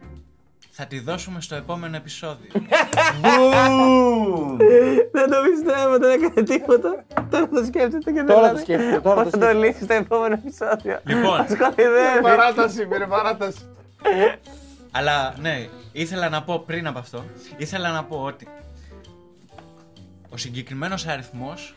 θα 0.77 0.85
τη 0.85 0.99
δώσουμε 0.99 1.41
στο 1.41 1.55
επόμενο 1.55 1.95
επεισόδιο. 1.95 2.51
Δεν 5.11 5.29
το 5.29 5.37
πιστεύω, 5.49 5.97
δεν 5.97 6.11
έκανε 6.23 6.43
τίποτα. 6.43 7.05
Τώρα 7.29 7.47
το 7.49 7.63
σκέφτεται 7.65 8.11
και 8.11 8.23
δεν 8.23 8.25
Τώρα 8.25 8.41
λέει. 8.41 8.51
το 8.51 8.57
σκέφτεται, 8.57 8.99
τώρα 8.99 9.23
το 9.23 9.29
Πώς 9.29 9.39
θα 9.39 9.53
το 9.53 9.59
λύσει 9.59 9.83
στο 9.83 9.93
επόμενο 9.93 10.33
επεισόδιο. 10.33 10.99
λοιπόν, 11.03 11.39
Ασχοληδεύει. 11.39 12.21
Παράταση, 12.21 12.87
πήρε 12.87 13.05
παράταση. 13.07 13.59
αλλά 14.91 15.35
ναι, 15.39 15.67
ήθελα 15.91 16.29
να 16.29 16.43
πω 16.43 16.59
πριν 16.59 16.87
από 16.87 16.99
αυτό, 16.99 17.23
ήθελα 17.57 17.91
να 17.91 18.03
πω 18.03 18.17
ότι 18.23 18.47
ο 20.29 20.37
συγκεκριμένος 20.37 21.07
αριθμός 21.07 21.75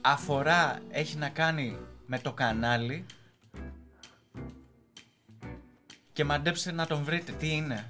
αφορά, 0.00 0.78
έχει 0.90 1.16
να 1.16 1.28
κάνει 1.28 1.76
με 2.06 2.18
το 2.18 2.32
κανάλι 2.32 3.04
και 6.14 6.24
μαντέψτε 6.24 6.72
να 6.72 6.86
τον 6.86 7.00
βρείτε 7.04 7.32
τι 7.38 7.46
είναι. 7.54 7.84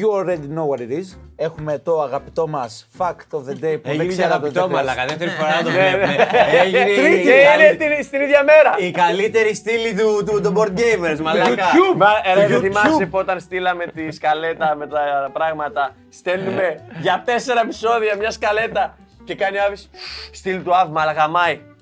You 0.00 0.10
already 0.20 0.48
know 0.56 0.66
what 0.70 0.80
it 0.80 0.90
is. 1.00 1.18
Έχουμε 1.36 1.78
το 1.78 2.02
αγαπητό 2.02 2.46
μας 2.48 2.86
fact 2.98 3.30
of 3.30 3.38
the 3.38 3.52
day 3.52 3.56
που 3.58 3.58
δεν 3.60 3.80
Έγινε 3.84 4.04
και 4.04 4.08
ξέρατε 4.08 4.34
αγαπητό 4.34 4.62
ότι 4.62 4.72
μαλακα, 4.72 5.04
δεύτερη 5.06 5.30
φορά 5.30 5.54
να 5.56 5.62
το 5.62 5.70
Ναι, 5.70 5.76
βλέπουμε. 5.78 6.26
Έγινε 6.62 6.90
η 6.90 7.22
Και 7.22 7.42
καλή- 7.44 7.80
είναι 7.80 7.94
την- 7.94 8.04
στην 8.04 8.20
ίδια 8.20 8.42
μέρα. 8.44 8.74
η 8.78 8.90
καλύτερη 8.90 9.54
στήλη 9.54 9.94
του, 9.94 10.24
του, 10.26 10.40
των 10.40 10.54
board 10.58 10.78
gamers, 10.78 11.18
μαλάκα. 11.22 11.64
Μα, 11.96 12.08
ρε, 12.34 12.46
δεν 12.46 12.60
θυμάσαι 12.60 13.06
που 13.06 13.18
όταν 13.18 13.40
στείλαμε 13.40 13.86
τη 13.86 14.10
σκαλέτα 14.12 14.74
με 14.74 14.86
τα 14.86 15.30
πράγματα, 15.32 15.94
στέλνουμε 16.08 16.80
για 17.00 17.22
τέσσερα 17.24 17.60
επεισόδια 17.60 18.16
μια 18.16 18.30
σκαλέτα 18.30 18.96
και 19.24 19.34
κάνει 19.34 19.58
ο 19.58 19.62
Άβης 19.66 19.90
στείλ 20.32 20.62
του 20.62 20.76
Άβη, 20.76 20.92
μαλαγαμάει. 20.92 21.54
Γαμάει. 21.54 21.76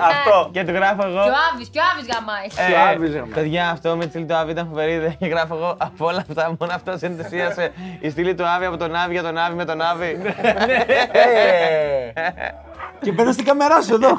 Αυτό. 0.00 0.50
Και 0.52 0.64
του 0.64 0.72
γράφω 0.72 1.06
εγώ. 1.06 1.22
Και 1.22 1.28
ο 1.28 1.34
Άβης, 1.52 1.68
και 1.68 1.78
ο 1.78 1.82
Άβης 1.92 2.06
γαμάει. 2.14 2.46
Ε, 2.88 2.90
Άβης, 2.94 3.12
ρε, 3.14 3.20
παιδιά, 3.34 3.68
αυτό 3.68 3.96
με 3.96 4.04
τη 4.04 4.10
στήλη 4.10 4.24
του 4.24 4.34
Άβη 4.34 4.50
ήταν 4.50 4.66
φοβερή 4.68 4.92
ιδέα. 4.92 5.14
Και 5.18 5.26
γράφω 5.34 5.54
εγώ 5.54 5.74
από 5.78 6.06
όλα 6.06 6.24
αυτά, 6.28 6.56
μόνο 6.60 6.72
αυτό 6.74 6.98
σε 6.98 7.06
ενθουσίασε. 7.06 7.72
Η 8.00 8.10
στήλη 8.10 8.34
του 8.34 8.46
Άβη 8.46 8.64
από 8.64 8.76
τον 8.76 8.94
Άβη 8.94 9.12
για 9.12 9.22
τον 9.22 9.38
Άβη 9.38 9.54
με 9.56 9.64
τον 9.64 9.80
Άβη. 9.80 10.20
Ε. 11.12 11.20
Και 13.00 13.12
μπαίνω 13.12 13.32
στην 13.32 13.44
καμερά 13.44 13.82
σου 13.82 13.94
εδώ. 13.94 14.16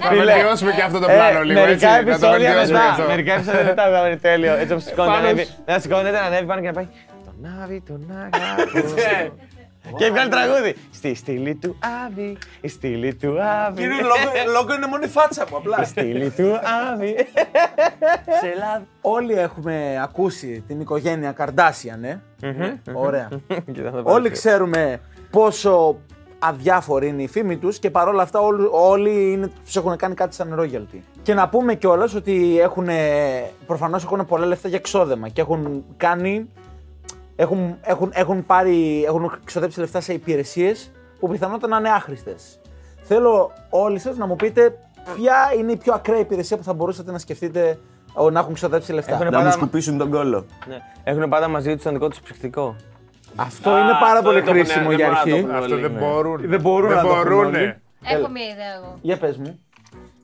Θα 0.00 0.08
βελτιώσουμε 0.10 0.72
και 0.72 0.82
αυτό 0.82 0.98
το 0.98 1.06
πλάνο 1.06 1.38
Ε, 1.38 1.42
λίγο 1.44 1.60
έτσι. 1.60 1.86
μερικά 1.86 2.12
Να 2.12 2.18
το 2.18 2.26
επεισόδια 2.26 2.38
βελτιώσουμε 2.38 2.66
και 2.66 2.72
μετά. 2.72 2.90
αυτό. 2.90 3.04
Μερικά 3.06 3.34
επεισόδια 3.34 3.62
μετά 3.64 3.82
θα 3.90 4.06
είναι 4.06 4.16
τέλειο. 4.16 4.54
Έτσι 4.54 4.72
όπως 4.72 4.84
σηκώνεται 4.84 5.10
να 5.12 5.16
Πάνω 5.16 5.28
ανέβει. 5.28 5.44
σ- 5.44 5.58
Να 5.66 5.78
σηκώνεται 5.78 6.10
να 6.10 6.20
ανέβει 6.20 6.44
πάνω 6.46 6.60
και 6.60 6.66
να 6.66 6.72
πάει. 6.72 6.88
Τον 7.24 7.60
Άβη, 7.62 7.82
τον 7.86 8.00
αγάπη. 8.10 8.84
Και 9.96 10.10
βγάλει 10.10 10.30
τραγούδι. 10.30 10.74
Στη 10.90 11.14
στήλη 11.14 11.54
του 11.54 11.76
Άβη, 12.06 12.36
η 12.60 12.68
στήλη 12.68 13.14
του 13.14 13.36
Άβη. 13.42 13.82
Λόγο 14.52 14.74
είναι 14.74 14.86
μόνο 14.86 15.04
η 15.04 15.08
φάτσα 15.08 15.46
μου 15.50 15.56
απλά. 15.56 15.80
Η 15.80 15.84
στήλη 15.84 16.30
του 16.30 16.52
Άβη. 16.92 17.14
Σε 18.40 18.48
Ελλάδα. 18.54 18.86
Όλοι 19.00 19.32
έχουμε 19.34 20.00
ακούσει 20.02 20.64
την 20.66 20.80
οικογένεια 20.80 21.32
Καρδάσιαν, 21.32 22.04
ε; 22.04 22.22
Ωραία. 22.92 23.28
Κοίτα, 23.72 23.90
θα 23.90 24.02
πάρει 24.02 24.02
Όλοι 24.16 24.22
πιο- 24.28 24.36
ξέρουμε 24.36 25.00
πόσο 25.30 25.96
αδιάφορη 26.38 27.06
είναι 27.08 27.22
η 27.22 27.28
φήμη 27.28 27.56
τους 27.56 27.78
και 27.78 27.90
παρόλα 27.90 28.22
αυτά 28.22 28.40
όλοι, 28.40 28.68
όλοι 28.70 29.32
είναι, 29.32 29.50
τους 29.64 29.76
έχουν 29.76 29.96
κάνει 29.96 30.14
κάτι 30.14 30.34
σαν 30.34 30.56
royalty. 30.60 30.98
Και 31.22 31.34
να 31.34 31.48
πούμε 31.48 31.74
κιόλας 31.74 32.14
ότι 32.14 32.60
έχουν, 32.60 32.88
προφανώς 33.66 34.04
έχουν 34.04 34.26
πολλά 34.26 34.46
λεφτά 34.46 34.68
για 34.68 34.76
εξόδεμα 34.78 35.28
και 35.28 35.40
έχουν 35.40 35.84
κάνει, 35.96 36.48
έχουν, 37.40 37.78
έχουν, 37.82 38.10
έχουν 38.14 38.46
πάρει, 38.46 39.04
έχουν 39.06 39.38
ξοδέψει 39.44 39.80
λεφτά 39.80 40.00
σε 40.00 40.12
υπηρεσίες 40.12 40.90
που 41.20 41.28
πιθανότατα 41.28 41.68
να 41.68 41.76
είναι 41.78 41.90
άχρηστες. 41.90 42.60
Θέλω 43.02 43.52
όλοι 43.70 43.98
σας 43.98 44.16
να 44.16 44.26
μου 44.26 44.36
πείτε 44.36 44.78
ποια 45.16 45.36
είναι 45.58 45.72
η 45.72 45.76
πιο 45.76 45.92
ακραία 45.94 46.18
υπηρεσία 46.18 46.56
που 46.56 46.62
θα 46.62 46.72
μπορούσατε 46.72 47.12
να 47.12 47.18
σκεφτείτε 47.18 47.78
ο, 48.14 48.30
να 48.30 48.40
έχουν 48.40 48.54
ξοδέψει 48.54 48.92
λεφτά. 48.92 49.12
Έχουν 49.12 49.24
Να 49.24 49.30
μου 49.30 49.36
πάντα- 49.38 49.50
σκουπίσουν 49.50 49.98
τον 49.98 50.10
κόλλο. 50.10 50.46
Ναι. 50.68 50.78
Έχουν 51.04 51.28
πάντα 51.28 51.48
μαζί 51.48 51.74
τους 51.74 51.82
τον 51.84 51.92
δικό 51.92 52.08
τους 52.08 52.20
ψυχτικό. 52.20 52.76
Αυτό 53.36 53.70
είναι 53.70 53.90
πάρα 54.00 54.12
αυτό 54.18 54.22
πολύ 54.22 54.34
δεν 54.40 54.44
το 54.44 54.50
έχουν- 54.50 54.64
χρήσιμο 54.64 54.88
δεν 54.88 54.96
για 54.96 55.06
μπορούν 55.06 55.18
να 55.18 55.24
το 55.24 55.30
αρχή. 55.30 55.38
έχουν. 55.44 55.50
Αυτό 55.54 55.74
όλοι, 55.74 55.82
δεν 55.82 55.92
ναι. 55.92 55.98
μπορούν. 55.98 56.48
Δεν 56.48 56.60
μπορούν 56.60 56.90
να 56.90 57.00
το 57.02 57.08
έχουν 57.08 57.22
μπορούνε. 57.22 57.58
όλοι. 57.58 57.76
Έχω 58.04 58.28
μια 58.28 58.44
ιδέα 58.44 58.74
εγώ. 58.76 58.98
Για 59.00 59.18
πες 59.18 59.36
μου. 59.36 59.60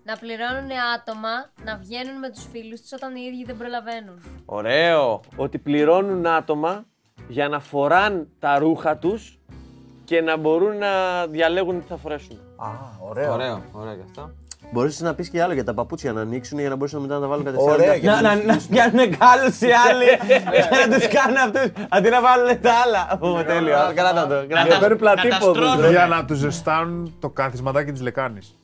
Να 0.05 0.17
πληρώνουν 0.17 0.71
άτομα 0.97 1.29
να 1.65 1.77
βγαίνουν 1.77 2.19
με 2.19 2.31
τους 2.31 2.47
φίλους 2.53 2.81
τους 2.81 2.93
όταν 2.93 3.15
οι 3.17 3.21
ίδιοι 3.33 3.45
δεν 3.45 3.57
προλαβαίνουν. 3.57 4.23
Ωραίο. 4.45 5.21
Ότι 5.37 5.59
πληρώνουν 5.59 6.27
άτομα 6.27 6.85
για 7.29 7.49
να 7.49 7.61
φοράν 7.61 8.29
τα 8.39 8.59
ρούχα 8.59 8.97
τους 8.97 9.39
και 10.05 10.21
να 10.21 10.37
μπορούν 10.37 10.77
να 10.79 10.89
διαλέγουν 11.31 11.81
τι 11.81 11.87
θα 11.89 11.97
φορέσουν. 11.97 12.37
Α, 12.57 12.67
ωραίο. 13.09 13.33
Ωραίο, 13.33 13.63
ωραίο 13.73 13.95
και 13.95 14.03
αυτό. 14.05 14.31
Μπορείς 14.73 15.01
να 15.01 15.15
πεις 15.15 15.29
και 15.29 15.43
άλλο 15.43 15.53
για 15.53 15.65
τα 15.65 15.75
παπούτσια 15.75 16.13
να 16.13 16.21
ανοίξουν 16.21 16.59
για 16.59 16.69
να 16.69 16.77
μπορέσουν 16.77 17.01
μετά 17.01 17.15
να 17.15 17.21
τα 17.21 17.27
βάλουν 17.27 17.45
κατευθείαν. 17.45 17.73
Ωραία, 17.75 17.87
Να- 17.89 17.95
γιατί- 17.95 18.23
Να, 18.23 18.35
να, 18.35 18.43
να 18.45 18.57
πιάνουν 18.71 19.19
κάλους 19.19 19.61
οι 19.61 19.67
άλλοι 19.91 20.05
και 20.27 20.87
να 20.89 20.97
τους 20.97 21.09
κάνουν 21.09 21.37
αυτούς 21.37 21.85
αντί 21.89 22.09
να 22.09 22.21
βάλουν 22.21 22.61
τα 22.61 22.73
άλλα. 22.85 23.19
Πούμε 23.19 23.45
τέλειο, 23.45 23.77
κράτα 23.95 24.27
το. 24.27 24.35
Να 24.35 24.45
κράτα 24.47 24.69
τα- 24.69 24.75
το. 24.75 24.81
παίρνουν 24.81 24.99
πλατύποδους, 24.99 25.41
να 25.47 25.53
τα 25.53 25.61
ρε. 25.61 25.71
στρώνουν. 25.73 25.91
Για 25.91 26.07
να 26.07 26.25
τους 26.25 26.39
ζεστάνουν 26.39 27.15
το 27.21 27.31
καθισματάκι 27.31 27.93
της 27.93 28.01
λεκάνης. 28.01 28.55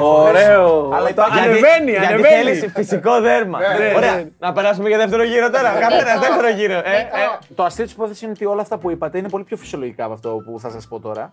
Ωραίο. 0.00 0.90
Αλλά 0.94 1.14
το 1.14 1.22
ανεβαίνει, 1.22 1.90
γιατί 1.90 2.22
θέλεις 2.22 2.72
φυσικό 2.74 3.20
δέρμα. 3.20 3.58
Ωραία, 3.96 4.30
να 4.38 4.52
περάσουμε 4.52 4.88
για 4.88 4.98
δεύτερο 4.98 5.22
γύρο 5.22 5.50
τώρα. 5.50 5.70
Καθένα, 5.78 6.20
δεύτερο 6.20 6.48
γύρο. 6.48 6.72
Ε, 6.72 6.78
ε. 6.78 7.38
Το 7.54 7.64
αστείο 7.64 7.84
της 7.84 7.92
υπόθεσης 7.92 8.22
είναι 8.22 8.30
ότι 8.30 8.44
όλα 8.44 8.62
αυτά 8.62 8.78
που 8.78 8.90
είπατε 8.90 9.18
είναι 9.18 9.28
πολύ 9.28 9.44
πιο 9.44 9.56
φυσιολογικά 9.56 10.04
από 10.04 10.12
αυτό 10.12 10.42
που 10.44 10.60
θα 10.60 10.70
σας 10.70 10.88
πω 10.88 11.00
τώρα. 11.00 11.32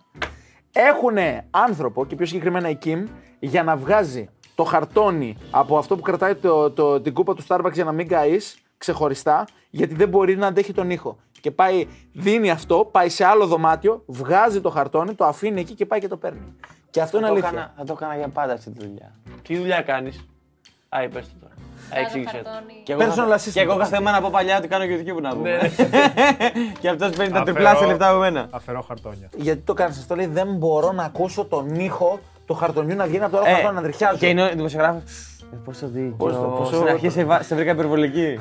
Έχουν 0.72 1.16
άνθρωπο 1.50 2.06
και 2.06 2.14
πιο 2.14 2.26
συγκεκριμένα 2.26 2.68
η 2.68 2.78
Kim 2.84 3.04
για 3.38 3.62
να 3.62 3.76
βγάζει 3.76 4.28
το 4.54 4.64
χαρτόνι 4.64 5.36
από 5.50 5.78
αυτό 5.78 5.96
που 5.96 6.02
κρατάει 6.02 6.34
το, 6.34 6.70
το, 6.70 7.00
την 7.00 7.12
κούπα 7.12 7.34
του 7.34 7.44
Starbucks 7.48 7.72
για 7.72 7.84
να 7.84 7.92
μην 7.92 8.08
καείς 8.08 8.58
ξεχωριστά, 8.78 9.44
γιατί 9.70 9.94
δεν 9.94 10.08
μπορεί 10.08 10.36
να 10.36 10.46
αντέχει 10.46 10.72
τον 10.72 10.90
ήχο. 10.90 11.18
Και 11.40 11.50
πάει, 11.50 11.86
δίνει 12.12 12.50
αυτό, 12.50 12.88
πάει 12.92 13.08
σε 13.08 13.24
άλλο 13.24 13.46
δωμάτιο, 13.46 14.02
βγάζει 14.06 14.60
το 14.60 14.70
χαρτόνι, 14.70 15.14
το 15.14 15.24
αφήνει 15.24 15.60
εκεί 15.60 15.74
και 15.74 15.86
πάει 15.86 16.00
και 16.00 16.08
το 16.08 16.16
παίρνει. 16.16 16.54
Και 16.90 17.00
αυτό 17.00 17.16
είναι 17.18 17.26
Θα 17.26 17.32
το 17.32 17.38
αλήθεια. 17.38 17.58
έκανα- 17.58 17.74
Θα 17.76 17.84
το 17.84 17.92
έκανα 17.96 18.16
για 18.16 18.28
πάντα 18.28 18.52
αυτή 18.52 18.70
τη 18.70 18.86
δουλειά. 18.86 19.12
Τι 19.42 19.56
δουλειά 19.56 19.80
κάνεις; 19.82 20.26
Α, 20.88 21.02
είπες 21.02 21.26
το 21.28 21.32
τώρα. 21.40 21.52
Α, 21.54 21.56
Βγάζω 21.90 22.04
εξήγησε 22.04 22.40
το. 22.44 22.50
χαρτόνι. 22.50 22.74
Και 22.84 22.92
εγώ, 22.92 23.00
Personal 23.02 23.28
καθ- 23.30 23.46
assistant. 23.46 23.52
και 23.52 23.60
εγώ 23.60 23.76
κάθε 23.76 24.00
μέρα 24.00 24.16
από 24.16 24.30
παλιά 24.30 24.56
ότι 24.58 24.68
κάνω 24.68 24.84
YouTube 24.84 25.20
να 25.22 25.30
πούμε. 25.34 25.58
και 26.80 26.88
αυτός 26.88 27.10
παίρνει 27.16 27.32
τα 27.32 27.42
τριπλάσια 27.42 27.86
λεφτά 27.86 28.08
από 28.08 28.18
μένα. 28.18 28.46
Αφαιρώ 28.50 28.80
χαρτόνια. 28.80 29.28
Γιατί 29.36 29.60
το 29.60 29.74
κάνεις 29.74 29.98
αυτό, 29.98 30.14
λέει 30.16 30.26
Δεν 30.26 30.54
μπορώ 30.54 30.92
να 30.92 31.04
ακούσω 31.04 31.44
τον 31.44 31.74
ήχο 31.74 32.20
του 32.46 32.54
χαρτονιού 32.54 32.96
να 32.96 33.06
βγαίνει 33.06 33.24
από 33.24 33.32
το 33.36 33.38
άλλο 33.42 33.54
χαρτόνι 33.54 33.74
να 33.74 33.82
τριχιάζει. 33.82 34.18
Και 34.18 34.26
είναι 34.28 34.42
ο 34.44 34.48
δημοσιογράφος. 34.48 35.02
Ε, 35.52 35.56
Πόσο 35.64 35.86
δίκιο. 35.88 36.14
Πώς 36.18 36.32
το- 36.32 36.38
πόσο- 36.58 36.74
Στην 36.76 36.88
αρχή 36.88 37.08
σε, 37.08 37.24
βα- 37.24 37.42
σε 37.42 37.54
βρήκα 37.54 37.70
υπερβολική. 37.70 38.38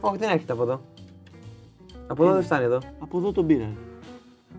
Όχι, 0.00 0.16
δεν 0.16 0.30
έρχεται 0.30 0.52
από 0.52 0.62
εδώ. 0.62 0.80
Από 2.10 2.24
εδώ 2.24 2.32
δεν 2.32 2.42
φτάνει 2.42 2.64
εδώ. 2.64 2.78
Από 2.98 3.18
εδώ 3.18 3.32
τον 3.32 3.46
πήρα. 3.46 3.68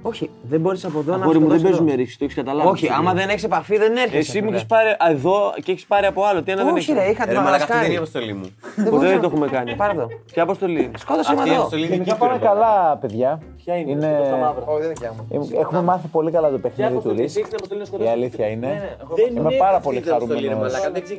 Όχι, 0.01 0.29
δεν 0.41 0.59
μπορείς 0.59 0.85
από 0.85 0.99
εδώ 0.99 1.15
να 1.15 1.23
Αγόρι 1.23 1.39
μου 1.39 1.47
δεν 1.47 1.59
σκοτώσεις 1.59 1.63
παίζουμε 1.69 1.89
εδώ. 1.91 1.97
ρίξη, 1.99 2.17
το 2.17 2.23
έχεις 2.23 2.35
καταλάβει. 2.35 2.69
Όχι, 2.69 2.89
άμα 2.89 3.13
δεν 3.13 3.29
έχεις 3.29 3.43
επαφή 3.43 3.77
δεν 3.77 3.95
έρχεσαι. 3.97 4.17
Εσύ 4.17 4.37
μου 4.39 4.43
φίλε. 4.45 4.55
έχεις 4.55 4.67
πάρει 4.67 4.89
α, 4.89 4.95
εδώ 5.09 5.53
και 5.63 5.71
έχεις 5.71 5.85
πάρει 5.85 6.05
από 6.05 6.23
άλλο. 6.23 6.43
Τι 6.43 6.51
ένα 6.51 6.63
δεν 6.63 6.73
Όχι, 6.73 6.91
έχεις. 6.91 7.03
ρε, 7.03 7.09
είχα 7.09 7.23
Ε, 7.23 7.27
τη 7.27 7.33
Ρε 7.33 7.39
μαλάκα, 7.39 7.63
αυτή 7.63 7.73
δεν 7.73 7.83
είναι 7.83 7.93
η 7.93 7.95
μαλασκάρι. 7.95 8.25
αποστολή 8.25 8.33
μου. 8.33 8.89
Ποτέ 8.91 9.07
δεν 9.07 9.19
το 9.21 9.27
έχουμε 9.27 9.47
κάνει. 9.47 9.75
Πάρε 9.75 9.93
το. 9.93 10.07
Ποια 10.33 10.43
αποστολή; 10.43 10.81
Είναι. 10.83 10.97
Σκότωσε 10.97 11.31
με 11.33 11.37
Αυτή 11.37 11.49
η 11.49 11.51
εδώ. 11.53 11.61
αποστολή 11.61 11.85
Γενικά 11.85 12.03
δική 12.03 12.17
πάμε 12.25 12.37
του. 12.39 12.45
καλά, 12.45 12.97
παιδιά. 13.01 13.41
Ποια 13.57 13.75
είναι, 13.75 13.91
είναι... 13.91 14.21
στο 14.27 14.35
μαύρο. 14.35 14.63
Όχι, 14.67 14.81
δεν 14.81 14.91
είναι 15.31 15.45
Ε, 15.57 15.59
Έχουμε 15.59 15.81
μάθει 15.81 16.07
πολύ 16.07 16.31
καλά 16.31 16.49
το 16.49 16.57
παιχνίδι 16.57 16.93
του 16.99 17.15
Risk. 17.17 18.01
Η 18.03 18.07
αλήθεια 18.07 18.47
είναι. 18.47 18.97
Είμαι 19.37 19.51
πάρα 19.57 19.79
πολύ 19.79 20.01
χαρούμενος 20.01 20.41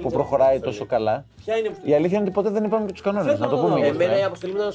που 0.03 0.11
προχωράει 0.11 0.61
τόσο 0.61 0.85
καλά. 0.87 1.25
Ποια 1.45 1.57
είναι 1.57 1.67
η 1.67 1.71
αποστολή; 1.71 1.93
Η 1.93 1.95
αλήθεια 1.95 2.17
είναι 2.19 2.27
ότι 2.27 2.35
ποτέ 2.35 2.51
δεν 2.51 2.65
είπαμε 2.65 2.87
και 2.87 2.93
τους 2.93 3.01
κανόνες. 3.01 3.39
Να 3.39 3.49
το 3.49 3.57
πούμε 3.57 3.79
γι' 3.79 3.83
αυτό. 3.89 4.03
Εμένα 4.03 4.19
η 4.19 4.21
ε. 4.21 4.25
αποστολή 4.25 4.53
μου 4.53 4.59
ήταν 4.59 4.73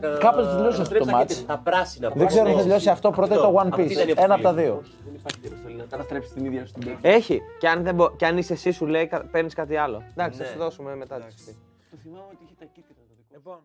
να. 0.00 0.08
να- 0.10 0.16
Κάπως 0.18 0.44
να- 0.46 0.50
τελείωσε 0.56 0.76
να 0.76 0.82
αυτό 0.82 0.94
το 0.98 1.04
στρέψα 1.04 1.22
match. 1.22 1.26
και 1.26 1.34
Τα 1.46 1.60
πράσινα. 1.64 2.10
Δεν 2.14 2.26
ξέρω 2.26 2.46
αν 2.48 2.52
θα 2.56 2.62
τελειώσει 2.62 2.88
αυτό 2.88 3.10
πρώτα 3.10 3.34
ή 3.48 3.52
το 3.52 3.60
One 3.62 3.68
Αυτή 3.70 3.82
ήταν 3.82 4.08
η 4.08 4.12
Piece. 4.12 4.16
Ένα 4.16 4.34
από 4.34 4.42
τα 4.42 4.48
αποστολή. 4.50 4.62
δύο. 4.66 4.82
Δεν 5.04 5.14
υπάρχει 5.14 5.38
τέτοια 5.40 5.48
αποστολή. 5.56 5.76
Να 5.76 5.84
καταστρέψει 5.84 6.32
την 6.32 6.44
ίδια 6.44 6.66
σου 6.66 6.72
την 6.72 6.82
τέχνη. 6.82 6.98
Έχει. 7.02 7.40
Και 7.58 7.68
αν, 7.68 7.82
δεν 7.82 7.94
μπο... 7.94 8.10
και 8.16 8.26
αν 8.26 8.38
είσαι 8.38 8.52
εσύ, 8.52 8.70
σου 8.70 8.86
λέει, 8.86 9.10
παίρνεις 9.30 9.54
κάτι 9.54 9.76
άλλο. 9.76 10.02
Εντάξει, 10.10 10.42
θα 10.42 10.44
σου 10.48 10.58
δώσουμε 10.58 10.96
μετά 10.96 11.16
τη 11.16 11.22
συζήτηση. 11.32 11.56
Το 11.90 11.96
θυμάμαι 12.02 12.24
ότι 12.32 12.38
είχε 12.44 12.54
τα 12.58 12.64
κίτρινα 12.64 13.00
το 13.08 13.14
δικό. 13.16 13.34
Λοιπόν, 13.34 13.58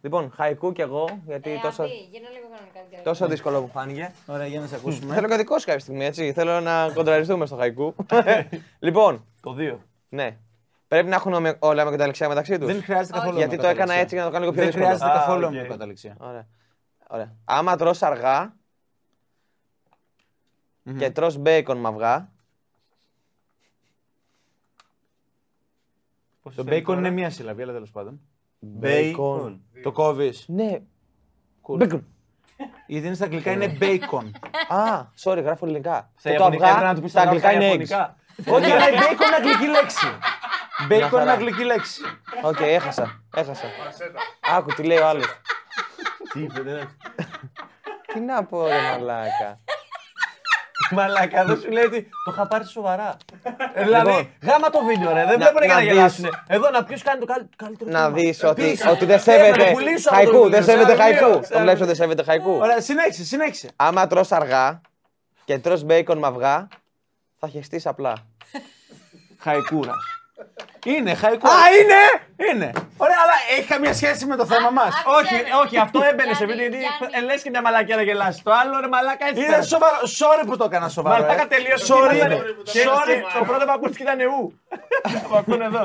Λοιπόν, 0.00 0.30
χαϊκού 0.36 0.72
κι 0.72 0.80
εγώ, 0.80 1.08
γιατί 1.26 1.50
Ε, 1.50 1.58
τόσο, 1.62 1.82
Αμπή, 1.82 1.92
γίνω 1.92 2.26
λίγο 2.32 2.46
κανονικά. 2.54 2.80
την 2.80 2.96
τόσο 3.04 3.04
καρδιά. 3.04 3.26
δύσκολο 3.26 3.60
που 3.60 3.68
φάνηκε. 3.72 4.12
Ωραία, 4.26 4.46
για 4.46 4.60
να 4.60 4.66
σε 4.66 4.74
ακούσουμε. 4.74 5.14
Θέλω 5.14 5.28
κάτι 5.28 5.40
δικό 5.42 5.58
σου 5.58 5.64
κάποια 5.66 5.80
στιγμή, 5.80 6.04
έτσι. 6.04 6.32
Θέλω 6.32 6.60
να 6.60 6.90
κοντραριστούμε 6.94 7.46
στο 7.46 7.56
χαϊκού. 7.56 7.94
λοιπόν, 8.86 9.24
Το 9.42 9.56
2. 9.58 9.76
ναι. 10.08 10.36
Πρέπει 10.88 11.08
να 11.08 11.14
έχουν 11.14 11.32
ομοι- 11.34 11.56
όλα 11.58 11.84
ομοιοκαταληξία 11.84 12.28
μεταξύ 12.28 12.58
τους. 12.58 12.66
Δεν 12.72 12.82
χρειάζεται 12.82 13.18
καθόλου 13.18 13.36
Γιατί 13.36 13.56
το 13.56 13.66
έκανα 13.66 13.92
ομοιοκαταληξία. 13.92 14.00
έτσι 14.02 14.14
για 14.14 14.24
να 14.24 14.30
το 14.30 14.34
κάνω 14.36 14.44
λίγο 14.44 14.56
πιο 14.56 14.62
Δεν 14.62 14.72
δύσκολο. 14.72 14.96
χρειάζεται 14.96 15.18
Α, 15.18 15.20
καθόλου 15.20 15.44
οκ. 15.44 15.50
ομοιοκαταληξία. 15.50 16.16
Ωραία. 16.20 16.46
Ωραία. 17.08 17.36
Άμα 17.44 17.76
τρως 17.76 18.02
αργά 18.02 18.54
και 20.98 21.10
τρως 21.10 21.36
μπέικον 21.36 21.78
με 21.78 21.88
αυγά, 21.88 22.30
Το 26.42 26.64
bacon 26.66 26.88
είναι 26.96 27.10
μία 27.10 27.30
συλλαβή, 27.30 27.62
αλλά 27.62 27.72
τέλος 27.72 27.90
πάντων. 27.90 28.20
Bacon. 28.82 29.58
Το 29.82 29.92
κόβεις. 29.92 30.44
ναι. 30.48 30.78
Bacon. 31.62 32.00
Γιατί 32.86 33.06
είναι 33.06 33.14
στα 33.14 33.24
αγγλικά 33.24 33.50
είναι 33.52 33.76
bacon. 33.80 34.30
Α, 34.68 35.06
sorry, 35.22 35.40
γράφω 35.42 35.66
ελληνικά. 35.66 36.10
Στα 36.16 36.30
Και 36.30 36.36
το 36.36 36.42
Ιαπωνικά 36.42 36.66
έπρεπε 36.68 36.86
αυγά 36.86 36.86
να 36.88 36.94
του 36.94 37.00
πεις 37.00 37.10
στα 37.10 37.22
τα 37.22 37.28
αγγλικά 37.28 37.52
είναι 37.52 37.64
eggs. 37.72 37.88
Ιαπωνικά. 37.88 38.16
Όχι, 38.56 38.70
αλλά 38.70 38.88
η 38.90 38.92
bacon 38.94 39.26
είναι 39.26 39.36
αγγλική 39.36 39.66
λέξη. 39.66 40.06
Bacon 40.88 40.94
είναι 40.94 41.08
χαρά. 41.08 41.32
αγγλική 41.32 41.64
λέξη. 41.64 42.00
Οκ, 42.42 42.60
έχασα. 42.60 43.22
Έχασα. 43.34 43.66
Άκου 44.56 44.74
τι 44.74 44.82
λέει 44.82 44.98
ο 44.98 45.06
άλλος. 45.06 45.26
Τι 46.32 46.40
είπε, 46.42 46.60
δεν 46.62 46.88
Τι 48.12 48.20
να 48.20 48.44
πω, 48.44 48.66
ρε 48.66 48.80
μαλάκα. 48.90 49.58
Μαλάκα, 50.90 51.44
δεν 51.44 51.60
σου 51.60 51.70
λέει 51.70 51.84
ότι 51.84 52.02
το 52.24 52.30
είχα 52.32 52.46
πάρει 52.46 52.64
σοβαρά. 52.66 53.16
Ε, 53.74 53.82
Δηλαδή, 53.82 54.08
Λοιπόν. 54.10 54.28
γάμα 54.42 54.70
το 54.70 54.84
βίντεο, 54.84 55.12
ρε. 55.12 55.24
Δεν 55.24 55.38
Να- 55.38 55.50
βλέπουν 55.50 55.62
για 55.64 55.74
να 55.74 55.74
να 55.74 55.80
δεις. 55.80 55.92
γελάσουν. 55.92 56.28
Εδώ 56.46 56.70
να 56.70 56.84
ποιος 56.84 57.02
κάνει 57.02 57.20
το 57.20 57.26
καλ- 57.26 57.46
καλύτερο. 57.56 57.90
Να 57.90 57.98
τμήμα. 58.10 58.10
δεις 58.28 58.42
ότι, 58.44 58.62
Επίσης, 58.62 58.86
ότι 58.86 59.04
δεν 59.04 59.18
έπρεπε 59.18 59.40
να 59.40 59.54
σέβεται. 59.54 59.70
πουλήσω 59.72 60.10
αυτό 60.10 60.10
το 60.10 60.14
Χαϊκού, 60.14 60.32
βιβλίο, 60.32 60.48
δεν 60.50 60.62
σε 60.64 60.70
σέβεται 60.70 60.92
ένα 60.92 61.04
βιβλίο, 61.04 61.22
χαϊκού. 61.26 61.42
σε 61.44 61.48
Το 61.50 61.54
ένα 61.54 61.62
βλέπεις 61.62 61.80
ότι 61.80 61.90
δεν 61.90 61.96
σέβεται 62.00 62.22
χαϊκού. 62.22 62.50
Ωραία, 62.52 62.80
συνέχισε, 62.80 63.24
συνέχισε. 63.24 63.68
Άμα 63.76 64.06
τρως 64.06 64.32
αργά 64.32 64.80
και 65.44 65.58
τρως 65.58 65.82
μπέικον 65.82 66.18
με 66.18 66.26
αυγά, 66.26 66.68
θα 67.38 67.48
χεστείς 67.48 67.86
απλά. 67.86 68.12
Χαϊκούρας. 69.38 69.96
Είναι 70.92 71.14
χαϊκούρα. 71.14 71.52
Α, 71.52 71.56
είναι! 71.80 72.00
Είναι. 72.52 72.70
Ωραία, 72.96 73.16
αλλά 73.22 73.32
έχει 73.58 73.66
καμία 73.66 73.94
σχέση 73.94 74.26
με 74.26 74.36
το 74.36 74.46
θέμα 74.46 74.70
μας. 74.70 74.92
Όχι, 75.18 75.34
όχι, 75.64 75.78
αυτό 75.78 76.00
έμπαινε 76.10 76.34
σε 76.34 76.46
βίντεο 76.46 76.66
γιατί 76.66 76.76
Γιάννη. 76.76 77.30
λες 77.30 77.42
και 77.42 77.50
μια 77.50 77.62
μαλακιά 77.62 77.96
να 77.96 78.02
γελάσει. 78.02 78.42
Το 78.42 78.52
άλλο 78.52 78.80
ρε 78.80 78.88
μαλάκα 78.88 79.26
έτσι. 79.28 79.40
Είναι 79.40 79.50
πέρασε. 79.50 79.68
σοβαρό. 79.68 79.96
Sorry 80.20 80.44
που 80.46 80.56
το 80.56 80.64
έκανα 80.64 80.88
σοβαρό. 80.88 81.22
Μαλάκα 81.22 81.42
ε. 81.42 81.46
τελείωσε. 81.46 81.94
Sorry. 81.94 82.14
Και 82.14 82.80
είναι. 82.80 82.90
Sorry. 82.90 83.38
Το 83.38 83.44
πρώτο 83.44 83.64
που 83.64 83.72
ακούστηκε 83.72 84.02
ήταν 84.02 84.18
ου. 84.30 84.60
Από 85.24 85.36
αυτόν 85.36 85.62
εδώ. 85.62 85.84